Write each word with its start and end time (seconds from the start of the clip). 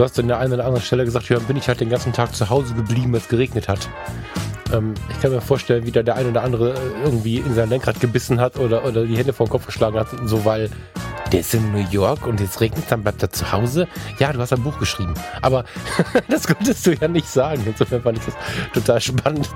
Du 0.00 0.04
hast 0.04 0.18
an 0.18 0.28
der 0.28 0.38
einen 0.38 0.52
oder 0.54 0.64
anderen 0.64 0.82
Stelle 0.82 1.04
gesagt, 1.04 1.28
ja, 1.28 1.38
bin 1.40 1.56
ich 1.56 1.68
halt 1.68 1.80
den 1.80 1.90
ganzen 1.90 2.12
Tag 2.12 2.34
zu 2.34 2.48
Hause 2.48 2.72
geblieben, 2.74 3.12
als 3.14 3.24
es 3.24 3.28
geregnet 3.28 3.68
hat. 3.68 3.88
Ähm, 4.72 4.94
ich 5.10 5.20
kann 5.20 5.32
mir 5.32 5.40
vorstellen, 5.40 5.84
wie 5.84 5.90
da 5.90 6.02
der 6.02 6.14
eine 6.14 6.28
oder 6.28 6.42
andere 6.42 6.72
äh, 6.72 7.04
irgendwie 7.04 7.38
in 7.38 7.54
sein 7.54 7.68
Lenkrad 7.68 8.00
gebissen 8.00 8.40
hat 8.40 8.58
oder, 8.58 8.84
oder 8.84 9.04
die 9.04 9.16
Hände 9.16 9.32
vor 9.32 9.46
den 9.46 9.50
Kopf 9.50 9.66
geschlagen 9.66 9.98
hat, 9.98 10.06
so 10.24 10.44
weil 10.44 10.70
der 11.32 11.40
ist 11.40 11.52
in 11.52 11.72
New 11.72 11.84
York 11.90 12.26
und 12.26 12.40
jetzt 12.40 12.60
regnet 12.60 12.84
dann 12.88 13.02
bleibt 13.02 13.22
er 13.22 13.30
zu 13.30 13.52
Hause. 13.52 13.88
Ja, 14.18 14.32
du 14.32 14.38
hast 14.38 14.52
ein 14.52 14.62
Buch 14.62 14.78
geschrieben. 14.78 15.14
Aber 15.42 15.64
das 16.28 16.46
konntest 16.46 16.86
du 16.86 16.92
ja 16.92 17.08
nicht 17.08 17.28
sagen. 17.28 17.62
Insofern 17.66 18.02
fand 18.02 18.18
ich 18.18 18.24
das 18.24 18.34
total 18.72 19.00
spannend. 19.00 19.50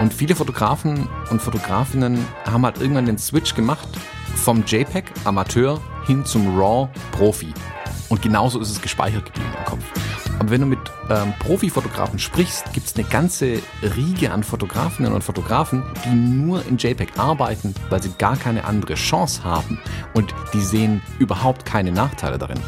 Und 0.00 0.14
viele 0.14 0.34
Fotografen 0.34 1.08
und 1.30 1.42
Fotografinnen 1.42 2.26
haben 2.46 2.64
halt 2.64 2.80
irgendwann 2.80 3.04
den 3.04 3.18
Switch 3.18 3.54
gemacht 3.54 3.86
vom 4.34 4.64
JPEG 4.64 5.04
Amateur 5.24 5.78
hin 6.06 6.24
zum 6.24 6.58
RAW 6.58 6.88
Profi. 7.12 7.52
Und 8.08 8.22
genauso 8.22 8.60
ist 8.60 8.70
es 8.70 8.80
gespeichert 8.80 9.26
geblieben 9.26 9.50
im 9.58 9.64
Kopf. 9.66 9.84
Aber 10.38 10.48
wenn 10.48 10.62
du 10.62 10.66
mit 10.66 10.78
ähm, 11.10 11.34
Profi-Fotografen 11.40 12.18
sprichst, 12.18 12.72
gibt 12.72 12.86
es 12.86 12.96
eine 12.96 13.04
ganze 13.04 13.58
Riege 13.94 14.32
an 14.32 14.42
Fotografinnen 14.42 15.12
und 15.12 15.22
Fotografen, 15.22 15.82
die 16.06 16.14
nur 16.14 16.64
in 16.66 16.78
JPEG 16.78 17.18
arbeiten, 17.18 17.74
weil 17.90 18.02
sie 18.02 18.10
gar 18.16 18.38
keine 18.38 18.64
andere 18.64 18.94
Chance 18.94 19.44
haben 19.44 19.78
und 20.14 20.34
die 20.54 20.62
sehen 20.62 21.02
überhaupt 21.18 21.66
keine 21.66 21.92
Nachteile 21.92 22.38
darin. 22.38 22.58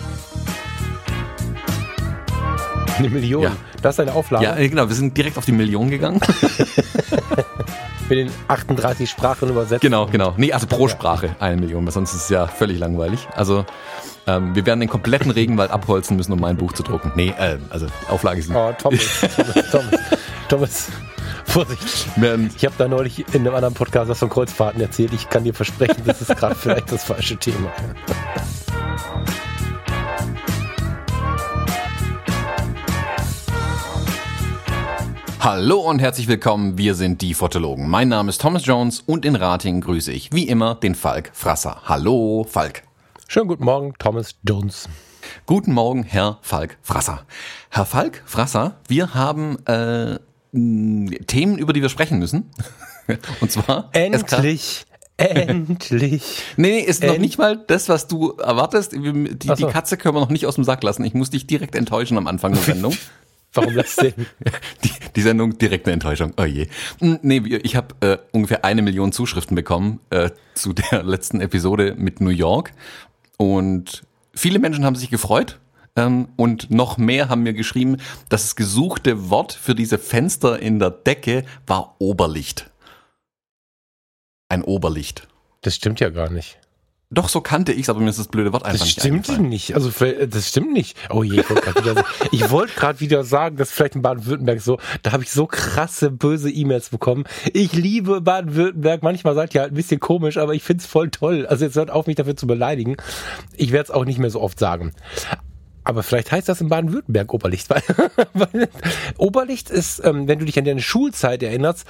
Eine 2.98 3.08
Million. 3.08 3.44
Ja. 3.44 3.52
Das 3.80 3.96
ist 3.96 4.00
eine 4.00 4.12
Auflage. 4.12 4.44
Ja, 4.44 4.54
genau, 4.54 4.88
wir 4.88 4.94
sind 4.94 5.16
direkt 5.16 5.38
auf 5.38 5.44
die 5.44 5.52
Million 5.52 5.90
gegangen. 5.90 6.20
Mit 8.12 8.28
den 8.28 8.30
38 8.48 9.08
Sprachen 9.08 9.48
übersetzt. 9.48 9.80
genau, 9.80 10.04
genau. 10.04 10.34
Nee, 10.36 10.52
also 10.52 10.66
pro 10.66 10.86
Sprache 10.86 11.34
eine 11.40 11.58
Million, 11.58 11.82
weil 11.86 11.92
sonst 11.92 12.12
ist 12.12 12.24
es 12.24 12.28
ja 12.28 12.46
völlig 12.46 12.78
langweilig. 12.78 13.26
Also 13.34 13.64
ähm, 14.26 14.54
wir 14.54 14.66
werden 14.66 14.80
den 14.80 14.90
kompletten 14.90 15.30
Regenwald 15.30 15.70
abholzen 15.70 16.18
müssen, 16.18 16.30
um 16.34 16.38
mein 16.38 16.58
Buch 16.58 16.74
zu 16.74 16.82
drucken. 16.82 17.12
Nee, 17.14 17.32
äh, 17.38 17.56
also 17.70 17.86
Auflage 18.10 18.40
ist 18.40 18.50
Oh, 18.50 18.70
Thomas, 18.78 19.00
Thomas, 19.34 19.70
Thomas, 19.70 20.00
Thomas. 20.50 20.88
Vorsicht. 21.46 22.06
Ich 22.54 22.64
habe 22.66 22.74
da 22.76 22.86
neulich 22.86 23.24
in 23.34 23.46
einem 23.46 23.54
anderen 23.54 23.72
Podcast 23.72 24.10
was 24.10 24.18
von 24.18 24.28
Kreuzfahrten 24.28 24.82
erzählt. 24.82 25.14
Ich 25.14 25.30
kann 25.30 25.44
dir 25.44 25.54
versprechen, 25.54 26.02
das 26.04 26.20
ist 26.20 26.36
gerade 26.36 26.54
vielleicht 26.60 26.92
das 26.92 27.04
falsche 27.04 27.38
Thema. 27.38 27.72
Hallo 35.44 35.80
und 35.80 35.98
herzlich 35.98 36.28
willkommen, 36.28 36.78
wir 36.78 36.94
sind 36.94 37.20
die 37.20 37.34
Fotologen. 37.34 37.88
Mein 37.88 38.06
Name 38.08 38.28
ist 38.30 38.40
Thomas 38.40 38.64
Jones 38.64 39.00
und 39.00 39.24
in 39.24 39.34
Rating 39.34 39.80
grüße 39.80 40.12
ich 40.12 40.32
wie 40.32 40.46
immer 40.46 40.76
den 40.76 40.94
Falk 40.94 41.32
Frasser. 41.34 41.82
Hallo, 41.84 42.46
Falk. 42.48 42.84
Schönen 43.26 43.48
guten 43.48 43.64
Morgen, 43.64 43.92
Thomas 43.98 44.36
Jones. 44.48 44.88
Guten 45.46 45.72
Morgen, 45.72 46.04
Herr 46.04 46.38
Falk 46.42 46.78
Frasser. 46.82 47.26
Herr 47.70 47.86
Falk 47.86 48.22
Frasser, 48.24 48.76
wir 48.86 49.14
haben 49.14 49.58
äh, 49.66 50.20
Themen, 50.52 51.58
über 51.58 51.72
die 51.72 51.82
wir 51.82 51.88
sprechen 51.88 52.20
müssen. 52.20 52.48
Und 53.40 53.50
zwar 53.50 53.88
Endlich, 53.94 54.86
endlich. 55.16 56.42
Nee, 56.56 56.70
nee, 56.70 56.80
ist 56.82 57.02
noch 57.02 57.14
End- 57.14 57.20
nicht 57.20 57.38
mal 57.38 57.56
das, 57.56 57.88
was 57.88 58.06
du 58.06 58.30
erwartest. 58.36 58.92
Die, 58.92 59.34
Ach 59.48 59.56
die 59.56 59.62
so. 59.62 59.66
Katze 59.66 59.96
können 59.96 60.14
wir 60.14 60.20
noch 60.20 60.28
nicht 60.30 60.46
aus 60.46 60.54
dem 60.54 60.62
Sack 60.62 60.84
lassen. 60.84 61.04
Ich 61.04 61.14
muss 61.14 61.30
dich 61.30 61.48
direkt 61.48 61.74
enttäuschen 61.74 62.16
am 62.16 62.28
Anfang 62.28 62.52
der 62.52 62.62
Sendung. 62.62 62.96
Warum 63.54 63.74
das 63.74 63.96
denn? 63.96 64.14
Die, 64.82 64.90
die 65.16 65.22
Sendung 65.22 65.58
direkt 65.58 65.86
eine 65.86 65.94
Enttäuschung. 65.94 66.34
Oh 66.38 66.44
je. 66.44 66.68
Hm, 67.00 67.18
Nee, 67.22 67.38
ich 67.62 67.76
habe 67.76 67.94
äh, 68.00 68.18
ungefähr 68.32 68.64
eine 68.64 68.82
Million 68.82 69.12
Zuschriften 69.12 69.54
bekommen 69.54 70.00
äh, 70.10 70.30
zu 70.54 70.72
der 70.72 71.02
letzten 71.04 71.40
Episode 71.40 71.94
mit 71.96 72.20
New 72.20 72.30
York. 72.30 72.72
Und 73.36 74.02
viele 74.34 74.58
Menschen 74.58 74.84
haben 74.84 74.96
sich 74.96 75.10
gefreut. 75.10 75.58
Ähm, 75.94 76.28
und 76.36 76.70
noch 76.70 76.96
mehr 76.96 77.28
haben 77.28 77.42
mir 77.42 77.52
geschrieben, 77.52 77.98
dass 78.28 78.42
das 78.42 78.56
gesuchte 78.56 79.28
Wort 79.28 79.52
für 79.52 79.74
diese 79.74 79.98
Fenster 79.98 80.58
in 80.58 80.78
der 80.78 80.90
Decke 80.90 81.44
war 81.66 81.96
Oberlicht. 81.98 82.70
Ein 84.48 84.62
Oberlicht. 84.62 85.28
Das 85.60 85.74
stimmt 85.74 86.00
ja 86.00 86.08
gar 86.08 86.30
nicht. 86.30 86.58
Doch, 87.14 87.28
so 87.28 87.42
kannte 87.42 87.72
ich's, 87.72 87.90
aber 87.90 88.00
mir 88.00 88.08
ist 88.08 88.18
das 88.18 88.28
blöde 88.28 88.52
Wort 88.54 88.64
einfach 88.64 88.78
Das 88.78 88.86
nicht 88.86 89.00
stimmt 89.00 89.28
eingefallen. 89.28 89.48
nicht. 89.50 89.74
Also 89.74 89.90
vielleicht- 89.90 90.34
das 90.34 90.48
stimmt 90.48 90.72
nicht. 90.72 90.96
Oh 91.10 91.22
je, 91.22 91.40
ich 91.40 91.50
wollte 91.50 91.62
gerade 91.62 91.84
wieder, 91.84 92.66
gerade 92.74 93.00
wieder 93.00 93.24
sagen, 93.24 93.56
dass 93.58 93.70
vielleicht 93.70 93.96
in 93.96 94.02
Baden-Württemberg 94.02 94.60
so, 94.62 94.78
da 95.02 95.12
habe 95.12 95.22
ich 95.22 95.30
so 95.30 95.46
krasse 95.46 96.10
böse 96.10 96.50
E-Mails 96.50 96.88
bekommen. 96.88 97.24
Ich 97.52 97.74
liebe 97.74 98.22
Baden-Württemberg. 98.22 99.02
Manchmal 99.02 99.34
seid 99.34 99.54
ihr 99.54 99.60
halt 99.60 99.72
ein 99.72 99.76
bisschen 99.76 100.00
komisch, 100.00 100.38
aber 100.38 100.54
ich 100.54 100.62
find's 100.62 100.86
voll 100.86 101.10
toll. 101.10 101.46
Also 101.46 101.66
jetzt 101.66 101.76
hört 101.76 101.90
auf, 101.90 102.06
mich 102.06 102.16
dafür 102.16 102.34
zu 102.36 102.46
beleidigen. 102.46 102.96
Ich 103.56 103.72
werde 103.72 103.84
es 103.84 103.90
auch 103.90 104.06
nicht 104.06 104.18
mehr 104.18 104.30
so 104.30 104.40
oft 104.40 104.58
sagen. 104.58 104.92
Aber 105.84 106.02
vielleicht 106.02 106.32
heißt 106.32 106.48
das 106.48 106.60
in 106.60 106.68
Baden-Württemberg 106.68 107.34
Oberlicht, 107.34 107.68
weil, 107.68 107.82
weil 108.34 108.68
Oberlicht 109.18 109.68
ist, 109.68 110.00
ähm, 110.04 110.28
wenn 110.28 110.38
du 110.38 110.44
dich 110.44 110.58
an 110.58 110.64
deine 110.64 110.80
Schulzeit 110.80 111.42
erinnerst, 111.42 111.84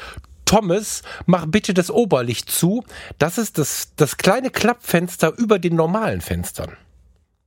Thomas, 0.52 1.00
mach 1.24 1.46
bitte 1.46 1.72
das 1.72 1.90
Oberlicht 1.90 2.50
zu. 2.50 2.84
Das 3.16 3.38
ist 3.38 3.56
das, 3.56 3.92
das 3.96 4.18
kleine 4.18 4.50
Klappfenster 4.50 5.32
über 5.38 5.58
den 5.58 5.76
normalen 5.76 6.20
Fenstern. 6.20 6.72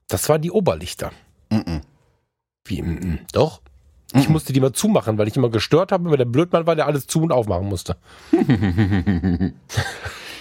Das 0.07 0.27
waren 0.27 0.41
die 0.41 0.49
Oberlichter. 0.49 1.11
Wie? 2.65 2.81
mm, 2.81 2.85
mm. 2.85 3.19
Doch. 3.31 3.61
Ich 4.15 4.27
musste 4.27 4.53
die 4.53 4.59
mal 4.59 4.71
zumachen, 4.71 5.19
weil 5.19 5.27
ich 5.27 5.37
immer 5.37 5.49
gestört 5.49 5.91
habe, 5.91 6.09
weil 6.09 6.17
der 6.17 6.25
Blödmann 6.25 6.65
war, 6.65 6.75
der 6.75 6.87
alles 6.87 7.05
zu 7.05 7.21
und 7.21 7.31
aufmachen 7.31 7.67
musste. 7.67 7.95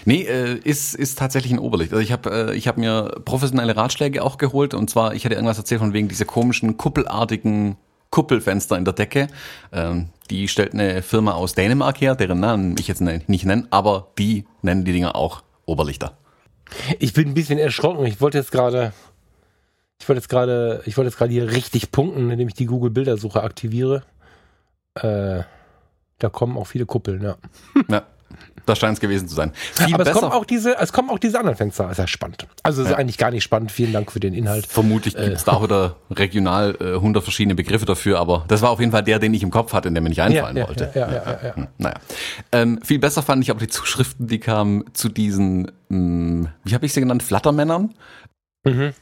Nee, 0.07 0.25
äh, 0.25 0.59
ist, 0.59 0.95
ist 0.95 1.19
tatsächlich 1.19 1.51
ein 1.51 1.59
Oberlicht. 1.59 1.91
Also 1.93 2.03
ich 2.03 2.13
habe 2.13 2.51
äh, 2.51 2.55
ich 2.55 2.69
hab 2.69 2.77
mir 2.77 3.23
professionelle 3.25 3.75
Ratschläge 3.75 4.23
auch 4.23 4.37
geholt 4.37 4.75
und 4.75 4.91
zwar, 4.91 5.15
ich 5.15 5.25
hatte 5.25 5.35
irgendwas 5.35 5.57
erzählt 5.57 5.81
von 5.81 5.95
wegen 5.95 6.09
dieser 6.09 6.27
komischen 6.27 6.77
kuppelartigen 6.77 7.79
Kuppelfenster 8.15 8.79
in 8.79 8.85
der 8.85 8.95
Decke. 8.95 9.27
Ähm, 9.73 10.11
die 10.31 10.47
stellt 10.47 10.73
eine 10.73 11.03
Firma 11.03 11.33
aus 11.33 11.55
Dänemark 11.55 12.01
her, 12.01 12.15
deren 12.15 12.39
Namen 12.39 12.77
ich 12.79 12.87
jetzt 12.87 13.01
ne- 13.01 13.23
nicht 13.27 13.45
nenne, 13.45 13.67
aber 13.71 14.07
die 14.21 14.45
nennen 14.63 14.85
die 14.85 14.93
Dinger 14.93 15.17
auch 15.17 15.43
Oberlichter. 15.67 16.17
Ich 17.01 17.13
bin 17.13 17.27
ein 17.29 17.35
bisschen 17.35 17.59
erschrocken. 17.59 18.07
Ich 18.07 18.21
wollte 18.21 18.39
jetzt 18.39 18.53
gerade, 18.53 18.93
ich 20.01 20.09
wollte 20.09 20.21
jetzt 20.21 20.29
gerade, 20.29 20.81
ich 20.87 20.97
wollte 20.97 21.09
jetzt 21.09 21.19
gerade 21.19 21.33
hier 21.33 21.51
richtig 21.51 21.91
punkten, 21.91 22.31
indem 22.31 22.47
ich 22.47 22.55
die 22.55 22.67
Google 22.67 22.91
Bildersuche 22.91 23.43
aktiviere. 23.43 24.05
Äh, 24.95 25.43
da 26.21 26.29
kommen 26.31 26.57
auch 26.57 26.69
viele 26.69 26.87
Kuppeln, 26.87 27.21
ja. 27.21 27.37
Ja, 27.89 28.05
da 28.67 28.75
scheint 28.75 28.95
es 28.95 29.01
gewesen 29.01 29.29
zu 29.29 29.35
sein. 29.35 29.53
Viel 29.55 29.95
Aber 29.95 30.07
es 30.07 30.13
kommen 30.13 30.33
auch 30.33 30.45
diese, 30.45 30.79
es 30.79 30.93
kommen 30.93 31.11
auch 31.11 31.19
diese 31.19 31.39
anderen 31.39 31.57
Fenster. 31.57 31.91
Ist 31.91 31.99
ja 31.99 32.07
spannend. 32.07 32.47
Also 32.63 32.83
es 32.83 32.89
ist 32.89 32.95
eigentlich 32.95 33.19
gar 33.19 33.31
nicht 33.31 33.45
spannend. 33.45 33.73
Vielen 33.73 33.93
Dank 33.93 34.11
für 34.11 34.21
den 34.21 34.35
Inhalt. 34.35 34.67
Vermutlich 34.67 35.15
gibt 35.15 35.37
es 35.37 35.45
da 35.45 35.53
auch 35.57 35.63
wieder 35.65 35.97
regional 36.11 36.77
äh, 36.81 36.95
100 36.95 37.23
verschiedene 37.23 37.55
Begriffe 37.55 37.85
dafür, 37.85 38.19
aber 38.19 38.45
das 38.49 38.63
war 38.63 38.71
auf 38.71 38.81
jeden 38.81 38.93
Fall 38.93 39.03
der, 39.03 39.19
den 39.19 39.35
ich 39.35 39.43
im 39.43 39.51
Kopf 39.51 39.73
hatte, 39.73 39.89
in 39.89 39.95
der 39.95 40.03
mir 40.03 40.09
nicht 40.09 40.23
einfallen 40.23 40.57
ja, 40.57 40.67
wollte. 40.67 40.91
ja, 40.95 41.11
ja, 41.11 41.23
ja, 41.25 41.39
ja. 41.43 41.57
Hm, 41.57 41.67
Naja. 41.79 41.95
Ähm, 42.53 42.81
viel 42.83 42.99
besser 42.99 43.23
fand 43.23 43.43
ich 43.43 43.51
aber 43.51 43.61
die 43.61 43.69
Zuschriften, 43.69 44.29
die 44.29 44.39
kamen 44.39 44.85
zu 44.95 45.09
diesen, 45.09 45.71
mh, 45.89 46.51
wie 46.65 46.75
habe 46.75 46.87
ich 46.87 46.93
sie 46.93 47.01
genannt, 47.01 47.23
Flattermännern? 47.23 47.95
Mhm. 48.65 48.93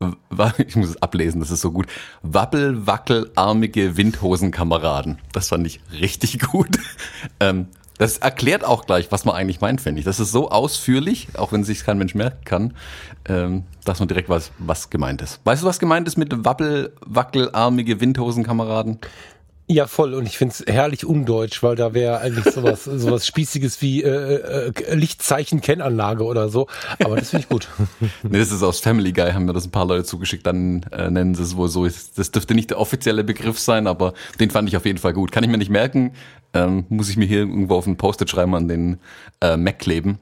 Ich 0.58 0.76
muss 0.76 0.90
es 0.90 1.02
ablesen, 1.02 1.40
das 1.40 1.50
ist 1.50 1.62
so 1.62 1.72
gut. 1.72 1.86
Wabbel, 2.22 2.86
wackelarmige 2.86 3.96
Windhosenkameraden. 3.96 5.18
Das 5.32 5.48
fand 5.48 5.66
ich 5.66 5.80
richtig 5.90 6.38
gut. 6.52 6.78
Ähm, 7.40 7.68
das 7.98 8.18
erklärt 8.18 8.64
auch 8.64 8.86
gleich, 8.86 9.10
was 9.10 9.24
man 9.24 9.34
eigentlich 9.34 9.60
meint, 9.60 9.80
finde 9.80 10.00
ich. 10.00 10.04
Das 10.04 10.20
ist 10.20 10.32
so 10.32 10.50
ausführlich, 10.50 11.28
auch 11.36 11.52
wenn 11.52 11.64
sich 11.64 11.84
kein 11.84 11.98
Mensch 11.98 12.14
merken 12.14 12.44
kann, 12.44 12.74
ähm, 13.28 13.64
dass 13.84 13.98
man 13.98 14.08
direkt 14.08 14.28
weiß, 14.28 14.52
was 14.58 14.90
gemeint 14.90 15.22
ist. 15.22 15.40
Weißt 15.44 15.62
du, 15.62 15.66
was 15.66 15.78
gemeint 15.78 16.06
ist 16.06 16.16
mit 16.16 16.44
Wabbel, 16.44 16.92
wackelarmige 17.00 18.00
Windhosenkameraden? 18.00 18.98
Ja, 19.68 19.88
voll. 19.88 20.14
Und 20.14 20.26
ich 20.26 20.38
find's 20.38 20.62
herrlich 20.66 21.04
undeutsch, 21.04 21.60
weil 21.62 21.74
da 21.74 21.92
wäre 21.92 22.20
eigentlich 22.20 22.54
sowas, 22.54 22.84
sowas 22.84 23.26
Spießiges 23.26 23.82
wie 23.82 24.02
äh, 24.02 24.70
äh, 24.70 24.94
Lichtzeichen-Kennanlage 24.94 26.24
oder 26.24 26.48
so. 26.48 26.68
Aber 27.02 27.16
das 27.16 27.30
finde 27.30 27.44
ich 27.44 27.48
gut. 27.48 27.68
Nee, 28.22 28.38
das 28.38 28.52
ist 28.52 28.62
aus 28.62 28.80
Family 28.80 29.12
Guy, 29.12 29.32
haben 29.32 29.44
mir 29.44 29.52
das 29.52 29.66
ein 29.66 29.70
paar 29.70 29.86
Leute 29.86 30.04
zugeschickt, 30.04 30.46
dann 30.46 30.82
äh, 30.92 31.10
nennen 31.10 31.34
sie 31.34 31.42
es 31.42 31.56
wohl 31.56 31.68
so. 31.68 31.84
Das 31.84 32.30
dürfte 32.30 32.54
nicht 32.54 32.70
der 32.70 32.78
offizielle 32.78 33.24
Begriff 33.24 33.58
sein, 33.58 33.86
aber 33.86 34.14
den 34.40 34.50
fand 34.50 34.68
ich 34.68 34.76
auf 34.76 34.84
jeden 34.84 34.98
Fall 34.98 35.12
gut. 35.12 35.32
Kann 35.32 35.44
ich 35.44 35.50
mir 35.50 35.58
nicht 35.58 35.70
merken, 35.70 36.12
ähm, 36.54 36.86
muss 36.88 37.08
ich 37.08 37.16
mir 37.16 37.26
hier 37.26 37.38
irgendwo 37.38 37.76
auf 37.76 37.86
ein 37.86 37.96
Post-it 37.96 38.30
schreiben 38.30 38.54
an 38.54 38.68
den 38.68 38.98
äh, 39.40 39.56
Mac 39.56 39.78
kleben. 39.78 40.18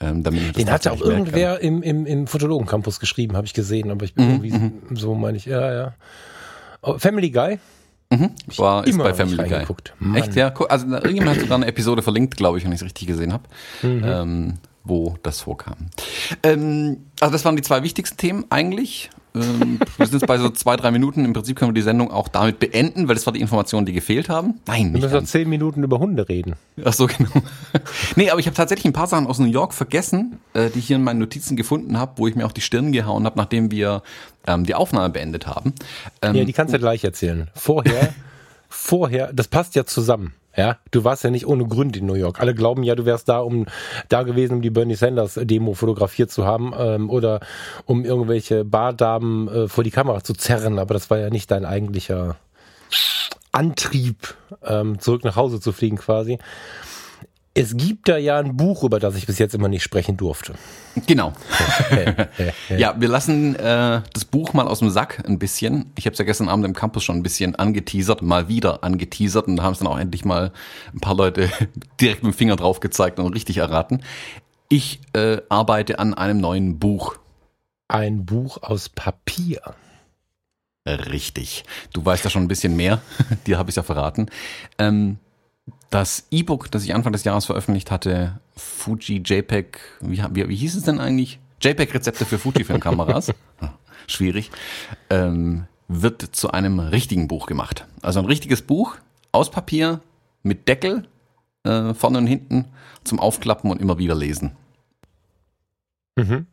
Ähm, 0.00 0.22
damit 0.22 0.40
ich 0.40 0.46
das 0.48 0.56
Den 0.56 0.70
hat 0.70 0.84
ja 0.84 0.92
auch 0.92 1.00
irgendwer 1.00 1.60
im, 1.60 1.82
im, 1.82 2.06
im 2.06 2.26
Fotologen-Campus 2.26 3.00
geschrieben, 3.00 3.36
habe 3.36 3.46
ich 3.46 3.54
gesehen. 3.54 3.90
Aber 3.90 4.04
ich 4.04 4.14
bin 4.14 4.42
irgendwie, 4.42 4.72
so 4.94 5.14
meine 5.14 5.36
ich, 5.36 5.46
ja, 5.46 5.72
ja. 5.72 5.94
Oh, 6.82 6.98
Family 6.98 7.30
Guy? 7.30 7.58
Kann. 8.18 8.30
War, 8.56 8.84
ist 8.86 8.94
immer 8.94 9.04
bei 9.04 9.14
Family 9.14 9.48
Guy. 9.48 9.64
Echt, 10.14 10.34
ja? 10.36 10.52
Also 10.68 10.86
irgendjemand 10.86 11.36
hat 11.36 11.40
sogar 11.40 11.56
eine 11.56 11.66
Episode 11.66 12.02
verlinkt, 12.02 12.36
glaube 12.36 12.58
ich, 12.58 12.64
wenn 12.64 12.72
ich 12.72 12.80
es 12.80 12.84
richtig 12.84 13.06
gesehen 13.08 13.32
habe, 13.32 13.44
Mhm. 13.82 14.02
ähm, 14.04 14.54
wo 14.84 15.16
das 15.22 15.40
vorkam. 15.40 15.76
Ähm, 16.42 16.98
also 17.20 17.32
das 17.32 17.44
waren 17.44 17.56
die 17.56 17.62
zwei 17.62 17.82
wichtigsten 17.82 18.16
Themen 18.16 18.44
eigentlich. 18.50 19.10
Ähm, 19.34 19.80
wir 19.96 20.06
sind 20.06 20.20
jetzt 20.20 20.28
bei 20.28 20.38
so 20.38 20.48
zwei, 20.50 20.76
drei 20.76 20.90
Minuten. 20.90 21.24
Im 21.24 21.32
Prinzip 21.32 21.58
können 21.58 21.70
wir 21.70 21.74
die 21.74 21.82
Sendung 21.82 22.10
auch 22.10 22.28
damit 22.28 22.60
beenden, 22.60 23.08
weil 23.08 23.16
das 23.16 23.26
war 23.26 23.32
die 23.32 23.40
Information, 23.40 23.84
die 23.84 23.92
gefehlt 23.92 24.28
haben. 24.28 24.60
Nein, 24.66 24.92
nicht. 24.92 25.02
Wir 25.02 25.10
müssen 25.10 25.26
zehn 25.26 25.48
Minuten 25.48 25.82
über 25.82 25.98
Hunde 25.98 26.28
reden. 26.28 26.54
Ach 26.84 26.92
so, 26.92 27.06
genau. 27.06 27.30
nee, 28.16 28.30
aber 28.30 28.38
ich 28.38 28.46
habe 28.46 28.56
tatsächlich 28.56 28.86
ein 28.86 28.92
paar 28.92 29.08
Sachen 29.08 29.26
aus 29.26 29.38
New 29.38 29.46
York 29.46 29.74
vergessen, 29.74 30.38
äh, 30.52 30.70
die 30.70 30.78
ich 30.78 30.86
hier 30.86 30.96
in 30.96 31.04
meinen 31.04 31.18
Notizen 31.18 31.56
gefunden 31.56 31.98
habe, 31.98 32.12
wo 32.16 32.28
ich 32.28 32.36
mir 32.36 32.46
auf 32.46 32.52
die 32.52 32.60
Stirn 32.60 32.92
gehauen 32.92 33.24
habe, 33.24 33.36
nachdem 33.36 33.70
wir 33.70 34.02
ähm, 34.46 34.64
die 34.64 34.74
Aufnahme 34.74 35.10
beendet 35.10 35.46
haben. 35.46 35.74
Ähm, 36.22 36.36
ja, 36.36 36.44
die 36.44 36.52
kannst 36.52 36.72
du 36.72 36.76
ja 36.76 36.80
gleich 36.80 37.02
erzählen. 37.02 37.50
Vorher, 37.54 38.14
vorher, 38.68 39.32
das 39.32 39.48
passt 39.48 39.74
ja 39.74 39.84
zusammen. 39.84 40.34
Ja, 40.56 40.78
du 40.92 41.02
warst 41.02 41.24
ja 41.24 41.30
nicht 41.30 41.46
ohne 41.46 41.66
Grund 41.66 41.96
in 41.96 42.06
New 42.06 42.14
York. 42.14 42.40
Alle 42.40 42.54
glauben 42.54 42.84
ja, 42.84 42.94
du 42.94 43.04
wärst 43.04 43.28
da, 43.28 43.40
um 43.40 43.66
da 44.08 44.22
gewesen, 44.22 44.54
um 44.54 44.62
die 44.62 44.70
Bernie 44.70 44.94
Sanders 44.94 45.38
Demo 45.42 45.74
fotografiert 45.74 46.30
zu 46.30 46.46
haben 46.46 46.72
ähm, 46.78 47.10
oder 47.10 47.40
um 47.86 48.04
irgendwelche 48.04 48.64
Bardamen 48.64 49.48
äh, 49.48 49.68
vor 49.68 49.82
die 49.82 49.90
Kamera 49.90 50.22
zu 50.22 50.32
zerren. 50.32 50.78
Aber 50.78 50.94
das 50.94 51.10
war 51.10 51.18
ja 51.18 51.30
nicht 51.30 51.50
dein 51.50 51.64
eigentlicher 51.64 52.36
Antrieb, 53.50 54.34
ähm, 54.64 54.98
zurück 55.00 55.24
nach 55.24 55.36
Hause 55.36 55.60
zu 55.60 55.72
fliegen 55.72 55.96
quasi. 55.96 56.38
Es 57.56 57.76
gibt 57.76 58.08
da 58.08 58.16
ja 58.16 58.38
ein 58.38 58.56
Buch, 58.56 58.82
über 58.82 58.98
das 58.98 59.14
ich 59.14 59.26
bis 59.26 59.38
jetzt 59.38 59.54
immer 59.54 59.68
nicht 59.68 59.84
sprechen 59.84 60.16
durfte. 60.16 60.54
Genau. 61.06 61.32
ja, 62.76 62.94
wir 63.00 63.08
lassen 63.08 63.54
äh, 63.54 64.02
das 64.12 64.24
Buch 64.24 64.54
mal 64.54 64.66
aus 64.66 64.80
dem 64.80 64.90
Sack 64.90 65.22
ein 65.24 65.38
bisschen. 65.38 65.92
Ich 65.94 66.06
habe 66.06 66.14
es 66.14 66.18
ja 66.18 66.24
gestern 66.24 66.48
Abend 66.48 66.64
im 66.64 66.74
Campus 66.74 67.04
schon 67.04 67.16
ein 67.16 67.22
bisschen 67.22 67.54
angeteasert, 67.54 68.22
mal 68.22 68.48
wieder 68.48 68.82
angeteasert 68.82 69.46
und 69.46 69.54
da 69.56 69.62
haben 69.62 69.74
es 69.74 69.78
dann 69.78 69.86
auch 69.86 69.98
endlich 69.98 70.24
mal 70.24 70.52
ein 70.92 70.98
paar 70.98 71.14
Leute 71.14 71.48
direkt 72.00 72.24
mit 72.24 72.32
dem 72.32 72.36
Finger 72.36 72.56
drauf 72.56 72.80
gezeigt 72.80 73.20
und 73.20 73.32
richtig 73.32 73.58
erraten. 73.58 74.02
Ich 74.68 74.98
äh, 75.12 75.40
arbeite 75.48 76.00
an 76.00 76.14
einem 76.14 76.40
neuen 76.40 76.80
Buch. 76.80 77.16
Ein 77.86 78.24
Buch 78.24 78.62
aus 78.62 78.88
Papier. 78.88 79.60
Richtig. 80.86 81.64
Du 81.92 82.04
weißt 82.04 82.24
ja 82.24 82.30
schon 82.30 82.42
ein 82.42 82.48
bisschen 82.48 82.74
mehr. 82.74 83.00
Dir 83.46 83.58
habe 83.58 83.70
ich 83.70 83.76
ja 83.76 83.84
verraten. 83.84 84.26
Ähm, 84.78 85.18
das 85.90 86.26
E-Book, 86.30 86.70
das 86.70 86.84
ich 86.84 86.94
Anfang 86.94 87.12
des 87.12 87.24
Jahres 87.24 87.46
veröffentlicht 87.46 87.90
hatte, 87.90 88.40
Fuji 88.56 89.22
JPEG, 89.24 89.78
wie, 90.00 90.22
wie, 90.32 90.48
wie 90.48 90.56
hieß 90.56 90.76
es 90.76 90.82
denn 90.84 91.00
eigentlich? 91.00 91.38
JPEG-Rezepte 91.60 92.24
für 92.24 92.38
Fujifilm-Kameras. 92.38 93.32
Schwierig. 94.06 94.50
Ähm, 95.08 95.64
wird 95.88 96.22
zu 96.22 96.50
einem 96.50 96.78
richtigen 96.78 97.28
Buch 97.28 97.46
gemacht. 97.46 97.86
Also 98.02 98.20
ein 98.20 98.26
richtiges 98.26 98.62
Buch 98.62 98.96
aus 99.32 99.50
Papier 99.50 100.00
mit 100.42 100.68
Deckel 100.68 101.08
äh, 101.64 101.94
vorne 101.94 102.18
und 102.18 102.26
hinten 102.26 102.66
zum 103.04 103.18
Aufklappen 103.20 103.70
und 103.70 103.80
immer 103.80 103.98
wieder 103.98 104.14
lesen. 104.14 104.56
Mhm. 106.16 106.46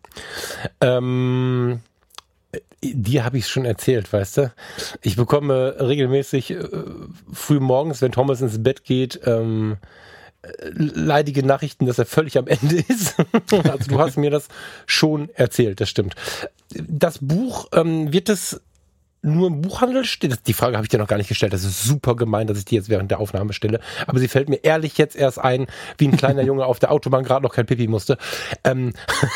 Ähm, 0.81 1.81
dir 2.83 3.23
habe 3.23 3.37
ich 3.37 3.45
es 3.45 3.49
schon 3.49 3.65
erzählt, 3.65 4.11
weißt 4.11 4.37
du? 4.37 4.53
Ich 5.01 5.15
bekomme 5.15 5.75
regelmäßig 5.79 6.51
äh, 6.51 6.67
früh 7.31 7.59
morgens, 7.59 8.01
wenn 8.01 8.11
Thomas 8.11 8.41
ins 8.41 8.61
Bett 8.61 8.83
geht, 8.83 9.21
ähm, 9.25 9.77
äh, 10.41 10.47
leidige 10.73 11.45
Nachrichten, 11.45 11.85
dass 11.85 11.99
er 11.99 12.05
völlig 12.05 12.37
am 12.37 12.47
Ende 12.47 12.77
ist. 12.87 13.15
also 13.51 13.89
du 13.89 13.99
hast 13.99 14.17
mir 14.17 14.31
das 14.31 14.47
schon 14.85 15.29
erzählt, 15.35 15.81
das 15.81 15.89
stimmt. 15.89 16.15
Das 16.73 17.19
Buch, 17.19 17.67
ähm, 17.73 18.11
wird 18.11 18.29
es 18.29 18.61
nur 19.21 19.47
im 19.47 19.61
Buchhandel 19.61 20.03
steht? 20.05 20.47
Die 20.47 20.53
Frage 20.53 20.75
habe 20.75 20.85
ich 20.85 20.89
dir 20.89 20.97
noch 20.97 21.07
gar 21.07 21.17
nicht 21.17 21.29
gestellt. 21.29 21.53
Das 21.53 21.63
ist 21.63 21.83
super 21.83 22.15
gemein, 22.15 22.47
dass 22.47 22.57
ich 22.57 22.65
die 22.65 22.75
jetzt 22.75 22.89
während 22.89 23.11
der 23.11 23.19
Aufnahme 23.19 23.53
stelle. 23.53 23.79
Aber 24.07 24.19
sie 24.19 24.27
fällt 24.27 24.49
mir 24.49 24.57
ehrlich 24.63 24.97
jetzt 24.97 25.15
erst 25.15 25.39
ein, 25.39 25.67
wie 25.97 26.07
ein 26.07 26.17
kleiner 26.17 26.41
Junge 26.41 26.65
auf 26.65 26.79
der 26.79 26.91
Autobahn 26.91 27.23
gerade 27.23 27.43
noch 27.43 27.53
kein 27.53 27.65
Pipi 27.65 27.87
musste. 27.87 28.17
Ähm, 28.63 28.93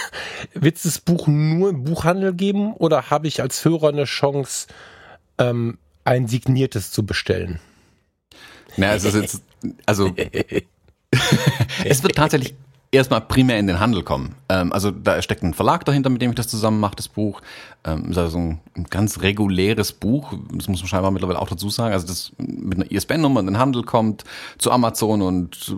Wird 0.54 0.78
es 0.78 0.84
das 0.84 1.00
Buch 1.00 1.28
nur 1.28 1.70
im 1.70 1.84
Buchhandel 1.84 2.34
geben 2.34 2.74
oder 2.74 3.10
habe 3.10 3.28
ich 3.28 3.42
als 3.42 3.64
Hörer 3.64 3.90
eine 3.90 4.06
Chance, 4.06 4.68
ähm, 5.38 5.78
ein 6.04 6.28
signiertes 6.28 6.92
zu 6.92 7.06
bestellen? 7.06 7.60
Na, 8.78 8.90
also, 8.90 9.10
jetzt, 9.20 9.42
also 9.86 10.14
es 11.86 12.04
wird 12.04 12.16
tatsächlich 12.16 12.56
erstmal 12.96 13.22
primär 13.22 13.60
in 13.60 13.68
den 13.68 13.80
Handel 13.80 14.04
kommen. 14.04 14.36
Ähm, 14.50 14.74
also 14.74 14.92
da 14.92 15.22
steckt 15.22 15.44
ein 15.44 15.54
Verlag 15.54 15.86
dahinter, 15.86 16.10
mit 16.10 16.22
dem 16.22 16.32
ich 16.32 16.36
das 16.36 16.48
zusammen 16.48 16.80
mache, 16.80 16.96
das 16.96 17.08
Buch. 17.08 17.42
Ähm, 17.84 18.12
ist 18.12 18.18
also 18.18 18.38
ein, 18.38 18.60
ein, 18.76 18.86
ganz 18.86 19.22
reguläres 19.22 19.92
Buch, 19.92 20.34
das 20.54 20.68
muss 20.68 20.82
man 20.82 20.88
scheinbar 20.88 21.12
mittlerweile 21.12 21.40
auch 21.40 21.50
dazu 21.50 21.70
sagen. 21.70 21.94
Also 21.94 22.08
das 22.08 22.32
mit 22.38 22.78
einer 22.78 22.92
ISBN-Nummer 22.92 23.40
in 23.40 23.48
den 23.48 23.60
Handel 23.60 23.84
kommt, 23.84 24.24
zu 24.58 24.72
Amazon 24.72 25.22
und 25.22 25.76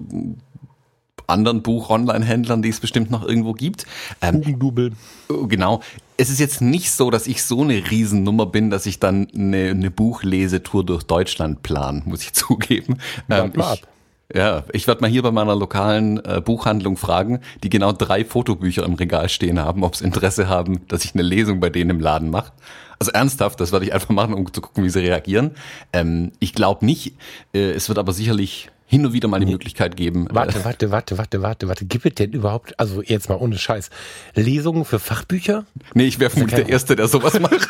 anderen 1.27 1.61
Buch-Online-Händlern, 1.61 2.61
die 2.61 2.69
es 2.69 2.79
bestimmt 2.79 3.11
noch 3.11 3.27
irgendwo 3.27 3.53
gibt. 3.53 3.85
Ähm, 4.21 4.59
Double. 4.59 4.93
Oh, 5.29 5.45
genau. 5.47 5.81
Es 6.15 6.29
ist 6.29 6.39
jetzt 6.39 6.61
nicht 6.61 6.91
so, 6.91 7.11
dass 7.11 7.27
ich 7.27 7.43
so 7.43 7.61
eine 7.61 7.91
Riesennummer 7.91 8.45
bin, 8.45 8.69
dass 8.69 8.85
ich 8.85 8.99
dann 8.99 9.27
eine, 9.35 9.69
eine 9.69 9.91
Buchlesetour 9.91 10.85
durch 10.85 11.03
Deutschland 11.03 11.63
plan, 11.63 12.03
muss 12.05 12.23
ich 12.23 12.33
zugeben. 12.33 12.97
Ähm, 13.29 13.51
ich, 13.55 13.83
ja, 14.33 14.63
ich 14.73 14.87
werde 14.87 15.01
mal 15.01 15.09
hier 15.09 15.23
bei 15.23 15.31
meiner 15.31 15.55
lokalen 15.55 16.23
äh, 16.25 16.41
Buchhandlung 16.43 16.97
fragen, 16.97 17.39
die 17.63 17.69
genau 17.69 17.93
drei 17.93 18.25
Fotobücher 18.25 18.83
im 18.83 18.93
Regal 18.93 19.29
stehen 19.29 19.59
haben, 19.59 19.83
ob 19.83 19.95
sie 19.95 20.03
Interesse 20.03 20.49
haben, 20.49 20.85
dass 20.87 21.05
ich 21.05 21.13
eine 21.13 21.23
Lesung 21.23 21.59
bei 21.59 21.69
denen 21.69 21.91
im 21.91 21.99
Laden 21.99 22.29
mache. 22.29 22.51
Also 22.99 23.11
ernsthaft, 23.11 23.59
das 23.59 23.71
werde 23.71 23.85
ich 23.85 23.93
einfach 23.93 24.09
machen, 24.09 24.33
um 24.33 24.51
zu 24.51 24.59
gucken, 24.59 24.83
wie 24.83 24.89
sie 24.89 24.99
reagieren. 24.99 25.51
Ähm, 25.93 26.31
ich 26.39 26.53
glaube 26.53 26.85
nicht. 26.85 27.13
Äh, 27.53 27.71
es 27.71 27.87
wird 27.89 27.99
aber 27.99 28.11
sicherlich 28.11 28.69
hin 28.85 29.05
und 29.05 29.13
wieder 29.13 29.27
mal 29.27 29.39
die 29.39 29.45
nee. 29.45 29.51
Möglichkeit 29.51 29.95
geben. 29.95 30.27
Äh, 30.27 30.35
warte, 30.35 30.65
warte, 30.65 30.91
warte, 30.91 31.17
warte, 31.17 31.41
warte, 31.41 31.67
warte. 31.67 31.85
Gibt 31.85 32.05
es 32.05 32.15
denn 32.15 32.31
überhaupt, 32.31 32.77
also 32.79 33.01
jetzt 33.03 33.29
mal 33.29 33.35
ohne 33.35 33.57
Scheiß, 33.57 33.91
Lesungen 34.33 34.83
für 34.83 34.99
Fachbücher? 34.99 35.65
Nee, 35.93 36.05
ich 36.05 36.19
wäre 36.19 36.31
vermutlich 36.31 36.61
der 36.61 36.69
Erste, 36.69 36.95
der 36.95 37.07
sowas 37.07 37.39
macht. 37.39 37.69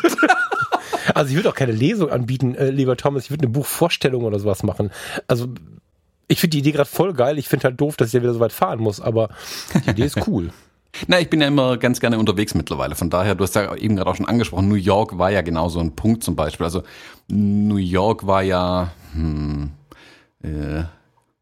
also 1.14 1.30
ich 1.30 1.36
würde 1.36 1.50
auch 1.50 1.54
keine 1.54 1.72
Lesung 1.72 2.10
anbieten, 2.10 2.54
äh, 2.54 2.70
lieber 2.70 2.96
Thomas. 2.96 3.24
Ich 3.24 3.30
würde 3.30 3.42
eine 3.42 3.52
Buchvorstellung 3.52 4.24
oder 4.24 4.38
sowas 4.38 4.62
machen. 4.62 4.90
Also 5.26 5.48
ich 6.28 6.40
finde 6.40 6.52
die 6.52 6.58
Idee 6.58 6.72
gerade 6.72 6.88
voll 6.88 7.14
geil. 7.14 7.38
Ich 7.38 7.48
finde 7.48 7.64
halt 7.64 7.80
doof, 7.80 7.96
dass 7.96 8.08
ich 8.08 8.14
ja 8.14 8.22
wieder 8.22 8.34
so 8.34 8.40
weit 8.40 8.52
fahren 8.52 8.80
muss, 8.80 9.00
aber 9.00 9.30
die 9.84 9.90
Idee 9.90 10.04
ist 10.04 10.26
cool. 10.26 10.50
Na, 11.06 11.20
ich 11.20 11.30
bin 11.30 11.40
ja 11.40 11.48
immer 11.48 11.76
ganz 11.76 12.00
gerne 12.00 12.18
unterwegs 12.18 12.54
mittlerweile. 12.54 12.94
Von 12.94 13.10
daher, 13.10 13.34
du 13.34 13.44
hast 13.44 13.54
ja 13.54 13.74
eben 13.74 13.96
gerade 13.96 14.10
auch 14.10 14.16
schon 14.16 14.28
angesprochen, 14.28 14.68
New 14.68 14.74
York 14.74 15.18
war 15.18 15.30
ja 15.30 15.42
genau 15.42 15.68
so 15.68 15.80
ein 15.80 15.94
Punkt 15.94 16.24
zum 16.24 16.36
Beispiel. 16.36 16.64
Also 16.64 16.82
New 17.28 17.76
York 17.76 18.26
war 18.26 18.42
ja 18.42 18.92
hm, 19.12 19.70
äh, 20.42 20.84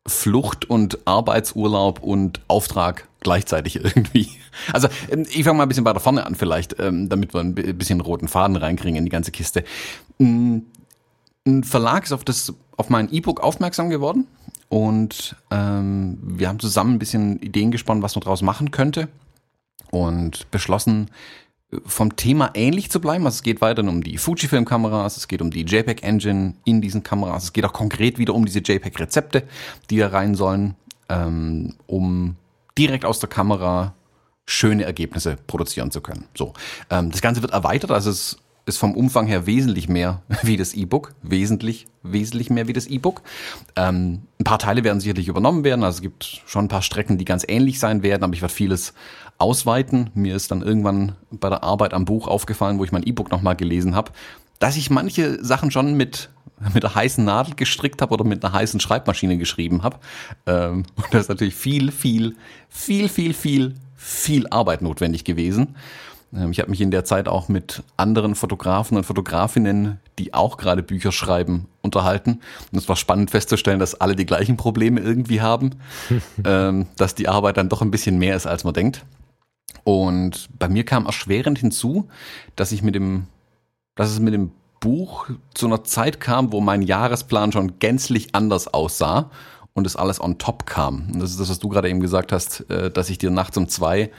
Flucht 0.07 0.69
und 0.69 0.99
Arbeitsurlaub 1.07 2.03
und 2.03 2.41
Auftrag 2.49 3.09
gleichzeitig 3.21 3.77
irgendwie. 3.83 4.29
Also 4.73 4.89
ähm, 5.11 5.27
ich 5.29 5.45
fange 5.45 5.59
mal 5.59 5.65
ein 5.65 5.69
bisschen 5.69 5.85
weiter 5.85 6.01
vorne 6.01 6.27
an 6.27 6.35
vielleicht, 6.35 6.79
ähm, 6.79 7.09
damit 7.09 7.35
wir 7.35 7.41
ein 7.41 7.55
bisschen 7.55 8.01
roten 8.01 8.29
Faden 8.29 8.57
reinkriegen 8.57 8.97
in 8.97 9.05
die 9.05 9.11
ganze 9.11 9.31
Kiste. 9.33 9.65
Hm, 10.19 10.67
ein 11.47 11.65
Verlag 11.65 12.05
ist 12.05 12.13
auf 12.13 12.25
das 12.25 12.53
auf 12.77 12.91
mein 12.91 13.11
E-Book 13.11 13.41
aufmerksam 13.41 13.89
geworden 13.89 14.27
und 14.69 15.37
ähm, 15.51 16.19
wir 16.23 16.49
haben 16.49 16.59
zusammen 16.59 16.95
ein 16.95 16.99
bisschen 16.99 17.41
Ideen 17.41 17.71
gesponnen, 17.71 18.03
was 18.03 18.15
man 18.15 18.23
daraus 18.23 18.43
machen 18.43 18.71
könnte 18.71 19.09
und 19.91 20.51
beschlossen, 20.51 21.11
vom 21.85 22.15
Thema 22.17 22.51
ähnlich 22.55 22.91
zu 22.91 23.01
bleiben. 23.01 23.25
Also 23.27 23.37
es 23.37 23.43
geht 23.43 23.61
weiterhin 23.61 23.89
um 23.89 24.03
die 24.03 24.19
Fujifilm-Kameras, 24.19 25.17
es 25.17 25.29
geht 25.29 25.43
um 25.43 25.51
die 25.51 25.65
JPEG-Engine 25.65 26.55
in 26.65 26.81
diesen 26.81 27.03
Kameras, 27.03 27.45
es 27.45 27.53
geht 27.53 27.65
auch 27.65 27.73
konkret 27.73 28.19
wieder 28.19 28.35
um 28.35 28.45
diese 28.45 28.61
JPEG-Rezepte, 28.61 29.43
die 29.91 29.99
da 29.99 30.09
rein 30.09 30.35
sollen, 30.35 30.75
ähm, 31.09 31.75
um 31.87 32.37
direkt 32.79 33.05
aus 33.05 33.19
der 33.19 33.29
Kamera 33.29 33.95
schöne 34.47 34.85
Ergebnisse 34.85 35.37
produzieren 35.49 35.91
zu 35.91 36.01
können. 36.01 36.27
So, 36.37 36.53
ähm, 36.91 37.11
das 37.11 37.21
Ganze 37.21 37.43
wird 37.43 37.53
erweitert, 37.53 37.91
also 37.91 38.11
es 38.11 38.39
ist 38.67 38.79
vom 38.79 38.95
Umfang 38.95 39.27
her 39.27 39.47
wesentlich 39.47 39.89
mehr 39.89 40.23
wie 40.43 40.57
das 40.57 40.75
E-Book, 40.75 41.15
wesentlich, 41.23 41.87
wesentlich 42.03 42.51
mehr 42.51 42.69
wie 42.69 42.73
das 42.73 42.87
E-Book. 42.87 43.23
Ähm, 43.77 44.23
ein 44.39 44.45
paar 44.45 44.59
Teile 44.59 44.85
werden 44.85 45.01
sicherlich 45.01 45.29
übernommen 45.29 45.65
werden, 45.65 45.85
also 45.85 45.97
es 45.97 46.03
gibt 46.03 46.43
schon 46.47 46.67
ein 46.67 46.69
paar 46.69 46.83
Strecken, 46.83 47.17
die 47.17 47.25
ganz 47.25 47.45
ähnlich 47.49 47.79
sein 47.79 48.03
werden, 48.03 48.25
aber 48.25 48.35
ich 48.35 48.43
werde 48.43 48.55
vieles 48.55 48.93
ausweiten. 49.39 50.11
Mir 50.15 50.35
ist 50.35 50.51
dann 50.51 50.63
irgendwann 50.63 51.13
bei 51.31 51.49
der 51.49 51.63
Arbeit 51.63 51.95
am 51.95 52.05
Buch 52.05 52.27
aufgefallen, 52.27 52.79
wo 52.79 52.85
ich 52.85 52.93
mein 52.93 53.05
E-Book 53.05 53.31
nochmal 53.31 53.57
gelesen 53.57 53.95
habe, 53.95 54.13
dass 54.59 54.77
ich 54.77 54.91
manche 54.91 55.43
Sachen 55.45 55.71
schon 55.71 55.97
mit 55.97 56.31
mit 56.75 56.85
einer 56.85 56.95
heißen 56.95 57.25
Nadel 57.25 57.55
gestrickt 57.55 58.03
habe 58.03 58.15
oder 58.15 58.25
mit 58.25 58.45
einer 58.45 58.55
heißen 58.55 58.81
Schreibmaschine 58.81 59.37
geschrieben 59.39 59.83
habe. 59.83 59.99
Ähm, 60.47 60.85
und 60.97 61.07
da 61.11 61.19
ist 61.19 61.29
natürlich 61.29 61.55
viel, 61.55 61.93
viel, 61.93 62.37
viel, 62.69 63.09
viel, 63.09 63.35
viel, 63.35 63.75
viel 63.95 64.47
Arbeit 64.49 64.83
notwendig 64.83 65.25
gewesen. 65.25 65.77
Ähm, 66.35 66.51
ich 66.51 66.61
habe 66.61 66.71
mich 66.71 66.81
in 66.81 66.91
der 66.91 67.05
Zeit 67.05 67.29
auch 67.29 67.49
mit 67.49 67.83
anderen 67.97 68.35
Fotografen 68.35 68.97
und 68.97 69.05
Fotografinnen, 69.05 70.01
die 70.19 70.35
auch 70.35 70.57
gerade 70.57 70.83
Bücher 70.83 71.13
schreiben, 71.13 71.67
unterhalten. 71.83 72.41
Und 72.73 72.79
es 72.79 72.89
war 72.89 72.97
spannend 72.97 73.31
festzustellen, 73.31 73.79
dass 73.79 74.01
alle 74.01 74.17
die 74.17 74.27
gleichen 74.27 74.57
Probleme 74.57 75.01
irgendwie 75.01 75.41
haben, 75.41 75.77
ähm, 76.45 76.87
dass 76.97 77.15
die 77.15 77.29
Arbeit 77.29 77.57
dann 77.57 77.69
doch 77.69 77.83
ein 77.83 77.91
bisschen 77.91 78.19
mehr 78.19 78.37
ist, 78.37 78.47
als 78.47 78.65
man 78.65 78.75
denkt. 78.75 79.05
Und 79.85 80.49
bei 80.59 80.69
mir 80.69 80.85
kam 80.85 81.07
erschwerend 81.07 81.59
hinzu, 81.59 82.09
dass 82.57 82.73
ich 82.73 82.83
mit 82.83 82.95
dem, 82.95 83.27
dass 83.95 84.11
es 84.11 84.19
mit 84.19 84.35
dem 84.35 84.51
Buch 84.81 85.29
zu 85.55 85.67
einer 85.67 85.85
Zeit 85.85 86.21
kam, 86.21 86.53
wo 86.53 86.61
mein 86.61 86.83
Jahresplan 86.83 87.53
schon 87.53 87.79
gänzlich 87.79 88.35
anders 88.35 88.73
aussah 88.73 89.31
und 89.75 89.87
es 89.87 89.97
alles 89.97 90.21
on 90.21 90.39
top 90.39 90.67
kam. 90.67 91.11
Und 91.13 91.21
das 91.21 91.31
ist 91.31 91.41
das, 91.41 91.51
was 91.51 91.59
du 91.59 91.69
gerade 91.69 91.89
eben 91.89 92.01
gesagt 92.01 92.33
hast, 92.33 92.69
äh, 92.71 92.91
dass 92.91 93.11
ich 93.11 93.19
dir 93.19 93.31
nachts 93.31 93.57
um 93.57 93.69
zwei 93.69 94.11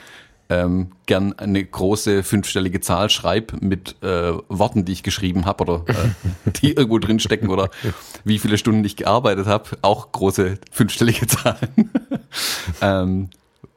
ähm, 0.50 0.92
gern 1.06 1.34
eine 1.34 1.64
große 1.64 2.24
fünfstellige 2.24 2.80
Zahl 2.80 3.10
schreibe 3.10 3.58
mit 3.60 4.02
äh, 4.02 4.34
Worten, 4.48 4.86
die 4.86 4.94
ich 4.94 5.04
geschrieben 5.04 5.46
habe 5.46 5.64
oder 5.64 5.84
äh, 5.88 6.52
die 6.62 6.74
irgendwo 6.74 7.00
drin 7.00 7.20
stecken 7.20 7.50
oder 7.50 7.70
wie 8.24 8.40
viele 8.40 8.58
Stunden 8.58 8.84
ich 8.86 8.96
gearbeitet 8.96 9.48
habe, 9.48 9.70
auch 9.82 10.12
große 10.12 10.58
fünfstellige 10.72 11.28
Zahlen. 11.28 11.92
ähm, 12.82 13.30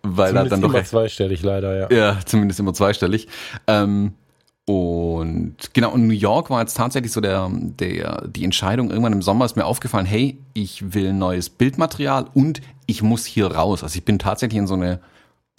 weil 0.02 0.28
Zumindest 0.28 0.34
da 0.34 0.56
dann 0.56 0.60
doch 0.62 0.74
immer 0.74 0.84
zweistellig 0.84 1.42
leider, 1.42 1.90
ja. 1.90 1.96
ja, 1.96 2.18
zumindest 2.24 2.60
immer 2.60 2.72
zweistellig. 2.72 3.28
Ähm, 3.66 4.14
und 4.64 5.56
genau, 5.72 5.90
und 5.90 6.06
New 6.06 6.14
York 6.14 6.48
war 6.48 6.60
jetzt 6.60 6.76
tatsächlich 6.76 7.10
so 7.10 7.20
der, 7.20 7.50
der, 7.52 8.28
die 8.28 8.44
Entscheidung. 8.44 8.90
Irgendwann 8.90 9.12
im 9.12 9.22
Sommer 9.22 9.44
ist 9.44 9.56
mir 9.56 9.64
aufgefallen, 9.64 10.06
hey, 10.06 10.38
ich 10.54 10.94
will 10.94 11.12
neues 11.12 11.50
Bildmaterial 11.50 12.26
und 12.34 12.60
ich 12.86 13.02
muss 13.02 13.26
hier 13.26 13.48
raus. 13.48 13.82
Also 13.82 13.98
ich 13.98 14.04
bin 14.04 14.20
tatsächlich 14.20 14.58
in 14.58 14.68
so 14.68 14.74
eine, 14.74 15.00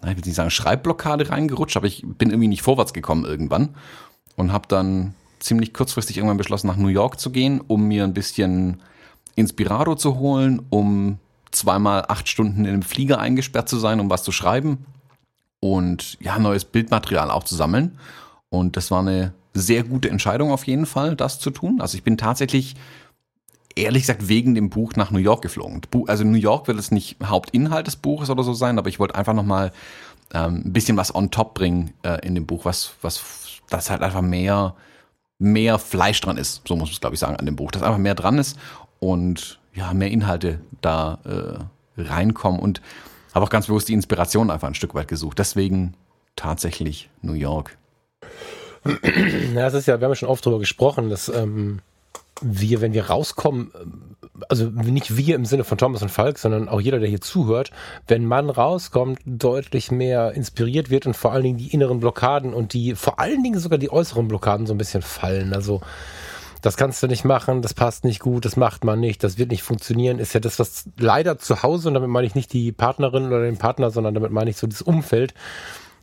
ich 0.10 0.18
will 0.18 0.24
nicht 0.26 0.36
sagen 0.36 0.50
Schreibblockade 0.50 1.30
reingerutscht, 1.30 1.78
aber 1.78 1.88
ich 1.88 2.04
bin 2.06 2.30
irgendwie 2.30 2.48
nicht 2.48 2.62
vorwärts 2.62 2.94
gekommen 2.94 3.26
irgendwann 3.26 3.76
und 4.36 4.52
habe 4.52 4.68
dann 4.68 5.14
ziemlich 5.40 5.74
kurzfristig 5.74 6.18
irgendwann 6.18 6.38
beschlossen, 6.38 6.68
nach 6.68 6.78
New 6.78 6.88
York 6.88 7.20
zu 7.20 7.32
gehen, 7.32 7.62
um 7.62 7.88
mir 7.88 8.04
ein 8.04 8.14
bisschen 8.14 8.82
Inspirado 9.36 9.96
zu 9.96 10.20
holen, 10.20 10.62
um 10.70 11.20
zweimal 11.52 12.06
acht 12.08 12.30
Stunden 12.30 12.66
in 12.66 12.74
einem 12.74 12.84
Flieger 12.84 13.20
eingesperrt 13.20 13.70
zu 13.70 13.78
sein, 13.78 14.00
um 14.00 14.10
was 14.10 14.24
zu 14.24 14.32
schreiben 14.32 14.86
und 15.60 16.18
ja, 16.22 16.40
neues 16.40 16.66
Bildmaterial 16.66 17.30
auch 17.30 17.44
zu 17.44 17.56
sammeln. 17.56 17.98
Und 18.50 18.78
das 18.78 18.92
war 18.92 19.00
eine 19.00 19.34
sehr 19.54 19.84
gute 19.84 20.10
Entscheidung 20.10 20.52
auf 20.52 20.66
jeden 20.66 20.86
Fall, 20.86 21.16
das 21.16 21.40
zu 21.40 21.52
tun. 21.52 21.82
Also 21.82 21.98
ich 21.98 22.04
bin 22.04 22.18
tatsächlich, 22.18 22.76
ehrlich 23.76 24.04
gesagt, 24.04 24.28
wegen 24.28 24.56
dem 24.56 24.70
Buch 24.70 24.94
nach 24.96 25.12
New 25.12 25.20
York 25.20 25.42
geflogen. 25.42 25.82
Also 26.08 26.24
New 26.24 26.38
York 26.38 26.68
wird 26.68 26.80
es 26.80 26.92
nicht 26.92 27.18
Hauptinhalt 27.24 27.88
des 27.88 27.96
Buches 27.96 28.30
oder 28.30 28.44
so 28.44 28.54
sein, 28.54 28.78
aber 28.78 28.90
ich 28.90 29.00
wollte 29.00 29.16
einfach 29.16 29.34
nochmal 29.34 29.72
ähm, 30.34 30.64
ein 30.66 30.74
bisschen 30.74 30.98
was 30.98 31.14
on 31.14 31.32
top 31.32 31.54
bringen 31.54 31.94
äh, 32.04 32.26
in 32.26 32.36
dem 32.36 32.46
Buch, 32.46 32.66
was, 32.66 32.94
was, 33.02 33.22
das 33.70 33.90
halt 33.90 34.02
einfach 34.02 34.22
mehr, 34.22 34.76
mehr 35.40 35.80
Fleisch 35.80 36.22
dran 36.22 36.38
ist. 36.38 36.62
So 36.68 36.76
muss 36.76 36.90
man 36.90 36.94
es, 36.94 37.02
glaube 37.02 37.14
ich, 37.16 37.20
sagen, 37.20 37.36
an 37.36 37.46
dem 37.46 37.56
Buch. 37.56 37.72
Dass 37.72 37.84
einfach 37.84 37.98
mehr 37.98 38.16
dran 38.16 38.38
ist 38.38 38.58
und 39.00 39.60
ja, 39.74 39.94
mehr 39.94 40.12
Inhalte 40.12 40.62
da 40.82 41.20
äh, 41.26 42.02
reinkommen 42.02 42.60
und 42.60 42.82
habe 43.34 43.46
auch 43.46 43.50
ganz 43.50 43.68
bewusst 43.68 43.88
die 43.88 43.94
Inspiration 43.94 44.52
einfach 44.52 44.68
ein 44.68 44.76
Stück 44.76 44.94
weit 44.94 45.08
gesucht. 45.08 45.40
Deswegen 45.40 45.94
tatsächlich 46.36 47.10
New 47.22 47.34
York. 47.34 47.78
Ja, 49.54 49.68
es 49.68 49.74
ist 49.74 49.86
ja, 49.86 50.00
wir 50.00 50.06
haben 50.06 50.12
ja 50.12 50.16
schon 50.16 50.30
oft 50.30 50.46
darüber 50.46 50.60
gesprochen, 50.60 51.10
dass 51.10 51.30
ähm, 51.30 51.80
wir, 52.42 52.82
wenn 52.82 52.94
wir 52.94 53.08
rauskommen, 53.08 53.72
also 54.50 54.66
nicht 54.66 55.18
wir 55.18 55.36
im 55.36 55.46
Sinne 55.46 55.64
von 55.64 55.78
Thomas 55.78 56.02
und 56.02 56.10
Falk, 56.10 56.40
sondern 56.40 56.70
auch 56.70 56.82
jeder, 56.82 57.00
der 57.00 57.10
hier 57.10 57.22
zuhört, 57.22 57.72
wenn 58.08 58.26
man 58.26 58.50
rauskommt, 58.50 59.20
deutlich 59.26 59.92
mehr 59.92 60.32
inspiriert 60.32 60.90
wird 60.90 61.06
und 61.06 61.16
vor 61.16 61.32
allen 61.32 61.44
Dingen 61.44 61.58
die 61.58 61.74
inneren 61.74 62.00
Blockaden 62.00 62.54
und 62.54 62.74
die, 62.74 62.96
vor 62.96 63.20
allen 63.20 63.44
Dingen 63.44 63.60
sogar 63.60 63.78
die 63.78 63.92
äußeren 63.92 64.28
Blockaden 64.28 64.66
so 64.66 64.74
ein 64.74 64.78
bisschen 64.78 65.02
fallen. 65.02 65.54
Also 65.54 65.82
das 66.62 66.78
kannst 66.78 67.02
du 67.02 67.08
nicht 67.08 67.26
machen, 67.26 67.62
das 67.62 67.74
passt 67.74 68.04
nicht 68.04 68.20
gut, 68.20 68.46
das 68.46 68.56
macht 68.56 68.84
man 68.84 69.00
nicht, 69.00 69.24
das 69.24 69.38
wird 69.38 69.50
nicht 69.52 69.64
funktionieren, 69.64 70.20
ist 70.20 70.34
ja 70.34 70.40
das, 70.40 70.60
was 70.60 70.86
leider 70.98 71.38
zu 71.40 71.64
Hause, 71.64 71.88
und 71.88 71.96
damit 71.96 72.10
meine 72.10 72.28
ich 72.28 72.36
nicht 72.36 72.54
die 72.54 72.72
Partnerin 72.72 73.28
oder 73.28 73.42
den 73.42 73.58
Partner, 73.58 73.90
sondern 73.90 74.14
damit 74.14 74.32
meine 74.32 74.50
ich 74.52 74.58
so 74.58 74.68
das 74.68 74.82
Umfeld, 74.82 75.34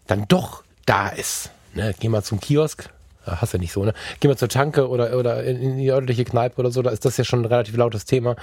dann 0.07 0.27
doch 0.27 0.65
da 0.85 1.09
ist. 1.09 1.51
Ne, 1.75 1.95
geh 1.99 2.09
mal 2.09 2.25
zum 2.25 2.41
Kiosk, 2.41 2.91
hast 3.37 3.53
ja 3.53 3.59
nicht 3.59 3.73
so, 3.73 3.85
ne? 3.85 3.95
Geh 4.21 4.29
mal 4.29 4.37
zur 4.37 4.49
Tanke 4.49 4.89
oder, 4.89 5.17
oder 5.17 5.45
in, 5.45 5.79
die 5.79 5.91
örtliche 5.91 6.25
Kneipe 6.25 6.59
oder 6.59 6.71
so, 6.71 6.83
da 6.83 6.91
ist 6.91 7.05
das 7.05 7.17
ja 7.17 7.25
schon 7.25 7.43
ein 7.43 7.47
relativ 7.47 7.77
lautes 7.77 8.05
Thema. 8.05 8.37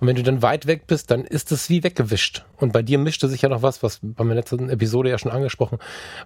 Und 0.00 0.06
wenn 0.06 0.16
du 0.16 0.22
dann 0.22 0.42
weit 0.42 0.66
weg 0.66 0.86
bist, 0.86 1.10
dann 1.10 1.24
ist 1.24 1.52
das 1.52 1.68
wie 1.70 1.82
weggewischt. 1.82 2.44
Und 2.56 2.72
bei 2.72 2.82
dir 2.82 2.98
mischte 2.98 3.28
sich 3.28 3.42
ja 3.42 3.48
noch 3.48 3.62
was, 3.62 3.82
was 3.82 4.00
bei 4.02 4.24
meiner 4.24 4.36
letzten 4.36 4.68
Episode 4.70 5.10
ja 5.10 5.18
schon 5.18 5.32
angesprochen, 5.32 5.78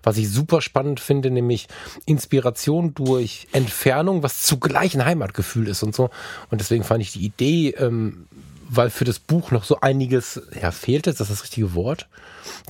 was 0.03 0.17
ich 0.17 0.31
super 0.31 0.61
spannend 0.61 1.01
finde, 1.01 1.31
nämlich 1.31 1.69
Inspiration 2.07 2.95
durch 2.95 3.49
Entfernung, 3.53 4.23
was 4.23 4.43
zugleich 4.43 4.95
ein 4.95 5.05
Heimatgefühl 5.05 5.69
ist 5.69 5.83
und 5.83 5.95
so. 5.95 6.11
Und 6.51 6.61
deswegen 6.61 6.85
fand 6.85 7.03
ich 7.03 7.13
die 7.13 7.25
Idee, 7.25 7.71
ähm, 7.79 8.27
weil 8.75 8.91
für 8.91 9.05
das 9.05 9.19
Buch 9.19 9.51
noch 9.51 9.65
so 9.65 9.81
einiges, 9.81 10.41
ja, 10.61 10.71
fehlt 10.71 11.07
ist 11.07 11.21
das 11.21 11.29
das 11.29 11.43
richtige 11.43 11.75
Wort? 11.75 12.09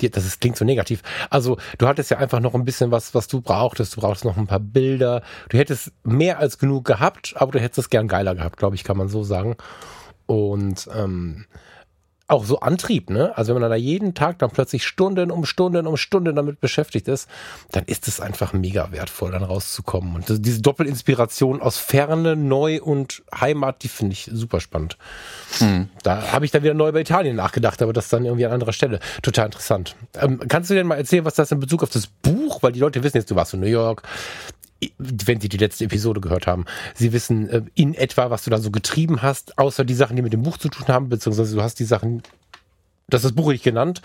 das 0.00 0.26
ist, 0.26 0.40
klingt 0.40 0.56
so 0.56 0.64
negativ. 0.64 1.02
Also, 1.30 1.59
du 1.78 1.87
hattest 1.87 2.11
ja 2.11 2.18
einfach 2.18 2.40
noch 2.40 2.54
ein 2.54 2.64
bisschen 2.64 2.90
was, 2.90 3.14
was 3.14 3.28
du 3.28 3.40
brauchtest. 3.40 3.97
Du 3.97 4.00
brauchst 4.00 4.25
noch 4.25 4.37
ein 4.37 4.47
paar 4.47 4.61
Bilder. 4.61 5.23
Du 5.49 5.59
hättest 5.59 5.92
mehr 6.02 6.38
als 6.38 6.59
genug 6.59 6.85
gehabt, 6.85 7.35
aber 7.37 7.52
du 7.52 7.61
hättest 7.61 7.78
es 7.78 7.90
gern 7.90 8.09
geiler 8.09 8.35
gehabt, 8.35 8.56
glaube 8.59 8.76
ich, 8.76 8.85
kann 8.85 8.97
man 8.97 9.09
so 9.09 9.23
sagen. 9.23 9.56
Und 10.26 10.88
ähm, 10.94 11.47
auch 12.29 12.45
so 12.45 12.61
Antrieb, 12.61 13.11
ne? 13.11 13.37
Also 13.37 13.55
wenn 13.55 13.61
man 13.61 13.71
da 13.71 13.76
jeden 13.76 14.14
Tag 14.14 14.38
dann 14.38 14.50
plötzlich 14.50 14.87
Stunden 14.87 15.31
um 15.31 15.45
Stunden 15.45 15.87
um 15.87 15.97
Stunden 15.97 16.35
damit 16.35 16.61
beschäftigt 16.61 17.09
ist, 17.09 17.29
dann 17.73 17.85
ist 17.85 18.09
es 18.09 18.21
einfach 18.21 18.52
mega 18.52 18.93
wertvoll, 18.93 19.33
dann 19.33 19.43
rauszukommen. 19.43 20.14
Und 20.14 20.45
diese 20.45 20.62
Doppelinspiration 20.62 21.61
aus 21.61 21.79
Ferne, 21.79 22.37
Neu 22.37 22.81
und 22.83 23.23
Heimat, 23.38 23.83
die 23.83 23.88
finde 23.88 24.14
ich 24.14 24.31
super 24.33 24.61
spannend. 24.61 24.97
Mhm. 25.61 25.88
Da 26.02 26.33
habe 26.33 26.45
ich 26.45 26.50
dann 26.50 26.62
wieder 26.62 26.75
neu 26.75 26.88
über 26.88 27.00
Italien 27.00 27.37
nachgedacht, 27.37 27.83
aber 27.83 27.93
das 27.93 28.09
dann 28.09 28.25
irgendwie 28.25 28.47
an 28.47 28.52
anderer 28.52 28.73
Stelle. 28.73 29.00
Total 29.23 29.47
interessant. 29.47 29.97
Ähm, 30.21 30.41
kannst 30.49 30.71
du 30.71 30.75
denn 30.75 30.87
mal 30.87 30.97
erzählen, 30.97 31.25
was 31.25 31.35
das 31.35 31.52
in 31.52 31.61
Bezug 31.61 31.83
auf 31.83 31.91
das 31.91 32.07
Buch, 32.07 32.62
weil 32.62 32.73
die 32.73 32.81
Leute 32.81 33.02
wissen 33.02 33.19
jetzt, 33.19 33.31
du 33.31 33.37
warst 33.37 33.55
in 33.55 33.61
New 33.61 33.67
York, 33.67 34.02
wenn 34.99 35.41
Sie 35.41 35.49
die 35.49 35.59
letzte 35.59 35.85
Episode 35.85 36.21
gehört 36.21 36.47
haben, 36.47 36.65
Sie 36.95 37.12
wissen 37.12 37.49
äh, 37.49 37.62
in 37.75 37.95
etwa, 37.95 38.31
was 38.31 38.45
du 38.45 38.51
da 38.51 38.59
so 38.59 38.71
getrieben 38.71 39.23
hast, 39.23 39.59
außer 39.59 39.85
die 39.85 39.95
Sachen, 39.95 40.17
die 40.17 40.23
mit 40.23 40.33
dem 40.33 40.43
Buch 40.43 40.59
zu 40.59 40.69
tun 40.69 40.89
haben, 40.89 41.09
beziehungsweise 41.09 41.55
du 41.55 41.62
hast 41.62 41.79
die 41.79 41.85
Sachen, 41.85 42.23
das 43.09 43.21
ist 43.25 43.31
das 43.31 43.37
Buch 43.37 43.51
nicht 43.53 43.65
genannt. 43.65 44.01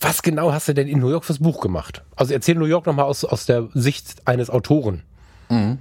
Was 0.00 0.22
genau 0.22 0.52
hast 0.52 0.68
du 0.68 0.74
denn 0.74 0.88
in 0.88 0.98
New 0.98 1.10
York 1.10 1.24
fürs 1.24 1.38
Buch 1.38 1.60
gemacht? 1.60 2.02
Also 2.16 2.34
erzähl 2.34 2.56
New 2.56 2.64
York 2.64 2.86
nochmal 2.86 3.04
aus, 3.04 3.24
aus 3.24 3.46
der 3.46 3.68
Sicht 3.74 4.26
eines 4.26 4.50
Autoren. 4.50 5.02
Mhm. 5.48 5.78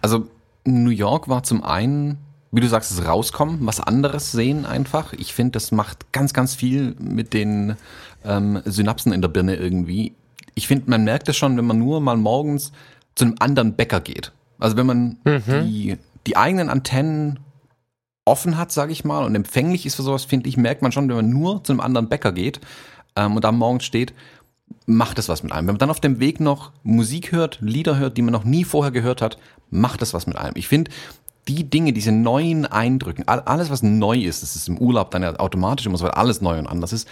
Also 0.00 0.26
New 0.64 0.90
York 0.90 1.28
war 1.28 1.42
zum 1.42 1.62
einen, 1.62 2.18
wie 2.50 2.60
du 2.60 2.68
sagst, 2.68 2.90
das 2.90 3.06
Rauskommen, 3.06 3.58
was 3.66 3.80
anderes 3.80 4.32
sehen 4.32 4.64
einfach. 4.64 5.12
Ich 5.12 5.34
finde, 5.34 5.52
das 5.52 5.72
macht 5.72 6.12
ganz, 6.12 6.32
ganz 6.32 6.54
viel 6.54 6.94
mit 6.98 7.34
den 7.34 7.76
ähm, 8.24 8.62
Synapsen 8.64 9.12
in 9.12 9.20
der 9.20 9.28
Birne 9.28 9.56
irgendwie. 9.56 10.14
Ich 10.54 10.66
finde, 10.68 10.88
man 10.88 11.04
merkt 11.04 11.28
es 11.28 11.36
schon, 11.36 11.56
wenn 11.56 11.66
man 11.66 11.78
nur 11.78 12.00
mal 12.00 12.16
morgens 12.16 12.72
zu 13.14 13.24
einem 13.24 13.36
anderen 13.38 13.74
Bäcker 13.74 14.00
geht. 14.00 14.32
Also 14.58 14.76
wenn 14.76 14.86
man 14.86 15.18
mhm. 15.24 15.42
die, 15.64 15.96
die 16.26 16.36
eigenen 16.36 16.68
Antennen 16.68 17.40
offen 18.24 18.56
hat, 18.56 18.72
sage 18.72 18.92
ich 18.92 19.04
mal, 19.04 19.24
und 19.24 19.34
empfänglich 19.34 19.86
ist 19.86 19.94
für 19.94 20.02
sowas, 20.02 20.24
finde 20.24 20.48
ich, 20.48 20.56
merkt 20.56 20.82
man 20.82 20.92
schon, 20.92 21.08
wenn 21.08 21.16
man 21.16 21.30
nur 21.30 21.62
zu 21.62 21.72
einem 21.72 21.80
anderen 21.80 22.08
Bäcker 22.08 22.32
geht 22.32 22.60
ähm, 23.16 23.36
und 23.36 23.44
da 23.44 23.52
morgens 23.52 23.84
steht, 23.84 24.14
macht 24.86 25.18
es 25.18 25.28
was 25.28 25.42
mit 25.42 25.52
einem. 25.52 25.66
Wenn 25.66 25.74
man 25.74 25.78
dann 25.78 25.90
auf 25.90 26.00
dem 26.00 26.20
Weg 26.20 26.40
noch 26.40 26.72
Musik 26.82 27.32
hört, 27.32 27.58
Lieder 27.60 27.98
hört, 27.98 28.16
die 28.16 28.22
man 28.22 28.32
noch 28.32 28.44
nie 28.44 28.64
vorher 28.64 28.92
gehört 28.92 29.22
hat, 29.22 29.38
macht 29.70 30.02
es 30.02 30.14
was 30.14 30.26
mit 30.26 30.36
einem. 30.36 30.56
Ich 30.56 30.68
finde, 30.68 30.90
die 31.48 31.68
Dinge, 31.68 31.92
diese 31.92 32.12
neuen 32.12 32.64
Eindrücken, 32.64 33.28
alles, 33.28 33.70
was 33.70 33.82
neu 33.82 34.18
ist, 34.18 34.42
das 34.42 34.56
ist 34.56 34.68
im 34.68 34.78
Urlaub 34.78 35.10
dann 35.10 35.22
ja 35.22 35.38
automatisch 35.38 35.84
immer 35.86 35.98
so, 35.98 36.04
weil 36.04 36.12
alles 36.12 36.40
neu 36.40 36.58
und 36.58 36.66
anders 36.66 36.92
ist, 36.92 37.06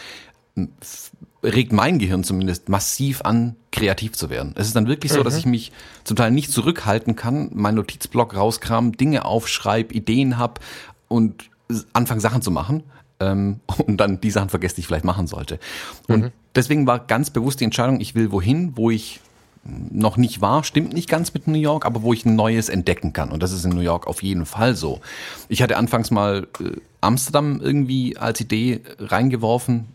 regt 1.43 1.73
mein 1.73 1.99
Gehirn 1.99 2.25
zumindest 2.25 2.69
massiv 2.69 3.23
an, 3.23 3.57
kreativ 3.73 4.13
zu 4.13 4.31
werden. 4.31 4.53
Es 4.57 4.69
ist 4.69 4.77
dann 4.77 4.87
wirklich 4.87 5.13
so, 5.13 5.21
mhm. 5.21 5.25
dass 5.25 5.37
ich 5.37 5.47
mich 5.47 5.73
zum 6.05 6.17
Teil 6.17 6.31
nicht 6.31 6.53
zurückhalten 6.53 7.17
kann, 7.17 7.51
meinen 7.53 7.77
Notizblock 7.77 8.37
rauskram, 8.37 8.93
Dinge 8.93 9.25
aufschreibe, 9.25 9.95
Ideen 9.95 10.39
hab 10.39 10.61
und 11.09 11.51
anfange 11.93 12.21
Sachen 12.21 12.43
zu 12.43 12.51
machen 12.51 12.85
ähm, 13.21 13.61
und 13.87 13.97
dann 13.99 14.21
die 14.21 14.31
Sachen 14.31 14.51
vergesse, 14.51 14.77
die 14.77 14.81
ich 14.83 14.87
vielleicht 14.87 15.05
machen 15.05 15.27
sollte. 15.27 15.59
Und 16.07 16.23
mhm. 16.23 16.31
deswegen 16.55 16.87
war 16.87 17.01
ganz 17.01 17.31
bewusst 17.31 17.61
die 17.61 17.65
Entscheidung, 17.65 18.01
ich 18.01 18.15
will 18.15 18.31
wohin, 18.31 18.77
wo 18.77 18.91
ich 18.91 19.21
noch 19.65 20.17
nicht 20.17 20.41
war, 20.41 20.65
stimmt 20.65 20.93
nicht 20.93 21.09
ganz 21.09 21.35
mit 21.35 21.47
New 21.47 21.59
York, 21.59 21.87
aber 21.87 22.03
wo 22.03 22.13
ich 22.13 22.25
ein 22.25 22.35
Neues 22.35 22.69
entdecken 22.69 23.13
kann. 23.13 23.31
Und 23.31 23.45
das 23.45 23.53
ist 23.53 23.65
in 23.65 23.71
New 23.71 23.81
York 23.81 24.09
auf 24.09 24.23
jeden 24.23 24.45
Fall 24.45 24.75
so. 24.75 25.01
Ich 25.49 25.63
hatte 25.63 25.77
anfangs 25.77 26.11
mal 26.11 26.49
äh, 26.61 26.81
Amsterdam 27.01 27.61
irgendwie 27.61 28.17
als 28.17 28.41
Idee 28.41 28.81
reingeworfen, 28.99 29.87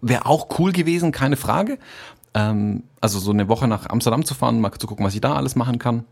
wäre 0.00 0.26
auch 0.26 0.58
cool 0.58 0.72
gewesen, 0.72 1.12
keine 1.12 1.36
Frage. 1.36 1.78
Ähm, 2.34 2.84
also 3.00 3.18
so 3.18 3.30
eine 3.30 3.48
Woche 3.48 3.68
nach 3.68 3.88
Amsterdam 3.88 4.24
zu 4.24 4.34
fahren, 4.34 4.60
mal 4.60 4.72
zu 4.72 4.86
gucken, 4.86 5.04
was 5.04 5.14
ich 5.14 5.20
da 5.20 5.34
alles 5.34 5.56
machen 5.56 5.78
kann. 5.78 6.04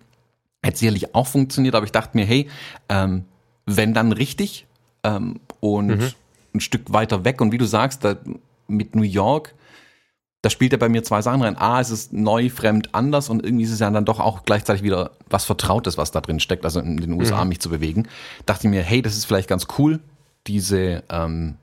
Hätte 0.63 0.79
sicherlich 0.79 1.15
auch 1.15 1.27
funktioniert, 1.27 1.75
aber 1.75 1.85
ich 1.85 1.93
dachte 1.93 2.17
mir, 2.17 2.25
hey, 2.25 2.49
ähm, 2.89 3.25
wenn 3.67 3.95
dann 3.95 4.13
richtig 4.13 4.67
ähm, 5.05 5.41
und 5.61 5.89
mhm. 5.89 6.13
ein 6.55 6.61
Stück 6.61 6.93
weiter 6.93 7.25
weg. 7.25 7.41
Und 7.41 7.53
wie 7.53 7.59
du 7.59 7.67
sagst, 7.67 8.05
da, 8.05 8.17
mit 8.69 8.95
New 8.95 9.03
York, 9.03 9.55
da 10.43 10.51
spielt 10.51 10.73
er 10.73 10.79
bei 10.79 10.89
mir 10.89 11.03
zwei 11.03 11.23
Sachen 11.23 11.43
rein. 11.43 11.57
A, 11.57 11.81
es 11.81 11.91
ist 11.91 12.13
neu, 12.13 12.51
fremd, 12.51 12.95
anders 12.95 13.29
und 13.29 13.45
irgendwie 13.45 13.65
ist 13.65 13.73
es 13.73 13.81
ja 13.81 13.91
dann 13.91 14.05
doch 14.05 14.21
auch 14.21 14.45
gleichzeitig 14.45 14.83
wieder 14.83 15.11
was 15.29 15.45
Vertrautes, 15.45 15.99
was 15.99 16.13
da 16.13 16.21
drin 16.21 16.41
steckt, 16.41 16.65
also 16.65 16.81
in 16.81 16.97
den 16.99 17.13
USA 17.13 17.43
mhm. 17.43 17.49
mich 17.49 17.61
zu 17.61 17.69
bewegen. 17.69 18.07
Dachte 18.45 18.67
ich 18.67 18.71
mir, 18.71 18.83
hey, 18.83 19.03
das 19.03 19.17
ist 19.17 19.25
vielleicht 19.25 19.49
ganz 19.49 19.67
cool, 19.79 20.01
diese 20.47 21.03
ähm, 21.09 21.57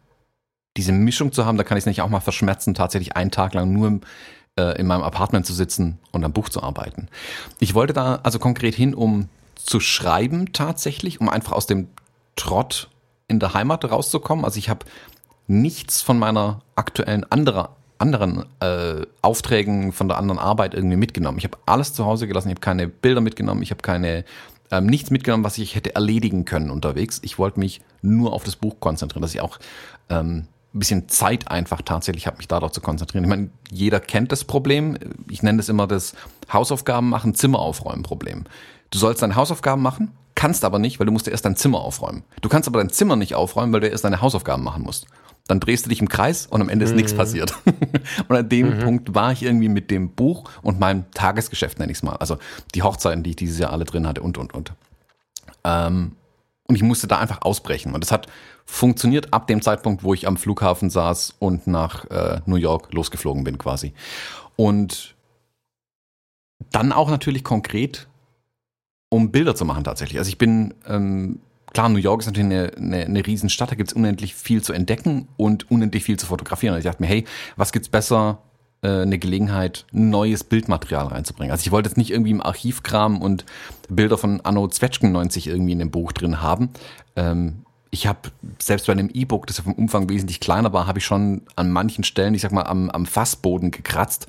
diese 0.78 0.92
Mischung 0.92 1.32
zu 1.32 1.46
haben, 1.46 1.58
da 1.58 1.64
kann 1.64 1.78
ich 1.78 1.84
es 1.84 1.86
nicht 1.86 2.02
auch 2.02 2.10
mal 2.10 2.20
verschmerzen, 2.20 2.74
tatsächlich 2.74 3.16
einen 3.16 3.32
Tag 3.32 3.54
lang 3.54 3.72
nur 3.72 4.00
äh, 4.58 4.80
in 4.80 4.88
meinem 4.88 5.04
Apartment 5.04 5.46
zu 5.46 5.54
sitzen 5.54 6.00
und 6.12 6.24
am 6.24 6.34
Buch 6.34 6.50
zu 6.50 6.64
arbeiten. 6.64 7.08
Ich 7.60 7.74
wollte 7.74 7.94
da 7.94 8.20
also 8.24 8.40
konkret 8.40 8.76
hin, 8.76 8.94
um 8.94 9.30
zu 9.56 9.80
schreiben 9.80 10.52
tatsächlich, 10.54 11.22
um 11.22 11.30
einfach 11.30 11.54
aus 11.54 11.68
dem 11.68 11.88
Trott 12.36 12.90
in 13.28 13.40
der 13.40 13.54
Heimat 13.54 13.86
rauszukommen. 13.86 14.46
Also 14.46 14.58
ich 14.58 14.70
habe 14.70 14.86
nichts 15.48 16.02
von 16.02 16.18
meiner 16.18 16.62
aktuellen 16.76 17.24
anderer, 17.32 17.76
anderen 17.98 18.46
äh, 18.60 19.06
Aufträgen 19.22 19.92
von 19.92 20.08
der 20.08 20.18
anderen 20.18 20.40
Arbeit 20.40 20.74
irgendwie 20.74 20.98
mitgenommen. 20.98 21.38
Ich 21.38 21.44
habe 21.46 21.58
alles 21.66 21.94
zu 21.94 22.06
Hause 22.06 22.28
gelassen, 22.28 22.50
ich 22.50 22.56
habe 22.56 22.62
keine 22.62 22.88
Bilder 22.88 23.22
mitgenommen, 23.22 23.62
ich 23.62 23.72
habe 23.72 23.82
keine 23.82 24.26
ähm, 24.72 24.88
nichts 24.88 25.12
mitgenommen, 25.12 25.44
was 25.44 25.58
ich 25.58 25.76
hätte 25.76 25.96
erledigen 25.96 26.46
können 26.46 26.72
unterwegs. 26.72 27.20
Ich 27.24 27.38
wollte 27.38 27.60
mich 27.60 27.82
nur 28.02 28.34
auf 28.34 28.44
das 28.44 28.56
Buch 28.56 28.80
konzentrieren, 28.80 29.22
dass 29.22 29.34
ich 29.34 29.42
auch 29.42 29.60
ähm, 30.10 30.48
ein 30.74 30.80
bisschen 30.80 31.08
Zeit 31.08 31.50
einfach 31.50 31.82
tatsächlich 31.84 32.26
habe, 32.26 32.38
mich 32.38 32.48
darauf 32.48 32.72
zu 32.72 32.82
konzentrieren. 32.82 33.24
Ich 33.24 33.30
meine, 33.30 33.50
jeder 33.72 34.00
kennt 34.00 34.32
das 34.32 34.44
Problem. 34.44 34.98
Ich 35.30 35.44
nenne 35.44 35.58
das 35.58 35.70
immer 35.70 35.88
das 35.88 36.16
Hausaufgaben 36.52 37.10
machen, 37.10 37.36
Zimmer 37.36 37.60
aufräumen 37.60 38.04
Problem. 38.04 38.46
Du 38.90 38.98
sollst 38.98 39.22
deine 39.22 39.36
Hausaufgaben 39.36 39.82
machen, 39.82 40.12
kannst 40.36 40.66
aber 40.66 40.80
nicht, 40.80 41.00
weil 41.00 41.06
du 41.06 41.12
musst 41.12 41.28
erst 41.28 41.46
dein 41.46 41.56
Zimmer 41.56 41.82
aufräumen. 41.82 42.24
Du 42.42 42.50
kannst 42.50 42.68
aber 42.68 42.80
dein 42.80 42.90
Zimmer 42.90 43.16
nicht 43.16 43.36
aufräumen, 43.36 43.72
weil 43.72 43.82
du 43.82 43.88
erst 43.88 44.04
deine 44.04 44.22
Hausaufgaben 44.22 44.64
machen 44.64 44.84
musst. 44.84 45.06
Dann 45.48 45.60
drehst 45.60 45.86
du 45.86 45.90
dich 45.90 46.00
im 46.00 46.10
Kreis 46.10 46.48
und 46.48 46.62
am 46.62 46.70
Ende 46.70 46.86
ist 46.86 46.92
mhm. 46.92 46.98
nichts 46.98 47.14
passiert. 47.14 47.54
und 48.28 48.36
an 48.36 48.50
dem 48.50 48.78
mhm. 48.78 48.80
Punkt 48.80 49.16
war 49.16 49.32
ich 49.32 49.44
irgendwie 49.44 49.70
mit 49.70 49.92
dem 49.92 50.10
Buch 50.10 50.50
und 50.62 50.80
meinem 50.80 51.10
Tagesgeschäft, 51.12 51.80
nenne 51.80 51.92
ich 51.92 51.98
es 51.98 52.04
mal. 52.04 52.16
Also 52.16 52.38
die 52.74 52.82
Hochzeiten, 52.82 53.24
die 53.24 53.32
ich 53.32 53.36
dieses 53.36 53.60
Jahr 53.60 53.72
alle 53.72 53.86
drin 53.86 54.08
hatte 54.08 54.22
und, 54.22 54.38
und, 54.38 54.54
und. 54.54 54.74
Ähm, 55.64 56.14
und 56.66 56.76
ich 56.76 56.84
musste 56.84 57.08
da 57.08 57.20
einfach 57.20 57.42
ausbrechen. 57.42 57.94
Und 57.94 58.04
das 58.04 58.12
hat 58.12 58.28
funktioniert 58.66 59.34
ab 59.34 59.48
dem 59.48 59.62
Zeitpunkt, 59.62 60.04
wo 60.04 60.14
ich 60.14 60.28
am 60.28 60.38
Flughafen 60.38 60.90
saß 60.90 61.36
und 61.40 61.68
nach 61.68 62.06
äh, 62.10 62.42
New 62.46 62.56
York 62.56 62.94
losgeflogen 62.94 63.44
bin 63.44 63.58
quasi. 63.58 63.94
Und 64.56 65.16
dann 66.72 66.92
auch 66.92 67.10
natürlich 67.10 67.44
konkret, 67.44 68.08
um 69.10 69.32
Bilder 69.32 69.56
zu 69.56 69.66
machen 69.66 69.84
tatsächlich. 69.84 70.18
Also 70.18 70.30
ich 70.30 70.38
bin, 70.38 70.74
ähm, 70.88 71.40
klar, 71.74 71.90
New 71.90 72.00
York 72.00 72.22
ist 72.22 72.28
natürlich 72.28 72.52
eine, 72.52 72.72
eine, 72.78 73.06
eine 73.06 73.28
Riesenstadt, 73.28 73.72
da 73.72 73.76
gibt 73.76 73.92
es 73.92 73.96
unendlich 73.96 74.34
viel 74.34 74.62
zu 74.62 74.74
entdecken 74.74 75.28
und 75.38 75.70
unendlich 75.70 76.04
viel 76.04 76.18
zu 76.18 76.26
fotografieren. 76.26 76.74
Und 76.74 76.80
ich 76.80 76.86
dachte 76.86 77.02
mir, 77.02 77.08
hey, 77.08 77.26
was 77.56 77.72
gibt's 77.72 77.90
besser 77.90 78.40
äh, 78.82 79.02
eine 79.02 79.18
Gelegenheit, 79.18 79.86
neues 79.92 80.44
Bildmaterial 80.44 81.08
reinzubringen. 81.08 81.52
Also 81.52 81.64
ich 81.64 81.72
wollte 81.72 81.90
jetzt 81.90 81.98
nicht 81.98 82.12
irgendwie 82.12 82.32
im 82.32 82.42
Archiv 82.42 82.84
kramen 82.84 83.22
und 83.22 83.46
Bilder 83.90 84.18
von 84.18 84.42
Anno 84.42 84.68
Zwetschgen 84.68 85.12
90 85.12 85.48
irgendwie 85.48 85.72
in 85.72 85.80
dem 85.80 85.92
Buch 85.92 86.12
drin 86.12 86.42
haben. 86.42 86.70
Ähm, 87.16 87.66
ich 87.94 88.08
habe 88.08 88.32
selbst 88.58 88.88
bei 88.88 88.94
einem 88.94 89.12
E-Book, 89.14 89.46
das 89.46 89.58
ja 89.58 89.64
vom 89.64 89.74
Umfang 89.74 90.10
wesentlich 90.10 90.40
kleiner 90.40 90.74
war, 90.74 90.88
habe 90.88 90.98
ich 90.98 91.06
schon 91.06 91.44
an 91.56 91.72
manchen 91.72 92.04
Stellen, 92.04 92.34
ich 92.34 92.42
sag 92.42 92.52
mal, 92.52 92.64
am, 92.64 92.90
am 92.90 93.06
Fassboden 93.06 93.70
gekratzt, 93.70 94.26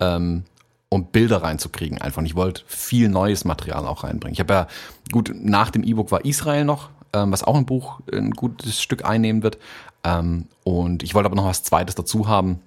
ähm, 0.00 0.44
um 0.88 1.04
Bilder 1.04 1.42
reinzukriegen 1.42 2.00
einfach. 2.00 2.20
Und 2.20 2.26
ich 2.26 2.36
wollte 2.36 2.62
viel 2.66 3.10
neues 3.10 3.44
Material 3.44 3.86
auch 3.86 4.04
reinbringen. 4.04 4.32
Ich 4.32 4.40
habe 4.40 4.54
ja, 4.54 4.66
gut, 5.12 5.30
nach 5.34 5.70
dem 5.70 5.84
E-Book 5.84 6.10
war 6.10 6.24
Israel 6.24 6.64
noch, 6.64 6.88
ähm, 7.12 7.30
was 7.32 7.44
auch 7.44 7.54
ein 7.54 7.66
Buch 7.66 8.00
ein 8.10 8.30
gutes 8.30 8.80
Stück 8.80 9.04
einnehmen 9.04 9.42
wird. 9.42 9.58
Ähm, 10.04 10.46
und 10.64 11.02
ich 11.02 11.14
wollte 11.14 11.26
aber 11.26 11.36
noch 11.36 11.44
was 11.44 11.62
Zweites 11.62 11.94
dazu 11.94 12.28
haben 12.28 12.60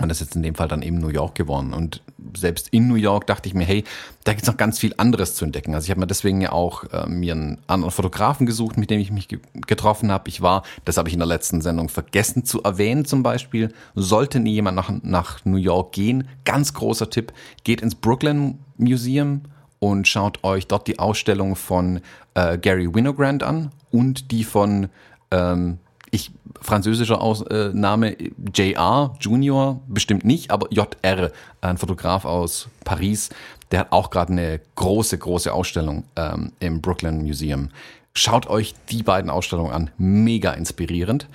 und 0.00 0.08
das 0.08 0.20
ist 0.20 0.28
jetzt 0.28 0.36
in 0.36 0.42
dem 0.44 0.54
Fall 0.54 0.68
dann 0.68 0.82
eben 0.82 0.98
New 0.98 1.08
York 1.08 1.34
geworden. 1.34 1.72
Und 1.74 2.02
selbst 2.36 2.68
in 2.68 2.86
New 2.86 2.94
York 2.94 3.26
dachte 3.26 3.48
ich 3.48 3.54
mir, 3.54 3.64
hey, 3.64 3.82
da 4.22 4.32
gibt's 4.32 4.46
noch 4.46 4.56
ganz 4.56 4.78
viel 4.78 4.94
anderes 4.96 5.34
zu 5.34 5.44
entdecken. 5.44 5.74
Also 5.74 5.86
ich 5.86 5.90
habe 5.90 6.00
mir 6.00 6.06
deswegen 6.06 6.40
ja 6.40 6.52
auch 6.52 6.84
äh, 6.92 7.08
mir 7.08 7.32
einen 7.32 7.58
anderen 7.66 7.90
Fotografen 7.90 8.46
gesucht, 8.46 8.76
mit 8.76 8.90
dem 8.90 9.00
ich 9.00 9.10
mich 9.10 9.26
ge 9.26 9.40
getroffen 9.66 10.12
habe. 10.12 10.28
Ich 10.28 10.40
war, 10.40 10.62
das 10.84 10.98
habe 10.98 11.08
ich 11.08 11.14
in 11.14 11.18
der 11.18 11.26
letzten 11.26 11.60
Sendung 11.62 11.88
vergessen 11.88 12.44
zu 12.44 12.62
erwähnen 12.62 13.06
zum 13.06 13.24
Beispiel, 13.24 13.72
sollte 13.96 14.38
nie 14.38 14.52
jemand 14.52 14.76
nach, 14.76 14.90
nach 15.02 15.44
New 15.44 15.56
York 15.56 15.92
gehen, 15.92 16.28
ganz 16.44 16.74
großer 16.74 17.10
Tipp, 17.10 17.32
geht 17.64 17.80
ins 17.80 17.96
Brooklyn 17.96 18.58
Museum 18.76 19.42
und 19.80 20.06
schaut 20.06 20.44
euch 20.44 20.68
dort 20.68 20.86
die 20.86 21.00
Ausstellung 21.00 21.56
von 21.56 22.00
äh, 22.34 22.56
Gary 22.56 22.94
Winogrand 22.94 23.42
an 23.42 23.72
und 23.90 24.30
die 24.30 24.44
von 24.44 24.88
ähm, 25.32 25.78
ich 26.10 26.30
französischer 26.60 27.20
Aus, 27.20 27.42
äh, 27.42 27.70
Name 27.72 28.16
JR 28.54 29.14
Junior 29.20 29.80
bestimmt 29.86 30.24
nicht, 30.24 30.50
aber 30.50 30.68
JR, 30.70 31.30
ein 31.60 31.78
Fotograf 31.78 32.24
aus 32.24 32.68
Paris, 32.84 33.30
der 33.70 33.80
hat 33.80 33.92
auch 33.92 34.10
gerade 34.10 34.32
eine 34.32 34.60
große, 34.76 35.18
große 35.18 35.52
Ausstellung 35.52 36.04
ähm, 36.16 36.52
im 36.60 36.80
Brooklyn 36.80 37.22
Museum. 37.22 37.70
Schaut 38.14 38.48
euch 38.48 38.74
die 38.90 39.02
beiden 39.02 39.30
Ausstellungen 39.30 39.72
an, 39.72 39.90
mega 39.98 40.52
inspirierend. 40.52 41.28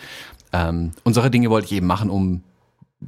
Ähm, 0.52 0.92
und 1.04 1.14
solche 1.14 1.32
Dinge 1.32 1.50
wollte 1.50 1.66
ich 1.68 1.74
eben 1.74 1.88
machen, 1.88 2.10
um 2.10 2.44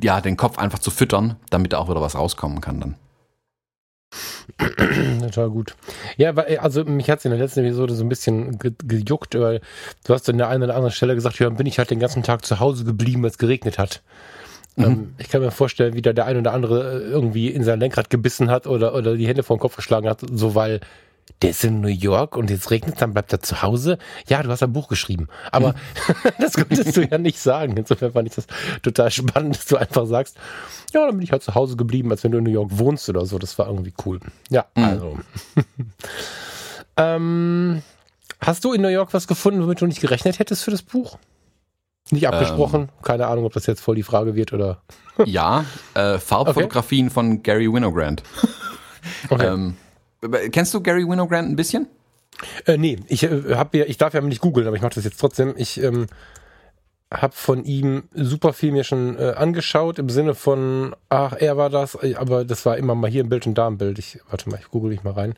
ja 0.01 0.21
den 0.21 0.37
Kopf 0.37 0.57
einfach 0.57 0.79
zu 0.79 0.91
füttern, 0.91 1.35
damit 1.49 1.73
da 1.73 1.79
auch 1.79 1.89
wieder 1.89 2.01
was 2.01 2.15
rauskommen 2.15 2.61
kann 2.61 2.79
dann. 2.79 2.95
Total 5.21 5.49
gut. 5.49 5.75
Ja, 6.17 6.31
also 6.33 6.83
mich 6.85 7.09
hat 7.09 7.19
es 7.19 7.25
in 7.25 7.31
der 7.31 7.39
letzten 7.39 7.61
Episode 7.61 7.93
so 7.95 8.03
ein 8.03 8.09
bisschen 8.09 8.57
ge 8.59 8.71
gejuckt, 8.83 9.39
weil 9.39 9.61
du 10.05 10.13
hast 10.13 10.29
an 10.29 10.37
der 10.37 10.49
einen 10.49 10.63
oder 10.63 10.75
anderen 10.75 10.93
Stelle 10.93 11.15
gesagt, 11.15 11.39
ja, 11.39 11.49
bin 11.49 11.65
ich 11.65 11.77
halt 11.77 11.91
den 11.91 11.99
ganzen 11.99 12.23
Tag 12.23 12.45
zu 12.45 12.59
Hause 12.59 12.85
geblieben, 12.85 13.23
weil 13.23 13.31
es 13.31 13.37
geregnet 13.37 13.77
hat. 13.77 14.01
Mhm. 14.75 14.83
Ähm, 14.83 15.13
ich 15.17 15.29
kann 15.29 15.41
mir 15.41 15.51
vorstellen, 15.51 15.93
wie 15.93 16.01
da 16.01 16.13
der 16.13 16.25
ein 16.25 16.37
oder 16.37 16.53
andere 16.53 17.01
äh, 17.01 17.09
irgendwie 17.09 17.49
in 17.49 17.63
sein 17.63 17.79
Lenkrad 17.79 18.09
gebissen 18.09 18.49
hat 18.49 18.67
oder, 18.67 18.93
oder 18.95 19.15
die 19.15 19.27
Hände 19.27 19.43
vor 19.43 19.57
den 19.57 19.61
Kopf 19.61 19.75
geschlagen 19.75 20.09
hat, 20.09 20.21
so 20.31 20.55
weil 20.55 20.81
der 21.41 21.49
ist 21.49 21.63
in 21.63 21.81
New 21.81 21.87
York 21.87 22.37
und 22.37 22.49
jetzt 22.49 22.71
regnet 22.71 23.01
dann 23.01 23.13
bleibt 23.13 23.33
er 23.33 23.41
zu 23.41 23.61
Hause. 23.61 23.97
Ja, 24.27 24.41
du 24.41 24.49
hast 24.49 24.63
ein 24.63 24.71
Buch 24.71 24.87
geschrieben. 24.87 25.27
Aber 25.51 25.73
mhm. 25.73 26.31
das 26.39 26.53
konntest 26.53 26.95
du 26.95 27.01
ja 27.05 27.17
nicht 27.17 27.39
sagen. 27.39 27.75
Insofern 27.77 28.13
fand 28.13 28.27
ich 28.27 28.35
das 28.35 28.47
total 28.81 29.11
spannend, 29.11 29.55
dass 29.57 29.65
du 29.65 29.77
einfach 29.77 30.05
sagst, 30.05 30.37
ja, 30.93 31.05
dann 31.05 31.15
bin 31.15 31.23
ich 31.23 31.31
halt 31.31 31.43
zu 31.43 31.53
Hause 31.55 31.75
geblieben, 31.75 32.11
als 32.11 32.23
wenn 32.23 32.31
du 32.31 32.37
in 32.37 32.43
New 32.45 32.51
York 32.51 32.69
wohnst 32.73 33.09
oder 33.09 33.25
so. 33.25 33.37
Das 33.37 33.57
war 33.59 33.67
irgendwie 33.67 33.93
cool. 34.05 34.19
Ja, 34.49 34.65
mhm. 34.75 34.83
also. 34.83 35.19
ähm, 36.97 37.81
hast 38.39 38.63
du 38.63 38.73
in 38.73 38.81
New 38.81 38.87
York 38.87 39.13
was 39.13 39.27
gefunden, 39.27 39.61
womit 39.61 39.81
du 39.81 39.87
nicht 39.87 40.01
gerechnet 40.01 40.39
hättest 40.39 40.63
für 40.63 40.71
das 40.71 40.83
Buch? 40.83 41.17
Nicht 42.11 42.27
abgesprochen. 42.27 42.81
Ähm, 42.81 42.89
Keine 43.01 43.27
Ahnung, 43.27 43.45
ob 43.45 43.53
das 43.53 43.65
jetzt 43.65 43.81
voll 43.81 43.95
die 43.95 44.03
Frage 44.03 44.35
wird 44.35 44.53
oder. 44.53 44.83
ja, 45.25 45.65
äh, 45.95 46.17
Farbfotografien 46.19 47.07
okay. 47.07 47.13
von 47.13 47.43
Gary 47.43 47.71
Winogrand. 47.71 48.23
okay. 49.29 49.47
Ähm, 49.47 49.75
Kennst 50.51 50.73
du 50.73 50.81
Gary 50.81 51.07
Winogrand 51.07 51.49
ein 51.49 51.55
bisschen? 51.55 51.87
Äh, 52.65 52.77
nee, 52.77 52.97
ich, 53.07 53.23
äh, 53.23 53.55
hab 53.55 53.73
ja, 53.75 53.85
ich 53.85 53.97
darf 53.97 54.13
ja 54.13 54.21
nicht 54.21 54.41
googeln, 54.41 54.67
aber 54.67 54.75
ich 54.75 54.81
mache 54.81 54.95
das 54.95 55.03
jetzt 55.03 55.19
trotzdem. 55.19 55.53
Ich 55.57 55.81
ähm, 55.81 56.07
habe 57.13 57.33
von 57.33 57.63
ihm 57.63 58.03
super 58.13 58.53
viel 58.53 58.71
mir 58.71 58.83
schon 58.83 59.17
äh, 59.17 59.33
angeschaut, 59.35 59.99
im 59.99 60.09
Sinne 60.09 60.35
von, 60.35 60.95
ach, 61.09 61.33
er 61.37 61.57
war 61.57 61.69
das, 61.69 61.97
äh, 62.01 62.15
aber 62.15 62.43
das 62.43 62.65
war 62.65 62.77
immer 62.77 62.95
mal 62.95 63.09
hier 63.09 63.23
ein 63.23 63.29
Bild 63.29 63.47
und 63.47 63.57
da 63.57 63.67
ein 63.67 63.77
Bild. 63.77 63.99
Ich, 63.99 64.19
warte 64.29 64.49
mal, 64.49 64.59
ich 64.59 64.69
google 64.69 64.91
dich 64.91 65.03
mal 65.03 65.13
rein. 65.13 65.35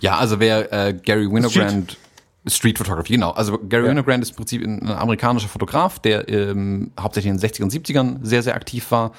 Ja, 0.00 0.18
also 0.18 0.40
wer 0.40 0.72
äh, 0.72 0.92
Gary 0.94 1.30
Winogrand... 1.30 1.96
Street. 2.44 2.76
Photography, 2.76 3.12
genau. 3.12 3.30
Also 3.30 3.56
Gary 3.56 3.84
ja. 3.84 3.90
Winogrand 3.92 4.20
ist 4.24 4.30
im 4.30 4.36
Prinzip 4.36 4.64
ein 4.64 4.88
amerikanischer 4.88 5.46
Fotograf, 5.46 6.00
der 6.00 6.28
ähm, 6.28 6.90
hauptsächlich 6.98 7.30
in 7.30 7.38
den 7.38 7.48
60er 7.48 7.62
und 7.62 7.72
70ern 7.72 8.18
sehr, 8.22 8.42
sehr 8.42 8.56
aktiv 8.56 8.90
war 8.90 9.12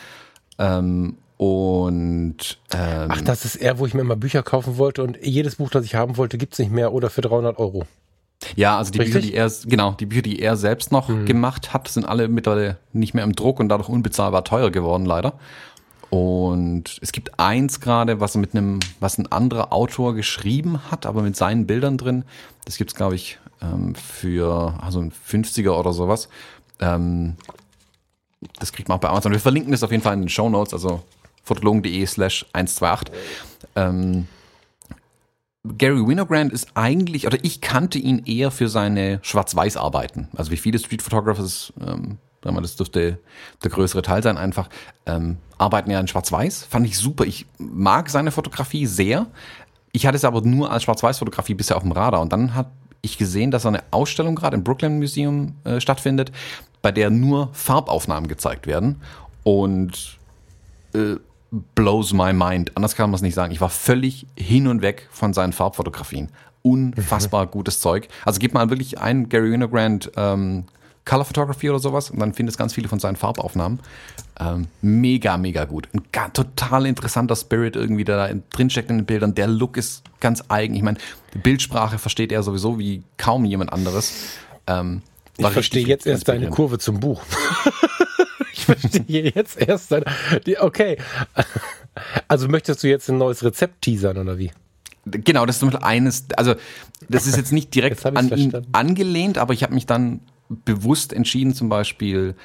ähm, 0.60 1.18
und 1.38 2.60
ähm, 2.74 3.08
ach, 3.10 3.22
das 3.22 3.46
ist 3.46 3.56
er, 3.56 3.80
wo 3.80 3.86
ich 3.86 3.94
mir 3.94 4.02
immer 4.02 4.16
Bücher 4.16 4.44
kaufen 4.44 4.78
wollte 4.78 5.04
und 5.04 5.18
jedes 5.22 5.56
Buch, 5.56 5.70
das 5.70 5.86
ich 5.86 5.96
haben 5.96 6.18
wollte, 6.18 6.38
gibt's 6.38 6.60
nicht 6.60 6.72
mehr 6.72 6.94
oder 6.94 7.10
für 7.10 7.22
300 7.22 7.58
Euro. 7.58 7.86
Ja, 8.56 8.78
also 8.78 8.92
die 8.92 9.00
Richtig? 9.00 9.22
Bücher, 9.22 9.28
die 9.28 9.36
er 9.36 9.52
genau, 9.66 9.92
die 9.94 10.06
Bücher, 10.06 10.22
die 10.22 10.40
er 10.40 10.56
selbst 10.56 10.92
noch 10.92 11.10
mhm. 11.10 11.26
gemacht 11.26 11.74
hat, 11.74 11.88
sind 11.88 12.06
alle 12.06 12.28
mittlerweile 12.28 12.78
nicht 12.92 13.14
mehr 13.14 13.24
im 13.24 13.34
Druck 13.34 13.60
und 13.60 13.70
dadurch 13.70 13.90
unbezahlbar 13.90 14.44
teuer 14.44 14.70
geworden, 14.70 15.06
leider. 15.06 15.34
Und 16.10 17.00
es 17.02 17.12
gibt 17.12 17.40
eins 17.40 17.80
gerade, 17.80 18.20
was 18.20 18.36
mit 18.36 18.54
einem, 18.54 18.80
was 19.00 19.18
ein 19.18 19.32
anderer 19.32 19.74
Autor 19.74 20.14
geschrieben 20.14 20.80
hat, 20.92 21.08
aber 21.08 21.24
mit 21.24 21.36
seinen 21.36 21.66
Bildern 21.66 21.98
drin. 21.98 22.24
Das 22.66 22.78
gibt's, 22.78 22.94
glaube 22.94 23.16
ich, 23.16 23.40
ähm, 23.62 23.96
für 23.96 24.76
also 24.80 25.00
ein 25.00 25.12
50er 25.12 25.72
oder 25.72 25.92
sowas. 25.92 26.30
Ähm, 26.80 27.36
das 28.60 28.74
kriegt 28.74 28.90
man 28.90 28.98
auch 28.98 29.02
bei 29.02 29.10
Amazon. 29.10 29.32
Wir 29.32 29.40
verlinken 29.40 29.72
das 29.72 29.82
auf 29.82 29.92
jeden 29.92 30.04
Fall 30.04 30.14
in 30.14 30.22
den 30.22 30.30
Show 30.30 30.50
Notes, 30.50 30.74
also 30.74 31.02
fotologen.de 31.44 32.06
slash 32.06 32.46
128. 32.54 33.14
Ähm, 33.76 34.28
Gary 35.66 36.06
Winogrand 36.06 36.52
ist 36.52 36.70
eigentlich, 36.74 37.26
oder 37.26 37.38
ich 37.42 37.62
kannte 37.62 37.98
ihn 37.98 38.24
eher 38.26 38.52
für 38.52 38.68
seine 38.68 39.20
Schwarz-Weiß-Arbeiten. 39.22 40.28
Also 40.36 40.52
wie 40.52 40.58
viele 40.58 40.78
Street 40.78 41.02
Photographers, 41.02 41.72
ähm, 41.80 42.18
das 42.42 42.76
dürfte 42.76 43.18
der 43.64 43.72
größere 43.72 44.02
Teil 44.02 44.22
sein, 44.22 44.38
einfach 44.38 44.68
ähm, 45.06 45.38
arbeiten 45.58 45.90
ja 45.90 46.00
in 46.02 46.08
Schwarz-Weiß. 46.08 46.66
Fand 46.66 46.86
ich 46.86 46.98
super. 46.98 47.24
Ich 47.24 47.46
mag 47.58 48.10
seine 48.10 48.32
Fotografie 48.32 48.86
sehr. 48.86 49.28
Ich 49.94 50.06
hatte 50.06 50.18
es 50.18 50.26
aber 50.26 50.42
nur 50.42 50.70
als 50.70 50.84
Schwarz-Weiß-Fotografie 50.84 51.54
bisher 51.54 51.78
auf 51.78 51.84
dem 51.84 51.94
Radar. 51.94 52.20
Und 52.20 52.34
dann 52.34 52.56
hat 52.56 52.68
ich 53.02 53.18
gesehen, 53.18 53.52
dass 53.52 53.66
eine 53.66 53.84
Ausstellung 53.92 54.36
gerade 54.36 54.58
im 54.58 54.64
Brooklyn 54.64 54.98
Museum 54.98 55.56
äh, 55.64 55.80
stattfindet, 55.80 56.32
bei 56.82 56.92
der 56.92 57.10
nur 57.10 57.50
Farbaufnahmen 57.54 58.28
gezeigt 58.28 58.68
werden. 58.68 59.02
Und 59.44 60.18
äh, 60.94 61.16
blows 61.76 62.14
my 62.14 62.34
mind. 62.34 62.72
Anders 62.76 62.96
kann 62.96 63.10
man 63.10 63.16
es 63.16 63.22
nicht 63.22 63.36
sagen. 63.36 63.52
Ich 63.52 63.62
war 63.62 63.70
völlig 63.70 64.26
hin 64.38 64.68
und 64.68 64.82
weg 64.82 65.08
von 65.12 65.34
seinen 65.34 65.54
Farbfotografien. 65.54 66.30
Unfassbar 66.62 67.48
gutes 67.48 67.80
Zeug. 67.80 68.08
Also 68.26 68.40
gib 68.40 68.54
mal 68.54 68.70
wirklich 68.70 69.00
ein 69.00 69.30
Gary 69.30 69.52
Winogrand 69.52 70.12
ähm, 70.16 70.66
Color 71.06 71.26
Photography 71.26 71.70
oder 71.70 71.80
sowas 71.80 72.10
und 72.10 72.20
dann 72.20 72.34
findest 72.34 72.58
ganz 72.58 72.74
viele 72.74 72.88
von 72.88 73.00
seinen 73.00 73.18
Farbaufnahmen. 73.18 73.80
Ähm, 74.40 74.68
mega, 74.82 75.38
mega 75.38 75.66
gut. 75.66 75.90
Ein 75.94 76.34
total 76.34 76.86
interessanter 76.86 77.36
Spirit 77.36 77.76
irgendwie, 77.76 78.06
der 78.06 78.28
da 78.28 78.34
drinsteckt 78.52 78.90
in 78.90 79.00
den 79.00 79.06
Bildern. 79.06 79.36
Der 79.36 79.48
Look 79.48 79.78
ist 79.78 80.04
ganz 80.22 80.46
eigen. 80.48 80.76
Ich 80.76 80.82
meine, 80.82 80.98
die 81.34 81.40
Bildsprache 81.40 81.98
versteht 81.98 82.32
er 82.32 82.42
sowieso 82.42 82.80
wie 82.80 83.04
kaum 83.18 83.44
jemand 83.46 83.74
anderes. 83.74 84.14
Ähm, 84.66 85.02
ich 85.38 85.48
verstehe 85.48 85.86
jetzt 85.86 86.08
erst 86.08 86.28
deine 86.30 86.50
Kurve 86.50 86.80
zum 86.80 87.00
Buch. 87.00 87.22
ich 88.54 88.66
verstehe 88.66 89.32
jetzt 89.36 89.60
erst. 89.60 89.92
Dann, 89.92 90.04
die, 90.46 90.58
okay. 90.58 90.98
Also 92.28 92.48
möchtest 92.48 92.84
du 92.84 92.88
jetzt 92.88 93.10
ein 93.10 93.18
neues 93.18 93.44
Rezept 93.44 93.82
teasern 93.82 94.18
oder 94.18 94.38
wie? 94.38 94.52
Genau, 95.06 95.46
das 95.46 95.58
ist 95.58 95.60
zum 95.60 95.70
Beispiel 95.70 95.86
eines, 95.86 96.26
also 96.38 96.56
das 97.10 97.28
ist 97.28 97.36
jetzt 97.36 97.52
nicht 97.52 97.76
direkt 97.76 98.04
Jetzt 98.04 98.18
an 98.18 98.30
ihn 98.38 98.54
angelehnt, 98.72 99.38
aber 99.38 99.54
ich 99.54 99.64
habe 99.64 99.74
mich 99.74 99.86
dann 99.86 100.22
bewusst 100.50 101.12
entschieden, 101.12 101.54
zum 101.54 101.68
Beispiel 101.68 102.36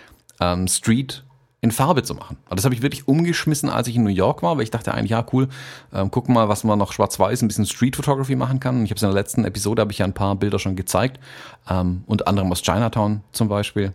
ähm, 0.41 0.67
Street 0.67 1.25
in 1.61 1.73
Farbe 1.73 2.03
zu 2.03 2.15
machen. 2.15 2.37
Also 2.45 2.57
das 2.57 2.65
habe 2.65 2.75
ich 2.75 2.83
wirklich 2.83 3.09
umgeschmissen, 3.09 3.69
als 3.69 3.89
ich 3.89 3.97
in 3.97 4.05
New 4.05 4.11
York 4.11 4.43
war, 4.43 4.57
weil 4.57 4.65
ich 4.65 4.71
dachte 4.71 4.95
eigentlich, 4.95 5.11
ja 5.11 5.25
cool, 5.33 5.49
ähm, 5.93 6.11
gucken 6.11 6.35
mal, 6.35 6.49
was 6.49 6.63
man 6.63 6.79
noch 6.79 6.93
schwarz-weiß, 6.93 7.43
ein 7.43 7.49
bisschen 7.49 7.67
Street 7.67 7.97
Photography 7.97 8.37
machen 8.37 8.61
kann. 8.61 8.79
Und 8.79 8.85
ich 8.85 8.91
habe 8.91 8.97
es 8.97 9.03
in 9.03 9.09
der 9.09 9.15
letzten 9.15 9.45
Episode, 9.45 9.83
habe 9.83 9.93
ich 9.93 9.99
ja 9.99 10.05
ein 10.05 10.13
paar 10.13 10.37
Bilder 10.37 10.59
schon 10.59 10.77
gezeigt, 10.77 11.19
ähm, 11.69 12.05
unter 12.07 12.29
anderem 12.29 12.51
aus 12.53 12.63
Chinatown 12.63 13.23
zum 13.33 13.49
Beispiel. 13.49 13.93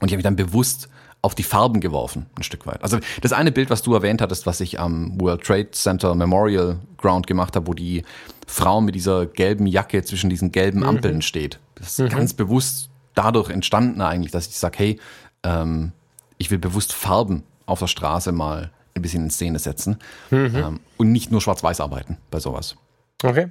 Und 0.00 0.08
ich 0.08 0.12
habe 0.12 0.16
mich 0.16 0.24
dann 0.24 0.36
bewusst 0.36 0.88
auf 1.26 1.34
die 1.34 1.42
Farben 1.42 1.80
geworfen, 1.80 2.26
ein 2.36 2.44
Stück 2.44 2.66
weit. 2.66 2.82
Also 2.84 3.00
das 3.20 3.32
eine 3.32 3.50
Bild, 3.50 3.68
was 3.68 3.82
du 3.82 3.94
erwähnt 3.94 4.22
hattest, 4.22 4.46
was 4.46 4.60
ich 4.60 4.78
am 4.78 5.20
World 5.20 5.42
Trade 5.42 5.72
Center 5.72 6.14
Memorial 6.14 6.78
Ground 6.98 7.26
gemacht 7.26 7.56
habe, 7.56 7.66
wo 7.66 7.74
die 7.74 8.04
Frau 8.46 8.80
mit 8.80 8.94
dieser 8.94 9.26
gelben 9.26 9.66
Jacke 9.66 10.04
zwischen 10.04 10.30
diesen 10.30 10.52
gelben 10.52 10.84
Ampeln 10.84 11.22
steht. 11.22 11.58
Das 11.74 11.98
ist 11.98 12.10
ganz 12.12 12.32
bewusst 12.32 12.90
dadurch 13.14 13.50
entstanden 13.50 14.00
eigentlich, 14.00 14.30
dass 14.30 14.46
ich 14.46 14.56
sage, 14.56 14.78
hey, 14.78 15.00
ähm, 15.42 15.90
ich 16.38 16.52
will 16.52 16.58
bewusst 16.58 16.92
Farben 16.92 17.42
auf 17.66 17.80
der 17.80 17.88
Straße 17.88 18.30
mal 18.30 18.70
ein 18.94 19.02
bisschen 19.02 19.24
in 19.24 19.30
Szene 19.30 19.58
setzen 19.58 19.98
ähm, 20.30 20.78
und 20.96 21.10
nicht 21.10 21.32
nur 21.32 21.40
schwarz-weiß 21.40 21.80
arbeiten 21.80 22.18
bei 22.30 22.38
sowas. 22.38 22.76
Okay. 23.24 23.48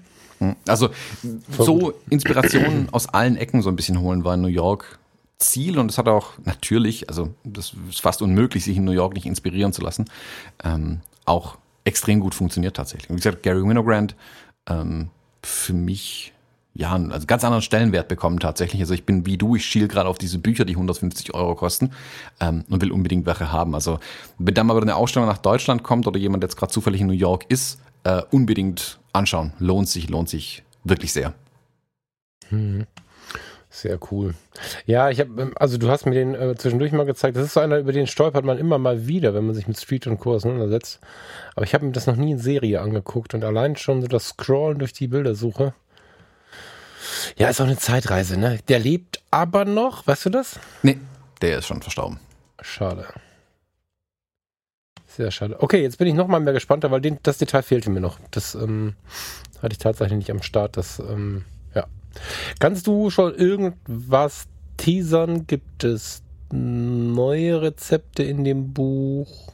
Also 0.66 0.90
so 1.50 1.94
Inspirationen 2.10 2.88
aus 2.92 3.10
allen 3.10 3.36
Ecken 3.36 3.62
so 3.62 3.70
ein 3.70 3.76
bisschen 3.76 4.00
holen 4.00 4.24
war 4.24 4.36
in 4.36 4.42
New 4.42 4.48
York 4.48 4.98
Ziel 5.38 5.78
und 5.78 5.92
es 5.92 5.98
hat 5.98 6.08
auch 6.08 6.34
natürlich, 6.44 7.10
also 7.10 7.34
das 7.44 7.74
ist 7.90 8.02
fast 8.02 8.22
unmöglich, 8.22 8.64
sich 8.64 8.78
in 8.78 8.86
New 8.86 8.92
York 8.92 9.14
nicht 9.14 9.26
inspirieren 9.26 9.74
zu 9.74 9.82
lassen, 9.82 10.06
ähm, 10.64 11.02
auch 11.26 11.58
extrem 11.84 12.20
gut 12.20 12.36
funktioniert 12.36 12.76
tatsächlich. 12.76 13.10
Und 13.10 13.18
wie 13.18 13.22
gesagt, 13.22 13.44
Gary 13.44 13.64
Winogrand 13.64 14.16
ähm, 14.68 15.10
für 15.44 15.74
mich 15.74 16.34
ja, 16.78 16.92
also 16.94 17.26
ganz 17.26 17.46
anderen 17.46 17.62
Stellenwert 17.62 18.10
bekommen 18.10 18.40
tatsächlich. 18.40 18.82
Also 18.82 18.94
ich 18.94 19.06
bin 19.06 19.26
wie 19.26 19.38
du, 19.38 19.56
ich 19.56 19.66
schiel 19.66 19.88
gerade 19.88 20.10
auf 20.10 20.18
diese 20.18 20.40
Bücher, 20.40 20.66
die 20.66 20.74
150 20.74 21.34
Euro 21.34 21.56
kosten 21.56 21.92
ähm, 22.42 22.66
und 22.70 22.82
will 22.82 22.92
unbedingt 22.92 23.26
welche 23.26 23.50
haben. 23.50 23.74
Also 23.76 24.00
wenn 24.40 24.54
dann 24.54 24.68
mal 24.68 24.80
eine 24.82 24.96
Ausstellung 24.96 25.30
nach 25.30 25.38
Deutschland 25.38 25.84
kommt 25.84 26.06
oder 26.06 26.20
jemand 26.20 26.44
jetzt 26.44 26.58
gerade 26.58 26.74
zufällig 26.74 27.00
in 27.00 27.08
New 27.08 27.14
York 27.14 27.46
ist, 27.48 27.80
äh, 28.04 28.22
unbedingt 28.30 29.00
anschauen. 29.14 29.54
Lohnt 29.58 29.88
sich, 29.88 30.10
lohnt 30.10 30.28
sich 30.28 30.64
wirklich 30.84 31.14
sehr. 31.14 31.34
Sehr 33.76 34.00
cool. 34.10 34.36
Ja, 34.86 35.10
ich 35.10 35.20
habe, 35.20 35.52
also 35.58 35.78
du 35.78 35.90
hast 35.90 36.06
mir 36.06 36.14
den 36.14 36.34
äh, 36.34 36.56
zwischendurch 36.56 36.94
mal 36.94 37.06
gezeigt. 37.06 37.36
Das 37.36 37.44
ist 37.44 37.56
so 37.56 37.60
einer, 37.60 37.80
über 37.80 37.92
den 37.92 38.08
stolpert 38.08 38.46
man 38.46 38.58
immer 38.58 38.78
mal 38.78 39.06
wieder, 39.06 39.34
wenn 39.34 39.46
man 39.46 39.54
sich 39.54 39.68
mit 39.68 39.78
Street 39.78 40.08
und 40.08 40.18
Co. 40.18 40.34
auseinandersetzt. 40.34 41.02
Aber 41.56 41.66
ich 41.66 41.74
habe 41.74 41.86
mir 41.86 41.92
das 41.92 42.08
noch 42.08 42.16
nie 42.16 42.32
in 42.32 42.40
Serie 42.40 42.80
angeguckt 42.80 43.34
und 43.34 43.44
allein 43.44 43.76
schon 43.76 44.02
so 44.02 44.08
das 44.08 44.30
Scrollen 44.30 44.80
durch 44.80 44.94
die 44.94 45.10
Bildersuche. 45.10 45.74
Ja, 47.36 47.50
ist 47.50 47.60
auch 47.60 47.66
eine 47.66 47.78
Zeitreise, 47.78 48.40
ne? 48.40 48.60
Der 48.70 48.80
lebt 48.80 49.22
aber 49.30 49.66
noch, 49.66 50.08
weißt 50.08 50.28
du 50.28 50.30
das? 50.30 50.58
Nee, 50.82 50.98
der 51.42 51.58
ist 51.58 51.68
schon 51.68 51.82
verstorben. 51.82 52.22
Schade. 52.62 53.08
Sehr 55.06 55.32
schade. 55.32 55.62
Okay, 55.62 55.82
jetzt 55.82 55.98
bin 55.98 56.08
ich 56.08 56.14
noch 56.14 56.28
mal 56.28 56.40
mehr 56.40 56.54
gespannter, 56.54 56.92
weil 56.92 57.02
den, 57.02 57.20
das 57.24 57.40
Detail 57.40 57.62
fehlte 57.62 57.90
mir 57.90 58.00
noch. 58.00 58.20
Das 58.32 58.56
ähm, 58.56 58.96
hatte 59.62 59.74
ich 59.74 59.80
tatsächlich 59.80 60.18
nicht 60.18 60.32
am 60.32 60.42
Start. 60.42 60.78
Das, 60.78 61.00
ähm. 61.00 61.44
Kannst 62.60 62.88
du 62.88 63.10
schon 63.10 63.34
irgendwas 63.36 64.48
teasern? 64.78 65.48
Gibt 65.48 65.84
es 65.84 66.22
neue 66.52 67.62
Rezepte 67.62 68.24
in 68.24 68.44
dem 68.44 68.74
Buch? 68.74 69.54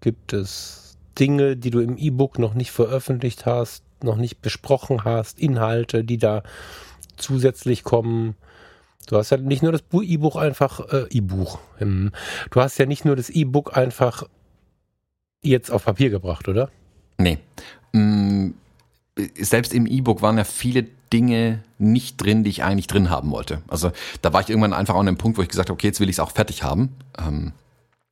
Gibt 0.00 0.32
es 0.32 0.96
Dinge, 1.18 1.56
die 1.56 1.70
du 1.70 1.80
im 1.80 1.96
E-Book 1.96 2.38
noch 2.38 2.54
nicht 2.54 2.70
veröffentlicht 2.72 3.46
hast, 3.46 3.82
noch 4.02 4.16
nicht 4.16 4.42
besprochen 4.42 5.04
hast, 5.04 5.38
Inhalte, 5.38 6.04
die 6.04 6.18
da 6.18 6.42
zusätzlich 7.16 7.84
kommen? 7.84 8.34
Du 9.06 9.16
hast 9.16 9.30
ja 9.30 9.36
nicht 9.36 9.62
nur 9.62 9.72
das 9.72 9.82
Bu- 9.82 10.02
E-Buch 10.02 10.36
einfach, 10.36 10.80
äh, 10.92 11.06
E-Buch. 11.10 11.58
Ähm, 11.80 12.10
du 12.50 12.60
hast 12.60 12.78
ja 12.78 12.86
nicht 12.86 13.04
nur 13.04 13.16
das 13.16 13.28
E-Book 13.30 13.76
einfach 13.76 14.24
jetzt 15.42 15.70
auf 15.70 15.84
Papier 15.84 16.08
gebracht, 16.10 16.48
oder? 16.48 16.70
Nee. 17.18 17.38
Mm, 17.92 18.50
Selbst 19.38 19.72
im 19.74 19.86
E-Book 19.86 20.22
waren 20.22 20.38
ja 20.38 20.44
viele 20.44 20.86
Dinge 21.14 21.62
nicht 21.78 22.16
drin, 22.16 22.42
die 22.42 22.50
ich 22.50 22.64
eigentlich 22.64 22.88
drin 22.88 23.08
haben 23.08 23.30
wollte. 23.30 23.62
Also 23.68 23.92
da 24.20 24.32
war 24.32 24.40
ich 24.40 24.50
irgendwann 24.50 24.72
einfach 24.72 24.96
an 24.96 25.06
einem 25.06 25.16
Punkt, 25.16 25.38
wo 25.38 25.42
ich 25.42 25.48
gesagt 25.48 25.68
habe, 25.68 25.74
okay, 25.74 25.86
jetzt 25.86 26.00
will 26.00 26.08
ich 26.08 26.16
es 26.16 26.20
auch 26.20 26.32
fertig 26.32 26.64
haben. 26.64 26.96
Ähm, 27.16 27.52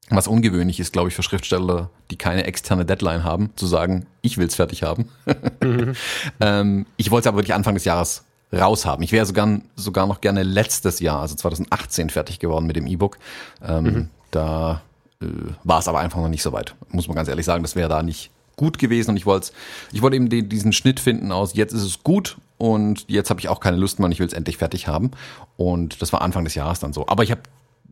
was 0.08 0.28
ungewöhnlich 0.28 0.78
ist, 0.78 0.92
glaube 0.92 1.08
ich, 1.08 1.14
für 1.14 1.24
Schriftsteller, 1.24 1.90
die 2.12 2.16
keine 2.16 2.44
externe 2.44 2.84
Deadline 2.84 3.24
haben, 3.24 3.50
zu 3.56 3.66
sagen, 3.66 4.06
ich 4.20 4.38
will 4.38 4.46
es 4.46 4.54
fertig 4.54 4.84
haben. 4.84 5.08
ähm, 6.40 6.86
ich 6.96 7.10
wollte 7.10 7.24
es 7.24 7.26
aber 7.26 7.38
wirklich 7.38 7.54
Anfang 7.54 7.74
des 7.74 7.84
Jahres 7.84 8.24
raushaben. 8.52 9.02
Ich 9.02 9.10
wäre 9.10 9.26
sogar, 9.26 9.60
sogar 9.74 10.06
noch 10.06 10.20
gerne 10.20 10.44
letztes 10.44 11.00
Jahr, 11.00 11.22
also 11.22 11.34
2018, 11.34 12.08
fertig 12.08 12.38
geworden 12.38 12.66
mit 12.66 12.76
dem 12.76 12.86
E-Book. 12.86 13.18
Ähm, 13.66 14.10
Da 14.30 14.82
äh, 15.20 15.26
war 15.64 15.80
es 15.80 15.88
aber 15.88 15.98
einfach 15.98 16.20
noch 16.20 16.28
nicht 16.28 16.42
so 16.42 16.52
weit. 16.52 16.76
Muss 16.90 17.08
man 17.08 17.16
ganz 17.16 17.28
ehrlich 17.28 17.46
sagen, 17.46 17.62
das 17.62 17.74
wäre 17.74 17.88
da 17.88 18.02
nicht 18.02 18.30
gut 18.56 18.78
gewesen 18.78 19.10
und 19.10 19.16
ich 19.16 19.26
wollte 19.26 19.50
ich 19.92 20.02
wollte 20.02 20.16
eben 20.16 20.28
den, 20.28 20.48
diesen 20.48 20.72
Schnitt 20.72 21.00
finden 21.00 21.32
aus 21.32 21.54
jetzt 21.54 21.72
ist 21.72 21.82
es 21.82 22.02
gut 22.02 22.36
und 22.62 23.06
jetzt 23.08 23.28
habe 23.28 23.40
ich 23.40 23.48
auch 23.48 23.58
keine 23.58 23.76
Lust 23.76 23.98
mehr 23.98 24.06
und 24.06 24.12
ich 24.12 24.20
will 24.20 24.26
es 24.28 24.32
endlich 24.32 24.56
fertig 24.56 24.86
haben 24.86 25.10
und 25.56 26.00
das 26.00 26.12
war 26.12 26.22
Anfang 26.22 26.44
des 26.44 26.54
Jahres 26.54 26.78
dann 26.78 26.92
so. 26.92 27.08
Aber 27.08 27.24
ich 27.24 27.32
habe 27.32 27.42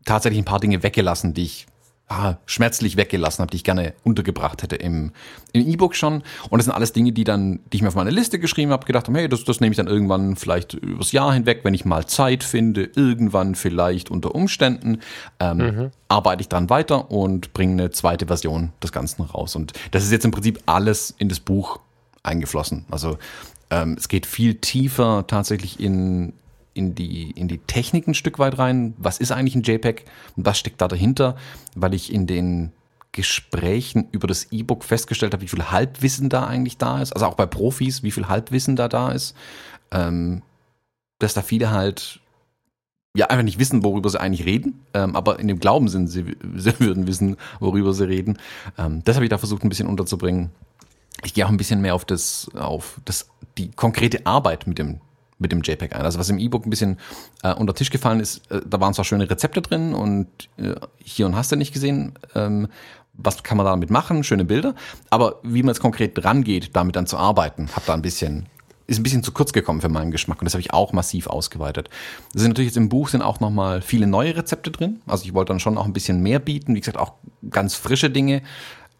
tatsächlich 0.04 0.40
ein 0.40 0.44
paar 0.44 0.61
Dinge 0.61 0.85
weggelassen, 0.85 1.35
die 1.35 1.42
ich 1.42 1.66
ah, 2.06 2.37
schmerzlich 2.46 2.96
weggelassen 2.96 3.42
habe, 3.42 3.50
die 3.50 3.56
ich 3.56 3.64
gerne 3.64 3.94
untergebracht 4.04 4.62
hätte 4.62 4.76
im 4.76 5.11
E-Book 5.52 5.96
schon. 5.96 6.22
Und 6.50 6.59
das 6.61 6.66
sind 6.66 6.74
alles 6.74 6.92
Dinge, 6.92 7.11
die 7.11 7.24
dann, 7.24 7.59
die 7.72 7.78
ich 7.78 7.83
mir 7.83 7.88
auf 7.88 7.96
meine 7.96 8.11
Liste 8.11 8.38
geschrieben 8.38 8.70
habe, 8.70 8.87
gedacht 8.87 9.09
habe, 9.09 9.18
hey, 9.18 9.28
das, 9.28 9.42
das 9.42 9.59
nehme 9.59 9.72
ich 9.72 9.76
dann 9.76 9.88
irgendwann 9.88 10.37
vielleicht 10.37 10.74
übers 10.74 11.11
Jahr 11.11 11.35
hinweg, 11.35 11.62
wenn 11.64 11.74
ich 11.74 11.85
mal 11.85 12.06
Zeit 12.06 12.44
finde, 12.44 12.85
irgendwann 12.94 13.56
vielleicht 13.56 14.09
unter 14.09 14.37
Umständen, 14.37 15.00
ähm, 15.40 15.90
arbeite 16.06 16.42
ich 16.42 16.48
dran 16.48 16.70
weiter 16.70 17.11
und 17.11 17.52
bringe 17.54 17.72
eine 17.72 17.90
zweite 17.90 18.28
Version 18.28 18.72
des 18.80 18.92
Ganzen 18.92 19.22
raus. 19.22 19.56
Und 19.56 19.72
das 19.90 20.04
ist 20.04 20.12
jetzt 20.12 20.24
im 20.24 20.30
Prinzip 20.30 20.61
alles 20.66 21.12
in 21.18 21.28
das 21.28 21.40
Buch 21.40 21.80
eingeflossen. 22.22 22.85
Also 22.88 23.18
ähm, 23.70 23.96
es 23.98 24.09
geht 24.09 24.26
viel 24.26 24.54
tiefer 24.56 25.26
tatsächlich 25.26 25.80
in 25.80 26.33
in 26.72 26.94
die, 26.94 27.33
in 27.33 27.48
die 27.48 27.59
Technik 27.59 28.06
ein 28.06 28.14
Stück 28.14 28.38
weit 28.38 28.59
rein. 28.59 28.94
Was 28.96 29.18
ist 29.18 29.33
eigentlich 29.33 29.56
ein 29.56 29.62
JPEG 29.62 30.04
und 30.37 30.46
was 30.46 30.59
steckt 30.59 30.80
da 30.80 30.88
dahinter? 30.88 31.37
Weil 31.74 31.94
ich 31.94 32.12
in 32.12 32.26
den 32.26 32.72
Gesprächen 33.12 34.09
über 34.12 34.28
das 34.28 34.52
E-Book 34.52 34.85
festgestellt 34.85 35.33
habe, 35.33 35.42
wie 35.42 35.48
viel 35.48 35.70
Halbwissen 35.70 36.28
da 36.28 36.46
eigentlich 36.46 36.78
da 36.78 37.02
ist. 37.02 37.12
Also 37.12 37.26
auch 37.26 37.35
bei 37.35 37.46
Profis, 37.46 38.02
wie 38.02 38.12
viel 38.12 38.28
Halbwissen 38.28 38.76
da 38.76 38.88
da 38.88 39.11
ist. 39.11 39.35
Ähm, 39.90 40.42
dass 41.18 41.35
da 41.35 41.42
viele 41.42 41.70
halt 41.70 42.20
ja 43.16 43.26
einfach 43.26 43.44
nicht 43.44 43.59
wissen, 43.59 43.83
worüber 43.83 44.09
sie 44.09 44.20
eigentlich 44.20 44.46
reden, 44.46 44.85
ähm, 44.94 45.16
aber 45.16 45.40
in 45.40 45.48
dem 45.48 45.59
Glauben 45.59 45.88
sind, 45.88 46.06
sie, 46.06 46.24
sie 46.54 46.80
würden 46.80 47.06
wissen, 47.06 47.37
worüber 47.59 47.92
sie 47.92 48.06
reden. 48.06 48.38
Ähm, 48.78 49.02
das 49.04 49.16
habe 49.16 49.24
ich 49.24 49.30
da 49.30 49.38
versucht, 49.38 49.64
ein 49.64 49.68
bisschen 49.68 49.88
unterzubringen. 49.88 50.50
Ich 51.23 51.35
gehe 51.35 51.44
auch 51.44 51.51
ein 51.51 51.57
bisschen 51.57 51.81
mehr 51.81 51.94
auf 51.94 52.05
das, 52.05 52.51
auf 52.55 53.01
das, 53.05 53.29
die 53.59 53.70
konkrete 53.70 54.27
Arbeit 54.27 54.66
mit 54.66 54.79
dem 54.79 55.01
mit 55.40 55.53
dem 55.53 55.62
JPEG 55.62 55.96
ein. 55.96 56.03
Also 56.03 56.18
was 56.18 56.29
im 56.29 56.38
E-Book 56.38 56.66
ein 56.66 56.70
bisschen 56.70 56.99
äh, 57.42 57.55
unter 57.55 57.75
Tisch 57.75 57.90
gefallen 57.90 58.20
ist, 58.20 58.49
äh, 58.51 58.61
da 58.64 58.79
waren 58.79 58.94
zwar 58.94 59.05
schöne 59.05 59.29
Rezepte 59.29 59.62
drin 59.62 59.94
und 59.94 60.29
äh, 60.59 60.75
hier 60.99 61.27
und 61.27 61.35
hast 61.35 61.51
du 61.51 61.57
nicht 61.57 61.73
gesehen, 61.73 62.12
ähm, 62.35 62.68
was 63.14 63.42
kann 63.42 63.57
man 63.57 63.66
damit 63.66 63.90
machen, 63.90 64.23
schöne 64.23 64.44
Bilder, 64.44 64.75
aber 65.09 65.40
wie 65.42 65.62
man 65.62 65.70
jetzt 65.70 65.81
konkret 65.81 66.25
rangeht, 66.25 66.70
damit 66.75 66.96
dann 66.96 67.07
zu 67.07 67.16
arbeiten, 67.16 67.68
hat 67.75 67.88
da 67.88 67.94
ein 67.94 68.03
bisschen 68.03 68.46
ist 68.87 68.99
ein 68.99 69.05
bisschen 69.05 69.23
zu 69.23 69.31
kurz 69.31 69.53
gekommen 69.53 69.81
für 69.81 69.88
meinen 69.88 70.11
Geschmack 70.11 70.40
und 70.40 70.46
das 70.46 70.55
habe 70.55 70.62
ich 70.62 70.73
auch 70.73 70.92
massiv 70.92 71.29
ausgeweitet. 71.29 71.88
Es 72.35 72.40
sind 72.40 72.51
natürlich 72.51 72.70
jetzt 72.70 72.77
im 72.77 72.88
Buch 72.88 73.09
sind 73.09 73.23
auch 73.23 73.38
noch 73.38 73.51
mal 73.51 73.83
viele 73.83 74.09
neue 74.09 74.37
Rezepte 74.37 74.70
drin, 74.70 75.01
also 75.07 75.25
ich 75.25 75.33
wollte 75.33 75.53
dann 75.53 75.61
schon 75.61 75.79
auch 75.79 75.85
ein 75.85 75.92
bisschen 75.92 76.23
mehr 76.23 76.38
bieten, 76.38 76.75
wie 76.75 76.81
gesagt 76.81 76.99
auch 76.99 77.14
ganz 77.49 77.75
frische 77.75 78.11
Dinge, 78.11 78.42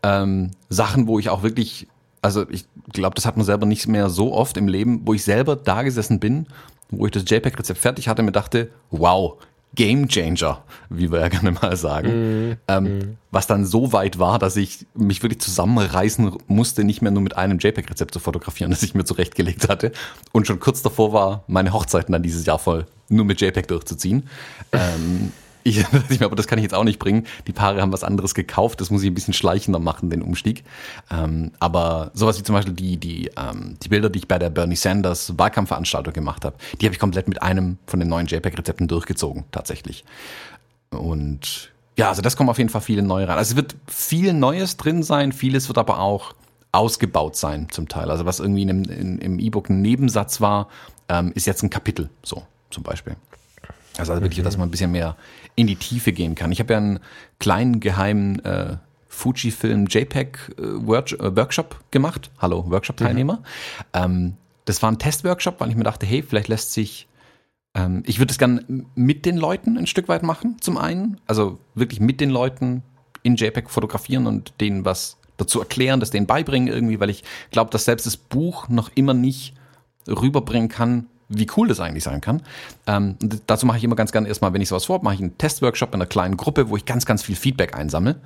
ähm, 0.03 0.53
Sachen, 0.69 1.07
wo 1.07 1.19
ich 1.19 1.29
auch 1.29 1.43
wirklich 1.43 1.89
also 2.23 2.49
ich 2.49 2.67
glaube, 2.93 3.15
das 3.15 3.27
hat 3.27 3.37
man 3.37 3.47
selber 3.47 3.67
nicht 3.67 3.87
mehr 3.87 4.11
so 4.11 4.33
oft 4.35 4.57
im 4.57 4.69
Leben, 4.69 5.03
wo 5.05 5.15
ich 5.15 5.25
selber 5.25 5.57
da 5.57 5.83
gesessen 5.83 6.21
bin, 6.21 6.47
wo 6.91 7.07
ich 7.07 7.13
das 7.13 7.25
JPEG-Rezept 7.27 7.79
fertig 7.79 8.09
hatte, 8.09 8.23
mir 8.23 8.33
dachte, 8.33 8.71
wow, 8.91 9.37
Game 9.75 10.09
Changer, 10.09 10.65
wie 10.89 11.13
wir 11.13 11.21
ja 11.21 11.29
gerne 11.29 11.53
mal 11.53 11.77
sagen. 11.77 12.59
ähm, 12.67 13.17
Was 13.31 13.47
dann 13.47 13.65
so 13.65 13.93
weit 13.93 14.19
war, 14.19 14.41
dass 14.41 14.57
ich 14.57 14.87
mich 14.95 15.23
wirklich 15.23 15.41
zusammenreißen 15.41 16.33
musste, 16.49 16.83
nicht 16.83 17.03
mehr 17.03 17.13
nur 17.13 17.23
mit 17.23 17.37
einem 17.37 17.59
JPEG-Rezept 17.59 18.13
zu 18.13 18.19
fotografieren, 18.19 18.71
das 18.73 18.83
ich 18.83 18.95
mir 18.95 19.05
zurechtgelegt 19.05 19.69
hatte. 19.69 19.93
Und 20.33 20.47
schon 20.47 20.59
kurz 20.59 20.83
davor 20.83 21.13
war, 21.13 21.45
meine 21.47 21.73
Hochzeiten 21.73 22.13
dann 22.13 22.23
dieses 22.23 22.47
Jahr 22.47 22.59
voll 22.59 22.87
nur 23.09 23.25
mit 23.25 23.41
JPEG 23.41 23.69
durchzuziehen. 23.69 24.29
ähm, 24.73 25.33
ich 25.63 25.83
dachte 25.83 26.05
mir, 26.09 26.25
aber 26.25 26.37
das 26.37 26.47
kann 26.47 26.59
ich 26.59 26.63
jetzt 26.63 26.75
auch 26.75 26.85
nicht 26.85 26.99
bringen. 26.99 27.27
Die 27.47 27.53
Paare 27.53 27.81
haben 27.81 27.93
was 27.93 28.05
anderes 28.05 28.35
gekauft, 28.35 28.81
das 28.81 28.91
muss 28.91 29.03
ich 29.03 29.11
ein 29.11 29.15
bisschen 29.15 29.35
schleichender 29.35 29.79
machen, 29.79 30.11
den 30.11 30.23
Umstieg. 30.23 30.65
Ähm, 31.11 31.53
aber 31.61 32.11
sowas 32.15 32.39
wie 32.39 32.43
zum 32.43 32.55
Beispiel 32.55 32.75
die, 32.75 32.97
die, 32.97 33.31
ähm, 33.37 33.77
die 33.83 33.89
Bilder, 33.89 34.11
die 34.11 34.21
ich 34.21 34.29
bei 34.29 34.39
der 34.39 34.51
Bernie 34.51 34.77
Sanders 34.77 35.39
Wahlkampfveranstaltung 35.39 36.13
gemacht 36.13 36.45
habe, 36.45 36.57
die 36.81 36.87
habe 36.87 36.95
ich 36.95 36.99
komplett 37.01 37.29
mit 37.29 37.43
einem 37.43 37.79
von 37.87 38.01
den 38.01 38.09
neuen 38.09 38.27
JPEG-Rezepten 38.27 38.89
durchgezogen, 38.89 39.45
tatsächlich. 39.53 40.05
Und 40.91 41.73
Ja, 41.97 42.09
also 42.09 42.23
das 42.23 42.37
kommt 42.37 42.51
auf 42.51 42.59
jeden 42.59 42.71
Fall 42.71 42.81
viele 42.81 43.03
neue 43.03 43.29
rein. 43.29 43.37
Also 43.39 43.53
es 43.53 43.57
wird 43.57 43.77
viel 43.87 44.33
Neues 44.33 44.77
drin 44.77 45.03
sein, 45.03 45.33
vieles 45.33 45.69
wird 45.69 45.79
aber 45.79 46.01
auch 46.01 46.35
ausgebaut 46.73 47.37
sein 47.37 47.69
zum 47.71 47.89
Teil. 47.89 48.11
Also 48.11 48.25
was 48.27 48.41
irgendwie 48.41 48.63
in, 48.63 48.85
in, 48.85 49.19
im 49.19 49.39
E-Book 49.39 49.69
ein 49.71 49.83
Nebensatz 49.83 50.41
war, 50.41 50.69
ähm, 51.09 51.33
ist 51.35 51.47
jetzt 51.47 51.63
ein 51.63 51.71
Kapitel, 51.71 52.09
so 52.23 52.43
zum 52.71 52.85
Beispiel. 52.85 53.17
Also, 54.01 54.13
also 54.13 54.23
wirklich, 54.23 54.41
mhm. 54.41 54.45
dass 54.45 54.57
man 54.57 54.69
ein 54.69 54.71
bisschen 54.71 54.93
mehr 54.93 55.17
in 55.55 55.67
die 55.67 55.77
Tiefe 55.77 56.13
gehen 56.13 56.35
kann. 56.35 56.53
Ich 56.53 56.61
habe 56.61 56.73
ja 56.73 56.79
einen 56.79 57.01
kleinen 57.39 57.81
geheimen 57.81 58.45
äh, 58.45 58.77
Fujifilm 59.09 59.87
JPEG 59.87 60.39
äh, 60.59 60.63
äh, 60.63 61.37
Workshop 61.37 61.81
gemacht. 61.91 62.31
Hallo, 62.39 62.65
Workshop-Teilnehmer. 62.69 63.37
Mhm. 63.37 63.43
Ähm, 63.93 64.35
das 64.65 64.83
war 64.83 64.91
ein 64.91 64.99
Testworkshop, 64.99 65.61
weil 65.61 65.71
ich 65.71 65.77
mir 65.77 65.85
dachte, 65.85 66.07
hey, 66.07 66.23
vielleicht 66.23 66.49
lässt 66.49 66.73
sich 66.73 67.09
ähm, 67.75 68.03
ich 68.07 68.19
würde 68.19 68.33
es 68.33 68.39
gern 68.39 68.87
mit 68.95 69.25
den 69.27 69.37
Leuten 69.37 69.79
ein 69.79 69.87
Stück 69.87 70.09
weit 70.09 70.23
machen, 70.23 70.57
zum 70.61 70.77
einen. 70.77 71.21
Also 71.27 71.59
wirklich 71.75 72.01
mit 72.01 72.21
den 72.21 72.31
Leuten 72.31 72.83
in 73.23 73.37
JPEG 73.37 73.71
fotografieren 73.71 74.27
und 74.27 74.55
denen 74.61 74.85
was 74.85 75.19
dazu 75.37 75.61
erklären, 75.61 76.01
das 76.01 76.11
denen 76.11 76.27
beibringen 76.27 76.69
irgendwie, 76.69 77.01
weil 77.01 77.11
ich 77.11 77.25
glaube, 77.51 77.71
dass 77.71 77.85
selbst 77.85 78.07
das 78.07 78.17
Buch 78.17 78.69
noch 78.69 78.91
immer 78.95 79.15
nicht 79.15 79.55
rüberbringen 80.07 80.69
kann, 80.69 81.07
wie 81.31 81.47
cool 81.57 81.69
das 81.69 81.81
eigentlich 81.81 82.05
sein 82.05 82.21
kann. 82.21 82.43
Ähm, 82.87 83.17
dazu 83.47 83.65
mache 83.65 83.79
ich 83.79 83.85
immer 83.85 83.97
ganz 83.97 84.13
gerne 84.13 84.29
erstmal, 84.29 84.53
wenn 84.53 84.61
ich 84.61 84.69
sowas 84.69 84.85
vorhabe, 84.85 85.05
mache 85.05 85.15
ich 85.15 85.21
einen 85.21 85.39
Testworkshop 85.39 85.91
in 85.91 85.95
einer 85.95 86.07
kleinen 86.07 86.37
Gruppe, 86.37 86.69
wo 86.69 86.77
ich 86.77 86.85
ganz, 86.85 87.07
ganz 87.07 87.23
viel 87.23 87.37
Feedback 87.37 87.77
einsammle. 87.77 88.21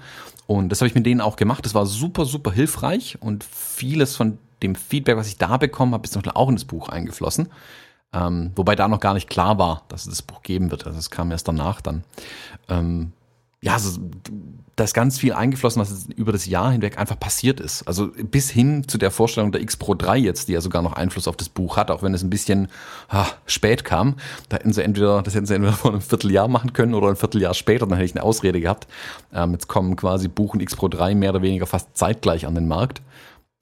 Und 0.46 0.70
das 0.70 0.80
habe 0.80 0.88
ich 0.88 0.94
mit 0.94 1.06
denen 1.06 1.20
auch 1.20 1.36
gemacht. 1.36 1.64
Das 1.64 1.74
war 1.74 1.86
super, 1.86 2.24
super 2.24 2.50
hilfreich 2.50 3.18
und 3.20 3.44
vieles 3.44 4.16
von 4.16 4.38
dem 4.62 4.74
Feedback, 4.74 5.16
was 5.16 5.28
ich 5.28 5.38
da 5.38 5.58
bekommen 5.58 5.92
habe, 5.92 6.04
ist 6.04 6.14
Beispiel 6.14 6.32
auch 6.34 6.48
in 6.48 6.56
das 6.56 6.64
Buch 6.64 6.88
eingeflossen. 6.88 7.48
Ähm, 8.14 8.52
wobei 8.56 8.76
da 8.76 8.88
noch 8.88 9.00
gar 9.00 9.14
nicht 9.14 9.28
klar 9.28 9.58
war, 9.58 9.82
dass 9.88 10.02
es 10.02 10.10
das 10.10 10.22
Buch 10.22 10.42
geben 10.42 10.70
wird. 10.70 10.86
Also 10.86 10.98
es 10.98 11.10
kam 11.10 11.30
erst 11.30 11.48
danach 11.48 11.80
dann. 11.80 12.04
Ähm, 12.68 13.12
ja, 13.64 13.72
also, 13.72 13.98
da 14.76 14.84
ist 14.84 14.92
ganz 14.92 15.18
viel 15.18 15.32
eingeflossen, 15.32 15.80
was 15.80 16.06
über 16.16 16.32
das 16.32 16.44
Jahr 16.44 16.70
hinweg 16.70 16.98
einfach 16.98 17.18
passiert 17.18 17.60
ist. 17.60 17.88
Also 17.88 18.08
bis 18.08 18.50
hin 18.50 18.86
zu 18.86 18.98
der 18.98 19.10
Vorstellung 19.10 19.52
der 19.52 19.62
X 19.62 19.78
Pro 19.78 19.94
3 19.94 20.18
jetzt, 20.18 20.48
die 20.48 20.52
ja 20.52 20.60
sogar 20.60 20.82
noch 20.82 20.92
Einfluss 20.92 21.28
auf 21.28 21.36
das 21.36 21.48
Buch 21.48 21.78
hat, 21.78 21.90
auch 21.90 22.02
wenn 22.02 22.12
es 22.12 22.22
ein 22.22 22.28
bisschen 22.28 22.68
ha, 23.08 23.26
spät 23.46 23.84
kam. 23.84 24.16
Da 24.50 24.58
hätten 24.58 24.74
sie 24.74 24.84
entweder, 24.84 25.22
das 25.22 25.34
hätten 25.34 25.46
sie 25.46 25.54
entweder 25.54 25.72
vor 25.76 25.92
einem 25.92 26.02
Vierteljahr 26.02 26.48
machen 26.48 26.74
können 26.74 26.92
oder 26.92 27.08
ein 27.08 27.16
Vierteljahr 27.16 27.54
später, 27.54 27.86
dann 27.86 27.96
hätte 27.96 28.04
ich 28.04 28.14
eine 28.14 28.22
Ausrede 28.22 28.60
gehabt. 28.60 28.86
Ähm, 29.32 29.52
jetzt 29.52 29.66
kommen 29.66 29.96
quasi 29.96 30.28
Buch 30.28 30.52
und 30.52 30.60
X 30.60 30.76
Pro 30.76 30.88
3 30.88 31.14
mehr 31.14 31.30
oder 31.30 31.40
weniger 31.40 31.66
fast 31.66 31.96
zeitgleich 31.96 32.46
an 32.46 32.54
den 32.54 32.68
Markt. 32.68 33.00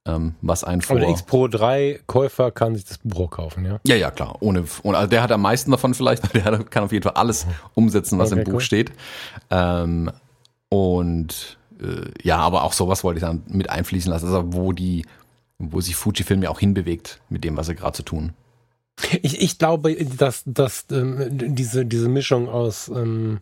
Ähm, 0.04 0.34
was 0.42 0.64
ein 0.64 0.82
vor. 0.82 0.98
Der 0.98 1.08
X 1.10 1.22
Pro 1.22 1.46
3 1.46 2.00
Käufer 2.06 2.50
kann 2.50 2.74
sich 2.74 2.84
das 2.84 2.98
Buch 2.98 3.30
kaufen, 3.30 3.64
ja? 3.64 3.78
Ja, 3.86 3.94
ja, 3.94 4.10
klar. 4.10 4.36
Ohne, 4.40 4.64
ohne, 4.82 4.98
also 4.98 5.08
der 5.08 5.22
hat 5.22 5.30
am 5.30 5.42
meisten 5.42 5.70
davon 5.70 5.94
vielleicht, 5.94 6.34
der 6.34 6.64
kann 6.64 6.84
auf 6.84 6.92
jeden 6.92 7.04
Fall 7.04 7.12
alles 7.12 7.46
umsetzen, 7.74 8.18
was 8.18 8.32
okay, 8.32 8.40
im 8.40 8.44
Buch 8.44 8.54
cool. 8.54 8.60
steht. 8.60 8.92
Ähm, 9.50 10.10
und 10.68 11.58
äh, 11.80 12.10
ja, 12.22 12.38
aber 12.38 12.64
auch 12.64 12.72
sowas 12.72 13.04
wollte 13.04 13.18
ich 13.18 13.24
dann 13.24 13.42
mit 13.46 13.70
einfließen 13.70 14.10
lassen, 14.10 14.26
also 14.26 14.52
wo 14.52 14.72
die, 14.72 15.06
wo 15.58 15.80
sich 15.80 15.94
Fujifilm 15.94 16.42
ja 16.42 16.50
auch 16.50 16.58
hinbewegt 16.58 17.20
mit 17.28 17.44
dem, 17.44 17.56
was 17.56 17.68
sie 17.68 17.76
gerade 17.76 17.96
zu 17.96 18.02
tun. 18.02 18.32
Ich, 19.22 19.40
ich 19.40 19.58
glaube, 19.58 19.94
dass, 19.94 20.42
dass 20.46 20.86
ähm, 20.90 21.28
diese, 21.30 21.86
diese 21.86 22.08
Mischung 22.08 22.48
aus 22.48 22.88
ähm, 22.88 23.40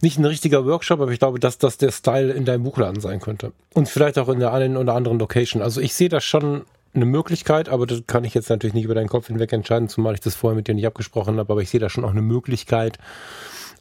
nicht 0.00 0.18
ein 0.18 0.24
richtiger 0.24 0.64
Workshop, 0.66 1.00
aber 1.00 1.12
ich 1.12 1.18
glaube, 1.18 1.38
dass 1.38 1.58
das 1.58 1.78
der 1.78 1.90
Style 1.90 2.32
in 2.32 2.44
deinem 2.44 2.64
Buchladen 2.64 3.00
sein 3.00 3.20
könnte. 3.20 3.52
Und 3.74 3.88
vielleicht 3.88 4.18
auch 4.18 4.28
in 4.28 4.40
der 4.40 4.52
einen 4.52 4.76
oder 4.76 4.94
anderen 4.94 5.18
Location. 5.18 5.62
Also 5.62 5.80
ich 5.80 5.94
sehe 5.94 6.08
da 6.08 6.20
schon 6.20 6.62
eine 6.94 7.04
Möglichkeit, 7.04 7.68
aber 7.68 7.86
das 7.86 8.02
kann 8.06 8.24
ich 8.24 8.34
jetzt 8.34 8.50
natürlich 8.50 8.74
nicht 8.74 8.84
über 8.84 8.94
deinen 8.94 9.08
Kopf 9.08 9.26
hinweg 9.28 9.52
entscheiden, 9.52 9.88
zumal 9.88 10.14
ich 10.14 10.20
das 10.20 10.34
vorher 10.34 10.56
mit 10.56 10.68
dir 10.68 10.74
nicht 10.74 10.86
abgesprochen 10.86 11.38
habe, 11.38 11.52
aber 11.52 11.62
ich 11.62 11.70
sehe 11.70 11.80
da 11.80 11.88
schon 11.88 12.04
auch 12.04 12.10
eine 12.10 12.22
Möglichkeit, 12.22 12.98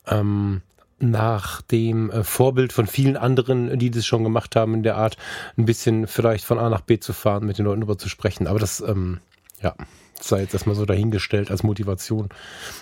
ähm, 0.08 0.62
nach 1.00 1.62
dem 1.62 2.10
äh, 2.10 2.24
Vorbild 2.24 2.74
von 2.74 2.88
vielen 2.88 3.18
anderen, 3.18 3.78
die 3.78 3.92
das 3.92 4.06
schon 4.06 4.24
gemacht 4.24 4.56
haben, 4.56 4.74
in 4.74 4.84
der 4.84 4.98
Art, 4.98 5.18
ein 5.58 5.66
bisschen 5.66 6.08
vielleicht 6.08 6.44
von 6.44 6.58
A 6.58 6.70
nach 6.70 6.82
B 6.82 7.00
zu 7.00 7.14
fahren, 7.14 7.46
mit 7.46 7.58
den 7.58 7.66
Leuten 7.66 7.82
darüber 7.82 7.98
zu 7.98 8.10
sprechen. 8.10 8.48
Aber 8.48 8.60
das, 8.60 8.82
ähm, 8.82 9.20
ja, 9.62 9.76
sei 10.24 10.42
jetzt 10.42 10.54
erstmal 10.54 10.76
so 10.76 10.86
dahingestellt 10.86 11.52
als 11.52 11.64
Motivation. 11.64 12.30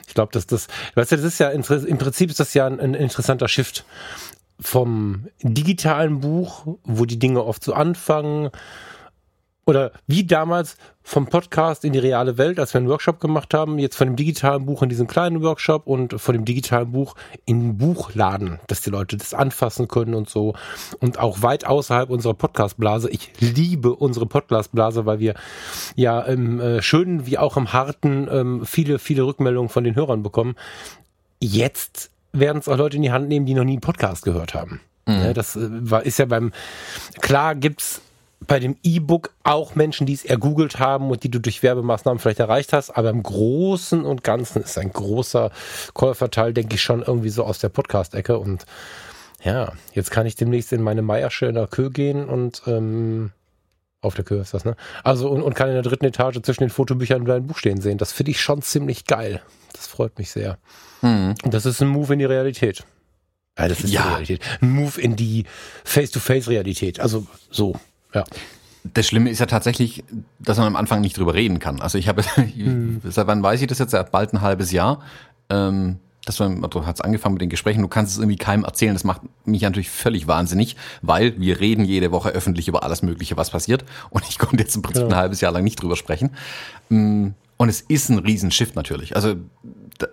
Ich 0.07 0.13
glaube, 0.13 0.31
dass 0.31 0.47
das, 0.47 0.67
weißt 0.95 1.11
du, 1.11 1.15
das 1.17 1.25
ist 1.25 1.39
ja 1.39 1.49
im 1.49 1.63
Prinzip 1.63 2.29
ist 2.29 2.39
das 2.39 2.53
ja 2.53 2.67
ein, 2.67 2.79
ein 2.79 2.93
interessanter 2.93 3.47
Shift 3.47 3.85
vom 4.59 5.27
digitalen 5.41 6.21
Buch, 6.21 6.65
wo 6.83 7.05
die 7.05 7.19
Dinge 7.19 7.43
oft 7.43 7.63
so 7.63 7.73
anfangen, 7.73 8.49
oder 9.65 9.91
wie 10.05 10.25
damals 10.25 10.77
vom 11.01 11.27
Podcast 11.27 11.85
in 11.85 11.93
die 11.93 11.99
reale 11.99 12.37
Welt, 12.37 12.59
als 12.59 12.73
wir 12.73 12.79
einen 12.79 12.89
Workshop 12.89 13.19
gemacht 13.19 13.53
haben, 13.53 13.79
jetzt 13.79 13.95
von 13.95 14.07
dem 14.07 14.15
digitalen 14.15 14.65
Buch 14.65 14.83
in 14.83 14.89
diesen 14.89 15.07
kleinen 15.07 15.41
Workshop 15.41 15.87
und 15.87 16.19
von 16.19 16.33
dem 16.33 16.45
digitalen 16.45 16.91
Buch 16.91 17.15
in 17.45 17.59
den 17.59 17.77
Buchladen, 17.77 18.59
dass 18.67 18.81
die 18.81 18.91
Leute 18.91 19.17
das 19.17 19.33
anfassen 19.33 19.87
können 19.87 20.13
und 20.13 20.29
so. 20.29 20.53
Und 20.99 21.19
auch 21.19 21.41
weit 21.41 21.65
außerhalb 21.65 22.09
unserer 22.09 22.35
Podcastblase. 22.35 23.09
Ich 23.09 23.31
liebe 23.39 23.95
unsere 23.95 24.27
Podcastblase, 24.27 25.05
weil 25.05 25.19
wir 25.19 25.33
ja 25.95 26.21
im 26.21 26.59
äh, 26.59 26.81
schönen 26.81 27.25
wie 27.25 27.37
auch 27.37 27.57
im 27.57 27.73
harten 27.73 28.27
ähm, 28.31 28.65
viele, 28.65 28.99
viele 28.99 29.23
Rückmeldungen 29.23 29.69
von 29.69 29.83
den 29.83 29.95
Hörern 29.95 30.21
bekommen. 30.21 30.55
Jetzt 31.39 32.11
werden 32.33 32.59
es 32.59 32.67
auch 32.67 32.77
Leute 32.77 32.97
in 32.97 33.03
die 33.03 33.11
Hand 33.11 33.29
nehmen, 33.29 33.45
die 33.45 33.53
noch 33.53 33.63
nie 33.63 33.73
einen 33.73 33.81
Podcast 33.81 34.25
gehört 34.25 34.53
haben. 34.53 34.81
Mhm. 35.07 35.21
Ja, 35.21 35.33
das 35.33 35.55
äh, 35.55 35.69
war, 35.69 36.03
ist 36.03 36.19
ja 36.19 36.25
beim, 36.25 36.51
klar 37.21 37.55
gibt's 37.55 38.01
bei 38.39 38.59
dem 38.59 38.77
E-Book 38.83 39.33
auch 39.43 39.75
Menschen, 39.75 40.05
die 40.05 40.13
es 40.13 40.25
ergoogelt 40.25 40.79
haben 40.79 41.09
und 41.09 41.23
die 41.23 41.31
du 41.31 41.39
durch 41.39 41.63
Werbemaßnahmen 41.63 42.19
vielleicht 42.19 42.39
erreicht 42.39 42.73
hast, 42.73 42.91
aber 42.91 43.09
im 43.09 43.23
Großen 43.23 44.05
und 44.05 44.23
Ganzen 44.23 44.61
ist 44.61 44.77
ein 44.77 44.91
großer 44.91 45.51
Käuferteil, 45.93 46.53
denke 46.53 46.75
ich, 46.75 46.81
schon 46.81 47.01
irgendwie 47.01 47.29
so 47.29 47.43
aus 47.43 47.59
der 47.59 47.69
Podcast-Ecke 47.69 48.37
und 48.37 48.65
ja, 49.43 49.73
jetzt 49.93 50.11
kann 50.11 50.25
ich 50.25 50.35
demnächst 50.35 50.73
in 50.73 50.81
meine 50.81 51.01
Meiersche 51.01 51.45
in 51.45 51.55
der 51.55 51.67
Kö 51.67 51.89
gehen 51.89 52.27
und 52.27 52.63
ähm, 52.67 53.31
auf 54.01 54.15
der 54.15 54.23
Kö 54.23 54.39
ist 54.39 54.53
das, 54.53 54.65
ne? 54.65 54.75
Also 55.03 55.29
und, 55.29 55.41
und 55.41 55.55
kann 55.55 55.67
in 55.67 55.73
der 55.73 55.83
dritten 55.83 56.05
Etage 56.05 56.41
zwischen 56.41 56.63
den 56.63 56.69
Fotobüchern 56.69 57.25
dein 57.25 57.47
Buch 57.47 57.57
stehen 57.57 57.81
sehen. 57.81 57.97
Das 57.97 58.11
finde 58.11 58.31
ich 58.31 58.41
schon 58.41 58.61
ziemlich 58.61 59.05
geil. 59.05 59.41
Das 59.73 59.87
freut 59.87 60.17
mich 60.17 60.31
sehr. 60.31 60.57
Mhm. 61.01 61.35
Das 61.43 61.65
ist 61.65 61.81
ein 61.81 61.87
Move 61.87 62.13
in 62.13 62.19
die 62.19 62.25
Realität. 62.25 62.83
Ja, 63.57 63.67
das 63.67 63.81
ist 63.81 63.91
ja. 63.91 64.01
die 64.01 64.07
Realität. 64.09 64.41
Ein 64.61 64.71
Move 64.71 65.01
in 65.01 65.15
die 65.15 65.45
Face-to-Face-Realität. 65.83 66.99
Also 66.99 67.25
so. 67.49 67.75
Ja. 68.15 68.23
Das 68.93 69.07
Schlimme 69.07 69.29
ist 69.29 69.39
ja 69.39 69.47
tatsächlich, 69.47 70.03
dass 70.39 70.57
man 70.57 70.67
am 70.67 70.75
Anfang 70.75 71.01
nicht 71.01 71.17
drüber 71.17 71.33
reden 71.33 71.59
kann. 71.59 71.81
Also 71.81 71.97
ich 71.97 72.07
habe, 72.07 72.23
hm. 72.35 73.01
seit 73.03 73.27
wann 73.27 73.43
weiß 73.43 73.61
ich 73.61 73.67
das 73.67 73.79
jetzt? 73.79 73.91
Seit 73.91 74.11
bald 74.11 74.33
ein 74.33 74.41
halbes 74.41 74.71
Jahr. 74.71 75.01
Ähm, 75.49 75.99
dass 76.25 76.39
man, 76.39 76.59
du 76.61 76.85
hast 76.85 77.01
angefangen 77.01 77.35
mit 77.35 77.41
den 77.43 77.49
Gesprächen, 77.49 77.81
du 77.83 77.87
kannst 77.87 78.13
es 78.13 78.17
irgendwie 78.17 78.37
keinem 78.37 78.63
erzählen. 78.63 78.93
Das 78.93 79.03
macht 79.03 79.21
mich 79.45 79.61
natürlich 79.61 79.91
völlig 79.91 80.27
wahnsinnig, 80.27 80.75
weil 81.03 81.39
wir 81.39 81.59
reden 81.59 81.85
jede 81.85 82.11
Woche 82.11 82.29
öffentlich 82.29 82.67
über 82.67 82.83
alles 82.83 83.03
Mögliche, 83.03 83.37
was 83.37 83.51
passiert. 83.51 83.85
Und 84.09 84.25
ich 84.27 84.39
konnte 84.39 84.57
jetzt 84.57 84.75
im 84.75 84.81
Prinzip 84.81 85.03
ja. 85.03 85.09
ein 85.09 85.15
halbes 85.15 85.41
Jahr 85.41 85.51
lang 85.51 85.63
nicht 85.63 85.81
drüber 85.81 85.95
sprechen. 85.95 86.31
Mm, 86.89 87.29
und 87.57 87.69
es 87.69 87.81
ist 87.81 88.09
ein 88.09 88.19
Riesenschiff 88.19 88.73
natürlich. 88.75 89.15
Also, 89.15 89.35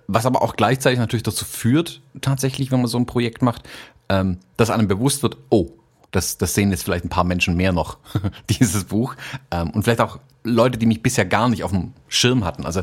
was 0.07 0.27
aber 0.27 0.43
auch 0.43 0.55
gleichzeitig 0.55 0.99
natürlich 0.99 1.25
dazu 1.25 1.45
führt, 1.45 2.03
tatsächlich, 2.21 2.71
wenn 2.71 2.81
man 2.81 2.89
so 2.89 2.99
ein 2.99 3.07
Projekt 3.07 3.43
macht, 3.43 3.69
ähm, 4.09 4.39
dass 4.57 4.71
einem 4.71 4.89
bewusst 4.89 5.23
wird, 5.23 5.39
oh, 5.49 5.71
das, 6.13 6.39
das 6.39 6.55
sehen 6.55 6.71
jetzt 6.71 6.85
vielleicht 6.85 7.05
ein 7.05 7.09
paar 7.11 7.25
Menschen 7.25 7.57
mehr 7.57 7.73
noch, 7.73 7.99
dieses 8.51 8.85
Buch. 8.85 9.17
Ähm, 9.51 9.71
und 9.71 9.83
vielleicht 9.83 10.01
auch 10.01 10.19
Leute, 10.45 10.79
die 10.79 10.87
mich 10.87 11.03
bisher 11.03 11.25
gar 11.25 11.49
nicht 11.49 11.65
auf 11.65 11.71
dem 11.73 11.93
Schirm 12.09 12.45
hatten. 12.45 12.65
Also 12.65 12.83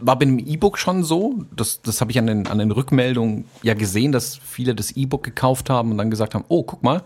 war 0.00 0.18
bei 0.18 0.24
dem 0.24 0.38
E-Book 0.38 0.78
schon 0.78 1.04
so, 1.04 1.44
das, 1.54 1.82
das 1.82 2.00
habe 2.00 2.10
ich 2.10 2.18
an 2.18 2.26
den, 2.26 2.46
an 2.48 2.58
den 2.58 2.70
Rückmeldungen 2.70 3.44
ja 3.62 3.74
gesehen, 3.74 4.10
dass 4.10 4.36
viele 4.36 4.74
das 4.74 4.92
E-Book 4.92 5.22
gekauft 5.22 5.70
haben 5.70 5.92
und 5.92 5.98
dann 5.98 6.10
gesagt 6.10 6.34
haben, 6.34 6.44
oh, 6.48 6.64
guck 6.64 6.82
mal, 6.82 7.02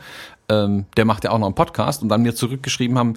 ähm, 0.49 0.87
der 0.97 1.05
macht 1.05 1.25
ja 1.25 1.33
auch 1.33 1.39
noch 1.39 1.47
einen 1.47 1.55
Podcast 1.55 2.03
und 2.03 2.09
dann 2.09 2.23
mir 2.23 2.35
zurückgeschrieben 2.35 2.99
haben, 2.99 3.15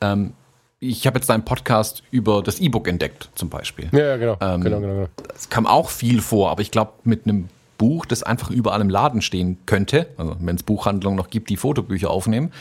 ähm, 0.00 0.34
ich 0.80 1.06
habe 1.06 1.18
jetzt 1.18 1.30
deinen 1.30 1.44
Podcast 1.44 2.02
über 2.10 2.42
das 2.42 2.58
E-Book 2.58 2.88
entdeckt, 2.88 3.30
zum 3.36 3.48
Beispiel. 3.48 3.88
Ja, 3.92 4.00
ja 4.00 4.16
genau. 4.16 4.36
Ähm, 4.40 4.62
genau, 4.62 4.80
genau, 4.80 4.94
genau. 4.94 5.08
Das 5.28 5.48
kam 5.48 5.66
auch 5.66 5.90
viel 5.90 6.20
vor, 6.20 6.50
aber 6.50 6.60
ich 6.60 6.72
glaube, 6.72 6.92
mit 7.04 7.24
einem 7.24 7.48
Buch, 7.82 8.06
das 8.06 8.22
einfach 8.22 8.50
überall 8.50 8.80
im 8.80 8.88
Laden 8.88 9.22
stehen 9.22 9.58
könnte, 9.66 10.06
also 10.16 10.36
wenn 10.38 10.54
es 10.54 10.62
Buchhandlungen 10.62 11.16
noch 11.16 11.30
gibt, 11.30 11.50
die 11.50 11.56
Fotobücher 11.56 12.10
aufnehmen. 12.10 12.52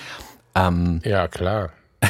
Ähm, 0.56 1.00
ja, 1.06 1.28
klar. 1.28 1.70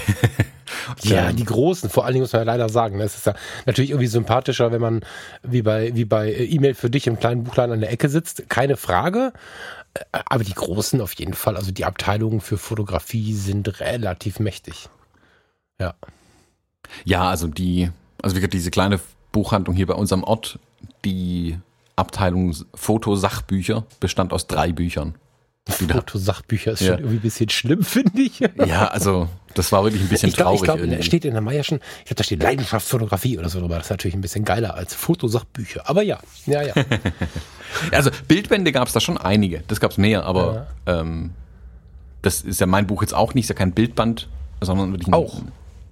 ja, 1.03 1.29
ähm, 1.29 1.35
die 1.35 1.43
großen, 1.43 1.89
vor 1.89 2.05
allen 2.05 2.13
Dingen 2.13 2.23
muss 2.23 2.31
man 2.31 2.43
ja 2.43 2.45
leider 2.45 2.69
sagen, 2.69 2.99
das 2.99 3.17
ist 3.17 3.25
ja 3.25 3.33
natürlich 3.65 3.91
irgendwie 3.91 4.07
sympathischer, 4.07 4.71
wenn 4.71 4.79
man 4.79 5.01
wie 5.43 5.61
bei, 5.61 5.93
wie 5.93 6.05
bei 6.05 6.31
äh, 6.31 6.45
E-Mail 6.45 6.73
für 6.73 6.89
dich 6.89 7.05
im 7.05 7.19
kleinen 7.19 7.43
Buchladen 7.43 7.73
an 7.73 7.81
der 7.81 7.91
Ecke 7.91 8.07
sitzt, 8.07 8.47
keine 8.47 8.77
Frage. 8.77 9.33
Äh, 9.93 10.19
aber 10.23 10.45
die 10.45 10.53
großen 10.53 11.01
auf 11.01 11.11
jeden 11.15 11.33
Fall, 11.33 11.57
also 11.57 11.71
die 11.71 11.83
Abteilungen 11.83 12.39
für 12.39 12.57
Fotografie 12.57 13.33
sind 13.33 13.81
relativ 13.81 14.39
mächtig. 14.39 14.87
Ja. 15.81 15.95
Ja, 17.03 17.29
also 17.29 17.47
die, 17.47 17.91
also 18.21 18.37
wie 18.37 18.39
gesagt, 18.39 18.53
diese 18.53 18.71
kleine 18.71 19.01
Buchhandlung 19.33 19.75
hier 19.75 19.87
bei 19.87 19.95
unserem 19.95 20.23
Ort, 20.23 20.59
die 21.03 21.57
Abteilung 21.95 22.55
Fotosachbücher 22.73 23.85
bestand 23.99 24.33
aus 24.33 24.47
drei 24.47 24.71
Büchern. 24.71 25.15
Fotosachbücher 25.69 26.71
ist 26.71 26.81
ja. 26.81 26.87
schon 26.87 26.99
irgendwie 26.99 27.17
ein 27.17 27.21
bisschen 27.21 27.49
schlimm, 27.49 27.83
finde 27.83 28.21
ich. 28.21 28.39
Ja, 28.39 28.87
also 28.87 29.29
Das 29.53 29.71
war 29.71 29.83
wirklich 29.83 30.01
ein 30.01 30.09
bisschen 30.09 30.29
ich 30.29 30.35
glaub, 30.35 30.47
traurig. 30.47 30.61
Ich 30.61 30.65
glaube, 30.65 30.79
irgendwie. 30.81 31.03
steht 31.03 31.25
in 31.25 31.33
der 31.33 31.41
Meierschen, 31.41 31.79
ich 31.99 32.05
glaube, 32.05 32.15
da 32.15 32.23
steht 32.23 32.41
Leidenschaftsfotografie 32.41 33.37
oder 33.37 33.49
so 33.49 33.59
drüber. 33.59 33.75
Das 33.75 33.85
ist 33.85 33.91
natürlich 33.91 34.15
ein 34.15 34.21
bisschen 34.21 34.43
geiler 34.43 34.73
als 34.73 34.95
Fotosachbücher. 34.95 35.89
Aber 35.89 36.01
ja, 36.01 36.19
ja, 36.45 36.63
ja. 36.63 36.73
Also 37.91 38.11
Bildbände 38.27 38.73
gab 38.73 38.87
es 38.87 38.93
da 38.93 38.99
schon 38.99 39.17
einige, 39.17 39.63
das 39.69 39.79
gab 39.79 39.91
es 39.91 39.97
mehr, 39.97 40.25
aber 40.25 40.67
ähm, 40.85 41.31
das 42.21 42.41
ist 42.41 42.59
ja 42.59 42.67
mein 42.67 42.85
Buch 42.85 43.01
jetzt 43.01 43.13
auch 43.13 43.33
nicht, 43.33 43.45
ist 43.45 43.49
ja 43.49 43.55
kein 43.55 43.71
Bildband, 43.71 44.27
sondern 44.59 44.91
wirklich 44.91 45.07
ein, 45.07 45.13
Auch. 45.13 45.41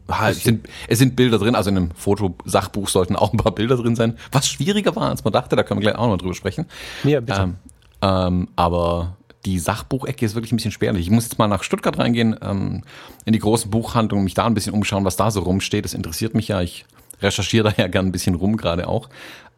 Ah, 0.10 0.30
es, 0.30 0.44
sind, 0.44 0.68
es 0.88 1.00
sind 1.00 1.16
Bilder 1.16 1.38
drin, 1.38 1.56
also 1.56 1.70
in 1.70 1.78
einem 1.78 1.92
Fotosachbuch 1.92 2.90
sollten 2.90 3.16
auch 3.16 3.34
ein 3.34 3.38
paar 3.38 3.54
Bilder 3.54 3.78
drin 3.78 3.96
sein, 3.96 4.18
was 4.32 4.48
schwieriger 4.48 4.96
war, 4.96 5.10
als 5.10 5.24
man 5.24 5.34
dachte, 5.34 5.56
da 5.56 5.64
können 5.64 5.80
wir 5.80 5.92
gleich 5.92 6.00
auch 6.00 6.08
noch 6.08 6.18
drüber 6.18 6.34
sprechen. 6.34 6.66
Ja, 7.04 7.20
bitte. 7.20 7.42
Ähm, 7.42 7.56
ähm, 8.02 8.48
aber 8.56 9.18
die 9.46 9.60
Sachbuchecke 9.60 10.26
ist 10.26 10.36
wirklich 10.36 10.52
ein 10.52 10.58
bisschen 10.58 10.72
spärlich. 10.72 11.06
Ich 11.06 11.12
muss 11.12 11.26
jetzt 11.26 11.40
mal 11.40 11.48
nach 11.48 11.64
Stuttgart 11.64 11.98
reingehen, 11.98 12.36
ähm, 12.42 12.84
in 13.26 13.34
die 13.34 13.40
großen 13.40 13.72
Buchhandlungen, 13.72 14.24
mich 14.24 14.34
da 14.34 14.46
ein 14.46 14.54
bisschen 14.54 14.74
umschauen, 14.74 15.06
was 15.06 15.16
da 15.16 15.32
so 15.32 15.42
rumsteht. 15.42 15.86
Das 15.86 15.94
interessiert 15.94 16.34
mich 16.34 16.50
ja. 16.50 16.62
Ich 16.62 16.86
recherchiere 17.22 17.72
da 17.72 17.82
ja 17.82 17.88
gern 17.88 18.08
ein 18.08 18.12
bisschen 18.12 18.36
rum 18.36 18.58
gerade 18.58 18.88
auch. 18.88 19.10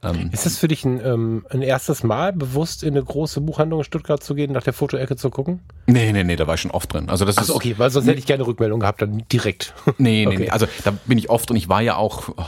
Ähm, 0.03 0.29
Ist 0.31 0.45
es 0.47 0.57
für 0.57 0.67
dich 0.67 0.83
ein, 0.83 0.99
ähm, 1.05 1.45
ein 1.49 1.61
erstes 1.61 2.03
Mal 2.03 2.33
bewusst 2.33 2.81
in 2.83 2.95
eine 2.95 3.03
große 3.03 3.39
Buchhandlung 3.41 3.81
in 3.81 3.83
Stuttgart 3.83 4.23
zu 4.23 4.33
gehen, 4.33 4.51
nach 4.51 4.63
der 4.63 4.73
Fotoecke 4.73 5.15
zu 5.15 5.29
gucken? 5.29 5.59
nee, 5.85 6.11
nee, 6.11 6.23
nee, 6.23 6.35
da 6.35 6.47
war 6.47 6.55
ich 6.55 6.61
schon 6.61 6.71
oft 6.71 6.91
drin. 6.93 7.09
Also 7.09 7.23
das 7.25 7.37
Also 7.37 7.53
ist 7.53 7.57
okay, 7.57 7.75
weil 7.77 7.91
sonst 7.91 8.07
hätte 8.07 8.17
ich 8.19 8.25
gerne 8.25 8.45
Rückmeldung 8.47 8.79
gehabt, 8.79 9.01
dann 9.01 9.23
direkt. 9.31 9.73
Nee, 9.99 10.25
nee, 10.25 10.27
Okay. 10.27 10.37
nee. 10.39 10.49
Also 10.49 10.65
da 10.83 10.91
bin 11.05 11.17
ich 11.19 11.29
oft 11.29 11.51
und 11.51 11.57
ich 11.57 11.69
war 11.69 11.81
ja 11.81 11.95
auch 11.97 12.29
oh, 12.35 12.43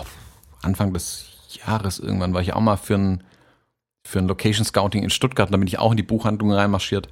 Anfang 0.63 0.93
des 0.93 1.25
Jahres 1.67 1.99
irgendwann 1.99 2.33
war 2.33 2.41
ich 2.41 2.53
auch 2.53 2.61
mal 2.61 2.77
für 2.77 2.95
ein, 2.95 3.23
für 4.03 4.17
ein 4.19 4.27
Location 4.27 4.65
Scouting 4.65 5.03
in 5.03 5.11
Stuttgart. 5.11 5.53
Da 5.53 5.57
bin 5.57 5.67
ich 5.67 5.77
auch 5.77 5.91
in 5.91 5.97
die 5.97 6.03
Buchhandlung 6.03 6.51
reinmarschiert 6.51 7.07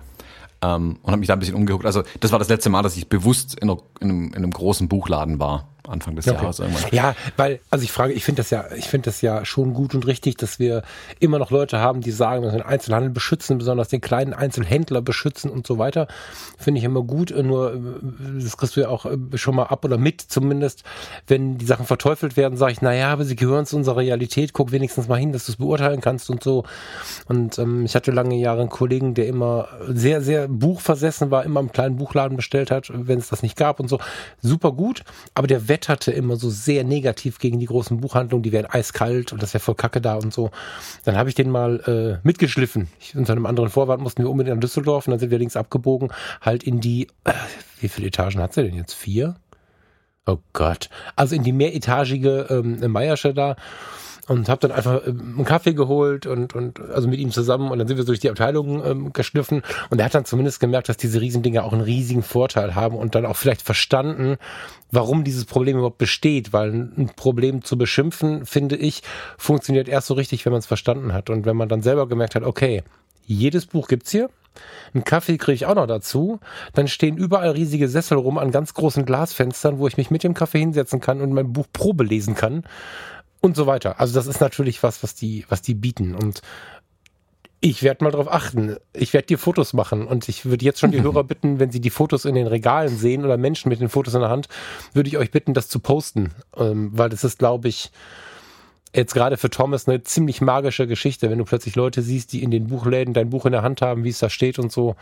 ähm, 0.63 0.97
und 1.03 1.11
habe 1.11 1.19
mich 1.19 1.27
da 1.27 1.33
ein 1.33 1.39
bisschen 1.39 1.55
umgeguckt. 1.55 1.85
Also 1.85 2.01
das 2.19 2.31
war 2.31 2.39
das 2.39 2.49
letzte 2.49 2.69
Mal, 2.71 2.81
dass 2.81 2.97
ich 2.97 3.07
bewusst 3.07 3.59
in, 3.59 3.69
einer, 3.69 3.79
in, 3.99 4.09
einem, 4.09 4.27
in 4.29 4.35
einem 4.37 4.51
großen 4.51 4.87
Buchladen 4.87 5.39
war. 5.39 5.67
Anfang 5.87 6.15
des 6.15 6.25
Jahres 6.25 6.59
irgendwann. 6.59 6.91
Ja, 6.91 7.15
weil, 7.37 7.59
also 7.69 7.83
ich 7.83 7.91
frage, 7.91 8.13
ich 8.13 8.23
finde 8.23 8.41
das 8.41 8.49
ja, 8.49 8.65
ich 8.75 8.87
finde 8.87 9.05
das 9.05 9.21
ja 9.21 9.45
schon 9.45 9.73
gut 9.73 9.95
und 9.95 10.05
richtig, 10.07 10.37
dass 10.37 10.59
wir 10.59 10.83
immer 11.19 11.39
noch 11.39 11.51
Leute 11.51 11.79
haben, 11.79 12.01
die 12.01 12.11
sagen, 12.11 12.43
dass 12.43 12.53
wir 12.53 12.59
den 12.59 12.67
Einzelhandel 12.67 13.09
beschützen, 13.09 13.57
besonders 13.57 13.87
den 13.89 14.01
kleinen 14.01 14.33
Einzelhändler 14.33 15.01
beschützen 15.01 15.49
und 15.49 15.65
so 15.65 15.77
weiter. 15.77 16.07
Finde 16.57 16.79
ich 16.79 16.83
immer 16.85 17.01
gut. 17.01 17.33
Nur, 17.35 17.73
äh, 17.73 17.79
das 18.41 18.57
kriegst 18.57 18.75
du 18.75 18.81
ja 18.81 18.89
auch 18.89 19.05
äh, 19.05 19.17
schon 19.35 19.55
mal 19.55 19.63
ab 19.63 19.83
oder 19.85 19.97
mit 19.97 20.21
zumindest, 20.21 20.83
wenn 21.27 21.57
die 21.57 21.65
Sachen 21.65 21.85
verteufelt 21.85 22.37
werden, 22.37 22.57
sage 22.57 22.73
ich, 22.73 22.81
naja, 22.81 23.11
aber 23.11 23.25
sie 23.25 23.35
gehören 23.35 23.65
zu 23.65 23.77
unserer 23.77 23.97
Realität, 23.97 24.53
guck 24.53 24.71
wenigstens 24.71 25.07
mal 25.07 25.19
hin, 25.19 25.31
dass 25.31 25.45
du 25.45 25.53
es 25.53 25.57
beurteilen 25.57 26.01
kannst 26.01 26.29
und 26.29 26.43
so. 26.43 26.63
Und 27.27 27.57
ähm, 27.59 27.85
ich 27.85 27.95
hatte 27.95 28.11
lange 28.11 28.35
Jahre 28.35 28.61
einen 28.61 28.69
Kollegen, 28.69 29.13
der 29.13 29.27
immer 29.27 29.67
sehr, 29.87 30.21
sehr 30.21 30.47
buchversessen 30.47 31.31
war, 31.31 31.43
immer 31.43 31.59
im 31.59 31.71
kleinen 31.71 31.97
Buchladen 31.97 32.37
bestellt 32.37 32.71
hat, 32.71 32.91
wenn 32.93 33.19
es 33.19 33.29
das 33.29 33.43
nicht 33.43 33.57
gab 33.57 33.79
und 33.79 33.87
so. 33.87 33.99
Super 34.41 34.71
gut, 34.71 35.03
aber 35.33 35.47
der 35.47 35.67
wetterte 35.71 36.11
immer 36.11 36.35
so 36.35 36.49
sehr 36.49 36.83
negativ 36.83 37.39
gegen 37.39 37.57
die 37.57 37.65
großen 37.65 38.01
Buchhandlungen, 38.01 38.43
die 38.43 38.51
wären 38.51 38.65
eiskalt 38.65 39.31
und 39.31 39.41
das 39.41 39.53
wäre 39.53 39.63
voll 39.63 39.75
Kacke 39.75 40.01
da 40.01 40.15
und 40.15 40.33
so. 40.33 40.51
Dann 41.05 41.15
habe 41.15 41.29
ich 41.29 41.35
den 41.35 41.49
mal 41.49 41.79
äh, 41.87 42.27
mitgeschliffen. 42.27 42.89
Ich, 42.99 43.15
unter 43.15 43.31
einem 43.31 43.45
anderen 43.45 43.69
Vorwand 43.69 44.03
mussten 44.03 44.21
wir 44.21 44.29
unbedingt 44.29 44.57
nach 44.57 44.61
Düsseldorf 44.61 45.07
und 45.07 45.11
dann 45.11 45.19
sind 45.21 45.31
wir 45.31 45.39
links 45.39 45.55
abgebogen, 45.55 46.11
halt 46.41 46.63
in 46.63 46.81
die, 46.81 47.07
äh, 47.23 47.31
wie 47.79 47.87
viele 47.87 48.07
Etagen 48.07 48.41
hat 48.41 48.53
sie 48.53 48.63
denn 48.63 48.75
jetzt? 48.75 48.93
Vier? 48.93 49.35
Oh 50.25 50.39
Gott. 50.51 50.89
Also 51.15 51.35
in 51.35 51.43
die 51.43 51.53
mehretagige 51.53 52.47
ähm, 52.49 52.91
Meiersche 52.91 53.33
da 53.33 53.55
und 54.31 54.47
habe 54.47 54.61
dann 54.61 54.71
einfach 54.71 55.05
ähm, 55.05 55.35
einen 55.35 55.45
Kaffee 55.45 55.73
geholt 55.73 56.25
und 56.25 56.55
und 56.55 56.79
also 56.79 57.07
mit 57.07 57.19
ihm 57.19 57.31
zusammen 57.31 57.69
und 57.69 57.79
dann 57.79 57.87
sind 57.87 57.97
wir 57.97 58.03
so 58.03 58.07
durch 58.07 58.19
die 58.19 58.29
Abteilung 58.29 58.83
ähm, 58.85 59.13
geschliffen 59.13 59.61
und 59.89 59.99
er 59.99 60.05
hat 60.05 60.15
dann 60.15 60.25
zumindest 60.25 60.59
gemerkt, 60.59 60.89
dass 60.89 60.97
diese 60.97 61.19
Riesendinger 61.19 61.63
auch 61.63 61.73
einen 61.73 61.81
riesigen 61.81 62.23
Vorteil 62.23 62.73
haben 62.73 62.95
und 62.95 63.13
dann 63.13 63.25
auch 63.25 63.35
vielleicht 63.35 63.61
verstanden, 63.61 64.37
warum 64.89 65.23
dieses 65.23 65.45
Problem 65.45 65.77
überhaupt 65.77 65.97
besteht, 65.97 66.53
weil 66.53 66.71
ein 66.71 67.11
Problem 67.15 67.63
zu 67.63 67.77
beschimpfen, 67.77 68.45
finde 68.45 68.77
ich, 68.77 69.03
funktioniert 69.37 69.89
erst 69.89 70.07
so 70.07 70.13
richtig, 70.13 70.45
wenn 70.45 70.53
man 70.53 70.59
es 70.59 70.65
verstanden 70.65 71.13
hat 71.13 71.29
und 71.29 71.45
wenn 71.45 71.57
man 71.57 71.69
dann 71.69 71.81
selber 71.81 72.07
gemerkt 72.07 72.35
hat, 72.35 72.43
okay, 72.43 72.83
jedes 73.25 73.65
Buch 73.65 73.87
gibt's 73.87 74.11
hier. 74.11 74.29
Einen 74.93 75.05
Kaffee 75.05 75.37
kriege 75.37 75.53
ich 75.53 75.65
auch 75.65 75.75
noch 75.75 75.87
dazu. 75.87 76.41
Dann 76.73 76.89
stehen 76.89 77.15
überall 77.15 77.51
riesige 77.51 77.87
Sessel 77.87 78.17
rum 78.17 78.37
an 78.37 78.51
ganz 78.51 78.73
großen 78.73 79.05
Glasfenstern, 79.05 79.79
wo 79.79 79.87
ich 79.87 79.95
mich 79.95 80.11
mit 80.11 80.25
dem 80.25 80.33
Kaffee 80.33 80.59
hinsetzen 80.59 80.99
kann 80.99 81.21
und 81.21 81.31
mein 81.31 81.53
Buch 81.53 81.67
Probe 81.71 82.03
lesen 82.03 82.35
kann 82.35 82.63
und 83.41 83.55
so 83.55 83.65
weiter. 83.65 83.99
Also 83.99 84.13
das 84.13 84.27
ist 84.27 84.39
natürlich 84.39 84.81
was, 84.83 85.03
was 85.03 85.15
die, 85.15 85.45
was 85.49 85.61
die 85.61 85.73
bieten 85.73 86.15
und 86.15 86.41
ich 87.63 87.83
werde 87.83 88.03
mal 88.03 88.09
drauf 88.09 88.31
achten. 88.31 88.77
Ich 88.91 89.13
werde 89.13 89.27
dir 89.27 89.37
Fotos 89.37 89.73
machen 89.73 90.07
und 90.07 90.27
ich 90.27 90.45
würde 90.45 90.65
jetzt 90.65 90.79
schon 90.79 90.91
die 90.91 91.01
Hörer 91.03 91.23
bitten, 91.23 91.59
wenn 91.59 91.69
sie 91.69 91.79
die 91.79 91.91
Fotos 91.91 92.25
in 92.25 92.33
den 92.33 92.47
Regalen 92.47 92.97
sehen 92.97 93.23
oder 93.23 93.37
Menschen 93.37 93.69
mit 93.69 93.79
den 93.79 93.89
Fotos 93.89 94.15
in 94.15 94.21
der 94.21 94.29
Hand, 94.29 94.47
würde 94.93 95.09
ich 95.09 95.17
euch 95.17 95.29
bitten, 95.29 95.53
das 95.53 95.69
zu 95.69 95.79
posten, 95.79 96.31
ähm, 96.57 96.89
weil 96.93 97.09
das 97.09 97.23
ist, 97.23 97.37
glaube 97.37 97.67
ich, 97.67 97.91
jetzt 98.95 99.13
gerade 99.13 99.37
für 99.37 99.51
Thomas 99.51 99.87
eine 99.87 100.03
ziemlich 100.03 100.41
magische 100.41 100.87
Geschichte, 100.87 101.29
wenn 101.29 101.37
du 101.37 101.45
plötzlich 101.45 101.75
Leute 101.75 102.01
siehst, 102.01 102.33
die 102.33 102.41
in 102.41 102.49
den 102.49 102.67
Buchläden 102.67 103.13
dein 103.13 103.29
Buch 103.29 103.45
in 103.45 103.51
der 103.51 103.61
Hand 103.61 103.81
haben, 103.81 104.03
wie 104.03 104.09
es 104.09 104.19
da 104.19 104.29
steht 104.29 104.57
und 104.57 104.71
so. 104.71 104.95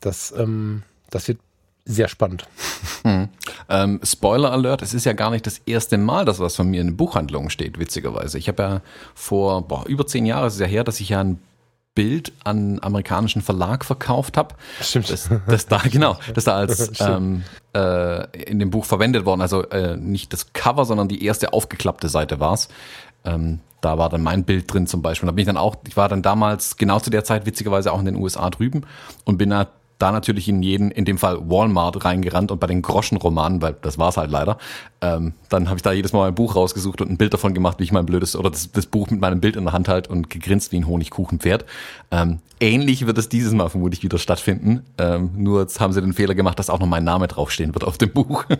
Das, 0.00 0.32
ähm, 0.36 0.84
das 1.10 1.26
wird 1.26 1.38
sehr 1.84 2.08
spannend. 2.08 2.46
Ähm, 3.68 4.00
Spoiler 4.02 4.52
Alert, 4.52 4.82
es 4.82 4.94
ist 4.94 5.04
ja 5.04 5.12
gar 5.12 5.30
nicht 5.30 5.46
das 5.46 5.58
erste 5.66 5.98
Mal, 5.98 6.24
dass 6.24 6.38
was 6.38 6.56
von 6.56 6.68
mir 6.68 6.80
in 6.80 6.96
Buchhandlungen 6.96 7.50
steht, 7.50 7.78
witzigerweise. 7.78 8.38
Ich 8.38 8.48
habe 8.48 8.62
ja 8.62 8.80
vor 9.14 9.68
boah, 9.68 9.86
über 9.86 10.06
zehn 10.06 10.26
Jahren, 10.26 10.46
ist 10.46 10.54
es 10.54 10.60
ja 10.60 10.66
her, 10.66 10.84
dass 10.84 11.00
ich 11.00 11.10
ja 11.10 11.20
ein 11.20 11.38
Bild 11.94 12.32
an 12.42 12.56
einen 12.56 12.82
amerikanischen 12.82 13.40
Verlag 13.40 13.84
verkauft 13.84 14.36
habe. 14.36 14.54
Stimmt. 14.80 15.10
Das, 15.10 15.30
das 15.46 15.66
da, 15.66 15.78
genau, 15.78 16.18
das 16.34 16.44
da 16.44 16.56
als 16.56 16.92
ähm, 17.00 17.44
äh, 17.74 18.42
in 18.42 18.58
dem 18.58 18.70
Buch 18.70 18.84
verwendet 18.84 19.24
worden. 19.24 19.40
Also 19.40 19.62
äh, 19.68 19.96
nicht 19.96 20.32
das 20.32 20.52
Cover, 20.52 20.84
sondern 20.84 21.08
die 21.08 21.24
erste 21.24 21.52
aufgeklappte 21.52 22.08
Seite 22.08 22.40
war's. 22.40 22.68
Ähm, 23.24 23.60
da 23.80 23.98
war 23.98 24.08
dann 24.08 24.22
mein 24.22 24.44
Bild 24.44 24.72
drin 24.72 24.86
zum 24.86 25.02
Beispiel. 25.02 25.26
Da 25.26 25.32
bin 25.32 25.42
ich 25.42 25.46
dann 25.46 25.56
auch, 25.56 25.76
ich 25.86 25.96
war 25.96 26.08
dann 26.08 26.22
damals 26.22 26.76
genau 26.76 26.98
zu 26.98 27.10
der 27.10 27.22
Zeit 27.22 27.46
witzigerweise 27.46 27.92
auch 27.92 28.00
in 28.00 28.06
den 28.06 28.16
USA 28.16 28.50
drüben 28.50 28.82
und 29.24 29.38
bin 29.38 29.50
da, 29.50 29.68
da 29.98 30.12
natürlich 30.12 30.48
in 30.48 30.62
jeden, 30.62 30.90
in 30.90 31.04
dem 31.04 31.18
Fall 31.18 31.38
Walmart 31.48 32.04
reingerannt 32.04 32.50
und 32.50 32.60
bei 32.60 32.66
den 32.66 32.82
Groschenromanen, 32.82 33.62
weil 33.62 33.76
das 33.82 33.98
war's 33.98 34.16
halt 34.16 34.30
leider, 34.30 34.58
ähm, 35.00 35.34
dann 35.48 35.68
habe 35.68 35.76
ich 35.76 35.82
da 35.82 35.92
jedes 35.92 36.12
Mal 36.12 36.20
mein 36.20 36.34
Buch 36.34 36.56
rausgesucht 36.56 37.00
und 37.00 37.10
ein 37.10 37.16
Bild 37.16 37.32
davon 37.32 37.54
gemacht, 37.54 37.78
wie 37.78 37.84
ich 37.84 37.92
mein 37.92 38.06
blödes, 38.06 38.36
oder 38.36 38.50
das, 38.50 38.72
das 38.72 38.86
Buch 38.86 39.10
mit 39.10 39.20
meinem 39.20 39.40
Bild 39.40 39.56
in 39.56 39.64
der 39.64 39.72
Hand 39.72 39.88
halt 39.88 40.08
und 40.08 40.30
gegrinst 40.30 40.72
wie 40.72 40.76
ein 40.76 40.86
Honigkuchenpferd. 40.86 41.64
Ähm, 42.10 42.40
ähnlich 42.60 43.06
wird 43.06 43.18
es 43.18 43.28
dieses 43.28 43.52
Mal 43.52 43.68
vermutlich 43.68 44.02
wieder 44.02 44.18
stattfinden. 44.18 44.84
Ähm, 44.98 45.30
nur 45.36 45.60
jetzt 45.60 45.80
haben 45.80 45.92
sie 45.92 46.00
den 46.00 46.12
Fehler 46.12 46.34
gemacht, 46.34 46.58
dass 46.58 46.70
auch 46.70 46.80
noch 46.80 46.86
mein 46.86 47.04
Name 47.04 47.28
draufstehen 47.28 47.74
wird 47.74 47.84
auf 47.84 47.98
dem 47.98 48.12
Buch. 48.12 48.44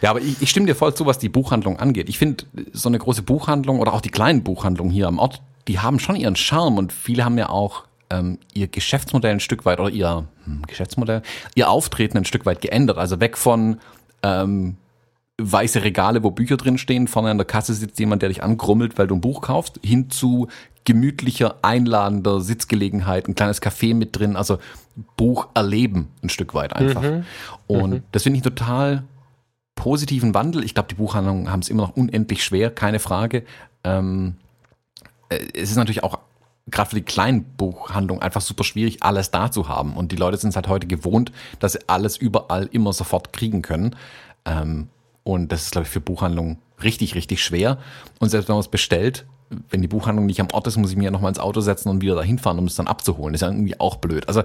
Ja, 0.00 0.10
aber 0.10 0.20
ich, 0.20 0.42
ich 0.42 0.50
stimme 0.50 0.66
dir 0.66 0.74
voll 0.74 0.94
zu, 0.94 1.06
was 1.06 1.18
die 1.18 1.28
Buchhandlung 1.28 1.78
angeht. 1.78 2.08
Ich 2.08 2.18
finde, 2.18 2.44
so 2.72 2.88
eine 2.88 2.98
große 2.98 3.22
Buchhandlung 3.22 3.78
oder 3.78 3.94
auch 3.94 4.00
die 4.00 4.10
kleinen 4.10 4.42
Buchhandlungen 4.42 4.92
hier 4.92 5.06
am 5.06 5.18
Ort, 5.18 5.40
die 5.68 5.78
haben 5.78 6.00
schon 6.00 6.16
ihren 6.16 6.36
Charme 6.36 6.78
und 6.78 6.92
viele 6.92 7.24
haben 7.24 7.38
ja 7.38 7.48
auch 7.48 7.84
ähm, 8.12 8.38
ihr 8.52 8.68
Geschäftsmodell 8.68 9.32
ein 9.32 9.40
Stück 9.40 9.64
weit 9.64 9.80
oder 9.80 9.90
ihr 9.90 10.26
hm, 10.44 10.62
Geschäftsmodell, 10.66 11.22
ihr 11.54 11.70
Auftreten 11.70 12.18
ein 12.18 12.24
Stück 12.24 12.46
weit 12.46 12.60
geändert. 12.60 12.98
Also 12.98 13.20
weg 13.20 13.38
von 13.38 13.78
ähm, 14.22 14.76
weiße 15.38 15.82
Regale, 15.82 16.22
wo 16.22 16.30
Bücher 16.30 16.56
drin 16.56 16.78
stehen, 16.78 17.08
vorne 17.08 17.30
an 17.30 17.38
der 17.38 17.46
Kasse 17.46 17.74
sitzt 17.74 17.98
jemand, 17.98 18.22
der 18.22 18.28
dich 18.28 18.42
angrummelt, 18.42 18.98
weil 18.98 19.06
du 19.06 19.16
ein 19.16 19.20
Buch 19.20 19.40
kaufst, 19.40 19.80
hin 19.82 20.10
zu 20.10 20.48
gemütlicher, 20.84 21.56
einladender 21.62 22.40
Sitzgelegenheit, 22.40 23.28
ein 23.28 23.34
kleines 23.34 23.62
Café 23.62 23.94
mit 23.94 24.18
drin, 24.18 24.36
also 24.36 24.58
Buch 25.16 25.48
erleben 25.54 26.08
ein 26.22 26.28
Stück 26.28 26.54
weit 26.54 26.74
einfach. 26.74 27.02
Und 27.66 28.02
das 28.12 28.24
finde 28.24 28.38
ich 28.38 28.42
total 28.42 29.04
positiven 29.74 30.34
Wandel. 30.34 30.64
Ich 30.64 30.74
glaube, 30.74 30.88
die 30.88 30.96
Buchhandlungen 30.96 31.50
haben 31.50 31.60
es 31.60 31.68
immer 31.68 31.82
noch 31.82 31.96
unendlich 31.96 32.44
schwer, 32.44 32.70
keine 32.70 32.98
Frage. 32.98 33.44
Ähm, 33.84 34.34
äh, 35.28 35.38
es 35.54 35.70
ist 35.70 35.76
natürlich 35.76 36.04
auch 36.04 36.18
gerade 36.70 36.90
für 36.90 36.96
die 36.96 37.02
kleinen 37.02 37.44
Buchhandlungen 37.44 38.22
einfach 38.22 38.40
super 38.40 38.64
schwierig, 38.64 39.02
alles 39.02 39.30
da 39.30 39.50
zu 39.50 39.68
haben. 39.68 39.96
Und 39.96 40.12
die 40.12 40.16
Leute 40.16 40.36
sind 40.36 40.50
es 40.50 40.56
halt 40.56 40.68
heute 40.68 40.86
gewohnt, 40.86 41.32
dass 41.58 41.72
sie 41.72 41.80
alles 41.88 42.16
überall 42.16 42.68
immer 42.72 42.92
sofort 42.92 43.32
kriegen 43.32 43.62
können. 43.62 43.96
Ähm, 44.44 44.88
und 45.24 45.52
das 45.52 45.62
ist, 45.62 45.72
glaube 45.72 45.86
ich, 45.86 45.92
für 45.92 46.00
Buchhandlungen 46.00 46.58
richtig, 46.82 47.14
richtig 47.14 47.42
schwer. 47.42 47.78
Und 48.18 48.28
selbst 48.28 48.48
wenn 48.48 48.54
man 48.54 48.60
es 48.60 48.68
bestellt, 48.68 49.24
wenn 49.70 49.82
die 49.82 49.88
Buchhandlung 49.88 50.26
nicht 50.26 50.40
am 50.40 50.48
Ort 50.52 50.66
ist, 50.66 50.76
muss 50.78 50.90
ich 50.90 50.96
mir 50.96 51.04
ja 51.04 51.10
nochmal 51.10 51.28
ins 51.28 51.38
Auto 51.38 51.60
setzen 51.60 51.88
und 51.90 52.00
wieder 52.00 52.14
dahin 52.14 52.38
fahren, 52.38 52.58
um 52.58 52.64
es 52.66 52.76
dann 52.76 52.86
abzuholen. 52.86 53.32
Das 53.32 53.42
ist 53.42 53.46
ja 53.46 53.52
irgendwie 53.52 53.78
auch 53.78 53.96
blöd. 53.96 54.26
Also, 54.28 54.42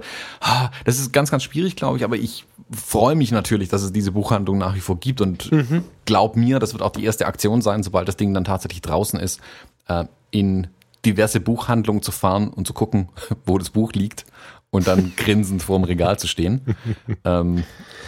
das 0.84 0.98
ist 0.98 1.12
ganz, 1.12 1.30
ganz 1.30 1.44
schwierig, 1.44 1.76
glaube 1.76 1.96
ich, 1.96 2.04
aber 2.04 2.16
ich 2.16 2.44
freue 2.70 3.14
mich 3.14 3.32
natürlich, 3.32 3.68
dass 3.70 3.82
es 3.82 3.92
diese 3.92 4.12
Buchhandlung 4.12 4.58
nach 4.58 4.74
wie 4.74 4.80
vor 4.80 4.98
gibt 4.98 5.20
und 5.20 5.50
glaub 6.04 6.36
mir, 6.36 6.58
das 6.58 6.74
wird 6.74 6.82
auch 6.82 6.90
die 6.90 7.04
erste 7.04 7.26
Aktion 7.26 7.62
sein, 7.62 7.82
sobald 7.82 8.06
das 8.06 8.16
Ding 8.16 8.34
dann 8.34 8.44
tatsächlich 8.44 8.82
draußen 8.82 9.18
ist, 9.18 9.40
äh, 9.86 10.04
in 10.30 10.66
diverse 11.04 11.40
Buchhandlungen 11.40 12.02
zu 12.02 12.12
fahren 12.12 12.48
und 12.48 12.66
zu 12.66 12.72
gucken, 12.72 13.08
wo 13.46 13.58
das 13.58 13.70
Buch 13.70 13.92
liegt 13.92 14.26
und 14.70 14.86
dann 14.86 15.12
grinsend 15.16 15.62
vor 15.62 15.78
dem 15.78 15.84
Regal 15.84 16.18
zu 16.18 16.26
stehen. 16.26 16.76
ähm, 17.24 17.64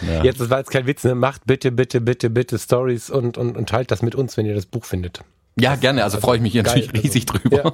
ja. 0.07 0.23
Jetzt, 0.23 0.39
das 0.39 0.49
war 0.49 0.59
jetzt 0.59 0.71
kein 0.71 0.87
Witz, 0.87 1.03
ne? 1.03 1.15
Macht 1.15 1.45
bitte, 1.45 1.71
bitte, 1.71 2.01
bitte, 2.01 2.29
bitte 2.29 2.59
Stories 2.59 3.09
und, 3.09 3.37
und, 3.37 3.57
und 3.57 3.69
teilt 3.69 3.91
das 3.91 4.01
mit 4.01 4.15
uns, 4.15 4.37
wenn 4.37 4.45
ihr 4.45 4.55
das 4.55 4.65
Buch 4.65 4.85
findet. 4.85 5.23
Ja, 5.59 5.75
gerne. 5.75 6.03
Also, 6.03 6.17
also 6.17 6.27
freue 6.27 6.37
ich 6.37 6.41
mich 6.41 6.53
hier 6.53 6.63
geil, 6.63 6.79
natürlich 6.79 7.03
riesig 7.03 7.25
also. 7.29 7.39
drüber. 7.39 7.73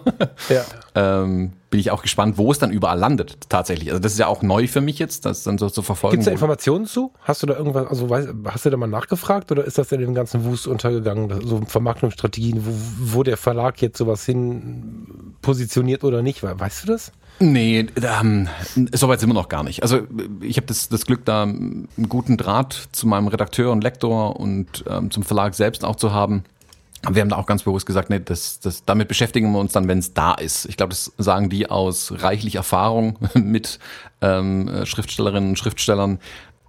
Ja, 0.50 0.56
ja. 0.56 0.66
ähm, 1.24 1.54
bin 1.70 1.80
ich 1.80 1.92
auch 1.92 2.02
gespannt, 2.02 2.38
wo 2.38 2.52
es 2.52 2.60
dann 2.60 2.72
überall 2.72 2.98
landet, 2.98 3.38
tatsächlich. 3.50 3.90
Also 3.90 4.00
das 4.02 4.14
ist 4.14 4.20
ja 4.20 4.28
auch 4.28 4.42
neu 4.42 4.68
für 4.68 4.82
mich 4.82 5.00
jetzt, 5.00 5.26
das 5.26 5.44
dann 5.44 5.58
so 5.58 5.70
zu 5.70 5.82
verfolgen. 5.82 6.14
Gibt 6.14 6.22
es 6.22 6.26
da 6.26 6.32
Informationen 6.32 6.86
zu? 6.86 7.12
Hast 7.22 7.44
du 7.44 7.48
da 7.48 7.56
irgendwas, 7.56 7.88
also 7.88 8.10
weißt, 8.10 8.30
hast 8.46 8.66
du 8.66 8.70
da 8.70 8.78
mal 8.78 8.88
nachgefragt 8.88 9.52
oder 9.52 9.66
ist 9.66 9.78
das 9.78 9.92
in 9.92 10.00
dem 10.00 10.14
ganzen 10.14 10.46
Wust 10.46 10.66
untergegangen? 10.66 11.46
So 11.46 11.62
Vermarktungsstrategien, 11.68 12.66
wo, 12.66 13.18
wo 13.18 13.24
der 13.24 13.38
Verlag 13.38 13.82
jetzt 13.82 13.98
sowas 13.98 14.26
hin 14.26 15.36
positioniert 15.42 16.04
oder 16.04 16.22
nicht? 16.22 16.42
Weißt 16.44 16.84
du 16.84 16.88
das? 16.88 17.12
Nee, 17.40 17.86
ähm, 18.02 18.48
soweit 18.94 19.20
sind 19.20 19.30
wir 19.30 19.36
noch 19.36 19.50
gar 19.50 19.64
nicht. 19.64 19.84
Also 19.84 20.02
ich 20.42 20.58
habe 20.58 20.68
das, 20.68 20.90
das 20.90 21.06
Glück, 21.06 21.26
da 21.26 21.44
einen 21.44 21.88
guten 22.10 22.38
Draht 22.38 22.88
zu 22.92 23.08
meinem 23.08 23.28
Redakteur 23.28 23.72
und 23.72 23.84
Lektor 23.84 24.40
und 24.40 24.84
ähm, 24.90 25.12
zum 25.12 25.24
Verlag 25.24 25.54
selbst 25.54 25.86
auch 25.86 25.98
zu 25.98 26.14
haben. 26.14 26.44
Wir 27.10 27.22
haben 27.22 27.30
da 27.30 27.38
auch 27.38 27.46
ganz 27.46 27.64
bewusst 27.64 27.86
gesagt, 27.86 28.10
nee, 28.10 28.20
das, 28.20 28.60
das, 28.60 28.84
damit 28.86 29.08
beschäftigen 29.08 29.52
wir 29.52 29.60
uns 29.60 29.72
dann, 29.72 29.88
wenn 29.88 30.00
es 30.00 30.14
da 30.14 30.34
ist. 30.34 30.66
Ich 30.66 30.78
glaube, 30.78 30.90
das 30.90 31.12
sagen 31.18 31.50
die 31.50 31.70
aus 31.70 32.12
reichlich 32.18 32.56
Erfahrung 32.56 33.18
mit 33.34 33.80
ähm, 34.22 34.86
Schriftstellerinnen 34.86 35.50
und 35.50 35.60
Schriftstellern, 35.60 36.20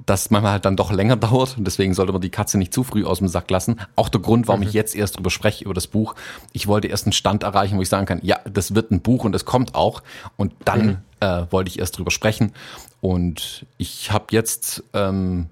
dass 0.07 0.31
manchmal 0.31 0.53
halt 0.53 0.65
dann 0.65 0.77
doch 0.77 0.93
länger 0.93 1.17
dauert. 1.17 1.57
Und 1.59 1.65
deswegen 1.65 1.95
sollte 1.95 2.13
man 2.13 2.21
die 2.21 2.31
Katze 2.31 2.59
nicht 2.59 2.73
zu 2.73 2.85
früh 2.85 3.05
aus 3.05 3.19
dem 3.19 3.29
Sack 3.29 3.51
lassen. 3.51 3.81
Auch 3.97 4.09
der 4.09 4.21
Grund, 4.21 4.49
warum 4.49 4.61
mhm. 4.61 4.69
ich 4.69 4.73
jetzt 4.75 4.95
erst 4.95 5.17
drüber 5.17 5.31
spreche, 5.31 5.65
über 5.65 5.75
das 5.75 5.87
Buch. 5.87 6.15
Ich 6.53 6.67
wollte 6.67 6.89
erst 6.89 7.07
einen 7.07 7.13
Stand 7.13 7.43
erreichen, 7.43 7.77
wo 7.77 7.83
ich 7.83 7.89
sagen 7.89 8.07
kann, 8.07 8.21
ja, 8.23 8.39
das 8.45 8.75
wird 8.75 8.91
ein 8.91 9.01
Buch 9.01 9.25
und 9.25 9.35
es 9.35 9.45
kommt 9.45 9.75
auch. 9.75 10.03
Und 10.37 10.53
dann 10.65 10.87
mhm. 10.87 10.97
äh, 11.21 11.47
wollte 11.51 11.71
ich 11.71 11.79
erst 11.79 11.99
drüber 11.99 12.11
sprechen. 12.11 12.53
Und 13.01 13.67
ich 13.77 14.11
habe 14.11 14.27
jetzt 14.31 14.83
ähm, 14.93 15.47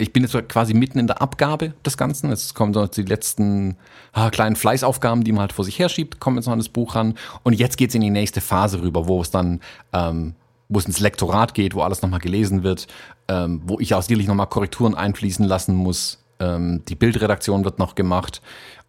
ich 0.00 0.12
bin 0.12 0.22
jetzt 0.22 0.48
quasi 0.48 0.74
mitten 0.74 1.00
in 1.00 1.08
der 1.08 1.20
Abgabe 1.20 1.74
des 1.84 1.96
Ganzen. 1.96 2.30
Jetzt 2.30 2.54
kommen 2.54 2.72
so 2.72 2.86
die 2.86 3.02
letzten 3.02 3.76
ah, 4.12 4.30
kleinen 4.30 4.54
Fleißaufgaben, 4.54 5.24
die 5.24 5.32
man 5.32 5.42
halt 5.42 5.52
vor 5.52 5.64
sich 5.64 5.78
herschiebt, 5.78 6.20
kommen 6.20 6.36
jetzt 6.36 6.46
noch 6.46 6.52
an 6.52 6.60
das 6.60 6.68
Buch 6.68 6.94
ran. 6.94 7.14
Und 7.42 7.54
jetzt 7.54 7.76
geht's 7.76 7.96
in 7.96 8.00
die 8.00 8.10
nächste 8.10 8.40
Phase 8.40 8.80
rüber, 8.80 9.08
wo 9.08 9.20
es 9.20 9.32
dann, 9.32 9.60
ähm, 9.92 10.34
wo 10.68 10.78
es 10.78 10.86
ins 10.86 11.00
Lektorat 11.00 11.52
geht, 11.52 11.74
wo 11.74 11.82
alles 11.82 12.00
nochmal 12.00 12.20
gelesen 12.20 12.62
wird, 12.62 12.86
ähm, 13.26 13.60
wo 13.64 13.80
ich 13.80 13.92
auch 13.94 14.02
sicherlich 14.02 14.28
nochmal 14.28 14.46
Korrekturen 14.46 14.94
einfließen 14.94 15.44
lassen 15.44 15.74
muss. 15.74 16.22
Ähm, 16.38 16.84
die 16.88 16.94
Bildredaktion 16.94 17.64
wird 17.64 17.80
noch 17.80 17.96
gemacht. 17.96 18.40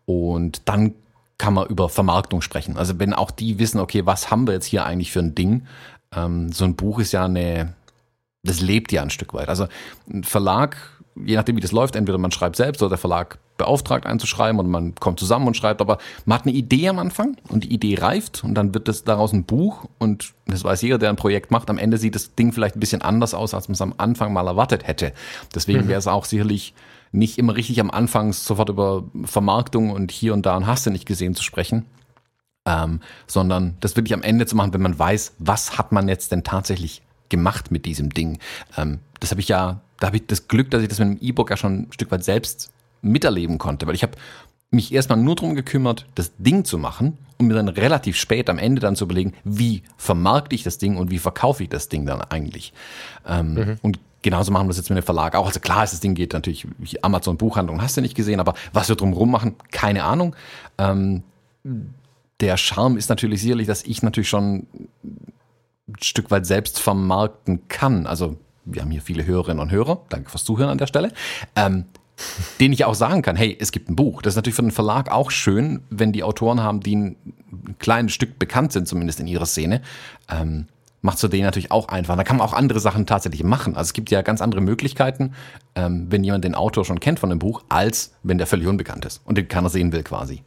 Und 0.05 0.69
dann 0.69 0.93
kann 1.39 1.55
man 1.55 1.67
über 1.67 1.89
Vermarktung 1.89 2.43
sprechen. 2.43 2.77
Also 2.77 2.99
wenn 2.99 3.15
auch 3.15 3.31
die 3.31 3.57
wissen, 3.57 3.79
okay, 3.79 4.05
was 4.05 4.29
haben 4.29 4.45
wir 4.45 4.53
jetzt 4.53 4.65
hier 4.65 4.85
eigentlich 4.85 5.11
für 5.11 5.21
ein 5.21 5.33
Ding? 5.33 5.65
Ähm, 6.15 6.51
so 6.51 6.65
ein 6.65 6.75
Buch 6.75 6.99
ist 6.99 7.13
ja 7.13 7.25
eine, 7.25 7.73
das 8.43 8.59
lebt 8.59 8.91
ja 8.91 9.01
ein 9.01 9.09
Stück 9.09 9.33
weit. 9.33 9.49
Also 9.49 9.67
ein 10.07 10.23
Verlag 10.23 10.77
je 11.25 11.35
nachdem, 11.35 11.55
wie 11.55 11.61
das 11.61 11.71
läuft, 11.71 11.95
entweder 11.95 12.17
man 12.17 12.31
schreibt 12.31 12.55
selbst 12.55 12.81
oder 12.81 12.89
der 12.89 12.97
Verlag 12.97 13.39
beauftragt 13.57 14.05
einzuschreiben 14.05 14.59
oder 14.59 14.69
man 14.69 14.95
kommt 14.95 15.19
zusammen 15.19 15.47
und 15.47 15.57
schreibt, 15.57 15.81
aber 15.81 15.97
man 16.25 16.39
hat 16.39 16.45
eine 16.45 16.55
Idee 16.55 16.89
am 16.89 16.99
Anfang 16.99 17.37
und 17.49 17.65
die 17.65 17.73
Idee 17.73 17.95
reift 17.99 18.43
und 18.43 18.55
dann 18.55 18.73
wird 18.73 18.87
das 18.87 19.03
daraus 19.03 19.33
ein 19.33 19.43
Buch 19.43 19.85
und 19.97 20.33
das 20.47 20.63
weiß 20.63 20.81
jeder, 20.81 20.97
der 20.97 21.09
ein 21.09 21.15
Projekt 21.15 21.51
macht. 21.51 21.69
Am 21.69 21.77
Ende 21.77 21.97
sieht 21.97 22.15
das 22.15 22.35
Ding 22.35 22.51
vielleicht 22.53 22.75
ein 22.75 22.79
bisschen 22.79 23.01
anders 23.01 23.33
aus, 23.33 23.53
als 23.53 23.67
man 23.67 23.73
es 23.73 23.81
am 23.81 23.93
Anfang 23.97 24.33
mal 24.33 24.47
erwartet 24.47 24.87
hätte. 24.87 25.13
Deswegen 25.53 25.85
mhm. 25.85 25.87
wäre 25.89 25.99
es 25.99 26.07
auch 26.07 26.25
sicherlich 26.25 26.73
nicht 27.11 27.37
immer 27.37 27.55
richtig 27.55 27.79
am 27.79 27.91
Anfang 27.91 28.33
sofort 28.33 28.69
über 28.69 29.03
Vermarktung 29.23 29.91
und 29.91 30.11
hier 30.11 30.33
und 30.33 30.45
da 30.45 30.55
und 30.55 30.67
hast 30.67 30.85
du 30.85 30.91
nicht 30.91 31.05
gesehen 31.05 31.35
zu 31.35 31.43
sprechen. 31.43 31.85
Ähm, 32.65 32.99
sondern 33.25 33.77
das 33.79 33.95
wirklich 33.95 34.13
am 34.13 34.21
Ende 34.21 34.45
zu 34.45 34.55
machen, 34.55 34.73
wenn 34.73 34.81
man 34.81 34.99
weiß, 34.99 35.33
was 35.39 35.77
hat 35.77 35.91
man 35.91 36.07
jetzt 36.07 36.31
denn 36.31 36.43
tatsächlich 36.43 37.01
gemacht 37.29 37.71
mit 37.71 37.85
diesem 37.85 38.09
Ding. 38.09 38.37
Ähm, 38.77 38.99
das 39.19 39.31
habe 39.31 39.41
ich 39.41 39.47
ja 39.47 39.81
da 39.99 40.07
habe 40.07 40.17
ich 40.17 40.27
das 40.27 40.47
Glück, 40.47 40.71
dass 40.71 40.81
ich 40.81 40.87
das 40.87 40.99
mit 40.99 41.07
dem 41.07 41.27
E-Book 41.27 41.49
ja 41.49 41.57
schon 41.57 41.81
ein 41.81 41.87
Stück 41.91 42.11
weit 42.11 42.23
selbst 42.23 42.71
miterleben 43.01 43.57
konnte, 43.57 43.87
weil 43.87 43.95
ich 43.95 44.03
habe 44.03 44.13
mich 44.71 44.93
erstmal 44.93 45.17
nur 45.17 45.35
darum 45.35 45.55
gekümmert, 45.55 46.05
das 46.15 46.31
Ding 46.37 46.63
zu 46.63 46.77
machen 46.77 47.17
und 47.37 47.47
mir 47.47 47.55
dann 47.55 47.69
relativ 47.69 48.17
spät 48.17 48.49
am 48.49 48.59
Ende 48.59 48.81
dann 48.81 48.95
zu 48.95 49.05
überlegen, 49.05 49.33
wie 49.43 49.83
vermarkte 49.97 50.55
ich 50.55 50.63
das 50.63 50.77
Ding 50.77 50.97
und 50.97 51.09
wie 51.09 51.17
verkaufe 51.17 51.63
ich 51.63 51.69
das 51.69 51.89
Ding 51.89 52.05
dann 52.05 52.21
eigentlich. 52.21 52.73
Ähm, 53.25 53.53
mhm. 53.53 53.77
Und 53.81 53.99
genauso 54.21 54.51
machen 54.51 54.65
wir 54.65 54.69
das 54.69 54.77
jetzt 54.77 54.89
mit 54.89 54.97
dem 54.97 55.03
Verlag 55.03 55.35
auch. 55.35 55.47
Also 55.47 55.59
klar, 55.59 55.81
das 55.81 55.99
Ding 55.99 56.13
geht 56.13 56.33
natürlich, 56.33 56.67
Amazon 57.01 57.37
Buchhandlung 57.37 57.81
hast 57.81 57.97
du 57.97 58.01
nicht 58.01 58.15
gesehen, 58.15 58.39
aber 58.39 58.53
was 58.73 58.89
wir 58.89 58.95
drumherum 58.95 59.31
machen, 59.31 59.55
keine 59.71 60.03
Ahnung. 60.03 60.35
Ähm, 60.77 61.23
der 62.39 62.57
Charme 62.57 62.97
ist 62.97 63.09
natürlich 63.09 63.41
sicherlich, 63.41 63.67
dass 63.67 63.83
ich 63.83 64.03
natürlich 64.03 64.29
schon 64.29 64.67
ein 65.03 65.95
Stück 66.01 66.29
weit 66.31 66.45
selbst 66.45 66.79
vermarkten 66.79 67.67
kann. 67.67 68.05
Also 68.05 68.37
wir 68.73 68.81
haben 68.81 68.91
hier 68.91 69.01
viele 69.01 69.25
Hörerinnen 69.25 69.59
und 69.59 69.71
Hörer, 69.71 70.05
danke 70.09 70.29
fürs 70.29 70.43
Zuhören 70.43 70.69
an 70.69 70.77
der 70.77 70.87
Stelle, 70.87 71.11
ähm, 71.55 71.85
denen 72.59 72.73
ich 72.73 72.85
auch 72.85 72.95
sagen 72.95 73.21
kann, 73.21 73.35
hey, 73.35 73.57
es 73.59 73.71
gibt 73.71 73.89
ein 73.89 73.95
Buch. 73.95 74.21
Das 74.21 74.33
ist 74.33 74.35
natürlich 74.35 74.55
für 74.55 74.61
den 74.61 74.71
Verlag 74.71 75.11
auch 75.11 75.31
schön, 75.31 75.81
wenn 75.89 76.11
die 76.11 76.23
Autoren 76.23 76.61
haben, 76.61 76.81
die 76.81 76.95
ein, 76.95 77.15
kleines 77.79 78.13
Stück 78.13 78.37
bekannt 78.37 78.71
sind, 78.73 78.87
zumindest 78.87 79.19
in 79.19 79.27
ihrer 79.27 79.45
Szene. 79.45 79.81
Ähm, 80.29 80.67
macht 81.01 81.15
es 81.15 81.21
für 81.21 81.29
den 81.29 81.43
natürlich 81.43 81.71
auch 81.71 81.87
einfach. 81.87 82.15
Da 82.15 82.23
kann 82.23 82.37
man 82.37 82.45
auch 82.45 82.53
andere 82.53 82.79
Sachen 82.79 83.05
tatsächlich 83.05 83.43
machen. 83.43 83.75
Also 83.75 83.89
es 83.89 83.93
gibt 83.93 84.11
ja 84.11 84.21
ganz 84.21 84.41
andere 84.41 84.61
Möglichkeiten, 84.61 85.33
ähm, 85.75 86.07
wenn 86.09 86.23
jemand 86.23 86.43
den 86.43 86.55
Autor 86.55 86.85
schon 86.85 86.99
kennt 86.99 87.19
von 87.19 87.29
dem 87.29 87.39
Buch, 87.39 87.63
als 87.69 88.13
wenn 88.23 88.37
der 88.37 88.47
völlig 88.47 88.67
unbekannt 88.67 89.05
ist 89.05 89.21
und 89.25 89.37
den 89.37 89.47
keiner 89.47 89.69
sehen 89.69 89.91
will 89.91 90.03
quasi. 90.03 90.43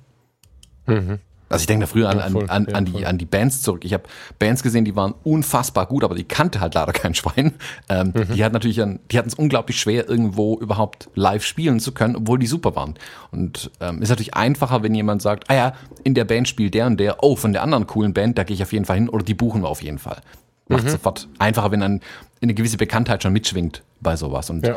Mhm. 0.86 1.18
Also 1.52 1.62
ich 1.62 1.66
denke 1.66 1.84
da 1.84 1.86
früher 1.86 2.08
an, 2.08 2.18
an, 2.18 2.48
an, 2.48 2.66
an, 2.68 2.84
die, 2.84 3.06
an 3.06 3.18
die 3.18 3.24
Bands 3.24 3.62
zurück. 3.62 3.84
Ich 3.84 3.92
habe 3.92 4.04
Bands 4.38 4.62
gesehen, 4.62 4.84
die 4.84 4.96
waren 4.96 5.14
unfassbar 5.22 5.86
gut, 5.86 6.04
aber 6.04 6.14
die 6.14 6.24
kannte 6.24 6.60
halt 6.60 6.74
leider 6.74 6.92
kein 6.92 7.14
Schwein. 7.14 7.54
Ähm, 7.88 8.12
mhm. 8.14 8.34
Die 8.34 8.44
hat 8.44 8.52
natürlich 8.52 8.80
an, 8.80 9.00
die 9.10 9.18
hatten 9.18 9.28
es 9.28 9.34
unglaublich 9.34 9.78
schwer, 9.78 10.08
irgendwo 10.08 10.58
überhaupt 10.58 11.08
live 11.14 11.44
spielen 11.44 11.80
zu 11.80 11.92
können, 11.92 12.16
obwohl 12.16 12.38
die 12.38 12.46
super 12.46 12.74
waren. 12.74 12.94
Und 13.30 13.70
ähm, 13.80 14.02
ist 14.02 14.08
natürlich 14.08 14.34
einfacher, 14.34 14.82
wenn 14.82 14.94
jemand 14.94 15.22
sagt, 15.22 15.50
ah 15.50 15.54
ja, 15.54 15.72
in 16.04 16.14
der 16.14 16.24
Band 16.24 16.48
spielt 16.48 16.74
der 16.74 16.86
und 16.86 16.98
der, 16.98 17.22
oh, 17.22 17.36
von 17.36 17.52
der 17.52 17.62
anderen 17.62 17.86
coolen 17.86 18.14
Band, 18.14 18.38
da 18.38 18.44
gehe 18.44 18.54
ich 18.54 18.62
auf 18.62 18.72
jeden 18.72 18.84
Fall 18.84 18.96
hin 18.96 19.08
oder 19.08 19.24
die 19.24 19.34
buchen 19.34 19.62
wir 19.62 19.68
auf 19.68 19.82
jeden 19.82 19.98
Fall. 19.98 20.20
Macht 20.68 20.84
mhm. 20.84 20.90
sofort 20.90 21.28
einfacher, 21.38 21.70
wenn 21.70 21.80
dann 21.80 22.00
eine 22.40 22.54
gewisse 22.54 22.76
Bekanntheit 22.76 23.22
schon 23.22 23.32
mitschwingt 23.32 23.82
bei 24.00 24.16
sowas. 24.16 24.50
Und 24.50 24.66
ja. 24.66 24.76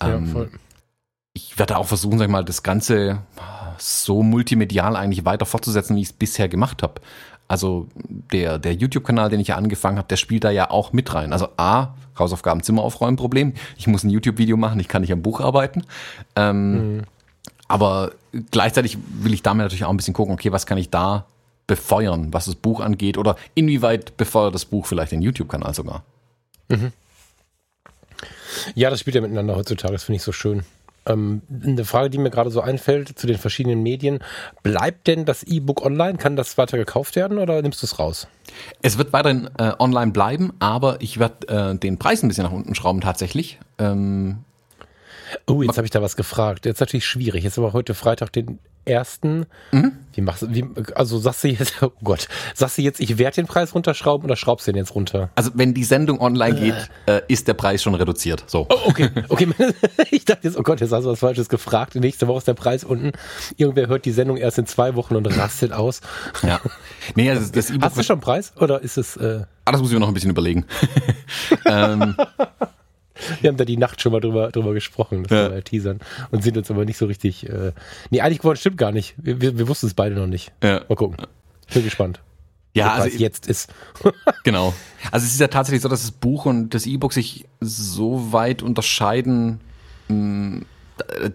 Ähm, 0.00 0.34
ja, 0.34 0.46
ich 1.34 1.58
werde 1.58 1.76
auch 1.76 1.86
versuchen, 1.86 2.18
sag 2.18 2.26
ich 2.26 2.30
mal, 2.30 2.44
das 2.44 2.62
Ganze 2.62 3.18
so 3.78 4.22
multimedial 4.22 4.96
eigentlich 4.96 5.24
weiter 5.24 5.46
fortzusetzen, 5.46 5.96
wie 5.96 6.02
ich 6.02 6.08
es 6.08 6.12
bisher 6.12 6.48
gemacht 6.48 6.82
habe. 6.82 7.00
Also 7.48 7.88
der, 7.98 8.58
der 8.58 8.74
YouTube-Kanal, 8.74 9.28
den 9.28 9.40
ich 9.40 9.48
ja 9.48 9.56
angefangen 9.56 9.98
habe, 9.98 10.08
der 10.08 10.16
spielt 10.16 10.44
da 10.44 10.50
ja 10.50 10.70
auch 10.70 10.92
mit 10.92 11.12
rein. 11.12 11.32
Also 11.32 11.48
A, 11.56 11.94
Hausaufgaben, 12.18 12.62
Zimmer 12.62 12.82
aufräumen, 12.82 13.16
Problem. 13.16 13.52
Ich 13.76 13.86
muss 13.86 14.04
ein 14.04 14.10
YouTube-Video 14.10 14.56
machen, 14.56 14.80
ich 14.80 14.88
kann 14.88 15.02
nicht 15.02 15.12
am 15.12 15.22
Buch 15.22 15.40
arbeiten. 15.40 15.82
Ähm, 16.36 16.96
mhm. 16.96 17.02
Aber 17.68 18.12
gleichzeitig 18.50 18.98
will 19.20 19.34
ich 19.34 19.42
damit 19.42 19.64
natürlich 19.64 19.84
auch 19.84 19.90
ein 19.90 19.96
bisschen 19.96 20.14
gucken, 20.14 20.34
okay, 20.34 20.52
was 20.52 20.66
kann 20.66 20.78
ich 20.78 20.90
da 20.90 21.26
befeuern, 21.66 22.32
was 22.32 22.44
das 22.44 22.54
Buch 22.54 22.80
angeht 22.80 23.18
oder 23.18 23.36
inwieweit 23.54 24.16
befeuert 24.16 24.54
das 24.54 24.64
Buch 24.64 24.86
vielleicht 24.86 25.12
den 25.12 25.22
YouTube-Kanal 25.22 25.74
sogar. 25.74 26.04
Mhm. 26.68 26.92
Ja, 28.74 28.90
das 28.90 29.00
spielt 29.00 29.16
ja 29.16 29.22
miteinander 29.22 29.56
heutzutage, 29.56 29.92
das 29.92 30.04
finde 30.04 30.16
ich 30.16 30.22
so 30.22 30.32
schön. 30.32 30.64
Ähm, 31.06 31.42
eine 31.62 31.84
Frage, 31.84 32.10
die 32.10 32.18
mir 32.18 32.30
gerade 32.30 32.50
so 32.50 32.60
einfällt 32.60 33.18
zu 33.18 33.26
den 33.26 33.38
verschiedenen 33.38 33.82
Medien. 33.82 34.20
Bleibt 34.62 35.06
denn 35.06 35.24
das 35.24 35.42
E-Book 35.42 35.84
online? 35.84 36.18
Kann 36.18 36.36
das 36.36 36.56
weiter 36.58 36.78
gekauft 36.78 37.16
werden 37.16 37.38
oder 37.38 37.60
nimmst 37.62 37.82
du 37.82 37.86
es 37.86 37.98
raus? 37.98 38.26
Es 38.82 38.98
wird 38.98 39.12
weiterhin 39.12 39.48
äh, 39.58 39.72
online 39.78 40.12
bleiben, 40.12 40.52
aber 40.58 41.00
ich 41.00 41.18
werde 41.18 41.48
äh, 41.48 41.78
den 41.78 41.98
Preis 41.98 42.22
ein 42.22 42.28
bisschen 42.28 42.44
nach 42.44 42.52
unten 42.52 42.74
schrauben 42.74 43.00
tatsächlich. 43.00 43.58
Ähm, 43.78 44.44
oh, 45.46 45.62
jetzt 45.62 45.76
habe 45.76 45.86
ich 45.86 45.90
da 45.90 46.02
was 46.02 46.16
gefragt. 46.16 46.66
Jetzt 46.66 46.80
natürlich 46.80 47.06
schwierig. 47.06 47.44
Jetzt 47.44 47.58
aber 47.58 47.72
heute 47.72 47.94
Freitag 47.94 48.32
den 48.32 48.58
ersten. 48.84 49.46
Mhm. 49.72 49.92
Wie 50.12 50.20
machst 50.20 50.42
du, 50.42 50.54
wie, 50.54 50.64
also 50.94 51.18
sagst 51.18 51.44
du 51.44 51.48
jetzt, 51.48 51.74
oh 51.82 51.92
Gott, 52.02 52.28
sagst 52.54 52.78
du 52.78 52.82
jetzt, 52.82 53.00
ich 53.00 53.18
werde 53.18 53.36
den 53.36 53.46
Preis 53.46 53.74
runterschrauben 53.74 54.24
oder 54.24 54.36
schraubst 54.36 54.66
du 54.66 54.72
den 54.72 54.78
jetzt 54.78 54.94
runter? 54.94 55.30
Also 55.34 55.50
wenn 55.54 55.74
die 55.74 55.84
Sendung 55.84 56.20
online 56.20 56.58
geht, 56.58 56.90
äh, 57.06 57.22
ist 57.28 57.48
der 57.48 57.54
Preis 57.54 57.82
schon 57.82 57.94
reduziert. 57.94 58.44
So. 58.46 58.66
Oh, 58.68 58.78
okay, 58.86 59.10
okay. 59.28 59.48
ich 60.10 60.24
dachte 60.24 60.46
jetzt, 60.48 60.58
oh 60.58 60.62
Gott, 60.62 60.80
jetzt 60.80 60.92
hast 60.92 61.04
du 61.04 61.10
was 61.10 61.18
Falsches 61.18 61.48
gefragt. 61.48 61.94
Nächste 61.94 62.28
Woche 62.28 62.38
ist 62.38 62.48
der 62.48 62.54
Preis 62.54 62.84
unten. 62.84 63.12
Irgendwer 63.56 63.88
hört 63.88 64.04
die 64.04 64.12
Sendung 64.12 64.36
erst 64.36 64.58
in 64.58 64.66
zwei 64.66 64.94
Wochen 64.94 65.16
und 65.16 65.26
rastet 65.26 65.72
aus. 65.72 66.00
Ja. 66.42 66.60
Nee, 67.16 67.30
also 67.30 67.52
das 67.52 67.70
E-Book. 67.70 67.82
Hast 67.82 67.98
du 67.98 68.02
schon 68.02 68.14
einen 68.14 68.20
Preis 68.22 68.52
oder 68.56 68.80
ist 68.80 68.96
es? 68.96 69.16
Äh 69.16 69.44
ah, 69.64 69.72
das 69.72 69.80
muss 69.80 69.90
ich 69.90 69.94
mir 69.94 70.00
noch 70.00 70.08
ein 70.08 70.14
bisschen 70.14 70.30
überlegen. 70.30 70.64
ähm, 71.66 72.16
wir 73.40 73.48
haben 73.48 73.56
da 73.56 73.64
die 73.64 73.76
Nacht 73.76 74.00
schon 74.00 74.12
mal 74.12 74.20
drüber, 74.20 74.50
drüber 74.50 74.74
gesprochen, 74.74 75.24
das 75.24 75.32
ja. 75.32 75.52
wir 75.52 75.64
teasern. 75.64 76.00
Und 76.30 76.42
sind 76.42 76.56
uns 76.56 76.70
aber 76.70 76.84
nicht 76.84 76.98
so 76.98 77.06
richtig. 77.06 77.48
Äh, 77.48 77.72
nee, 78.10 78.20
eigentlich 78.20 78.38
geworden 78.38 78.58
stimmt 78.58 78.78
gar 78.78 78.92
nicht. 78.92 79.14
Wir, 79.16 79.40
wir, 79.40 79.58
wir 79.58 79.68
wussten 79.68 79.86
es 79.86 79.94
beide 79.94 80.14
noch 80.14 80.26
nicht. 80.26 80.52
Ja. 80.62 80.82
Mal 80.88 80.94
gucken. 80.96 81.16
Ich 81.68 81.74
bin 81.74 81.84
gespannt. 81.84 82.20
Ja, 82.74 82.92
also 82.92 83.06
was 83.06 83.20
jetzt 83.20 83.46
ist. 83.46 83.72
genau. 84.44 84.74
Also 85.12 85.24
es 85.24 85.32
ist 85.32 85.40
ja 85.40 85.48
tatsächlich 85.48 85.82
so, 85.82 85.88
dass 85.88 86.02
das 86.02 86.10
Buch 86.10 86.44
und 86.44 86.74
das 86.74 86.86
E-Book 86.86 87.12
sich 87.12 87.46
so 87.60 88.32
weit 88.32 88.62
unterscheiden. 88.62 89.60
Mh, 90.08 90.14
hm, 90.16 90.66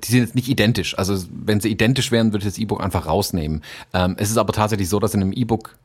die 0.03 0.11
sind 0.11 0.21
jetzt 0.21 0.35
nicht 0.35 0.47
identisch. 0.47 0.97
Also 0.97 1.21
wenn 1.31 1.59
sie 1.59 1.69
identisch 1.69 2.11
wären, 2.11 2.31
würde 2.31 2.45
ich 2.45 2.53
das 2.53 2.57
E-Book 2.57 2.81
einfach 2.81 3.07
rausnehmen. 3.07 3.61
Ähm, 3.93 4.15
es 4.17 4.29
ist 4.29 4.37
aber 4.37 4.53
tatsächlich 4.53 4.89
so, 4.89 4.99
dass 4.99 5.13
in 5.13 5.21
einem 5.21 5.33
E-Book 5.33 5.75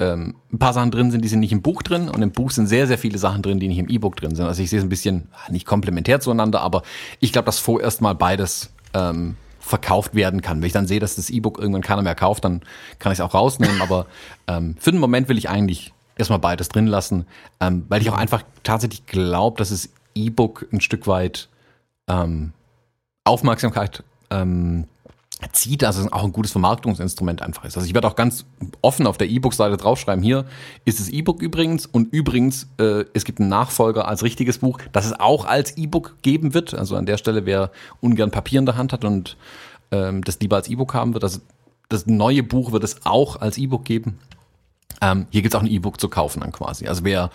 ähm, 0.00 0.34
ein 0.52 0.58
paar 0.58 0.72
Sachen 0.72 0.90
drin 0.90 1.10
sind, 1.10 1.22
die 1.22 1.28
sind 1.28 1.40
nicht 1.40 1.52
im 1.52 1.62
Buch 1.62 1.82
drin 1.82 2.08
und 2.08 2.22
im 2.22 2.32
Buch 2.32 2.50
sind 2.50 2.66
sehr, 2.66 2.86
sehr 2.86 2.98
viele 2.98 3.18
Sachen 3.18 3.42
drin, 3.42 3.60
die 3.60 3.68
nicht 3.68 3.78
im 3.78 3.88
E-Book 3.88 4.16
drin 4.16 4.34
sind. 4.34 4.46
Also 4.46 4.62
ich 4.62 4.70
sehe 4.70 4.78
es 4.78 4.84
ein 4.84 4.88
bisschen 4.88 5.28
nicht 5.50 5.66
komplementär 5.66 6.20
zueinander, 6.20 6.62
aber 6.62 6.82
ich 7.20 7.32
glaube, 7.32 7.46
dass 7.46 7.58
vorerst 7.58 8.00
mal 8.00 8.14
beides 8.14 8.72
ähm, 8.94 9.36
verkauft 9.60 10.14
werden 10.14 10.40
kann. 10.40 10.60
Wenn 10.60 10.66
ich 10.66 10.72
dann 10.72 10.86
sehe, 10.86 11.00
dass 11.00 11.16
das 11.16 11.30
E-Book 11.30 11.58
irgendwann 11.58 11.82
keiner 11.82 12.02
mehr 12.02 12.14
kauft, 12.14 12.44
dann 12.44 12.62
kann 12.98 13.12
ich 13.12 13.18
es 13.18 13.24
auch 13.24 13.34
rausnehmen. 13.34 13.82
Aber 13.82 14.06
ähm, 14.48 14.74
für 14.78 14.90
den 14.90 15.00
Moment 15.00 15.28
will 15.28 15.38
ich 15.38 15.50
eigentlich 15.50 15.92
erstmal 16.16 16.38
beides 16.38 16.68
drin 16.68 16.86
lassen, 16.86 17.26
ähm, 17.60 17.84
weil 17.88 18.00
ich 18.00 18.10
auch 18.10 18.16
einfach 18.16 18.42
tatsächlich 18.62 19.06
glaube, 19.06 19.58
dass 19.58 19.68
das 19.68 19.90
E-Book 20.14 20.66
ein 20.72 20.80
Stück 20.80 21.06
weit 21.06 21.48
ähm, 22.08 22.52
Aufmerksamkeit 23.24 24.02
ähm, 24.30 24.86
zieht, 25.52 25.82
dass 25.82 25.96
es 25.96 26.12
auch 26.12 26.24
ein 26.24 26.32
gutes 26.32 26.52
Vermarktungsinstrument 26.52 27.42
einfach 27.42 27.64
ist. 27.64 27.76
Also 27.76 27.86
ich 27.86 27.94
werde 27.94 28.08
auch 28.08 28.16
ganz 28.16 28.44
offen 28.82 29.06
auf 29.06 29.18
der 29.18 29.28
E-Book-Seite 29.28 29.76
draufschreiben, 29.76 30.22
hier 30.22 30.44
ist 30.84 31.00
das 31.00 31.08
E-Book 31.08 31.42
übrigens 31.42 31.86
und 31.86 32.12
übrigens, 32.12 32.68
äh, 32.78 33.04
es 33.14 33.24
gibt 33.24 33.40
einen 33.40 33.48
Nachfolger 33.48 34.06
als 34.06 34.22
richtiges 34.22 34.58
Buch, 34.58 34.78
das 34.92 35.06
es 35.06 35.18
auch 35.18 35.46
als 35.46 35.76
E-Book 35.76 36.16
geben 36.22 36.54
wird. 36.54 36.74
Also 36.74 36.96
an 36.96 37.06
der 37.06 37.16
Stelle, 37.16 37.46
wer 37.46 37.70
ungern 38.00 38.30
Papier 38.30 38.58
in 38.58 38.66
der 38.66 38.76
Hand 38.76 38.92
hat 38.92 39.04
und 39.04 39.36
ähm, 39.90 40.22
das 40.22 40.38
lieber 40.40 40.56
als 40.56 40.68
E-Book 40.68 40.94
haben 40.94 41.14
wird, 41.14 41.24
also 41.24 41.40
das 41.88 42.06
neue 42.06 42.42
Buch 42.42 42.72
wird 42.72 42.84
es 42.84 43.04
auch 43.04 43.40
als 43.40 43.58
E-Book 43.58 43.84
geben. 43.84 44.18
Ähm, 45.00 45.26
hier 45.30 45.42
gibt 45.42 45.54
es 45.54 45.58
auch 45.58 45.64
ein 45.64 45.70
E-Book 45.70 46.00
zu 46.00 46.08
kaufen 46.08 46.40
dann 46.40 46.52
quasi. 46.52 46.86
Also 46.86 47.04
wer 47.04 47.30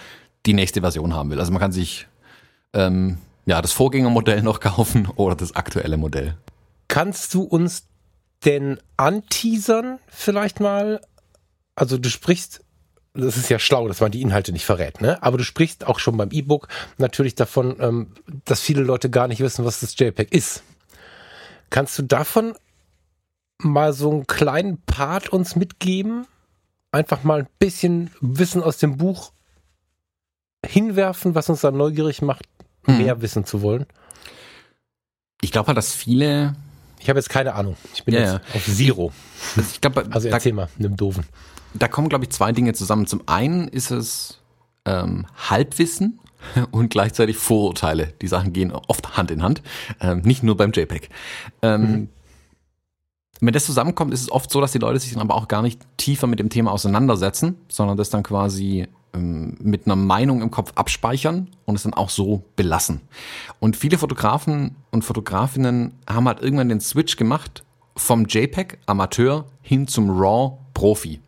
die 0.45 0.53
nächste 0.53 0.82
Version 0.82 1.14
haben 1.14 1.30
will. 1.32 1.39
Also 1.39 1.51
man 1.51 1.62
kann 1.62 1.72
sich 1.72 2.08
ähm, 2.74 3.18
ja 3.45 3.62
das 3.62 3.74
Vorgängermodell 3.74 4.41
noch 4.43 4.60
kaufen 4.60 5.08
oder 5.16 5.36
das 5.36 5.56
aktuelle 5.56 5.97
Modell. 5.97 6.38
Kannst 6.88 7.34
du 7.34 7.41
uns 7.43 7.88
denn 8.44 8.80
anteasern 8.98 10.00
vielleicht 10.08 10.60
mal? 10.60 11.02
Also 11.76 11.98
du 11.98 12.10
sprichst, 12.10 12.62
das 13.14 13.38
ist 13.38 13.50
ja 13.50 13.60
schlau, 13.60 13.88
dass 13.88 14.02
man 14.02 14.12
die 14.12 14.22
Inhalte 14.22 14.52
nicht 14.52 14.66
verrät, 14.66 15.02
ne? 15.02 15.22
Aber 15.24 15.38
du 15.38 15.44
sprichst 15.44 15.88
auch 15.88 16.00
schon 16.00 16.18
beim 16.18 16.32
E-Book 16.32 16.68
natürlich 16.98 17.36
davon, 17.36 17.78
ähm, 17.80 18.14
dass 18.44 18.62
viele 18.62 18.84
Leute 18.84 19.10
gar 19.10 19.28
nicht 19.28 19.40
wissen, 19.40 19.66
was 19.66 19.80
das 19.80 19.98
JPEG 19.98 20.32
ist. 20.34 20.64
Kannst 21.70 21.98
du 21.98 22.04
davon 22.04 22.56
mal 23.58 23.94
so 23.94 24.12
einen 24.12 24.28
kleinen 24.28 24.82
Part 24.82 25.30
uns 25.30 25.56
mitgeben? 25.56 26.28
Einfach 26.92 27.24
mal 27.24 27.40
ein 27.40 27.48
bisschen 27.60 28.12
Wissen 28.22 28.64
aus 28.64 28.78
dem 28.78 28.98
Buch 28.98 29.32
hinwerfen, 30.66 31.36
was 31.36 31.50
uns 31.50 31.62
dann 31.62 31.78
neugierig 31.78 32.22
macht, 32.22 32.46
mehr 32.86 33.22
wissen 33.22 33.46
zu 33.46 33.62
wollen? 33.62 33.86
Ich 35.42 35.52
glaube 35.52 35.74
dass 35.74 35.94
viele 35.94 36.56
Ich 37.06 37.10
habe 37.10 37.20
jetzt 37.20 37.30
keine 37.30 37.53
Ahnung. 37.53 37.78
Ich 37.93 38.03
bin 38.03 38.16
Ja, 38.16 38.20
jetzt 38.22 38.32
ja. 38.32 38.56
auf 38.56 38.66
Zero. 38.66 39.12
Also 39.56 39.70
ich 39.72 39.80
glaube, 39.80 40.08
Also 40.10 40.28
da, 40.28 40.34
erzähl 40.34 40.53
mal, 40.53 40.70
nimm 40.80 40.95
doofen. 40.97 41.24
da 41.76 41.88
kommen, 41.88 42.10
glaube 42.10 42.24
ich, 42.24 42.32
zwei 42.32 42.51
Dinge 42.51 42.74
zusammen. 42.74 43.06
Zum 43.06 43.22
einen 43.28 43.68
ist 43.68 43.91
es 43.91 44.39
ähm, 44.86 45.28
Halbwissen 45.49 46.20
und 46.72 46.89
gleichzeitig 46.89 47.38
Vorurteile. 47.38 48.14
Die 48.24 48.28
Sachen 48.28 48.53
gehen 48.53 48.72
oft 48.72 49.18
Hand 49.18 49.30
in 49.30 49.43
Hand, 49.43 49.62
ähm, 50.01 50.22
nicht 50.22 50.41
nur 50.41 50.58
beim 50.58 50.72
JPEG. 50.72 51.10
Ähm, 51.62 52.10
Wenn 53.39 53.53
das 53.53 53.66
zusammenkommt, 53.68 54.12
ist 54.12 54.22
es 54.22 54.32
oft 54.32 54.49
so, 54.49 54.60
dass 54.60 54.72
die 54.72 54.80
Leute 54.80 54.97
sich 54.99 55.12
dann 55.14 55.22
aber 55.22 55.36
auch 55.36 55.47
gar 55.47 55.62
nicht 55.62 55.80
tiefer 55.97 56.26
mit 56.26 56.39
dem 56.39 56.49
Thema 56.49 56.72
auseinandersetzen, 56.72 57.56
sondern 57.68 57.97
das 57.97 58.10
dann 58.10 58.24
quasi 58.24 58.88
mit 59.16 59.86
einer 59.86 59.95
Meinung 59.95 60.41
im 60.41 60.51
Kopf 60.51 60.74
abspeichern 60.76 61.49
und 61.66 61.76
es 61.76 61.84
dann 61.84 61.93
auch 61.93 62.09
so 62.09 62.43
belassen. 62.55 63.01
Und 63.59 63.76
viele 63.76 63.97
Fotografen 63.97 64.76
und 64.91 65.03
Fotografinnen 65.03 65.93
haben 66.09 66.28
halt 66.28 66.41
irgendwann 66.41 66.70
den 66.70 66.82
Switch 66.82 67.16
gemacht 67.16 67.63
vom 67.97 68.26
JPEG 68.26 68.80
Amateur 68.86 69.45
hin 69.61 69.88
zum 69.88 70.09
RAW 70.09 70.57
Profi. 70.74 71.20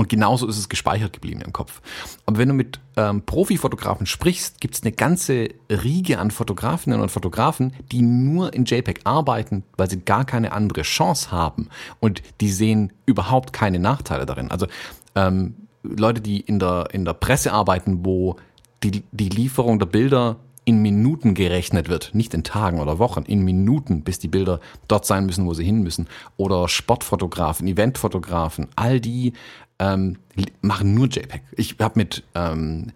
Und 0.00 0.08
genauso 0.08 0.46
ist 0.46 0.56
es 0.56 0.70
gespeichert 0.70 1.12
geblieben 1.12 1.42
im 1.42 1.52
Kopf. 1.52 1.82
Aber 2.24 2.38
wenn 2.38 2.48
du 2.48 2.54
mit 2.54 2.80
ähm, 2.96 3.20
Profifotografen 3.20 4.06
sprichst, 4.06 4.58
gibt 4.58 4.74
es 4.74 4.82
eine 4.82 4.92
ganze 4.92 5.48
Riege 5.68 6.18
an 6.18 6.30
Fotografinnen 6.30 7.02
und 7.02 7.10
Fotografen, 7.10 7.74
die 7.92 8.00
nur 8.00 8.54
in 8.54 8.64
JPEG 8.64 9.00
arbeiten, 9.04 9.62
weil 9.76 9.90
sie 9.90 10.00
gar 10.00 10.24
keine 10.24 10.52
andere 10.52 10.82
Chance 10.82 11.30
haben. 11.30 11.68
Und 11.98 12.22
die 12.40 12.50
sehen 12.50 12.94
überhaupt 13.04 13.52
keine 13.52 13.78
Nachteile 13.78 14.24
darin. 14.24 14.50
Also 14.50 14.68
ähm, 15.16 15.54
Leute, 15.82 16.20
die 16.20 16.40
in 16.40 16.58
der, 16.58 16.88
in 16.92 17.04
der 17.04 17.14
Presse 17.14 17.52
arbeiten, 17.52 18.04
wo 18.04 18.36
die, 18.82 19.02
die 19.12 19.28
Lieferung 19.28 19.78
der 19.78 19.86
Bilder 19.86 20.36
in 20.64 20.82
Minuten 20.82 21.34
gerechnet 21.34 21.88
wird, 21.88 22.14
nicht 22.14 22.34
in 22.34 22.44
Tagen 22.44 22.80
oder 22.80 22.98
Wochen, 22.98 23.22
in 23.22 23.42
Minuten, 23.42 24.02
bis 24.02 24.18
die 24.18 24.28
Bilder 24.28 24.60
dort 24.88 25.06
sein 25.06 25.26
müssen, 25.26 25.46
wo 25.46 25.54
sie 25.54 25.64
hin 25.64 25.82
müssen. 25.82 26.06
Oder 26.36 26.68
Sportfotografen, 26.68 27.66
Eventfotografen, 27.66 28.68
all 28.76 29.00
die 29.00 29.32
ähm, 29.78 30.18
machen 30.60 30.94
nur 30.94 31.08
JPEG. 31.08 31.42
Ich 31.56 31.76
habe 31.80 31.98
mit 31.98 32.22
ähm, 32.34 32.92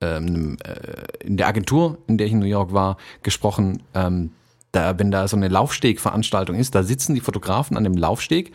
ähm, 0.00 0.58
äh, 0.62 1.26
in 1.26 1.36
der 1.36 1.48
Agentur, 1.48 1.98
in 2.06 2.18
der 2.18 2.26
ich 2.26 2.32
in 2.32 2.38
New 2.38 2.46
York 2.46 2.72
war, 2.72 2.98
gesprochen. 3.22 3.82
Ähm, 3.94 4.30
da, 4.72 4.98
wenn 4.98 5.10
da 5.10 5.26
so 5.26 5.36
eine 5.36 5.48
Laufstegveranstaltung 5.48 6.56
ist, 6.56 6.74
da 6.74 6.82
sitzen 6.82 7.14
die 7.14 7.20
Fotografen 7.20 7.76
an 7.76 7.84
dem 7.84 7.96
Laufsteg, 7.96 8.52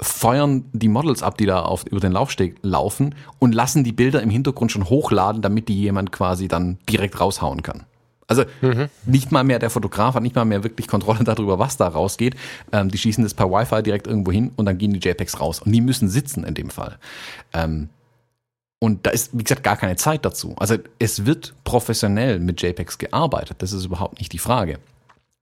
feuern 0.00 0.64
die 0.72 0.88
Models 0.88 1.22
ab, 1.22 1.38
die 1.38 1.46
da 1.46 1.62
auf, 1.62 1.84
über 1.86 2.00
den 2.00 2.12
Laufsteg 2.12 2.56
laufen 2.62 3.14
und 3.38 3.54
lassen 3.54 3.82
die 3.82 3.92
Bilder 3.92 4.22
im 4.22 4.30
Hintergrund 4.30 4.70
schon 4.70 4.88
hochladen, 4.88 5.42
damit 5.42 5.68
die 5.68 5.80
jemand 5.80 6.12
quasi 6.12 6.46
dann 6.46 6.78
direkt 6.88 7.20
raushauen 7.20 7.62
kann. 7.62 7.84
Also 8.28 8.44
nicht 9.04 9.32
mal 9.32 9.44
mehr 9.44 9.58
der 9.58 9.68
Fotograf 9.68 10.14
hat 10.14 10.22
nicht 10.22 10.36
mal 10.36 10.44
mehr 10.44 10.64
wirklich 10.64 10.86
Kontrolle 10.86 11.24
darüber, 11.24 11.58
was 11.58 11.76
da 11.76 11.88
rausgeht. 11.88 12.36
Ähm, 12.72 12.90
die 12.90 12.96
schießen 12.96 13.24
das 13.24 13.34
per 13.34 13.50
Wi-Fi 13.50 13.82
direkt 13.82 14.06
irgendwo 14.06 14.32
hin 14.32 14.52
und 14.56 14.66
dann 14.66 14.78
gehen 14.78 14.92
die 14.92 15.00
JPEGs 15.00 15.40
raus. 15.40 15.60
Und 15.60 15.72
die 15.72 15.80
müssen 15.80 16.08
sitzen 16.08 16.44
in 16.44 16.54
dem 16.54 16.70
Fall. 16.70 16.98
Ähm, 17.52 17.88
und 18.78 19.06
da 19.06 19.10
ist, 19.10 19.36
wie 19.36 19.42
gesagt, 19.42 19.62
gar 19.62 19.76
keine 19.76 19.96
Zeit 19.96 20.24
dazu. 20.24 20.54
Also 20.58 20.76
es 20.98 21.26
wird 21.26 21.54
professionell 21.64 22.40
mit 22.40 22.62
JPEGs 22.62 22.98
gearbeitet. 22.98 23.58
Das 23.60 23.72
ist 23.72 23.84
überhaupt 23.84 24.18
nicht 24.18 24.32
die 24.32 24.38
Frage. 24.38 24.78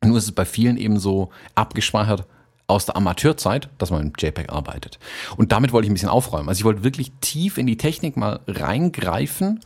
Nur 0.05 0.19
ist 0.19 0.25
es 0.25 0.33
bei 0.33 0.45
vielen 0.45 0.77
eben 0.77 0.99
so 0.99 1.31
abgespeichert 1.55 2.27
aus 2.71 2.87
der 2.87 2.97
Amateurzeit, 2.97 3.69
dass 3.79 3.91
man 3.91 4.05
mit 4.05 4.23
JPEG 4.23 4.51
arbeitet. 4.51 4.99
Und 5.37 5.53
damit 5.53 5.73
wollte 5.73 5.87
ich 5.87 5.91
ein 5.91 5.95
bisschen 5.95 6.09
aufräumen. 6.09 6.49
Also 6.49 6.61
ich 6.61 6.65
wollte 6.65 6.85
wirklich 6.85 7.13
tief 7.21 7.59
in 7.59 7.67
die 7.67 7.77
Technik 7.77 8.17
mal 8.17 8.41
reingreifen, 8.47 9.61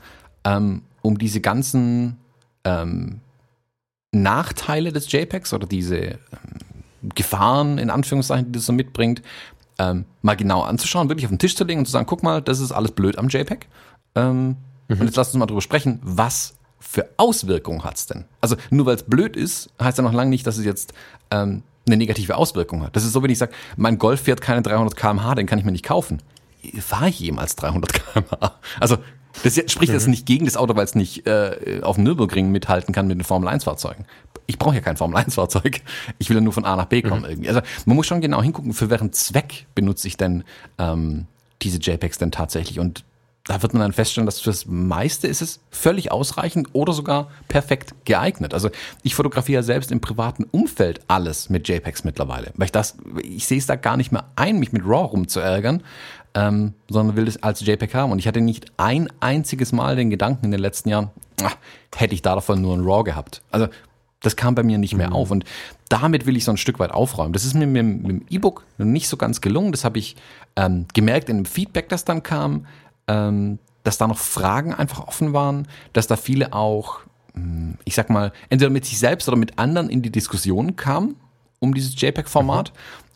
ähm, 0.45 0.83
um 1.03 1.19
diese 1.19 1.41
ganzen 1.41 2.17
ähm, 2.65 3.21
Nachteile 4.11 4.93
des 4.93 5.13
JPEGs 5.13 5.53
oder 5.53 5.67
diese 5.67 5.97
ähm, 5.99 6.19
Gefahren 7.15 7.79
in 7.79 7.91
Anführungszeichen, 7.91 8.47
die 8.47 8.53
das 8.53 8.67
so 8.67 8.73
mitbringt, 8.73 9.23
ähm, 9.79 10.07
mal 10.23 10.37
genau 10.37 10.63
anzuschauen, 10.63 11.09
wirklich 11.09 11.27
auf 11.27 11.33
den 11.33 11.39
Tisch 11.39 11.57
zu 11.57 11.65
legen 11.65 11.81
und 11.81 11.87
zu 11.87 11.93
sagen, 11.93 12.07
guck 12.07 12.23
mal, 12.23 12.41
das 12.41 12.61
ist 12.61 12.73
alles 12.73 12.93
blöd 12.93 13.19
am 13.19 13.29
JPEG. 13.29 13.67
Ähm, 14.15 14.57
Und 14.89 15.07
jetzt 15.07 15.17
lass 15.17 15.29
uns 15.29 15.37
mal 15.39 15.47
drüber 15.47 15.61
sprechen, 15.61 16.01
was 16.03 16.57
für 16.79 17.09
Auswirkungen 17.17 17.85
hat's 17.85 18.07
denn? 18.07 18.25
Also 18.41 18.57
nur 18.71 18.87
weil 18.87 18.97
es 18.97 19.03
blöd 19.03 19.37
ist, 19.37 19.71
heißt 19.81 19.99
ja 19.99 20.05
noch 20.05 20.13
lange 20.13 20.31
nicht, 20.31 20.47
dass 20.47 20.59
es 20.59 20.65
jetzt 20.65 20.93
ähm, 21.31 21.63
eine 21.87 21.97
negative 21.97 22.37
Auswirkung 22.37 22.83
hat. 22.83 22.97
Das 22.97 23.05
ist 23.05 23.13
so, 23.13 23.23
wenn 23.23 23.31
ich 23.31 23.39
sage, 23.39 23.53
mein 23.77 23.99
Golf 23.99 24.23
fährt 24.23 24.41
keine 24.41 24.63
300 24.63 24.97
km/h, 24.97 25.35
den 25.35 25.47
kann 25.47 25.59
ich 25.59 25.65
mir 25.65 25.73
nicht 25.73 25.85
kaufen. 25.85 26.21
Fahre 26.81 27.09
ich 27.09 27.21
jemals 27.21 27.57
300 27.57 27.93
km/h? 27.93 28.59
Also 28.81 28.99
das 29.43 29.55
spricht 29.67 29.93
jetzt 29.93 30.07
nicht 30.07 30.27
gegen 30.27 30.45
das 30.45 30.57
Auto, 30.57 30.77
weil 30.77 30.85
es 30.85 30.95
nicht 30.95 31.27
äh, 31.27 31.81
auf 31.83 31.97
dem 31.97 32.05
Nürburgring 32.05 32.51
mithalten 32.51 32.95
kann 32.95 33.07
mit 33.07 33.19
den 33.19 33.25
Formel-1-Fahrzeugen. 33.25 34.07
Ich 34.47 34.59
brauche 34.59 34.75
ja 34.75 34.81
kein 34.81 34.97
Formel-1-Fahrzeug. 34.97 35.81
Ich 36.19 36.29
will 36.29 36.37
ja 36.37 36.41
nur 36.41 36.53
von 36.53 36.65
A 36.65 36.77
nach 36.77 36.87
B 36.87 37.03
kommen 37.03 37.25
irgendwie. 37.25 37.49
Also 37.49 37.61
man 37.87 37.97
muss 37.97 38.07
schon 38.07 38.21
genau 38.21 38.43
hingucken, 38.43 38.73
für 38.73 38.91
welchen 38.91 39.13
Zweck 39.13 39.67
benutze 39.75 40.07
ich 40.07 40.17
denn 40.17 40.45
ähm, 40.79 41.27
diese 41.63 41.79
JPEGs 41.79 42.19
denn 42.19 42.31
tatsächlich. 42.31 42.79
Und 42.79 43.05
da 43.47 43.61
wird 43.63 43.75
man 43.75 43.83
dann 43.83 43.93
feststellen, 43.93 44.25
dass 44.25 44.41
fürs 44.41 44.65
meiste 44.67 45.27
ist 45.27 45.43
es 45.43 45.61
völlig 45.71 46.11
ausreichend 46.11 46.69
oder 46.73 46.95
sogar 46.95 47.29
perfekt 47.49 47.95
geeignet. 48.07 48.55
Also 48.55 48.71
ich 49.03 49.15
fotografiere 49.15 49.63
selbst 49.63 49.93
im 49.93 50.01
privaten 50.01 50.45
Umfeld 50.45 51.01
alles 51.09 51.51
mit 51.51 51.69
JPEGs 51.69 52.05
mittlerweile, 52.05 52.53
weil 52.57 52.67
ich 52.67 52.73
das, 52.73 52.97
ich 53.23 53.47
sehe 53.47 53.59
es 53.59 53.67
da 53.67 53.77
gar 53.77 53.99
nicht 53.99 54.13
mehr 54.13 54.25
ein, 54.37 54.59
mich 54.59 54.73
mit 54.73 54.83
RAW 54.85 55.09
rumzuärgern, 55.11 55.83
ähm, 56.35 56.73
sondern 56.89 57.17
will 57.17 57.29
es 57.29 57.43
als 57.43 57.61
JPEG 57.61 57.93
haben. 57.95 58.13
Und 58.13 58.19
ich 58.19 58.27
hatte 58.27 58.41
nicht 58.41 58.73
ein 58.79 59.09
einziges 59.21 59.73
Mal 59.73 59.95
den 59.95 60.09
Gedanken 60.09 60.47
in 60.47 60.51
den 60.51 60.61
letzten 60.61 60.89
Jahren, 60.89 61.11
ach, 61.43 61.57
hätte 61.95 62.15
ich 62.15 62.23
da 62.23 62.35
davon 62.35 62.63
nur 62.63 62.75
ein 62.75 62.81
RAW 62.83 63.03
gehabt. 63.05 63.43
Also 63.51 63.69
das 64.21 64.37
kam 64.37 64.55
bei 64.55 64.63
mir 64.63 64.79
nicht 64.79 64.95
mehr 64.97 65.13
auf. 65.13 65.31
Und 65.31 65.45
damit 65.91 66.25
will 66.25 66.35
ich 66.35 66.47
so 66.47 66.51
ein 66.51 66.57
Stück 66.57 66.79
weit 66.79 66.93
aufräumen. 66.93 67.35
Das 67.35 67.45
ist 67.45 67.53
mir 67.53 67.67
mit, 67.67 67.77
dem- 67.77 68.01
mit 68.03 68.11
dem 68.11 68.23
E-Book 68.31 68.65
nicht 68.79 69.07
so 69.07 69.19
ganz 69.19 69.43
gelungen. 69.43 69.71
Das 69.71 69.85
habe 69.85 69.99
ich 69.99 70.17
ähm, 70.57 70.87
gemerkt 70.95 71.29
in 71.29 71.37
dem 71.37 71.45
Feedback, 71.45 71.91
das 71.91 72.07
dann 72.07 72.23
kam, 72.23 72.65
ähm, 73.09 73.59
dass 73.83 73.99
da 73.99 74.07
noch 74.07 74.19
Fragen 74.19 74.75
einfach 74.75 75.07
offen 75.07 75.33
waren, 75.33 75.69
dass 75.93 76.07
da 76.07 76.17
viele 76.17 76.53
auch, 76.53 77.01
mh, 77.35 77.75
ich 77.85 77.95
sag 77.95 78.11
mal, 78.11 78.33
entweder 78.49 78.71
mit 78.71 78.85
sich 78.85 78.99
selbst 78.99 79.29
oder 79.29 79.37
mit 79.37 79.59
anderen 79.59 79.91
in 79.91 80.03
die 80.03 80.11
Diskussion 80.11 80.77
kamen 80.77 81.17
um 81.65 81.75
dieses 81.75 82.01
JPEG-Format 82.01 82.73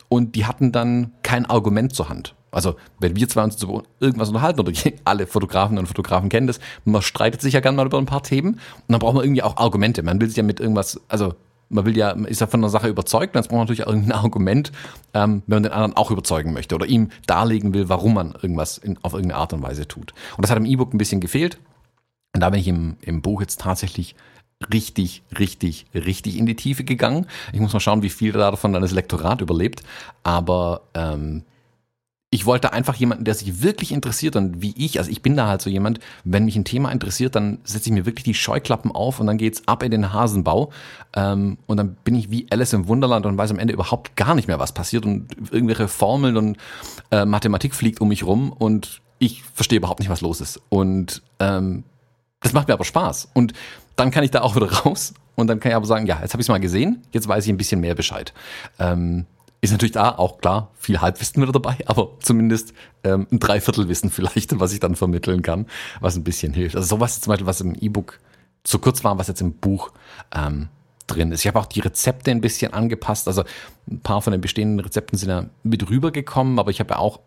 und 0.09 0.35
die 0.35 0.45
hatten 0.45 0.71
dann 0.71 1.13
kein 1.23 1.45
Argument 1.45 1.93
zur 1.93 2.09
Hand. 2.09 2.35
Also, 2.51 2.75
wenn 2.99 3.15
wir 3.15 3.29
zwei 3.29 3.43
uns 3.43 3.61
über 3.61 3.83
irgendwas 3.99 4.29
unterhalten, 4.29 4.59
oder 4.59 4.73
alle 5.05 5.27
Fotografen 5.27 5.77
und 5.77 5.85
Fotografen 5.85 6.29
kennen 6.29 6.47
das, 6.47 6.59
man 6.83 7.03
streitet 7.03 7.41
sich 7.41 7.53
ja 7.53 7.59
gerne 7.59 7.77
mal 7.77 7.85
über 7.85 7.99
ein 7.99 8.07
paar 8.07 8.23
Themen 8.23 8.53
und 8.55 8.59
dann 8.89 8.99
braucht 8.99 9.13
man 9.13 9.23
irgendwie 9.23 9.43
auch 9.43 9.57
Argumente. 9.57 10.01
Man 10.01 10.19
will 10.19 10.27
sich 10.27 10.37
ja 10.37 10.43
mit 10.43 10.59
irgendwas, 10.59 10.99
also 11.07 11.35
man 11.69 11.85
will 11.85 11.95
ja, 11.95 12.11
ist 12.11 12.41
ja 12.41 12.47
von 12.47 12.59
einer 12.59 12.69
Sache 12.69 12.87
überzeugt, 12.87 13.35
jetzt 13.35 13.47
braucht 13.47 13.57
man 13.57 13.67
natürlich 13.67 13.87
irgendein 13.87 14.11
Argument, 14.11 14.71
ähm, 15.13 15.43
wenn 15.47 15.57
man 15.57 15.63
den 15.63 15.71
anderen 15.71 15.95
auch 15.95 16.11
überzeugen 16.11 16.53
möchte 16.53 16.75
oder 16.75 16.87
ihm 16.87 17.09
darlegen 17.27 17.73
will, 17.73 17.89
warum 17.89 18.15
man 18.15 18.33
irgendwas 18.41 18.77
in, 18.77 18.97
auf 19.03 19.13
irgendeine 19.13 19.39
Art 19.39 19.53
und 19.53 19.61
Weise 19.61 19.87
tut. 19.87 20.13
Und 20.35 20.43
das 20.43 20.51
hat 20.51 20.57
im 20.57 20.65
E-Book 20.65 20.93
ein 20.93 20.97
bisschen 20.97 21.21
gefehlt. 21.21 21.59
Und 22.33 22.41
da 22.41 22.49
bin 22.49 22.59
ich 22.59 22.67
im, 22.67 22.97
im 23.01 23.21
Buch 23.21 23.41
jetzt 23.41 23.61
tatsächlich 23.61 24.15
richtig, 24.73 25.23
richtig, 25.37 25.85
richtig 25.93 26.37
in 26.37 26.45
die 26.45 26.55
Tiefe 26.55 26.83
gegangen. 26.83 27.27
Ich 27.53 27.59
muss 27.59 27.73
mal 27.73 27.79
schauen, 27.79 28.03
wie 28.03 28.09
viel 28.09 28.33
davon 28.33 28.73
dann 28.73 28.81
das 28.81 28.91
Lektorat 28.91 29.41
überlebt. 29.41 29.83
Aber 30.23 30.81
ähm, 30.93 31.43
ich 32.31 32.45
wollte 32.45 32.73
einfach 32.73 32.95
jemanden, 32.95 33.23
der 33.23 33.33
sich 33.33 33.63
wirklich 33.63 33.91
interessiert 33.91 34.35
und 34.35 34.61
wie 34.61 34.75
ich, 34.77 34.99
also 34.99 35.09
ich 35.09 35.23
bin 35.23 35.35
da 35.35 35.47
halt 35.47 35.61
so 35.61 35.69
jemand, 35.69 35.99
wenn 36.23 36.45
mich 36.45 36.55
ein 36.55 36.63
Thema 36.63 36.91
interessiert, 36.91 37.35
dann 37.35 37.57
setze 37.63 37.89
ich 37.89 37.93
mir 37.93 38.05
wirklich 38.05 38.23
die 38.23 38.35
Scheuklappen 38.35 38.91
auf 38.91 39.19
und 39.19 39.25
dann 39.25 39.39
geht's 39.39 39.63
ab 39.67 39.81
in 39.81 39.89
den 39.89 40.13
Hasenbau. 40.13 40.71
Ähm, 41.15 41.57
und 41.65 41.77
dann 41.77 41.95
bin 42.03 42.13
ich 42.13 42.29
wie 42.29 42.45
Alice 42.51 42.73
im 42.73 42.87
Wunderland 42.87 43.25
und 43.25 43.35
weiß 43.35 43.49
am 43.49 43.57
Ende 43.57 43.73
überhaupt 43.73 44.15
gar 44.15 44.35
nicht 44.35 44.47
mehr, 44.47 44.59
was 44.59 44.73
passiert 44.73 45.05
und 45.05 45.27
irgendwelche 45.51 45.87
Formeln 45.87 46.37
und 46.37 46.57
äh, 47.09 47.25
Mathematik 47.25 47.73
fliegt 47.73 47.99
um 47.99 48.09
mich 48.09 48.23
rum 48.23 48.51
und 48.51 49.01
ich 49.17 49.43
verstehe 49.43 49.79
überhaupt 49.79 49.99
nicht, 49.99 50.09
was 50.09 50.21
los 50.21 50.39
ist. 50.39 50.61
Und 50.69 51.23
ähm, 51.39 51.83
das 52.41 52.53
macht 52.53 52.67
mir 52.67 52.75
aber 52.75 52.85
Spaß. 52.85 53.29
Und 53.33 53.53
dann 53.95 54.11
kann 54.11 54.23
ich 54.23 54.29
da 54.29 54.41
auch 54.41 54.55
wieder 54.55 54.71
raus 54.71 55.15
und 55.33 55.47
dann 55.47 55.59
kann 55.59 55.71
ich 55.71 55.75
aber 55.75 55.87
sagen, 55.87 56.05
ja, 56.05 56.19
jetzt 56.21 56.33
habe 56.33 56.41
ich 56.41 56.45
es 56.45 56.49
mal 56.49 56.59
gesehen, 56.59 57.01
jetzt 57.11 57.27
weiß 57.27 57.45
ich 57.45 57.49
ein 57.51 57.57
bisschen 57.57 57.81
mehr 57.81 57.95
Bescheid. 57.95 58.33
Ähm, 58.77 59.25
ist 59.61 59.71
natürlich 59.71 59.91
da 59.91 60.11
auch 60.17 60.39
klar 60.39 60.71
viel 60.77 61.01
Halbwissen 61.01 61.41
wieder 61.41 61.51
dabei, 61.51 61.77
aber 61.85 62.11
zumindest 62.19 62.73
ähm, 63.03 63.27
ein 63.31 63.39
Dreiviertelwissen 63.39 64.09
vielleicht, 64.09 64.59
was 64.59 64.73
ich 64.73 64.79
dann 64.79 64.95
vermitteln 64.95 65.41
kann, 65.41 65.65
was 65.99 66.15
ein 66.15 66.23
bisschen 66.23 66.53
hilft. 66.53 66.75
Also 66.75 66.87
sowas 66.87 67.21
zum 67.21 67.31
Beispiel, 67.31 67.47
was 67.47 67.61
im 67.61 67.75
E-Book 67.75 68.19
zu 68.63 68.79
kurz 68.79 69.03
war, 69.03 69.17
was 69.17 69.27
jetzt 69.27 69.41
im 69.41 69.53
Buch 69.53 69.91
ähm, 70.33 70.69
drin 71.07 71.31
ist. 71.31 71.41
Ich 71.41 71.47
habe 71.47 71.59
auch 71.59 71.65
die 71.65 71.79
Rezepte 71.79 72.31
ein 72.31 72.41
bisschen 72.41 72.73
angepasst. 72.73 73.27
Also 73.27 73.43
ein 73.89 73.99
paar 73.99 74.21
von 74.21 74.31
den 74.31 74.41
bestehenden 74.41 74.79
Rezepten 74.79 75.17
sind 75.17 75.29
ja 75.29 75.45
mit 75.63 75.89
rübergekommen, 75.89 76.59
aber 76.59 76.71
ich 76.71 76.79
habe 76.79 76.93
ja 76.93 76.99
auch 76.99 77.19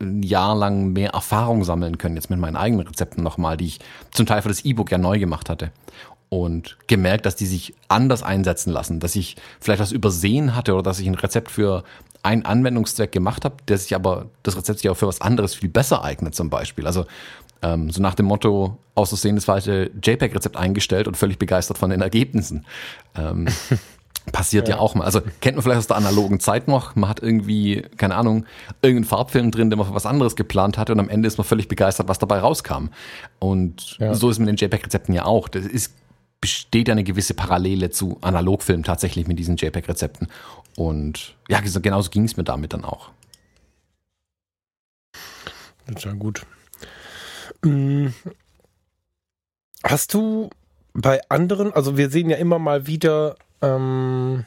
ein 0.00 0.22
Jahr 0.22 0.54
lang 0.54 0.92
mehr 0.92 1.10
Erfahrung 1.10 1.64
sammeln 1.64 1.98
können, 1.98 2.16
jetzt 2.16 2.30
mit 2.30 2.38
meinen 2.38 2.56
eigenen 2.56 2.86
Rezepten 2.86 3.24
nochmal, 3.24 3.56
die 3.56 3.66
ich 3.66 3.80
zum 4.12 4.26
Teil 4.26 4.42
für 4.42 4.48
das 4.48 4.64
E-Book 4.64 4.90
ja 4.92 4.98
neu 4.98 5.18
gemacht 5.18 5.48
hatte 5.48 5.72
und 6.28 6.76
gemerkt, 6.86 7.26
dass 7.26 7.36
die 7.36 7.46
sich 7.46 7.74
anders 7.88 8.22
einsetzen 8.22 8.70
lassen, 8.72 9.00
dass 9.00 9.16
ich 9.16 9.36
vielleicht 9.60 9.80
was 9.80 9.92
übersehen 9.92 10.54
hatte 10.54 10.74
oder 10.74 10.82
dass 10.82 11.00
ich 11.00 11.06
ein 11.06 11.14
Rezept 11.14 11.50
für 11.50 11.84
einen 12.22 12.44
Anwendungszweck 12.44 13.12
gemacht 13.12 13.44
habe, 13.44 13.56
der 13.68 13.78
sich 13.78 13.94
aber 13.94 14.26
das 14.42 14.56
Rezept 14.56 14.80
sich 14.80 14.90
auch 14.90 14.96
für 14.96 15.06
was 15.06 15.20
anderes 15.20 15.54
viel 15.54 15.68
besser 15.68 16.04
eignet 16.04 16.34
zum 16.34 16.50
Beispiel. 16.50 16.86
Also 16.86 17.06
ähm, 17.62 17.90
so 17.90 18.02
nach 18.02 18.14
dem 18.14 18.26
Motto, 18.26 18.76
aus 18.94 19.08
Versehen 19.10 19.36
das 19.36 19.44
falsche 19.44 19.90
JPEG-Rezept 20.02 20.56
eingestellt 20.56 21.08
und 21.08 21.16
völlig 21.16 21.38
begeistert 21.38 21.78
von 21.78 21.90
den 21.90 22.00
Ergebnissen. 22.00 22.66
Ähm, 23.16 23.46
passiert 24.32 24.68
ja. 24.68 24.76
ja. 24.76 24.80
auch 24.80 24.94
mal. 24.94 25.04
Also 25.04 25.20
kennt 25.40 25.56
man 25.56 25.62
vielleicht 25.62 25.78
aus 25.78 25.86
der 25.86 25.96
analogen 25.96 26.40
Zeit 26.40 26.68
noch, 26.68 26.94
man 26.96 27.08
hat 27.08 27.22
irgendwie, 27.22 27.82
keine 27.96 28.14
Ahnung, 28.14 28.44
irgendeinen 28.82 29.04
Farbfilm 29.04 29.50
drin, 29.50 29.70
den 29.70 29.78
man 29.78 29.88
für 29.88 29.94
was 29.94 30.06
anderes 30.06 30.36
geplant 30.36 30.78
hatte 30.78 30.92
und 30.92 31.00
am 31.00 31.08
Ende 31.08 31.26
ist 31.26 31.38
man 31.38 31.46
völlig 31.46 31.68
begeistert, 31.68 32.08
was 32.08 32.18
dabei 32.18 32.40
rauskam. 32.40 32.88
Und 33.38 33.96
ja. 33.98 34.14
so 34.14 34.28
ist 34.30 34.38
mit 34.38 34.48
den 34.48 34.56
JPEG-Rezepten 34.56 35.14
ja 35.14 35.24
auch. 35.24 35.48
Das 35.48 35.64
ist 35.64 35.94
besteht 36.40 36.88
eine 36.90 37.04
gewisse 37.04 37.34
Parallele 37.34 37.90
zu 37.90 38.18
Analogfilm 38.20 38.84
tatsächlich 38.84 39.26
mit 39.26 39.38
diesen 39.38 39.56
JPEG-Rezepten. 39.56 40.28
Und 40.76 41.36
ja, 41.48 41.60
genauso 41.60 42.10
ging 42.10 42.24
es 42.24 42.36
mir 42.36 42.44
damit 42.44 42.72
dann 42.72 42.84
auch. 42.84 43.10
Das 45.86 45.96
ist 45.96 46.04
ja 46.04 46.12
gut. 46.12 46.46
Mm. 47.64 48.08
Hast 49.82 50.14
du 50.14 50.50
bei 50.92 51.20
anderen, 51.28 51.72
also 51.72 51.96
wir 51.96 52.10
sehen 52.10 52.30
ja 52.30 52.36
immer 52.36 52.58
mal 52.58 52.86
wieder 52.86 53.36
ähm, 53.62 54.44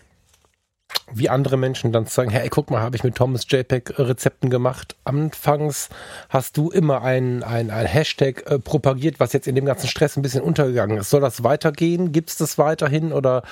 wie 1.13 1.29
andere 1.29 1.57
Menschen 1.57 1.91
dann 1.91 2.05
sagen, 2.05 2.29
hey, 2.29 2.49
guck 2.49 2.71
mal, 2.71 2.81
habe 2.81 2.95
ich 2.95 3.03
mit 3.03 3.15
Thomas 3.15 3.45
JPEG 3.47 3.97
Rezepten 3.97 4.49
gemacht. 4.49 4.95
Anfangs 5.03 5.89
hast 6.29 6.57
du 6.57 6.69
immer 6.69 7.01
ein, 7.01 7.43
ein, 7.43 7.69
ein 7.69 7.85
Hashtag 7.85 8.49
äh, 8.49 8.59
propagiert, 8.59 9.19
was 9.19 9.33
jetzt 9.33 9.47
in 9.47 9.55
dem 9.55 9.65
ganzen 9.65 9.87
Stress 9.87 10.17
ein 10.17 10.21
bisschen 10.21 10.41
untergegangen 10.41 10.97
ist. 10.97 11.09
Soll 11.09 11.21
das 11.21 11.43
weitergehen? 11.43 12.11
Gibt 12.11 12.29
es 12.29 12.37
das 12.37 12.57
weiterhin 12.57 13.13
oder 13.13 13.43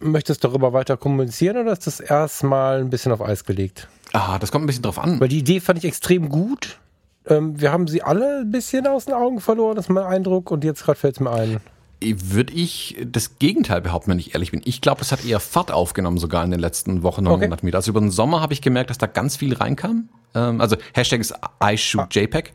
möchtest 0.00 0.42
du 0.42 0.48
darüber 0.48 0.72
weiter 0.72 0.96
kommunizieren 0.96 1.56
oder 1.58 1.72
ist 1.72 1.86
das 1.86 2.00
erstmal 2.00 2.80
ein 2.80 2.90
bisschen 2.90 3.12
auf 3.12 3.22
Eis 3.22 3.44
gelegt? 3.44 3.88
Ah, 4.12 4.38
das 4.38 4.52
kommt 4.52 4.64
ein 4.64 4.66
bisschen 4.66 4.82
drauf 4.82 4.98
an. 4.98 5.20
Weil 5.20 5.28
die 5.28 5.38
Idee 5.38 5.60
fand 5.60 5.78
ich 5.78 5.84
extrem 5.84 6.28
gut. 6.28 6.78
Ähm, 7.26 7.60
wir 7.60 7.72
haben 7.72 7.88
sie 7.88 8.02
alle 8.02 8.40
ein 8.40 8.50
bisschen 8.50 8.86
aus 8.86 9.06
den 9.06 9.14
Augen 9.14 9.40
verloren, 9.40 9.76
das 9.76 9.86
ist 9.86 9.90
mein 9.90 10.04
Eindruck 10.04 10.50
und 10.50 10.64
jetzt 10.64 10.84
gerade 10.84 10.98
fällt 10.98 11.16
es 11.16 11.20
mir 11.20 11.32
ein 11.32 11.60
würde 12.02 12.52
ich 12.52 12.96
das 13.04 13.38
Gegenteil 13.38 13.80
behaupten, 13.80 14.10
wenn 14.10 14.18
ich 14.18 14.34
ehrlich 14.34 14.50
bin. 14.50 14.60
Ich 14.64 14.80
glaube, 14.80 15.00
es 15.00 15.12
hat 15.12 15.24
eher 15.24 15.40
Fahrt 15.40 15.72
aufgenommen 15.72 16.18
sogar 16.18 16.44
in 16.44 16.50
den 16.50 16.60
letzten 16.60 17.02
Wochen 17.02 17.26
und 17.26 17.32
okay. 17.32 17.46
Monaten 17.46 17.66
wieder. 17.66 17.78
Also 17.78 17.90
über 17.90 18.00
den 18.00 18.10
Sommer 18.10 18.40
habe 18.40 18.52
ich 18.52 18.60
gemerkt, 18.60 18.90
dass 18.90 18.98
da 18.98 19.06
ganz 19.06 19.36
viel 19.36 19.54
reinkam. 19.54 20.08
Ähm, 20.34 20.60
also 20.60 20.76
Hashtag 20.92 21.20
ist 21.20 21.34
iShootJPEG, 21.62 22.52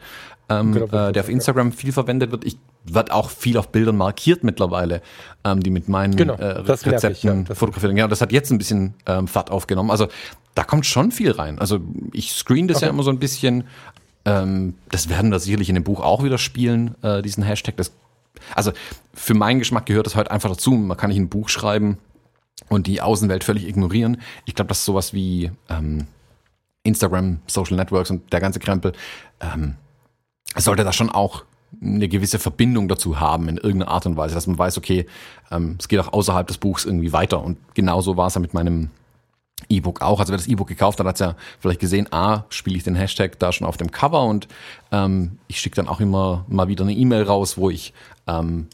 ähm, 0.49 0.73
genau, 0.73 0.85
äh, 0.85 1.11
der 1.11 1.23
auf 1.23 1.29
Instagram 1.29 1.71
viel 1.71 1.91
verwendet 1.91 2.31
wird. 2.31 2.45
Ich 2.45 2.57
wird 2.83 3.11
auch 3.11 3.29
viel 3.29 3.57
auf 3.57 3.69
Bildern 3.69 3.97
markiert 3.97 4.43
mittlerweile, 4.43 5.01
ähm, 5.43 5.61
die 5.61 5.69
mit 5.69 5.87
meinen 5.87 6.15
genau, 6.15 6.33
äh, 6.33 6.45
Rezepten 6.45 7.11
ich, 7.11 7.23
ja, 7.23 7.55
fotografieren. 7.55 7.95
Genau, 7.95 8.07
das 8.07 8.21
hat 8.21 8.31
jetzt 8.31 8.51
ein 8.51 8.57
bisschen 8.57 8.95
ähm, 9.05 9.27
Fahrt 9.27 9.51
aufgenommen. 9.51 9.91
Also 9.91 10.07
da 10.55 10.63
kommt 10.63 10.85
schon 10.85 11.11
viel 11.11 11.31
rein. 11.31 11.59
Also 11.59 11.79
ich 12.11 12.33
screen 12.33 12.67
das 12.67 12.77
okay. 12.77 12.85
ja 12.85 12.91
immer 12.91 13.03
so 13.03 13.11
ein 13.11 13.19
bisschen. 13.19 13.65
Ähm, 14.23 14.75
das 14.89 15.09
werden 15.09 15.31
wir 15.31 15.39
sicherlich 15.39 15.69
in 15.69 15.75
dem 15.75 15.83
Buch 15.83 15.99
auch 15.99 16.23
wieder 16.23 16.37
spielen, 16.37 16.95
äh, 17.01 17.21
diesen 17.21 17.43
Hashtag. 17.43 17.77
Das 17.77 17.91
also 18.55 18.71
für 19.13 19.33
meinen 19.33 19.59
Geschmack 19.59 19.85
gehört 19.85 20.05
das 20.05 20.15
heute 20.15 20.31
einfach 20.31 20.49
dazu. 20.49 20.71
Man 20.71 20.97
kann 20.97 21.09
nicht 21.09 21.19
ein 21.19 21.29
Buch 21.29 21.49
schreiben 21.49 21.97
und 22.69 22.87
die 22.87 23.01
Außenwelt 23.01 23.43
völlig 23.43 23.67
ignorieren. 23.67 24.21
Ich 24.45 24.55
glaube, 24.55 24.69
dass 24.69 24.85
sowas 24.85 25.13
wie 25.13 25.51
ähm, 25.69 26.07
Instagram, 26.83 27.39
Social 27.47 27.77
Networks 27.77 28.09
und 28.09 28.31
der 28.33 28.39
ganze 28.39 28.59
Krempel 28.59 28.93
ähm, 29.39 29.75
sollte 30.55 30.83
da 30.83 30.91
schon 30.91 31.09
auch 31.09 31.43
eine 31.81 32.07
gewisse 32.09 32.39
Verbindung 32.39 32.87
dazu 32.87 33.19
haben 33.19 33.47
in 33.47 33.57
irgendeiner 33.57 33.91
Art 33.91 34.05
und 34.05 34.17
Weise, 34.17 34.35
dass 34.35 34.47
man 34.47 34.57
weiß, 34.57 34.77
okay, 34.77 35.05
ähm, 35.51 35.77
es 35.79 35.87
geht 35.87 35.99
auch 35.99 36.11
außerhalb 36.11 36.47
des 36.47 36.57
Buchs 36.57 36.85
irgendwie 36.85 37.13
weiter. 37.13 37.41
Und 37.41 37.57
genauso 37.75 38.17
war 38.17 38.27
es 38.27 38.35
ja 38.35 38.41
mit 38.41 38.53
meinem 38.53 38.89
E-Book 39.69 40.01
auch. 40.01 40.19
Also 40.19 40.31
wer 40.31 40.37
das 40.37 40.47
E-Book 40.47 40.67
gekauft 40.67 40.99
hat, 40.99 41.05
hat 41.05 41.19
ja 41.19 41.35
vielleicht 41.59 41.79
gesehen, 41.79 42.11
A, 42.11 42.45
spiele 42.49 42.75
ich 42.75 42.83
den 42.83 42.95
Hashtag 42.95 43.39
da 43.39 43.51
schon 43.51 43.67
auf 43.67 43.77
dem 43.77 43.91
Cover 43.91 44.25
und 44.25 44.47
ähm, 44.91 45.37
ich 45.47 45.59
schicke 45.59 45.75
dann 45.75 45.87
auch 45.87 45.99
immer 45.99 46.45
mal 46.47 46.67
wieder 46.67 46.83
eine 46.83 46.93
E-Mail 46.93 47.23
raus, 47.23 47.57
wo 47.57 47.69
ich 47.69 47.93
ähm, 48.39 48.67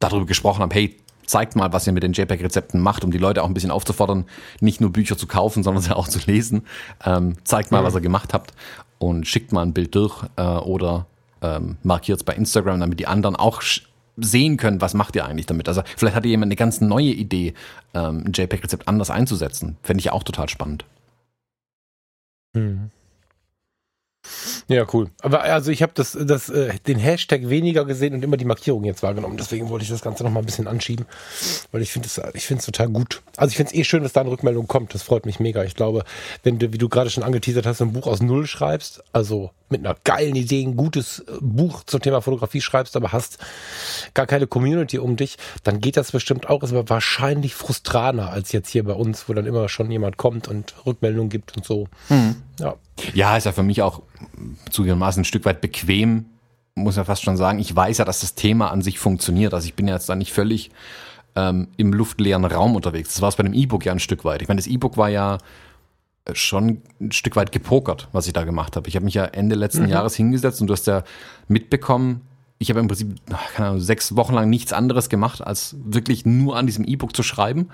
darüber 0.00 0.26
gesprochen 0.26 0.62
habe, 0.62 0.74
hey, 0.74 0.96
zeigt 1.26 1.56
mal, 1.56 1.72
was 1.72 1.86
ihr 1.86 1.92
mit 1.92 2.02
den 2.02 2.12
JPEG-Rezepten 2.12 2.80
macht, 2.80 3.04
um 3.04 3.10
die 3.10 3.18
Leute 3.18 3.42
auch 3.42 3.46
ein 3.46 3.54
bisschen 3.54 3.70
aufzufordern, 3.70 4.24
nicht 4.60 4.80
nur 4.80 4.90
Bücher 4.90 5.16
zu 5.16 5.26
kaufen, 5.26 5.62
sondern 5.64 5.82
sie 5.82 5.94
auch 5.94 6.08
zu 6.08 6.18
lesen. 6.26 6.62
Ähm, 7.04 7.36
zeigt 7.44 7.70
mal, 7.70 7.82
mhm. 7.82 7.86
was 7.86 7.94
ihr 7.94 8.00
gemacht 8.00 8.34
habt 8.34 8.52
und 8.98 9.26
schickt 9.26 9.52
mal 9.52 9.62
ein 9.62 9.72
Bild 9.72 9.94
durch 9.94 10.24
äh, 10.36 10.42
oder 10.42 11.06
ähm, 11.42 11.76
markiert 11.82 12.18
es 12.18 12.24
bei 12.24 12.34
Instagram, 12.34 12.80
damit 12.80 12.98
die 12.98 13.06
anderen 13.06 13.36
auch 13.36 13.62
sehen 14.16 14.56
können, 14.56 14.80
was 14.80 14.94
macht 14.94 15.14
ihr 15.14 15.24
eigentlich 15.24 15.46
damit. 15.46 15.68
Also 15.68 15.82
vielleicht 15.96 16.16
hat 16.16 16.24
jemand 16.24 16.48
eine 16.48 16.56
ganz 16.56 16.80
neue 16.80 17.12
Idee, 17.12 17.54
ähm, 17.94 18.24
ein 18.26 18.32
JPEG-Rezept 18.32 18.88
anders 18.88 19.10
einzusetzen. 19.10 19.76
Fände 19.82 20.00
ich 20.00 20.10
auch 20.10 20.24
total 20.24 20.48
spannend. 20.48 20.84
Mhm. 22.54 22.90
Ja, 24.68 24.86
cool. 24.92 25.10
Aber 25.20 25.42
also 25.42 25.70
ich 25.70 25.82
habe 25.82 25.92
das, 25.94 26.16
das, 26.20 26.48
äh, 26.48 26.74
den 26.86 26.98
Hashtag 26.98 27.48
weniger 27.48 27.84
gesehen 27.84 28.14
und 28.14 28.22
immer 28.22 28.36
die 28.36 28.44
Markierung 28.44 28.84
jetzt 28.84 29.02
wahrgenommen. 29.02 29.36
Deswegen 29.36 29.68
wollte 29.68 29.84
ich 29.84 29.90
das 29.90 30.02
Ganze 30.02 30.24
noch 30.24 30.30
mal 30.30 30.40
ein 30.40 30.46
bisschen 30.46 30.66
anschieben, 30.66 31.06
weil 31.72 31.82
ich 31.82 31.92
finde 31.92 32.08
es, 32.08 32.64
total 32.64 32.88
gut. 32.88 33.22
Also 33.36 33.50
ich 33.50 33.56
finde 33.56 33.72
es 33.72 33.78
eh 33.78 33.84
schön, 33.84 34.02
dass 34.02 34.12
da 34.12 34.20
eine 34.20 34.30
Rückmeldung 34.30 34.66
kommt. 34.66 34.94
Das 34.94 35.02
freut 35.02 35.26
mich 35.26 35.40
mega. 35.40 35.64
Ich 35.64 35.74
glaube, 35.74 36.04
wenn 36.42 36.58
du, 36.58 36.72
wie 36.72 36.78
du 36.78 36.88
gerade 36.88 37.10
schon 37.10 37.22
angeteasert 37.22 37.66
hast, 37.66 37.80
ein 37.80 37.92
Buch 37.92 38.06
aus 38.06 38.20
Null 38.20 38.46
schreibst, 38.46 39.02
also 39.12 39.50
mit 39.70 39.84
einer 39.84 39.96
geilen 40.04 40.34
Idee 40.34 40.64
ein 40.64 40.76
gutes 40.76 41.24
Buch 41.40 41.84
zum 41.84 42.00
Thema 42.00 42.22
Fotografie 42.22 42.60
schreibst, 42.60 42.96
aber 42.96 43.12
hast 43.12 43.38
gar 44.14 44.26
keine 44.26 44.46
Community 44.46 44.98
um 44.98 45.16
dich, 45.16 45.36
dann 45.62 45.80
geht 45.80 45.96
das 45.96 46.12
bestimmt 46.12 46.48
auch. 46.48 46.62
Ist 46.62 46.72
aber 46.72 46.88
wahrscheinlich 46.88 47.54
frustraner 47.54 48.30
als 48.30 48.52
jetzt 48.52 48.70
hier 48.70 48.84
bei 48.84 48.94
uns, 48.94 49.28
wo 49.28 49.34
dann 49.34 49.46
immer 49.46 49.68
schon 49.68 49.90
jemand 49.90 50.16
kommt 50.16 50.48
und 50.48 50.74
Rückmeldungen 50.86 51.28
gibt 51.28 51.56
und 51.56 51.64
so. 51.64 51.88
Hm. 52.08 52.36
Ja. 52.58 52.76
Ja, 53.14 53.36
ist 53.36 53.44
ja 53.44 53.52
für 53.52 53.62
mich 53.62 53.82
auch 53.82 54.02
zugegebenermaßen 54.70 55.22
ein 55.22 55.24
Stück 55.24 55.44
weit 55.44 55.60
bequem, 55.60 56.26
muss 56.74 56.96
man 56.96 57.04
fast 57.04 57.22
schon 57.22 57.36
sagen. 57.36 57.58
Ich 57.58 57.74
weiß 57.74 57.98
ja, 57.98 58.04
dass 58.04 58.20
das 58.20 58.34
Thema 58.34 58.70
an 58.70 58.82
sich 58.82 58.98
funktioniert. 58.98 59.54
Also 59.54 59.66
ich 59.66 59.74
bin 59.74 59.88
ja 59.88 59.94
jetzt 59.94 60.08
da 60.08 60.14
nicht 60.14 60.32
völlig 60.32 60.70
ähm, 61.36 61.68
im 61.76 61.92
luftleeren 61.92 62.44
Raum 62.44 62.76
unterwegs. 62.76 63.14
Das 63.14 63.22
war 63.22 63.28
es 63.28 63.36
bei 63.36 63.42
dem 63.42 63.54
E-Book 63.54 63.84
ja 63.84 63.92
ein 63.92 64.00
Stück 64.00 64.24
weit. 64.24 64.42
Ich 64.42 64.48
meine, 64.48 64.58
das 64.58 64.66
E-Book 64.66 64.96
war 64.96 65.08
ja 65.08 65.38
schon 66.32 66.82
ein 67.00 67.12
Stück 67.12 67.36
weit 67.36 67.52
gepokert, 67.52 68.08
was 68.12 68.26
ich 68.26 68.32
da 68.32 68.44
gemacht 68.44 68.76
habe. 68.76 68.88
Ich 68.88 68.96
habe 68.96 69.04
mich 69.04 69.14
ja 69.14 69.24
Ende 69.24 69.54
letzten 69.54 69.84
mhm. 69.84 69.90
Jahres 69.90 70.14
hingesetzt 70.14 70.60
und 70.60 70.66
du 70.66 70.72
hast 70.72 70.86
ja 70.86 71.02
mitbekommen, 71.48 72.22
ich 72.58 72.70
habe 72.70 72.80
im 72.80 72.88
Prinzip 72.88 73.14
keine 73.54 73.68
Ahnung, 73.68 73.80
sechs 73.80 74.16
Wochen 74.16 74.34
lang 74.34 74.50
nichts 74.50 74.72
anderes 74.72 75.08
gemacht, 75.08 75.46
als 75.46 75.76
wirklich 75.82 76.26
nur 76.26 76.56
an 76.56 76.66
diesem 76.66 76.84
E-Book 76.84 77.14
zu 77.14 77.22
schreiben 77.22 77.68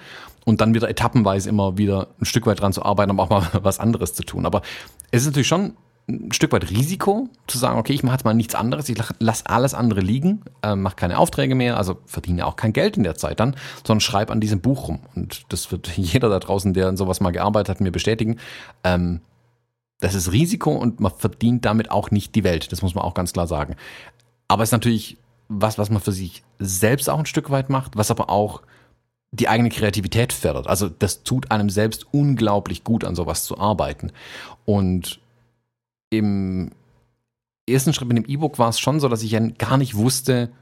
und 0.44 0.60
dann 0.60 0.74
wieder 0.74 0.88
etappenweise 0.88 1.48
immer 1.48 1.78
wieder 1.78 2.08
ein 2.20 2.26
Stück 2.26 2.46
weit 2.46 2.60
dran 2.60 2.72
zu 2.72 2.84
arbeiten, 2.84 3.10
um 3.10 3.20
auch 3.20 3.30
mal 3.30 3.48
was 3.62 3.78
anderes 3.78 4.14
zu 4.14 4.24
tun. 4.24 4.46
Aber 4.46 4.62
es 5.10 5.22
ist 5.22 5.26
natürlich 5.26 5.48
schon 5.48 5.74
ein 6.06 6.32
Stück 6.32 6.52
weit 6.52 6.70
Risiko, 6.70 7.28
zu 7.46 7.56
sagen, 7.56 7.78
okay, 7.78 7.94
ich 7.94 8.02
mache 8.02 8.16
jetzt 8.16 8.24
mal 8.24 8.34
nichts 8.34 8.54
anderes, 8.54 8.90
ich 8.90 8.98
lasse 9.20 9.46
alles 9.46 9.72
andere 9.72 10.00
liegen, 10.00 10.42
äh, 10.62 10.76
mache 10.76 10.96
keine 10.96 11.18
Aufträge 11.18 11.54
mehr, 11.54 11.78
also 11.78 11.98
verdiene 12.04 12.46
auch 12.46 12.56
kein 12.56 12.74
Geld 12.74 12.98
in 12.98 13.04
der 13.04 13.14
Zeit 13.14 13.40
dann, 13.40 13.56
sondern 13.86 14.00
schreibe 14.00 14.32
an 14.32 14.40
diesem 14.40 14.60
Buch 14.60 14.88
rum. 14.88 15.00
Und 15.14 15.44
das 15.48 15.72
wird 15.72 15.88
jeder 15.96 16.28
da 16.28 16.40
draußen, 16.40 16.74
der 16.74 16.90
in 16.90 16.98
sowas 16.98 17.20
mal 17.20 17.30
gearbeitet 17.30 17.70
hat, 17.70 17.80
mir 17.80 17.90
bestätigen. 17.90 18.38
Ähm, 18.82 19.22
das 20.00 20.14
ist 20.14 20.32
Risiko 20.32 20.72
und 20.72 21.00
man 21.00 21.12
verdient 21.16 21.64
damit 21.64 21.90
auch 21.90 22.10
nicht 22.10 22.34
die 22.34 22.44
Welt, 22.44 22.70
das 22.72 22.82
muss 22.82 22.94
man 22.94 23.04
auch 23.04 23.14
ganz 23.14 23.32
klar 23.32 23.46
sagen. 23.46 23.76
Aber 24.54 24.62
es 24.62 24.68
ist 24.68 24.72
natürlich 24.74 25.16
was, 25.48 25.78
was 25.78 25.90
man 25.90 26.00
für 26.00 26.12
sich 26.12 26.44
selbst 26.60 27.10
auch 27.10 27.18
ein 27.18 27.26
Stück 27.26 27.50
weit 27.50 27.70
macht, 27.70 27.96
was 27.96 28.12
aber 28.12 28.30
auch 28.30 28.62
die 29.32 29.48
eigene 29.48 29.68
Kreativität 29.68 30.32
fördert. 30.32 30.68
Also 30.68 30.88
das 30.88 31.24
tut 31.24 31.50
einem 31.50 31.70
selbst 31.70 32.06
unglaublich 32.12 32.84
gut, 32.84 33.04
an 33.04 33.16
sowas 33.16 33.42
zu 33.42 33.58
arbeiten. 33.58 34.12
Und 34.64 35.18
im 36.10 36.70
ersten 37.68 37.92
Schritt 37.92 38.06
mit 38.06 38.16
dem 38.16 38.26
E-Book 38.26 38.60
war 38.60 38.68
es 38.68 38.78
schon 38.78 39.00
so, 39.00 39.08
dass 39.08 39.24
ich 39.24 39.32
ja 39.32 39.40
gar 39.40 39.76
nicht 39.76 39.96
wusste, 39.96 40.52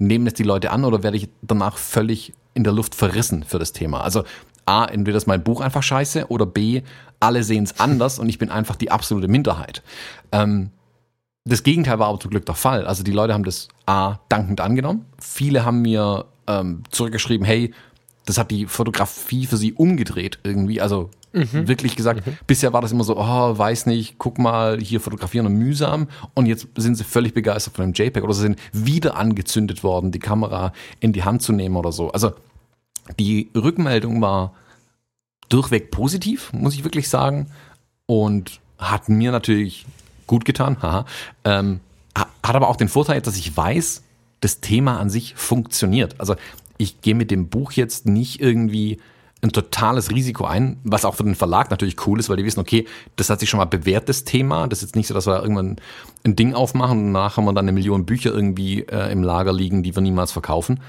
nehmen 0.00 0.26
es 0.26 0.34
die 0.34 0.42
Leute 0.42 0.72
an 0.72 0.84
oder 0.84 1.04
werde 1.04 1.16
ich 1.16 1.28
danach 1.42 1.78
völlig 1.78 2.32
in 2.54 2.64
der 2.64 2.72
Luft 2.72 2.96
verrissen 2.96 3.44
für 3.44 3.60
das 3.60 3.72
Thema. 3.72 4.00
Also 4.00 4.24
A, 4.64 4.86
entweder 4.86 5.18
ist 5.18 5.28
mein 5.28 5.44
Buch 5.44 5.60
einfach 5.60 5.84
scheiße 5.84 6.26
oder 6.30 6.46
B, 6.46 6.82
alle 7.20 7.44
sehen 7.44 7.62
es 7.62 7.78
anders 7.78 8.18
und 8.18 8.28
ich 8.28 8.38
bin 8.38 8.50
einfach 8.50 8.74
die 8.74 8.90
absolute 8.90 9.28
Minderheit. 9.28 9.84
Ähm, 10.32 10.72
das 11.46 11.62
Gegenteil 11.62 11.98
war 11.98 12.08
aber 12.08 12.18
zum 12.18 12.30
Glück 12.30 12.44
der 12.44 12.56
Fall. 12.56 12.86
Also 12.86 13.04
die 13.04 13.12
Leute 13.12 13.32
haben 13.32 13.44
das 13.44 13.68
A, 13.86 14.16
dankend 14.28 14.60
angenommen. 14.60 15.06
Viele 15.20 15.64
haben 15.64 15.80
mir 15.80 16.26
ähm, 16.48 16.82
zurückgeschrieben, 16.90 17.46
hey, 17.46 17.72
das 18.24 18.36
hat 18.36 18.50
die 18.50 18.66
Fotografie 18.66 19.46
für 19.46 19.56
sie 19.56 19.72
umgedreht 19.72 20.40
irgendwie. 20.42 20.80
Also 20.80 21.10
mhm. 21.32 21.68
wirklich 21.68 21.94
gesagt, 21.94 22.26
mhm. 22.26 22.36
bisher 22.48 22.72
war 22.72 22.80
das 22.82 22.90
immer 22.90 23.04
so, 23.04 23.16
oh, 23.16 23.58
weiß 23.58 23.86
nicht, 23.86 24.18
guck 24.18 24.38
mal, 24.38 24.80
hier 24.80 25.00
fotografieren 25.00 25.46
und 25.46 25.54
mühsam. 25.54 26.08
Und 26.34 26.46
jetzt 26.46 26.66
sind 26.76 26.96
sie 26.96 27.04
völlig 27.04 27.32
begeistert 27.32 27.76
von 27.76 27.84
dem 27.84 27.94
JPEG 27.94 28.24
oder 28.24 28.34
sie 28.34 28.42
sind 28.42 28.58
wieder 28.72 29.16
angezündet 29.16 29.84
worden, 29.84 30.10
die 30.10 30.18
Kamera 30.18 30.72
in 30.98 31.12
die 31.12 31.22
Hand 31.22 31.42
zu 31.42 31.52
nehmen 31.52 31.76
oder 31.76 31.92
so. 31.92 32.10
Also 32.10 32.32
die 33.20 33.50
Rückmeldung 33.54 34.20
war 34.20 34.52
durchweg 35.48 35.92
positiv, 35.92 36.52
muss 36.52 36.74
ich 36.74 36.82
wirklich 36.82 37.08
sagen. 37.08 37.46
Und 38.06 38.60
hat 38.78 39.08
mir 39.08 39.30
natürlich 39.30 39.86
gut 40.26 40.44
getan, 40.44 40.76
haha. 40.82 41.06
Ähm, 41.44 41.80
hat 42.14 42.54
aber 42.54 42.68
auch 42.68 42.76
den 42.76 42.88
Vorteil, 42.88 43.20
dass 43.20 43.36
ich 43.36 43.56
weiß, 43.56 44.02
das 44.40 44.60
Thema 44.60 44.98
an 44.98 45.10
sich 45.10 45.34
funktioniert. 45.34 46.14
Also 46.18 46.36
ich 46.78 47.00
gehe 47.00 47.14
mit 47.14 47.30
dem 47.30 47.48
Buch 47.48 47.72
jetzt 47.72 48.06
nicht 48.06 48.40
irgendwie 48.40 48.98
ein 49.42 49.50
totales 49.50 50.10
Risiko 50.10 50.44
ein, 50.44 50.78
was 50.82 51.04
auch 51.04 51.14
für 51.14 51.24
den 51.24 51.34
Verlag 51.34 51.70
natürlich 51.70 52.06
cool 52.06 52.18
ist, 52.18 52.28
weil 52.28 52.36
die 52.36 52.44
wissen, 52.44 52.60
okay, 52.60 52.86
das 53.16 53.28
hat 53.28 53.40
sich 53.40 53.50
schon 53.50 53.58
mal 53.58 53.66
bewährt, 53.66 54.08
das 54.08 54.24
Thema. 54.24 54.66
Das 54.66 54.78
ist 54.78 54.88
jetzt 54.88 54.96
nicht 54.96 55.06
so, 55.08 55.14
dass 55.14 55.26
wir 55.26 55.40
irgendwann 55.40 55.76
ein 56.24 56.36
Ding 56.36 56.54
aufmachen 56.54 56.98
und 56.98 57.14
danach 57.14 57.36
haben 57.36 57.44
wir 57.44 57.52
dann 57.52 57.64
eine 57.64 57.72
Million 57.72 58.06
Bücher 58.06 58.32
irgendwie 58.32 58.82
äh, 58.82 59.12
im 59.12 59.22
Lager 59.22 59.52
liegen, 59.52 59.82
die 59.82 59.94
wir 59.94 60.02
niemals 60.02 60.32
verkaufen. 60.32 60.80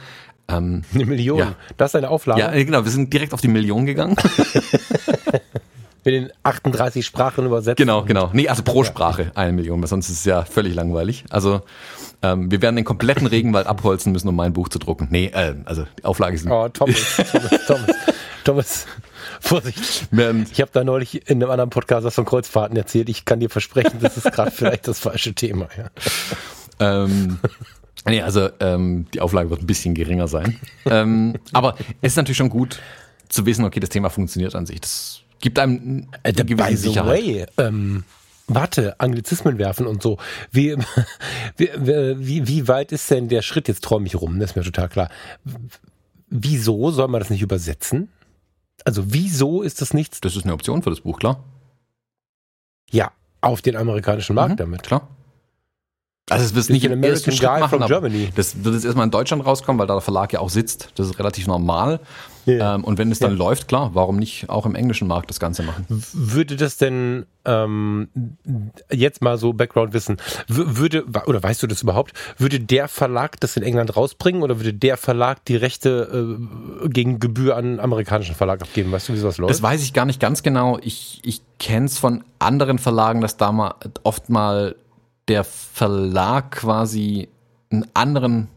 Ähm, 0.48 0.84
eine 0.94 1.06
Million? 1.06 1.40
Ja. 1.40 1.56
Das 1.76 1.92
ist 1.92 1.96
eine 1.96 2.10
Auflage? 2.10 2.40
Ja, 2.40 2.52
genau. 2.52 2.86
Wir 2.86 2.92
sind 2.92 3.12
direkt 3.12 3.34
auf 3.34 3.42
die 3.42 3.50
Million 3.50 3.86
gegangen. 3.86 4.16
Mit 6.08 6.16
den 6.16 6.32
38 6.44 7.06
Sprachen 7.06 7.46
übersetzt. 7.46 7.76
Genau, 7.76 8.06
genau. 8.06 8.30
Nee, 8.32 8.48
also 8.48 8.64
pro 8.64 8.86
Sprache 8.86 9.30
eine 9.36 9.52
Million, 9.52 9.82
weil 9.82 9.90
sonst 9.90 10.08
ist 10.08 10.20
es 10.20 10.24
ja 10.24 10.46
völlig 10.46 10.74
langweilig. 10.74 11.26
Also 11.30 11.64
ähm, 12.22 12.50
wir 12.50 12.62
werden 12.62 12.78
den 12.78 12.86
kompletten 12.86 13.28
Regenwald 13.28 13.68
abholzen 13.68 14.14
müssen, 14.14 14.30
um 14.30 14.36
mein 14.38 14.54
Buch 14.54 14.70
zu 14.70 14.80
drucken. 14.80 15.10
Nee, 15.12 15.26
äh, 15.34 15.56
also 15.66 15.86
die 16.00 16.06
Auflage 16.06 16.38
ist... 16.38 16.48
Oh, 16.48 16.70
Thomas, 16.70 17.18
Thomas, 17.30 17.66
Thomas, 17.68 17.96
Thomas. 18.46 18.86
Vorsicht. 19.42 20.08
Ich 20.50 20.62
habe 20.62 20.72
da 20.72 20.86
neulich 20.86 21.30
in 21.30 21.44
einem 21.44 21.52
anderen 21.52 21.72
Podcast 21.72 22.06
was 22.06 22.16
von 22.16 22.24
Kreuzfahrten 22.24 22.78
erzählt. 22.78 23.10
Ich 23.10 23.26
kann 23.26 23.42
dir 23.42 23.50
versprechen, 23.50 24.00
das 24.00 24.16
ist 24.16 24.32
gerade 24.32 24.52
vielleicht 24.56 24.88
das 24.88 25.00
falsche 25.00 25.34
Thema. 25.34 25.68
Ja. 25.78 27.04
Ähm, 27.04 27.40
Nee, 28.06 28.22
also 28.22 28.48
ähm, 28.62 29.08
die 29.14 29.20
Auflage 29.20 29.50
wird 29.50 29.62
ein 29.62 29.68
bisschen 29.68 29.94
geringer 29.94 30.30
sein. 30.30 30.58
ähm, 30.86 31.36
aber 31.52 31.76
es 32.00 32.14
ist 32.14 32.16
natürlich 32.16 32.38
schon 32.38 32.48
gut 32.48 32.80
zu 33.28 33.46
wissen, 33.46 33.66
okay, 33.66 33.82
das 33.82 33.90
Thema 33.90 34.10
funktioniert 34.10 34.56
an 34.56 34.66
sich. 34.66 34.80
Das 34.80 35.24
gibt 35.40 35.60
einem 35.60 36.08
eine 36.24 36.38
äh, 36.38 36.44
By 36.44 36.76
Sicherheit. 36.76 37.08
Way, 37.08 37.46
ähm, 37.58 38.04
warte, 38.48 39.00
Anglizismen 39.00 39.58
werfen 39.58 39.88
und 39.88 40.02
so. 40.02 40.18
Wie, 40.52 40.76
wie, 41.58 41.70
wie, 41.78 42.48
wie 42.48 42.68
weit 42.68 42.92
ist 42.92 43.10
denn 43.12 43.28
der 43.28 43.42
Schritt? 43.42 43.68
Jetzt 43.68 43.84
träume 43.84 44.08
ich 44.08 44.16
rum, 44.16 44.40
das 44.40 44.52
ist 44.52 44.56
mir 44.56 44.64
total 44.64 44.90
klar. 44.90 45.10
Wieso 46.30 46.92
soll 46.92 47.08
man 47.08 47.20
das 47.20 47.30
nicht 47.30 47.42
übersetzen? 47.42 48.10
Also 48.86 49.14
wieso 49.14 49.62
ist 49.62 49.82
das 49.82 49.94
nichts? 49.94 50.22
Das 50.22 50.36
ist 50.36 50.44
eine 50.44 50.54
Option 50.54 50.82
für 50.84 50.90
das 50.90 51.02
Buch, 51.02 51.20
klar. 51.20 51.44
Ja, 52.90 53.12
auf 53.42 53.62
den 53.62 53.76
amerikanischen 53.76 54.36
Markt 54.36 54.54
mhm, 54.54 54.58
damit. 54.58 54.84
Klar. 54.84 55.08
Also 56.30 56.44
es 56.44 56.56
wird 56.56 56.70
nicht 56.70 56.84
im 56.84 57.02
ersten 57.04 57.32
Schritt 57.32 57.60
machen, 57.60 57.80
Germany. 57.88 58.30
das 58.36 58.64
wird 58.64 58.76
jetzt 58.76 58.84
erstmal 58.84 59.06
in 59.06 59.12
Deutschland 59.12 59.46
rauskommen, 59.46 59.80
weil 59.80 59.88
da 59.88 59.94
der 59.94 60.02
Verlag 60.02 60.34
ja 60.34 60.42
auch 60.42 60.50
sitzt. 60.50 60.90
Das 60.96 61.08
ist 61.08 61.20
relativ 61.20 61.48
normal. 61.48 62.02
Yeah. 62.46 62.76
Ähm, 62.76 62.84
und 62.84 62.98
wenn 62.98 63.12
es 63.12 63.20
dann 63.20 63.32
yeah. 63.32 63.40
läuft, 63.40 63.70
klar, 63.70 63.92
warum 63.94 64.18
nicht 64.18 64.50
auch 64.50 64.66
im 64.66 64.76
englischen 64.76 65.08
Markt 65.08 65.30
das 65.30 65.40
Ganze 65.40 65.64
machen? 65.64 65.86
Würde 66.14 66.58
das 66.58 66.76
denn 66.76 67.26
ähm, 67.46 68.10
jetzt 68.92 69.22
mal 69.22 69.38
so 69.38 69.54
Background-Wissen, 69.54 70.18
würde, 70.48 71.06
oder 71.28 71.42
weißt 71.44 71.64
du 71.64 71.68
das 71.68 71.82
überhaupt, 71.82 72.14
würde 72.38 72.60
der 72.60 72.90
Verlag 72.90 73.40
das 73.40 73.56
in 73.56 73.64
England 73.64 73.96
rausbringen 73.96 74.44
oder 74.44 74.60
würde 74.60 74.74
der 74.74 74.98
Verlag 74.98 75.44
die 75.46 75.56
Rechte 75.56 76.38
äh, 76.84 76.90
gegen 76.90 77.20
Gebühr 77.20 77.56
an 77.56 77.66
einen 77.66 77.80
amerikanischen 77.80 78.36
Verlag 78.36 78.62
abgeben? 78.62 78.92
Weißt 78.92 79.08
du, 79.08 79.14
wie 79.14 79.18
sowas 79.18 79.38
läuft? 79.38 79.52
Das 79.52 79.62
weiß 79.62 79.82
ich 79.82 79.94
gar 79.94 80.06
nicht 80.06 80.20
ganz 80.20 80.44
genau. 80.44 80.78
Ich, 80.82 81.22
ich 81.24 81.42
kenne 81.58 81.86
es 81.86 81.98
von 81.98 82.24
anderen 82.40 82.80
Verlagen, 82.80 83.22
dass 83.22 83.38
da 83.38 83.54
mal 83.54 83.76
oft 84.04 84.30
mal 84.30 84.76
der 85.28 85.44
Verlag 85.44 86.52
quasi 86.52 87.30
einen 87.72 87.86
anderen 87.94 88.48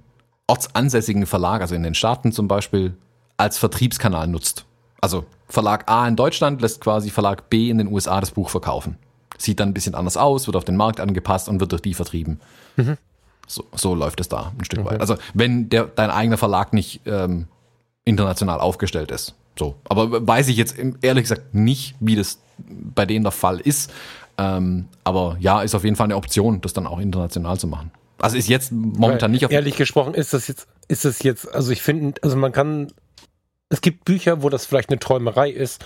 ortsansässigen 0.46 1.26
Verlag, 1.26 1.60
also 1.60 1.74
in 1.74 1.82
den 1.82 1.94
Staaten 1.94 2.32
zum 2.32 2.48
Beispiel, 2.48 2.94
als 3.36 3.58
Vertriebskanal 3.58 4.26
nutzt. 4.26 4.64
Also 5.00 5.24
Verlag 5.48 5.90
A 5.90 6.06
in 6.06 6.16
Deutschland 6.16 6.60
lässt 6.60 6.80
quasi 6.80 7.10
Verlag 7.10 7.50
B 7.50 7.70
in 7.70 7.78
den 7.78 7.88
USA 7.88 8.20
das 8.20 8.32
Buch 8.32 8.50
verkaufen. 8.50 8.96
Sieht 9.38 9.58
dann 9.58 9.70
ein 9.70 9.74
bisschen 9.74 9.94
anders 9.94 10.16
aus, 10.16 10.46
wird 10.46 10.56
auf 10.56 10.64
den 10.64 10.76
Markt 10.76 11.00
angepasst 11.00 11.48
und 11.48 11.60
wird 11.60 11.72
durch 11.72 11.82
die 11.82 11.94
vertrieben. 11.94 12.40
Mhm. 12.76 12.98
So, 13.46 13.64
so 13.74 13.94
läuft 13.94 14.20
es 14.20 14.28
da 14.28 14.52
ein 14.56 14.64
Stück 14.64 14.80
okay. 14.80 14.90
weit. 14.90 15.00
Also 15.00 15.16
wenn 15.34 15.70
der, 15.70 15.84
dein 15.86 16.10
eigener 16.10 16.36
Verlag 16.36 16.72
nicht 16.72 17.00
ähm, 17.06 17.48
international 18.04 18.60
aufgestellt 18.60 19.10
ist. 19.10 19.34
So. 19.58 19.76
Aber 19.88 20.26
weiß 20.26 20.48
ich 20.48 20.56
jetzt 20.56 20.76
ehrlich 21.02 21.24
gesagt 21.24 21.54
nicht, 21.54 21.94
wie 22.00 22.16
das 22.16 22.38
bei 22.58 23.06
denen 23.06 23.24
der 23.24 23.32
Fall 23.32 23.58
ist. 23.60 23.90
Ähm, 24.40 24.88
aber 25.04 25.36
ja, 25.38 25.60
ist 25.60 25.74
auf 25.74 25.84
jeden 25.84 25.96
Fall 25.96 26.06
eine 26.06 26.16
Option, 26.16 26.62
das 26.62 26.72
dann 26.72 26.86
auch 26.86 26.98
international 26.98 27.58
zu 27.58 27.66
machen. 27.66 27.90
Also 28.18 28.38
ist 28.38 28.48
jetzt 28.48 28.72
momentan 28.72 29.20
Weil, 29.22 29.30
nicht 29.30 29.44
auf. 29.44 29.52
Ehrlich 29.52 29.76
gesprochen 29.76 30.14
ist 30.14 30.32
das 30.32 30.48
jetzt, 30.48 30.66
ist 30.88 31.04
das 31.04 31.22
jetzt, 31.22 31.52
also 31.54 31.70
ich 31.72 31.82
finde, 31.82 32.20
also 32.22 32.36
man 32.36 32.52
kann, 32.52 32.90
es 33.68 33.82
gibt 33.82 34.06
Bücher, 34.06 34.42
wo 34.42 34.48
das 34.48 34.64
vielleicht 34.64 34.88
eine 34.88 34.98
Träumerei 34.98 35.50
ist. 35.50 35.84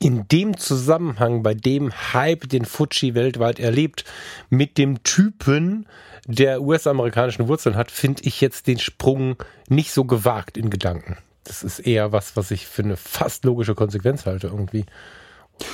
In 0.00 0.26
dem 0.28 0.56
Zusammenhang, 0.56 1.42
bei 1.42 1.54
dem 1.54 1.92
Hype, 2.12 2.48
den 2.48 2.64
Fuji 2.64 3.14
weltweit 3.14 3.60
erlebt, 3.60 4.04
mit 4.48 4.78
dem 4.78 5.02
Typen, 5.04 5.86
der 6.26 6.62
US-amerikanischen 6.62 7.48
Wurzeln 7.48 7.76
hat, 7.76 7.90
finde 7.90 8.22
ich 8.24 8.40
jetzt 8.40 8.66
den 8.66 8.78
Sprung 8.78 9.36
nicht 9.68 9.92
so 9.92 10.04
gewagt 10.04 10.56
in 10.56 10.70
Gedanken. 10.70 11.18
Das 11.44 11.62
ist 11.62 11.80
eher 11.80 12.12
was, 12.12 12.36
was 12.36 12.50
ich 12.50 12.66
für 12.66 12.82
eine 12.82 12.96
fast 12.96 13.44
logische 13.44 13.74
Konsequenz 13.74 14.26
halte 14.26 14.48
irgendwie. 14.48 14.86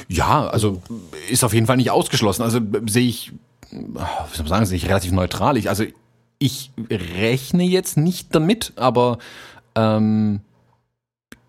Ja, 0.09 0.49
also 0.49 0.83
ist 1.29 1.45
auf 1.45 1.55
jeden 1.55 1.67
Fall 1.67 1.77
nicht 1.77 1.91
ausgeschlossen. 1.91 2.43
Also 2.43 2.61
sehe 2.87 3.07
ich, 3.07 3.33
wie 3.71 3.79
soll 3.79 4.39
man 4.39 4.47
sagen, 4.47 4.67
sehe 4.67 4.77
ich 4.77 4.89
relativ 4.89 5.13
neutral. 5.13 5.57
Ich, 5.57 5.69
also 5.69 5.85
ich 6.39 6.71
rechne 6.91 7.65
jetzt 7.65 7.97
nicht 7.97 8.35
damit, 8.35 8.73
aber 8.77 9.19
ähm, 9.75 10.41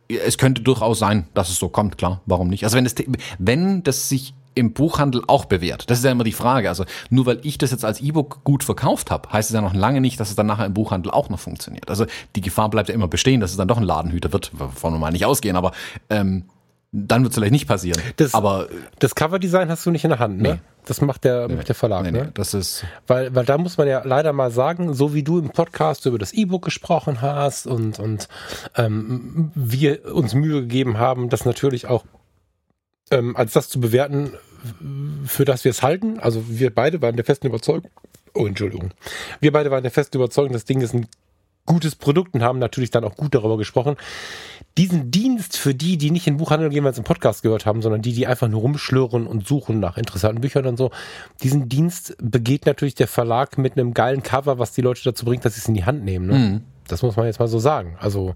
es 0.08 0.38
könnte 0.38 0.62
durchaus 0.62 1.00
sein, 1.00 1.28
dass 1.34 1.50
es 1.50 1.60
so 1.60 1.70
kommt, 1.70 1.98
klar. 1.98 2.22
Warum 2.26 2.48
nicht? 2.48 2.64
Also 2.64 2.78
wenn 2.78 2.86
das, 2.86 2.96
wenn 3.40 3.84
das 3.84 4.10
sich 4.10 4.34
im 4.58 4.74
Buchhandel 4.74 5.22
auch 5.28 5.46
bewährt. 5.46 5.90
Das 5.90 6.00
ist 6.00 6.04
ja 6.04 6.12
immer 6.12 6.24
die 6.24 6.32
Frage. 6.32 6.68
Also 6.68 6.86
nur 7.10 7.28
weil 7.28 7.40
ich 7.44 7.58
das 7.60 7.72
jetzt 7.72 7.86
als 7.86 8.02
E-Book 8.02 8.44
gut 8.44 8.64
verkauft 8.64 9.12
habe, 9.12 9.30
heißt 9.32 9.50
es 9.50 9.54
ja 9.54 9.62
noch 9.62 9.76
lange 9.76 10.02
nicht, 10.02 10.20
dass 10.20 10.30
es 10.30 10.36
dann 10.36 10.48
nachher 10.48 10.66
im 10.66 10.74
Buchhandel 10.74 11.12
auch 11.12 11.30
noch 11.30 11.40
funktioniert. 11.40 11.90
Also 11.90 12.08
die 12.36 12.42
Gefahr 12.42 12.70
bleibt 12.70 12.90
ja 12.90 12.96
immer 12.96 13.08
bestehen, 13.08 13.40
dass 13.40 13.52
es 13.52 13.58
dann 13.58 13.68
doch 13.68 13.78
ein 13.78 13.84
Ladenhüter 13.84 14.34
wird, 14.34 14.52
wovon 14.54 14.94
wir 14.94 15.00
mal 15.00 15.12
nicht 15.12 15.26
ausgehen. 15.26 15.56
Aber 15.56 15.74
ähm, 16.10 16.46
dann 16.92 17.24
wird 17.24 17.32
es 17.32 17.36
vielleicht 17.38 17.52
nicht 17.52 17.68
passieren. 17.68 18.02
Das, 18.16 18.34
aber 18.34 18.68
das 19.00 19.14
Coverdesign 19.16 19.70
hast 19.70 19.86
du 19.86 19.92
nicht 19.92 20.04
in 20.04 20.10
der 20.12 20.20
Hand, 20.20 20.42
ne? 20.42 20.54
Nee. 20.54 20.60
Das 20.86 21.02
macht 21.02 21.26
der, 21.26 21.50
nee, 21.50 21.56
macht 21.56 21.68
der 21.68 21.76
Verlag, 21.76 22.04
nee, 22.04 22.12
ne? 22.12 22.32
das 22.34 22.54
ist 22.54 22.86
weil, 23.08 23.36
weil 23.36 23.44
da 23.44 23.58
muss 23.58 23.78
man 23.78 23.90
ja 23.90 24.04
leider 24.06 24.32
mal 24.32 24.52
sagen, 24.52 24.94
so 24.94 25.14
wie 25.14 25.22
du 25.22 25.38
im 25.38 25.50
Podcast 25.50 26.06
über 26.06 26.18
das 26.18 26.32
E-Book 26.32 26.64
gesprochen 26.64 27.22
hast 27.22 27.68
und 27.68 28.00
und 28.00 28.30
ähm, 28.76 29.52
wir 29.54 30.16
uns 30.16 30.34
Mühe 30.34 30.62
gegeben 30.62 30.98
haben, 30.98 31.28
das 31.28 31.44
natürlich 31.44 31.88
auch 31.88 32.06
ähm, 33.12 33.36
als 33.36 33.54
das 33.54 33.68
zu 33.68 33.82
bewerten, 33.82 34.32
für 35.26 35.46
das 35.46 35.64
wir 35.64 35.72
es 35.72 35.84
halten. 35.84 36.20
Also 36.20 36.44
wir 36.48 36.74
beide 36.74 37.02
waren 37.02 37.16
der 37.16 37.26
festen 37.26 37.48
Überzeugung. 37.48 37.92
Oh, 38.34 38.46
Entschuldigung. 38.46 38.92
Wir 39.40 39.52
beide 39.52 39.72
waren 39.72 39.84
der 39.84 39.92
festen 39.92 40.18
Überzeugung, 40.18 40.54
das 40.54 40.66
Ding 40.66 40.82
ist 40.82 40.94
ein 40.94 41.08
gutes 41.68 41.96
Produkt 41.96 42.34
und 42.34 42.42
haben 42.42 42.58
natürlich 42.58 42.90
dann 42.90 43.04
auch 43.04 43.16
gut 43.16 43.36
darüber 43.36 43.58
gesprochen. 43.58 43.96
Diesen 44.78 45.12
Dienst 45.12 45.58
für 45.58 45.76
die, 45.76 45.98
die 46.00 46.10
nicht 46.10 46.26
in 46.26 46.38
Buchhandel 46.38 46.70
gehen, 46.70 46.84
weil 46.84 46.94
sie 46.94 47.02
im 47.02 47.04
Podcast 47.04 47.44
gehört 47.44 47.68
haben, 47.68 47.84
sondern 47.84 48.02
die, 48.02 48.14
die 48.14 48.26
einfach 48.26 48.48
nur 48.48 48.62
rumschlören 48.62 49.28
und 49.28 49.48
suchen 49.48 49.80
nach 49.80 49.98
interessanten 49.98 50.42
Büchern 50.42 50.66
und 50.66 50.78
so, 50.78 50.90
diesen 51.44 51.70
Dienst 51.70 52.16
begeht 52.20 52.66
natürlich 52.66 52.96
der 52.96 53.08
Verlag 53.08 53.60
mit 53.60 53.74
einem 53.78 53.94
geilen 53.94 54.24
Cover, 54.24 54.58
was 54.58 54.72
die 54.72 54.82
Leute 54.82 55.04
dazu 55.04 55.26
bringt, 55.26 55.46
dass 55.46 55.54
sie 55.54 55.62
es 55.62 55.68
in 55.68 55.76
die 55.76 55.86
Hand 55.86 56.04
nehmen. 56.04 56.28
Ne? 56.28 56.34
Mhm. 56.34 56.62
Das 56.88 57.04
muss 57.04 57.16
man 57.16 57.28
jetzt 57.28 57.40
mal 57.40 57.48
so 57.48 57.60
sagen. 57.60 57.98
Also 58.00 58.34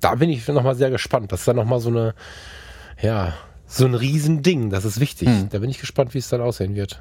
da 0.00 0.14
bin 0.14 0.30
ich 0.30 0.46
nochmal 0.48 0.76
sehr 0.76 0.90
gespannt. 0.90 1.32
Das 1.32 1.40
ist 1.40 1.48
dann 1.48 1.56
nochmal 1.56 1.80
so 1.80 1.90
eine, 1.90 2.14
ja, 3.02 3.34
so 3.66 3.84
ein 3.84 3.94
Riesending. 3.94 4.70
Das 4.70 4.84
ist 4.84 5.00
wichtig. 5.00 5.28
Hm. 5.28 5.48
Da 5.50 5.58
bin 5.58 5.68
ich 5.68 5.78
gespannt, 5.78 6.14
wie 6.14 6.18
es 6.18 6.28
dann 6.28 6.40
aussehen 6.40 6.74
wird. 6.74 7.00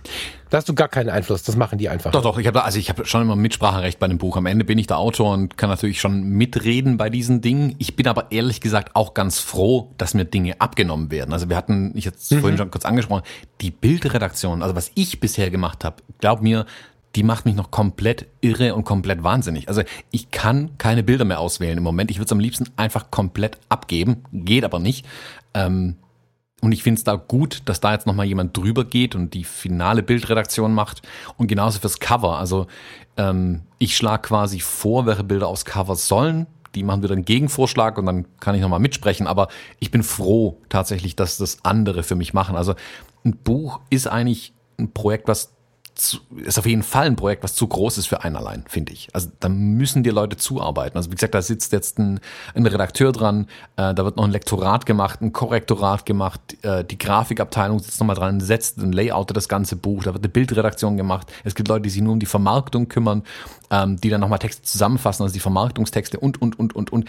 Da 0.49 0.57
hast 0.57 0.67
du 0.67 0.73
gar 0.73 0.87
keinen 0.87 1.09
Einfluss. 1.09 1.43
Das 1.43 1.55
machen 1.55 1.77
die 1.77 1.89
einfach. 1.89 2.11
Doch, 2.11 2.23
doch. 2.23 2.37
Ich 2.39 2.47
habe 2.47 2.63
also 2.63 2.79
ich 2.79 2.89
habe 2.89 3.05
schon 3.05 3.21
immer 3.21 3.35
Mitspracherecht 3.35 3.99
bei 3.99 4.07
dem 4.07 4.17
Buch. 4.17 4.35
Am 4.37 4.45
Ende 4.45 4.65
bin 4.65 4.77
ich 4.77 4.87
der 4.87 4.97
Autor 4.97 5.33
und 5.33 5.57
kann 5.57 5.69
natürlich 5.69 6.01
schon 6.01 6.23
mitreden 6.23 6.97
bei 6.97 7.09
diesen 7.09 7.41
Dingen. 7.41 7.75
Ich 7.77 7.95
bin 7.95 8.07
aber 8.07 8.31
ehrlich 8.31 8.61
gesagt 8.61 8.95
auch 8.95 9.13
ganz 9.13 9.39
froh, 9.39 9.91
dass 9.97 10.13
mir 10.13 10.25
Dinge 10.25 10.59
abgenommen 10.59 11.11
werden. 11.11 11.33
Also 11.33 11.49
wir 11.49 11.55
hatten, 11.55 11.91
ich 11.95 12.05
jetzt 12.05 12.31
mhm. 12.31 12.39
vorhin 12.39 12.57
schon 12.57 12.71
kurz 12.71 12.85
angesprochen, 12.85 13.23
die 13.61 13.71
Bildredaktion. 13.71 14.63
Also 14.63 14.75
was 14.75 14.91
ich 14.95 15.19
bisher 15.19 15.51
gemacht 15.51 15.83
habe, 15.83 15.97
glaub 16.19 16.41
mir, 16.41 16.65
die 17.15 17.23
macht 17.23 17.45
mich 17.45 17.55
noch 17.55 17.71
komplett 17.71 18.27
irre 18.41 18.75
und 18.75 18.83
komplett 18.83 19.23
wahnsinnig. 19.23 19.69
Also 19.69 19.83
ich 20.11 20.31
kann 20.31 20.77
keine 20.77 21.03
Bilder 21.03 21.25
mehr 21.25 21.39
auswählen 21.39 21.77
im 21.77 21.83
Moment. 21.83 22.11
Ich 22.11 22.17
würde 22.17 22.25
es 22.25 22.31
am 22.31 22.39
liebsten 22.39 22.69
einfach 22.75 23.09
komplett 23.11 23.57
abgeben, 23.69 24.23
geht 24.33 24.65
aber 24.65 24.79
nicht. 24.79 25.05
Ähm, 25.53 25.95
und 26.65 26.71
ich 26.71 26.81
finde 26.81 26.97
es 26.97 27.03
da 27.03 27.13
gut, 27.13 27.61
dass 27.65 27.79
da 27.79 27.93
jetzt 27.93 28.07
nochmal 28.07 28.25
jemand 28.25 28.57
drüber 28.57 28.85
geht 28.85 29.13
und 29.13 29.35
die 29.35 29.43
finale 29.43 30.01
Bildredaktion 30.01 30.73
macht. 30.73 31.03
Und 31.37 31.45
genauso 31.45 31.79
fürs 31.79 31.99
Cover. 31.99 32.39
Also 32.39 32.65
ähm, 33.17 33.61
ich 33.77 33.95
schlage 33.95 34.23
quasi 34.23 34.59
vor, 34.61 35.05
welche 35.05 35.23
Bilder 35.23 35.47
aufs 35.47 35.63
Cover 35.63 35.95
sollen. 35.95 36.47
Die 36.73 36.81
machen 36.81 37.03
wieder 37.03 37.13
einen 37.13 37.23
Gegenvorschlag 37.23 37.99
und 37.99 38.07
dann 38.07 38.25
kann 38.39 38.55
ich 38.55 38.61
nochmal 38.61 38.79
mitsprechen. 38.79 39.27
Aber 39.27 39.49
ich 39.79 39.91
bin 39.91 40.01
froh 40.01 40.57
tatsächlich, 40.67 41.15
dass 41.15 41.37
das 41.37 41.59
andere 41.61 42.01
für 42.01 42.15
mich 42.15 42.33
machen. 42.33 42.55
Also 42.55 42.73
ein 43.23 43.37
Buch 43.37 43.79
ist 43.91 44.07
eigentlich 44.07 44.51
ein 44.79 44.91
Projekt, 44.91 45.27
was 45.27 45.54
zu, 45.95 46.19
ist 46.43 46.59
auf 46.59 46.65
jeden 46.65 46.83
Fall 46.83 47.05
ein 47.05 47.15
Projekt, 47.15 47.43
was 47.43 47.55
zu 47.55 47.67
groß 47.67 47.97
ist 47.97 48.07
für 48.07 48.23
einen 48.23 48.35
allein, 48.35 48.65
finde 48.67 48.91
ich. 48.91 49.07
Also 49.13 49.29
da 49.39 49.49
müssen 49.49 50.03
die 50.03 50.09
Leute 50.09 50.37
zuarbeiten. 50.37 50.97
Also 50.97 51.09
wie 51.09 51.15
gesagt, 51.15 51.33
da 51.33 51.41
sitzt 51.41 51.71
jetzt 51.71 51.97
ein, 51.97 52.19
ein 52.53 52.65
Redakteur 52.67 53.11
dran, 53.11 53.47
äh, 53.77 53.93
da 53.93 54.03
wird 54.03 54.17
noch 54.17 54.25
ein 54.25 54.31
Lektorat 54.31 54.85
gemacht, 54.85 55.21
ein 55.21 55.31
Korrektorat 55.31 56.05
gemacht, 56.05 56.41
äh, 56.63 56.83
die 56.83 56.97
Grafikabteilung 56.97 57.79
sitzt 57.79 57.99
nochmal 57.99 58.17
dran, 58.17 58.41
setzt 58.41 58.77
ein 58.77 58.91
Layout 58.91 59.35
das 59.35 59.47
ganze 59.49 59.75
Buch, 59.75 60.03
da 60.03 60.13
wird 60.13 60.23
eine 60.23 60.29
Bildredaktion 60.29 60.97
gemacht. 60.97 61.31
Es 61.43 61.55
gibt 61.55 61.69
Leute, 61.69 61.83
die 61.83 61.89
sich 61.89 62.01
nur 62.01 62.13
um 62.13 62.19
die 62.19 62.25
Vermarktung 62.25 62.89
kümmern, 62.89 63.23
ähm, 63.71 63.97
die 63.97 64.09
dann 64.09 64.21
nochmal 64.21 64.39
Texte 64.39 64.63
zusammenfassen, 64.63 65.23
also 65.23 65.33
die 65.33 65.39
Vermarktungstexte 65.39 66.19
und, 66.19 66.41
und, 66.41 66.59
und, 66.59 66.75
und, 66.75 66.91
und. 66.91 67.05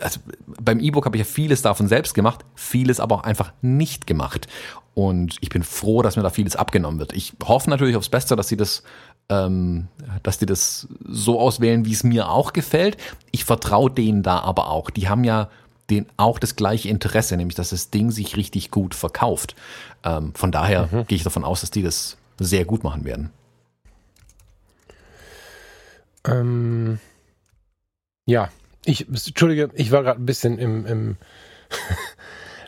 Also 0.00 0.20
beim 0.60 0.80
E-Book 0.80 1.04
habe 1.04 1.16
ich 1.16 1.26
ja 1.26 1.30
vieles 1.30 1.62
davon 1.62 1.88
selbst 1.88 2.14
gemacht, 2.14 2.44
vieles 2.54 3.00
aber 3.00 3.16
auch 3.16 3.24
einfach 3.24 3.52
nicht 3.60 4.06
gemacht. 4.06 4.46
Und 4.94 5.36
ich 5.40 5.48
bin 5.48 5.62
froh, 5.62 6.02
dass 6.02 6.16
mir 6.16 6.22
da 6.22 6.30
vieles 6.30 6.56
abgenommen 6.56 6.98
wird. 6.98 7.12
Ich 7.12 7.32
hoffe 7.44 7.70
natürlich 7.70 7.96
aufs 7.96 8.08
Beste, 8.08 8.36
dass 8.36 8.48
sie 8.48 8.56
das, 8.56 8.82
ähm, 9.28 9.88
dass 10.22 10.38
die 10.38 10.46
das 10.46 10.88
so 11.06 11.40
auswählen, 11.40 11.84
wie 11.84 11.92
es 11.92 12.04
mir 12.04 12.28
auch 12.28 12.52
gefällt. 12.52 12.96
Ich 13.30 13.44
vertraue 13.44 13.90
denen 13.90 14.22
da 14.22 14.40
aber 14.40 14.68
auch. 14.68 14.90
Die 14.90 15.08
haben 15.08 15.24
ja 15.24 15.48
den, 15.90 16.06
auch 16.16 16.38
das 16.38 16.56
gleiche 16.56 16.88
Interesse, 16.88 17.36
nämlich 17.36 17.56
dass 17.56 17.70
das 17.70 17.90
Ding 17.90 18.10
sich 18.10 18.36
richtig 18.36 18.70
gut 18.70 18.94
verkauft. 18.94 19.56
Ähm, 20.04 20.32
von 20.34 20.52
daher 20.52 20.88
mhm. 20.90 21.06
gehe 21.06 21.16
ich 21.16 21.24
davon 21.24 21.44
aus, 21.44 21.60
dass 21.60 21.70
die 21.70 21.82
das 21.82 22.16
sehr 22.38 22.64
gut 22.64 22.84
machen 22.84 23.04
werden. 23.04 23.30
Ähm, 26.24 26.98
ja, 28.26 28.50
ich, 28.84 29.08
entschuldige, 29.08 29.70
ich 29.74 29.92
war 29.92 30.02
gerade 30.02 30.20
ein 30.20 30.26
bisschen 30.26 30.58
im, 30.58 30.86
im 30.86 31.16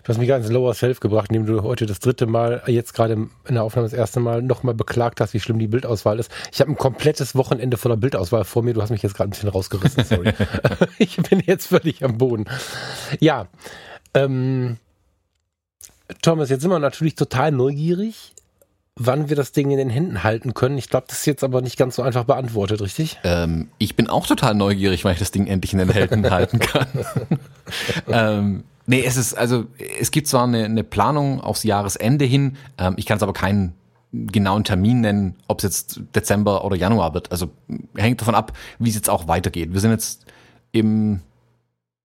Du 0.02 0.08
hast 0.08 0.18
mich 0.18 0.26
ganz 0.26 0.50
lower 0.50 0.74
self 0.74 0.98
gebracht, 0.98 1.30
indem 1.30 1.46
du 1.46 1.62
heute 1.62 1.86
das 1.86 2.00
dritte 2.00 2.26
Mal, 2.26 2.62
jetzt 2.66 2.92
gerade 2.92 3.12
in 3.12 3.54
der 3.54 3.62
Aufnahme 3.62 3.86
das 3.86 3.96
erste 3.96 4.18
Mal 4.18 4.42
nochmal 4.42 4.74
beklagt 4.74 5.20
hast, 5.20 5.32
wie 5.32 5.38
schlimm 5.38 5.60
die 5.60 5.68
Bildauswahl 5.68 6.18
ist. 6.18 6.28
Ich 6.50 6.60
habe 6.60 6.72
ein 6.72 6.76
komplettes 6.76 7.36
Wochenende 7.36 7.76
voller 7.76 7.96
Bildauswahl 7.96 8.44
vor 8.44 8.64
mir. 8.64 8.74
Du 8.74 8.82
hast 8.82 8.90
mich 8.90 9.02
jetzt 9.02 9.14
gerade 9.14 9.28
ein 9.28 9.30
bisschen 9.30 9.48
rausgerissen, 9.48 10.02
sorry. 10.04 10.32
ich 10.98 11.18
bin 11.18 11.40
jetzt 11.46 11.68
völlig 11.68 12.04
am 12.04 12.18
Boden. 12.18 12.46
Ja, 13.20 13.46
ähm, 14.12 14.78
Thomas, 16.20 16.50
jetzt 16.50 16.62
sind 16.62 16.70
wir 16.70 16.80
natürlich 16.80 17.14
total 17.14 17.52
neugierig, 17.52 18.32
wann 18.96 19.28
wir 19.28 19.36
das 19.36 19.52
Ding 19.52 19.70
in 19.70 19.78
den 19.78 19.90
Händen 19.90 20.22
halten 20.22 20.54
können. 20.54 20.76
Ich 20.78 20.88
glaube, 20.88 21.06
das 21.08 21.20
ist 21.20 21.26
jetzt 21.26 21.44
aber 21.44 21.62
nicht 21.62 21.76
ganz 21.78 21.96
so 21.96 22.02
einfach 22.02 22.24
beantwortet, 22.24 22.80
richtig? 22.80 23.18
Ähm, 23.24 23.68
ich 23.78 23.96
bin 23.96 24.08
auch 24.08 24.26
total 24.26 24.54
neugierig, 24.54 25.04
weil 25.04 25.14
ich 25.14 25.18
das 25.18 25.30
Ding 25.30 25.46
endlich 25.46 25.72
in 25.72 25.78
den 25.78 25.90
Händen 25.90 26.30
halten 26.30 26.58
kann. 26.58 26.86
ähm, 28.08 28.64
Nee, 28.86 29.04
es 29.06 29.16
ist, 29.16 29.34
also 29.34 29.66
es 30.00 30.10
gibt 30.10 30.26
zwar 30.26 30.44
eine, 30.44 30.64
eine 30.64 30.82
Planung 30.84 31.40
aufs 31.40 31.62
Jahresende 31.62 32.24
hin, 32.24 32.56
ähm, 32.78 32.94
ich 32.96 33.06
kann 33.06 33.16
es 33.16 33.22
aber 33.22 33.32
keinen 33.32 33.74
genauen 34.12 34.64
Termin 34.64 35.00
nennen, 35.00 35.36
ob 35.46 35.58
es 35.58 35.64
jetzt 35.64 36.00
Dezember 36.14 36.64
oder 36.64 36.76
Januar 36.76 37.14
wird. 37.14 37.32
Also 37.32 37.50
hängt 37.96 38.20
davon 38.20 38.34
ab, 38.34 38.52
wie 38.78 38.90
es 38.90 38.94
jetzt 38.94 39.08
auch 39.08 39.28
weitergeht. 39.28 39.72
Wir 39.72 39.80
sind 39.80 39.92
jetzt 39.92 40.26
im, 40.72 41.20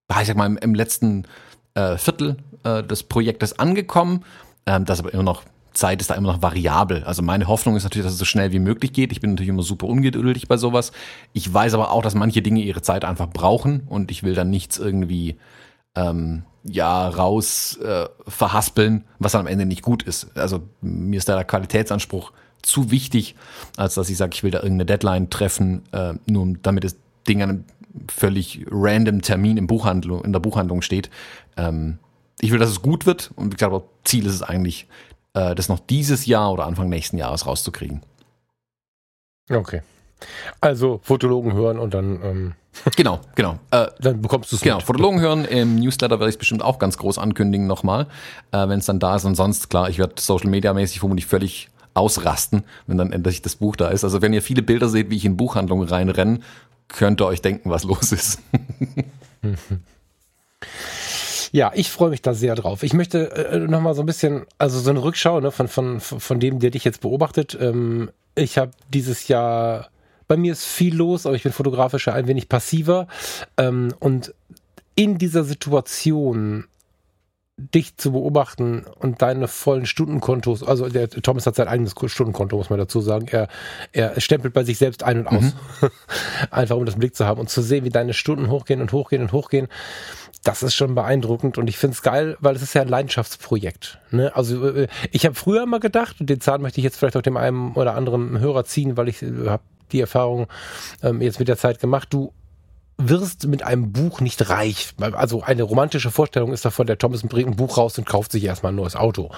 ich 0.09 0.27
sag 0.27 0.37
mal, 0.37 0.45
im, 0.45 0.57
im 0.57 0.73
letzten 0.73 1.25
äh, 1.73 1.97
Viertel 1.97 2.37
äh, 2.63 2.83
des 2.83 3.03
Projektes 3.03 3.59
angekommen. 3.59 4.23
Ähm, 4.65 4.85
das 4.85 4.99
aber 4.99 5.13
immer 5.13 5.23
noch, 5.23 5.43
Zeit 5.77 6.01
ist 6.01 6.09
da 6.09 6.15
immer 6.15 6.33
noch 6.33 6.41
variabel. 6.41 7.03
Also 7.03 7.21
meine 7.21 7.47
Hoffnung 7.47 7.75
ist 7.75 7.83
natürlich, 7.83 8.05
dass 8.05 8.13
es 8.13 8.19
so 8.19 8.25
schnell 8.25 8.51
wie 8.51 8.59
möglich 8.59 8.93
geht. 8.93 9.11
Ich 9.11 9.21
bin 9.21 9.31
natürlich 9.31 9.49
immer 9.49 9.63
super 9.63 9.87
ungeduldig 9.87 10.47
bei 10.47 10.57
sowas. 10.57 10.91
Ich 11.33 11.51
weiß 11.53 11.73
aber 11.73 11.91
auch, 11.91 12.01
dass 12.01 12.15
manche 12.15 12.41
Dinge 12.41 12.61
ihre 12.61 12.81
Zeit 12.81 13.05
einfach 13.05 13.29
brauchen 13.29 13.81
und 13.87 14.11
ich 14.11 14.23
will 14.23 14.35
dann 14.35 14.49
nichts 14.49 14.77
irgendwie 14.77 15.37
ähm, 15.95 16.43
ja 16.63 17.07
raus 17.07 17.77
äh, 17.77 18.05
verhaspeln, 18.27 19.05
was 19.19 19.31
dann 19.31 19.41
am 19.41 19.47
Ende 19.47 19.65
nicht 19.65 19.81
gut 19.81 20.03
ist. 20.03 20.35
Also 20.37 20.63
mir 20.81 21.17
ist 21.17 21.29
da 21.29 21.35
der 21.35 21.45
Qualitätsanspruch 21.45 22.31
zu 22.61 22.91
wichtig, 22.91 23.35
als 23.77 23.95
dass 23.95 24.09
ich 24.09 24.17
sage, 24.17 24.31
ich 24.33 24.43
will 24.43 24.51
da 24.51 24.59
irgendeine 24.59 24.85
Deadline 24.85 25.29
treffen, 25.29 25.83
äh, 25.91 26.13
nur 26.25 26.55
damit 26.61 26.83
das 26.83 26.97
Ding 27.27 27.41
an 27.41 27.49
einem 27.49 27.63
völlig 28.09 28.65
random 28.69 29.21
Termin 29.21 29.57
im 29.57 29.67
Buchhandlung, 29.67 30.23
in 30.23 30.33
der 30.33 30.39
Buchhandlung 30.39 30.81
steht. 30.81 31.09
Ähm, 31.55 31.99
ich 32.39 32.51
will, 32.51 32.59
dass 32.59 32.69
es 32.69 32.81
gut 32.81 33.05
wird 33.05 33.31
und 33.35 33.53
ich 33.53 33.57
glaube, 33.57 33.83
Ziel 34.03 34.25
ist 34.25 34.33
es 34.33 34.43
eigentlich, 34.43 34.87
äh, 35.37 35.55
das 35.55 35.69
noch 35.69 35.79
dieses 35.79 36.25
Jahr 36.25 36.51
oder 36.51 36.65
Anfang 36.65 36.89
nächsten 36.89 37.17
Jahres 37.17 37.45
rauszukriegen. 37.45 38.01
Okay. 39.49 39.81
Also 40.61 40.99
Fotologen 41.03 41.53
hören 41.53 41.77
und 41.79 41.93
dann 41.93 42.19
ähm 42.23 42.53
Genau, 42.95 43.21
genau. 43.33 43.57
Äh, 43.71 43.87
dann 43.99 44.21
bekommst 44.21 44.51
du 44.51 44.55
es 44.55 44.61
Genau, 44.61 44.77
mit. 44.77 44.85
Fotologen 44.85 45.19
hören. 45.19 45.45
Im 45.45 45.79
Newsletter 45.79 46.19
werde 46.19 46.29
ich 46.29 46.35
es 46.35 46.39
bestimmt 46.39 46.61
auch 46.61 46.77
ganz 46.77 46.97
groß 46.97 47.17
ankündigen 47.17 47.65
nochmal, 47.65 48.05
äh, 48.51 48.67
wenn 48.67 48.79
es 48.79 48.85
dann 48.85 48.99
da 48.99 49.15
ist. 49.15 49.25
Und 49.25 49.33
sonst, 49.35 49.69
klar, 49.71 49.89
ich 49.89 49.97
werde 49.97 50.13
Social 50.21 50.49
Media 50.49 50.73
mäßig 50.73 50.99
vermutlich 50.99 51.25
völlig 51.25 51.69
ausrasten, 51.95 52.63
wenn 52.85 52.97
dann 52.97 53.11
endlich 53.11 53.41
das 53.41 53.55
Buch 53.55 53.75
da 53.75 53.87
ist. 53.87 54.03
Also 54.03 54.21
wenn 54.21 54.31
ihr 54.31 54.43
viele 54.43 54.61
Bilder 54.61 54.89
seht, 54.89 55.09
wie 55.09 55.15
ich 55.15 55.25
in 55.25 55.37
Buchhandlungen 55.37 55.87
reinrenne, 55.87 56.39
könnt 56.87 57.19
ihr 57.19 57.25
euch 57.25 57.41
denken, 57.41 57.71
was 57.71 57.83
los 57.83 58.11
ist. 58.11 58.39
Ja, 61.57 61.71
ich 61.73 61.89
freue 61.89 62.11
mich 62.11 62.21
da 62.21 62.35
sehr 62.35 62.53
drauf. 62.53 62.83
Ich 62.83 62.93
möchte 62.93 63.31
äh, 63.31 63.57
nochmal 63.57 63.95
so 63.95 64.03
ein 64.03 64.05
bisschen, 64.05 64.45
also 64.59 64.79
so 64.79 64.91
eine 64.91 65.01
Rückschau 65.01 65.39
ne, 65.39 65.49
von, 65.49 65.67
von, 65.67 65.99
von 65.99 66.39
dem, 66.39 66.59
der 66.59 66.69
dich 66.69 66.83
jetzt 66.83 67.01
beobachtet. 67.01 67.57
Ähm, 67.59 68.11
ich 68.35 68.59
habe 68.59 68.73
dieses 68.93 69.27
Jahr 69.27 69.89
bei 70.27 70.37
mir 70.37 70.51
ist 70.51 70.65
viel 70.65 70.95
los, 70.95 71.25
aber 71.25 71.35
ich 71.35 71.41
bin 71.41 71.51
fotografisch 71.51 72.09
ein 72.09 72.27
wenig 72.27 72.47
passiver. 72.47 73.07
Ähm, 73.57 73.91
und 73.99 74.35
in 74.93 75.17
dieser 75.17 75.43
Situation 75.43 76.65
dich 77.57 77.97
zu 77.97 78.11
beobachten 78.11 78.85
und 78.99 79.23
deine 79.23 79.47
vollen 79.47 79.87
Stundenkontos, 79.87 80.61
also 80.61 80.89
der 80.89 81.09
Thomas 81.09 81.47
hat 81.47 81.55
sein 81.55 81.67
eigenes 81.67 81.95
Stundenkonto, 82.05 82.55
muss 82.55 82.69
man 82.69 82.77
dazu 82.77 83.01
sagen. 83.01 83.25
Er, 83.31 83.47
er 83.93 84.21
stempelt 84.21 84.53
bei 84.53 84.63
sich 84.63 84.77
selbst 84.77 85.01
ein 85.01 85.25
und 85.25 85.27
aus. 85.27 85.43
Mhm. 85.81 85.89
Einfach 86.51 86.75
um 86.75 86.85
das 86.85 86.97
Blick 86.97 87.15
zu 87.15 87.25
haben 87.25 87.39
und 87.39 87.49
zu 87.49 87.63
sehen, 87.63 87.83
wie 87.83 87.89
deine 87.89 88.13
Stunden 88.13 88.51
hochgehen 88.51 88.79
und 88.79 88.91
hochgehen 88.91 89.23
und 89.23 89.31
hochgehen. 89.31 89.69
Das 90.43 90.63
ist 90.63 90.75
schon 90.75 90.95
beeindruckend 90.95 91.57
und 91.57 91.67
ich 91.67 91.77
finde 91.77 91.95
es 91.95 92.01
geil, 92.01 92.37
weil 92.39 92.55
es 92.55 92.61
ist 92.61 92.73
ja 92.73 92.81
ein 92.81 92.87
Leidenschaftsprojekt. 92.87 93.99
Ne? 94.11 94.35
Also 94.35 94.67
äh, 94.69 94.87
ich 95.11 95.25
habe 95.25 95.35
früher 95.35 95.65
mal 95.65 95.79
gedacht, 95.79 96.19
und 96.19 96.29
den 96.29 96.41
Zahn 96.41 96.61
möchte 96.61 96.79
ich 96.79 96.83
jetzt 96.83 96.97
vielleicht 96.97 97.17
auch 97.17 97.21
dem 97.21 97.37
einen 97.37 97.73
oder 97.73 97.95
anderen 97.95 98.39
Hörer 98.39 98.63
ziehen, 98.65 98.97
weil 98.97 99.09
ich 99.09 99.21
äh, 99.21 99.47
habe 99.47 99.63
die 99.91 100.01
Erfahrung 100.01 100.47
ähm, 101.01 101.21
jetzt 101.21 101.39
mit 101.39 101.47
der 101.47 101.57
Zeit 101.57 101.79
gemacht. 101.79 102.07
Du 102.11 102.33
wirst 102.97 103.47
mit 103.47 103.63
einem 103.63 103.91
Buch 103.91 104.21
nicht 104.21 104.49
reich. 104.49 104.93
Also 104.99 105.43
eine 105.43 105.63
romantische 105.63 106.11
Vorstellung 106.11 106.51
ist 106.51 106.65
davon, 106.65 106.87
der 106.87 106.97
Thomas 106.97 107.21
bringt 107.21 107.49
ein 107.49 107.55
Buch 107.55 107.77
raus 107.77 107.97
und 107.97 108.05
kauft 108.05 108.31
sich 108.31 108.43
erstmal 108.43 108.71
ein 108.71 108.75
neues 108.75 108.95
Auto. 108.95 109.31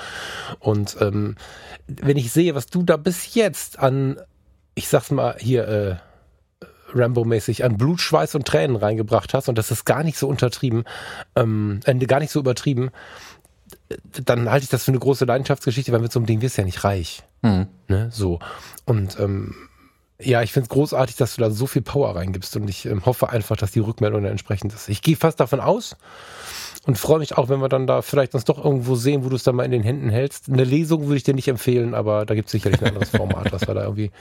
Und 0.60 0.98
ähm, 1.02 1.36
wenn 1.88 2.18
ich 2.18 2.32
sehe, 2.32 2.56
was 2.56 2.68
du 2.68 2.84
da 2.84 2.98
bis 2.98 3.36
jetzt 3.36 3.80
an, 3.80 4.18
ich 4.76 4.88
sag's 4.88 5.12
mal 5.12 5.36
hier, 5.40 5.68
äh, 5.68 5.96
Rambo-mäßig 6.94 7.64
an 7.64 7.78
Blut, 7.78 8.02
Schweiß 8.02 8.36
und 8.36 8.46
Tränen 8.46 8.76
reingebracht 8.76 9.34
hast, 9.34 9.50
und 9.50 9.58
das 9.58 9.72
ist 9.72 9.86
gar 9.86 10.04
nicht 10.04 10.18
so 10.18 10.28
untertrieben, 10.28 10.84
ähm, 11.36 11.80
äh, 11.86 11.94
gar 12.06 12.20
nicht 12.20 12.32
so 12.32 12.40
übertrieben, 12.40 12.92
dann 14.26 14.50
halte 14.50 14.64
ich 14.64 14.70
das 14.70 14.84
für 14.84 14.92
eine 14.92 15.00
große 15.00 15.26
Leidenschaftsgeschichte, 15.26 15.92
weil 15.92 16.00
mit 16.00 16.12
so 16.12 16.20
einem 16.20 16.26
Ding 16.26 16.42
wirst 16.42 16.58
du 16.58 16.62
ja 16.62 16.66
nicht 16.66 16.84
reich. 16.84 17.24
Mhm. 17.42 17.68
Ne? 17.88 18.10
So. 18.12 18.40
Und 18.86 19.20
ähm, 19.20 19.56
ja, 20.22 20.42
ich 20.42 20.52
finde 20.52 20.66
es 20.66 20.70
großartig, 20.70 21.16
dass 21.16 21.36
du 21.36 21.42
da 21.42 21.50
so 21.50 21.66
viel 21.66 21.82
Power 21.82 22.16
reingibst 22.16 22.56
und 22.58 22.68
ich 22.70 22.86
ähm, 22.86 23.06
hoffe 23.06 23.30
einfach, 23.30 23.56
dass 23.56 23.72
die 23.72 23.80
Rückmeldung 23.80 24.24
dann 24.24 24.32
entsprechend 24.32 24.74
ist. 24.74 24.90
Ich 24.90 25.02
gehe 25.02 25.16
fast 25.16 25.40
davon 25.40 25.60
aus, 25.60 25.96
und 26.86 26.98
freue 26.98 27.20
mich 27.20 27.38
auch, 27.38 27.50
wenn 27.50 27.60
wir 27.60 27.70
dann 27.70 27.88
da 27.88 28.02
vielleicht 28.02 28.34
uns 28.34 28.46
doch 28.46 28.64
irgendwo 28.64 28.96
sehen, 28.96 29.24
wo 29.24 29.30
du 29.30 29.36
es 29.36 29.44
dann 29.44 29.56
mal 29.56 29.64
in 29.64 29.72
den 29.72 29.84
Händen 29.84 30.10
hältst. 30.10 30.50
Eine 30.50 30.64
Lesung 30.64 31.04
würde 31.04 31.18
ich 31.18 31.24
dir 31.24 31.34
nicht 31.34 31.48
empfehlen, 31.48 31.94
aber 31.94 32.26
da 32.26 32.36
gibt 32.36 32.48
es 32.48 32.52
sicherlich 32.52 32.82
ein 32.82 32.88
anderes 32.88 33.10
Format, 33.10 33.52
was 33.52 33.68
wir 33.68 33.74
da 33.74 33.84
irgendwie 33.84 34.12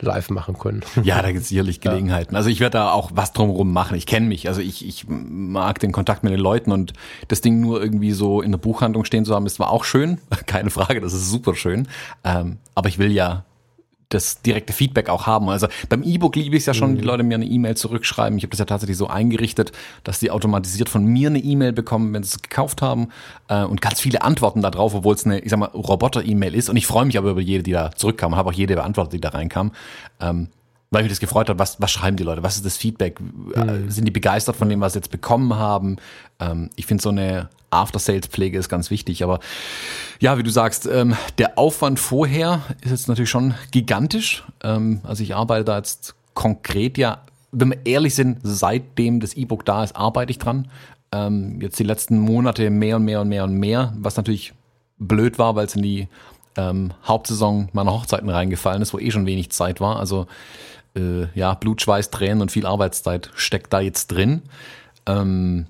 live 0.00 0.30
machen 0.30 0.58
können. 0.58 0.82
Ja, 1.02 1.22
da 1.22 1.28
gibt 1.30 1.42
es 1.42 1.48
sicherlich 1.48 1.80
Gelegenheiten. 1.80 2.36
Also 2.36 2.50
ich 2.50 2.60
werde 2.60 2.78
da 2.78 2.92
auch 2.92 3.12
was 3.14 3.32
drumherum 3.32 3.72
machen. 3.72 3.96
Ich 3.96 4.06
kenne 4.06 4.26
mich, 4.26 4.48
also 4.48 4.60
ich, 4.60 4.86
ich 4.86 5.06
mag 5.08 5.78
den 5.78 5.92
Kontakt 5.92 6.24
mit 6.24 6.32
den 6.32 6.40
Leuten 6.40 6.72
und 6.72 6.92
das 7.28 7.40
Ding 7.40 7.60
nur 7.60 7.82
irgendwie 7.82 8.12
so 8.12 8.42
in 8.42 8.50
der 8.50 8.58
Buchhandlung 8.58 9.04
stehen 9.04 9.24
zu 9.24 9.34
haben, 9.34 9.46
ist 9.46 9.56
zwar 9.56 9.70
auch 9.70 9.84
schön, 9.84 10.18
keine 10.46 10.70
Frage, 10.70 11.00
das 11.00 11.14
ist 11.14 11.30
super 11.30 11.54
schön, 11.54 11.88
ähm, 12.24 12.58
aber 12.74 12.88
ich 12.88 12.98
will 12.98 13.12
ja 13.12 13.44
das 14.08 14.40
direkte 14.40 14.72
Feedback 14.72 15.10
auch 15.10 15.26
haben. 15.26 15.48
Also 15.48 15.68
beim 15.88 16.02
E-Book 16.02 16.34
liebe 16.36 16.56
ich 16.56 16.62
es 16.62 16.66
ja 16.66 16.74
schon, 16.74 16.92
mhm. 16.92 16.98
die 16.98 17.04
Leute 17.04 17.22
mir 17.22 17.34
eine 17.34 17.44
E-Mail 17.44 17.76
zurückschreiben. 17.76 18.38
Ich 18.38 18.44
habe 18.44 18.50
das 18.50 18.58
ja 18.58 18.64
tatsächlich 18.64 18.96
so 18.96 19.06
eingerichtet, 19.06 19.72
dass 20.04 20.18
die 20.18 20.30
automatisiert 20.30 20.88
von 20.88 21.04
mir 21.04 21.28
eine 21.28 21.38
E-Mail 21.38 21.72
bekommen, 21.72 22.12
wenn 22.14 22.22
sie 22.22 22.36
es 22.36 22.42
gekauft 22.42 22.80
haben 22.80 23.08
äh, 23.48 23.64
und 23.64 23.82
ganz 23.82 24.00
viele 24.00 24.22
Antworten 24.22 24.62
darauf, 24.62 24.94
obwohl 24.94 25.14
es 25.14 25.26
eine, 25.26 25.40
ich 25.40 25.50
sag 25.50 25.58
mal, 25.58 25.66
Roboter-E-Mail 25.66 26.54
ist. 26.54 26.70
Und 26.70 26.76
ich 26.76 26.86
freue 26.86 27.04
mich 27.04 27.18
aber 27.18 27.30
über 27.30 27.40
jede, 27.40 27.62
die 27.62 27.72
da 27.72 27.90
zurückkam, 27.92 28.34
habe 28.34 28.50
auch 28.50 28.54
jede 28.54 28.74
beantwortet, 28.74 29.12
die 29.12 29.20
da 29.20 29.30
reinkam. 29.30 29.72
Ähm, 30.20 30.48
weil 30.90 31.02
mich 31.02 31.12
das 31.12 31.20
gefreut 31.20 31.50
hat, 31.50 31.58
was, 31.58 31.80
was 31.82 31.90
schreiben 31.90 32.16
die 32.16 32.22
Leute, 32.22 32.42
was 32.42 32.56
ist 32.56 32.64
das 32.64 32.78
Feedback, 32.78 33.20
mhm. 33.20 33.90
sind 33.90 34.06
die 34.06 34.10
begeistert 34.10 34.56
von 34.56 34.70
dem, 34.70 34.80
was 34.80 34.94
sie 34.94 35.00
jetzt 35.00 35.10
bekommen 35.10 35.54
haben. 35.56 35.96
Ähm, 36.40 36.70
ich 36.76 36.86
finde 36.86 37.02
so 37.02 37.10
eine 37.10 37.50
After-Sales-Pflege 37.70 38.58
ist 38.58 38.68
ganz 38.68 38.90
wichtig, 38.90 39.22
aber 39.22 39.40
ja, 40.20 40.38
wie 40.38 40.42
du 40.42 40.50
sagst, 40.50 40.86
ähm, 40.86 41.16
der 41.38 41.58
Aufwand 41.58 42.00
vorher 42.00 42.62
ist 42.82 42.90
jetzt 42.90 43.08
natürlich 43.08 43.30
schon 43.30 43.54
gigantisch. 43.70 44.44
Ähm, 44.62 45.00
also 45.04 45.22
ich 45.22 45.34
arbeite 45.34 45.64
da 45.64 45.76
jetzt 45.76 46.14
konkret 46.34 46.98
ja, 46.98 47.22
wenn 47.52 47.70
wir 47.70 47.86
ehrlich 47.86 48.14
sind, 48.14 48.38
seitdem 48.42 49.20
das 49.20 49.34
E-Book 49.34 49.64
da 49.64 49.84
ist, 49.84 49.96
arbeite 49.96 50.30
ich 50.30 50.38
dran. 50.38 50.68
Ähm, 51.12 51.60
jetzt 51.60 51.78
die 51.78 51.84
letzten 51.84 52.18
Monate 52.18 52.70
mehr 52.70 52.96
und 52.96 53.04
mehr 53.04 53.20
und 53.22 53.28
mehr 53.28 53.44
und 53.44 53.54
mehr, 53.54 53.94
was 53.96 54.16
natürlich 54.16 54.52
blöd 54.98 55.38
war, 55.38 55.56
weil 55.56 55.66
es 55.66 55.74
in 55.74 55.82
die 55.82 56.08
ähm, 56.56 56.92
Hauptsaison 57.06 57.68
meiner 57.72 57.92
Hochzeiten 57.92 58.28
reingefallen 58.28 58.82
ist, 58.82 58.92
wo 58.92 58.98
eh 58.98 59.10
schon 59.10 59.26
wenig 59.26 59.50
Zeit 59.50 59.80
war. 59.80 59.98
Also 59.98 60.26
äh, 60.94 61.26
ja, 61.34 61.54
Blut, 61.54 61.80
Schweiß, 61.80 62.10
Tränen 62.10 62.42
und 62.42 62.52
viel 62.52 62.66
Arbeitszeit 62.66 63.30
steckt 63.34 63.72
da 63.72 63.80
jetzt 63.80 64.08
drin. 64.08 64.42
Ähm, 65.06 65.66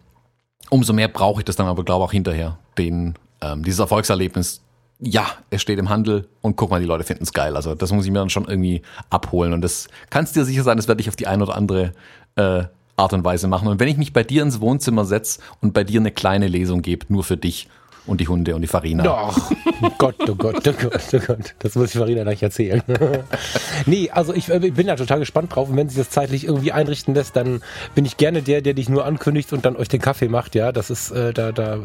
umso 0.70 0.92
mehr 0.92 1.08
brauche 1.08 1.40
ich 1.40 1.44
das 1.44 1.56
dann 1.56 1.66
aber, 1.66 1.84
glaube 1.84 2.02
ich, 2.02 2.08
auch 2.08 2.12
hinterher. 2.12 2.58
Den, 2.76 3.14
ähm, 3.40 3.62
dieses 3.62 3.80
Erfolgserlebnis, 3.80 4.62
ja, 5.00 5.26
es 5.50 5.62
steht 5.62 5.78
im 5.78 5.88
Handel 5.88 6.28
und 6.42 6.56
guck 6.56 6.70
mal, 6.70 6.80
die 6.80 6.86
Leute 6.86 7.04
finden 7.04 7.24
es 7.24 7.32
geil. 7.32 7.56
Also 7.56 7.74
das 7.74 7.92
muss 7.92 8.04
ich 8.04 8.10
mir 8.10 8.18
dann 8.18 8.30
schon 8.30 8.46
irgendwie 8.46 8.82
abholen. 9.10 9.52
Und 9.52 9.62
das 9.62 9.88
kannst 10.10 10.36
dir 10.36 10.44
sicher 10.44 10.64
sein, 10.64 10.76
das 10.76 10.88
werde 10.88 11.00
ich 11.00 11.08
auf 11.08 11.16
die 11.16 11.26
eine 11.26 11.44
oder 11.44 11.56
andere 11.56 11.92
äh, 12.36 12.64
Art 12.96 13.12
und 13.12 13.24
Weise 13.24 13.46
machen. 13.46 13.68
Und 13.68 13.80
wenn 13.80 13.88
ich 13.88 13.96
mich 13.96 14.12
bei 14.12 14.24
dir 14.24 14.42
ins 14.42 14.60
Wohnzimmer 14.60 15.04
setze 15.04 15.40
und 15.60 15.72
bei 15.72 15.84
dir 15.84 16.00
eine 16.00 16.10
kleine 16.10 16.48
Lesung 16.48 16.82
gebe, 16.82 17.06
nur 17.08 17.22
für 17.22 17.36
dich, 17.36 17.68
und 18.08 18.20
die 18.20 18.28
Hunde 18.28 18.54
und 18.54 18.62
die 18.62 18.68
Farina. 18.68 19.04
Doch, 19.04 19.50
Gott, 19.98 20.16
oh 20.28 20.34
Gott, 20.34 20.66
oh 20.66 20.72
Gott, 20.72 21.02
oh 21.12 21.18
Gott. 21.26 21.54
Das 21.58 21.74
muss 21.74 21.90
ich 21.94 21.98
Farina 21.98 22.22
gleich 22.22 22.42
erzählen. 22.42 22.82
nee, 23.86 24.10
also 24.10 24.34
ich, 24.34 24.48
ich, 24.48 24.74
bin 24.74 24.86
da 24.86 24.96
total 24.96 25.20
gespannt 25.20 25.54
drauf. 25.54 25.68
Und 25.68 25.76
wenn 25.76 25.88
sich 25.88 25.98
das 25.98 26.10
zeitlich 26.10 26.44
irgendwie 26.44 26.72
einrichten 26.72 27.14
lässt, 27.14 27.36
dann 27.36 27.62
bin 27.94 28.04
ich 28.04 28.16
gerne 28.16 28.42
der, 28.42 28.62
der 28.62 28.74
dich 28.74 28.88
nur 28.88 29.04
ankündigt 29.04 29.52
und 29.52 29.64
dann 29.64 29.76
euch 29.76 29.88
den 29.88 30.00
Kaffee 30.00 30.28
macht. 30.28 30.54
Ja, 30.54 30.72
das 30.72 30.90
ist 30.90 31.10
äh, 31.10 31.32
da, 31.32 31.52
da 31.52 31.76
äh, 31.76 31.80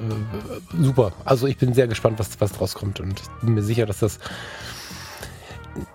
super. 0.81 1.11
Also 1.25 1.47
ich 1.47 1.57
bin 1.57 1.73
sehr 1.73 1.87
gespannt, 1.87 2.19
was, 2.19 2.39
was 2.39 2.53
draus 2.53 2.73
kommt. 2.73 2.99
Und 2.99 3.19
ich 3.19 3.27
bin 3.41 3.53
mir 3.53 3.63
sicher, 3.63 3.85
dass 3.85 3.99
das 3.99 4.19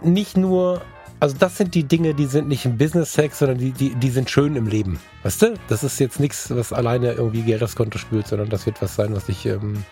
nicht 0.02 0.36
nur 0.36 0.82
also 1.20 1.34
das 1.36 1.56
sind 1.56 1.74
die 1.74 1.82
Dinge, 1.82 2.14
die 2.14 2.26
sind 2.26 2.46
nicht 2.46 2.64
im 2.64 2.78
Business-Sex, 2.78 3.40
sondern 3.40 3.58
die, 3.58 3.72
die, 3.72 3.94
die 3.94 4.10
sind 4.10 4.30
schön 4.30 4.54
im 4.54 4.68
Leben. 4.68 5.00
Weißt 5.24 5.42
du? 5.42 5.54
Das 5.68 5.82
ist 5.82 5.98
jetzt 5.98 6.20
nichts, 6.20 6.54
was 6.54 6.72
alleine 6.72 7.12
irgendwie 7.12 7.42
Geld 7.42 7.62
aufs 7.62 7.74
Konto 7.74 7.98
spült, 7.98 8.28
sondern 8.28 8.50
das 8.50 8.66
wird 8.66 8.80
was 8.80 8.94
sein, 8.94 9.14
was 9.14 9.26
dich 9.26 9.44
ähm, 9.46 9.84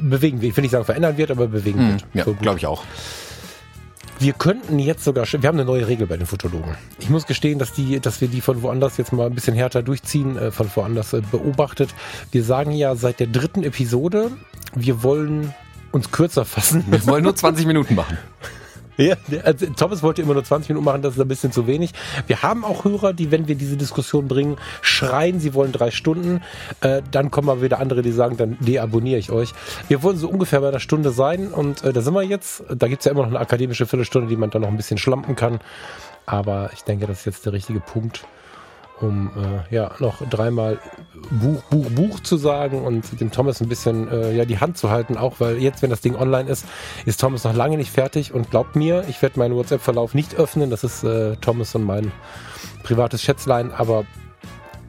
bewegen 0.00 0.40
wird. 0.40 0.50
Ich 0.50 0.56
will 0.56 0.62
nicht 0.62 0.70
sagen 0.70 0.84
verändern 0.84 1.16
wird, 1.16 1.30
aber 1.30 1.48
bewegen 1.48 1.78
hm, 1.78 1.92
wird. 1.92 2.04
Ja, 2.14 2.24
so 2.24 2.34
glaube 2.34 2.58
ich 2.58 2.66
auch. 2.66 2.84
Wir 4.18 4.32
könnten 4.32 4.78
jetzt 4.78 5.04
sogar, 5.04 5.26
wir 5.30 5.46
haben 5.46 5.58
eine 5.58 5.66
neue 5.66 5.86
Regel 5.86 6.06
bei 6.06 6.16
den 6.16 6.26
Fotologen. 6.26 6.74
Ich 6.98 7.10
muss 7.10 7.26
gestehen, 7.26 7.58
dass 7.58 7.74
die, 7.74 8.00
dass 8.00 8.22
wir 8.22 8.28
die 8.28 8.40
von 8.40 8.62
woanders 8.62 8.96
jetzt 8.96 9.12
mal 9.12 9.26
ein 9.26 9.34
bisschen 9.34 9.54
härter 9.54 9.82
durchziehen, 9.82 10.38
äh, 10.38 10.50
von 10.50 10.70
woanders 10.74 11.12
äh, 11.12 11.20
beobachtet. 11.30 11.90
Wir 12.32 12.42
sagen 12.42 12.70
ja 12.70 12.96
seit 12.96 13.20
der 13.20 13.26
dritten 13.26 13.62
Episode, 13.62 14.30
wir 14.74 15.02
wollen 15.02 15.54
uns 15.92 16.10
kürzer 16.10 16.46
fassen. 16.46 16.84
Wir 16.88 17.06
wollen 17.06 17.24
nur 17.24 17.36
20 17.36 17.66
Minuten 17.66 17.94
machen. 17.94 18.16
Ja, 18.96 19.16
also 19.44 19.66
Thomas 19.66 20.02
wollte 20.02 20.22
immer 20.22 20.34
nur 20.34 20.44
20 20.44 20.70
Minuten 20.70 20.84
machen, 20.84 21.02
das 21.02 21.14
ist 21.14 21.20
ein 21.20 21.28
bisschen 21.28 21.52
zu 21.52 21.66
wenig. 21.66 21.92
Wir 22.26 22.42
haben 22.42 22.64
auch 22.64 22.84
Hörer, 22.84 23.12
die, 23.12 23.30
wenn 23.30 23.46
wir 23.46 23.54
diese 23.54 23.76
Diskussion 23.76 24.26
bringen, 24.26 24.56
schreien, 24.80 25.38
sie 25.38 25.52
wollen 25.54 25.72
drei 25.72 25.90
Stunden. 25.90 26.42
Äh, 26.80 27.02
dann 27.10 27.30
kommen 27.30 27.50
aber 27.50 27.62
wieder 27.62 27.78
andere, 27.78 28.02
die 28.02 28.12
sagen, 28.12 28.36
dann 28.36 28.56
deabonniere 28.60 29.18
ich 29.18 29.30
euch. 29.30 29.52
Wir 29.88 30.02
wollen 30.02 30.16
so 30.16 30.28
ungefähr 30.28 30.60
bei 30.60 30.68
einer 30.68 30.80
Stunde 30.80 31.10
sein 31.10 31.48
und 31.48 31.84
äh, 31.84 31.92
da 31.92 32.00
sind 32.00 32.14
wir 32.14 32.22
jetzt. 32.22 32.64
Da 32.74 32.88
gibt's 32.88 33.04
ja 33.04 33.12
immer 33.12 33.22
noch 33.22 33.28
eine 33.28 33.40
akademische 33.40 33.86
Viertelstunde, 33.86 34.28
die 34.28 34.36
man 34.36 34.50
dann 34.50 34.62
noch 34.62 34.68
ein 34.68 34.76
bisschen 34.76 34.98
schlampen 34.98 35.36
kann. 35.36 35.60
Aber 36.24 36.70
ich 36.72 36.82
denke, 36.82 37.06
das 37.06 37.20
ist 37.20 37.24
jetzt 37.26 37.46
der 37.46 37.52
richtige 37.52 37.80
Punkt 37.80 38.24
um 39.00 39.30
äh, 39.36 39.74
ja 39.74 39.90
noch 39.98 40.26
dreimal 40.28 40.78
Buch, 41.30 41.62
Buch, 41.64 41.90
Buch 41.90 42.20
zu 42.20 42.36
sagen 42.36 42.82
und 42.82 43.20
dem 43.20 43.30
Thomas 43.30 43.60
ein 43.60 43.68
bisschen 43.68 44.10
äh, 44.10 44.34
ja 44.34 44.44
die 44.44 44.58
Hand 44.58 44.78
zu 44.78 44.90
halten, 44.90 45.16
auch 45.16 45.34
weil 45.38 45.58
jetzt, 45.58 45.82
wenn 45.82 45.90
das 45.90 46.00
Ding 46.00 46.14
online 46.14 46.48
ist, 46.48 46.66
ist 47.04 47.20
Thomas 47.20 47.44
noch 47.44 47.54
lange 47.54 47.76
nicht 47.76 47.90
fertig 47.90 48.32
und 48.32 48.50
glaubt 48.50 48.76
mir, 48.76 49.04
ich 49.08 49.20
werde 49.22 49.38
meinen 49.38 49.54
WhatsApp-Verlauf 49.54 50.14
nicht 50.14 50.34
öffnen. 50.36 50.70
Das 50.70 50.84
ist 50.84 51.04
äh, 51.04 51.36
Thomas 51.36 51.74
und 51.74 51.84
mein 51.84 52.12
privates 52.82 53.22
Schätzlein, 53.22 53.72
aber 53.72 54.04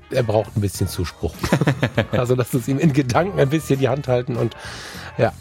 er 0.09 0.23
braucht 0.23 0.55
ein 0.55 0.61
bisschen 0.61 0.87
Zuspruch. 0.87 1.33
also 2.11 2.35
lasst 2.35 2.55
uns 2.55 2.67
ihm 2.67 2.79
in 2.79 2.93
Gedanken 2.93 3.39
ein 3.39 3.49
bisschen 3.49 3.79
die 3.79 3.89
Hand 3.89 4.07
halten 4.07 4.35
und 4.37 4.55
ja, 5.17 5.33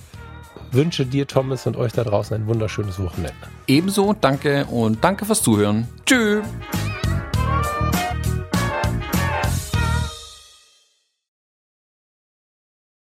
wünsche 0.72 1.06
dir, 1.06 1.26
Thomas, 1.26 1.66
und 1.66 1.76
euch 1.76 1.92
da 1.92 2.04
draußen 2.04 2.36
ein 2.36 2.46
wunderschönes 2.46 2.98
Wochenende. 3.00 3.34
Ebenso, 3.66 4.12
danke 4.12 4.66
und 4.66 5.02
danke 5.04 5.24
fürs 5.24 5.42
Zuhören. 5.42 5.86
Tschüss. 6.04 6.42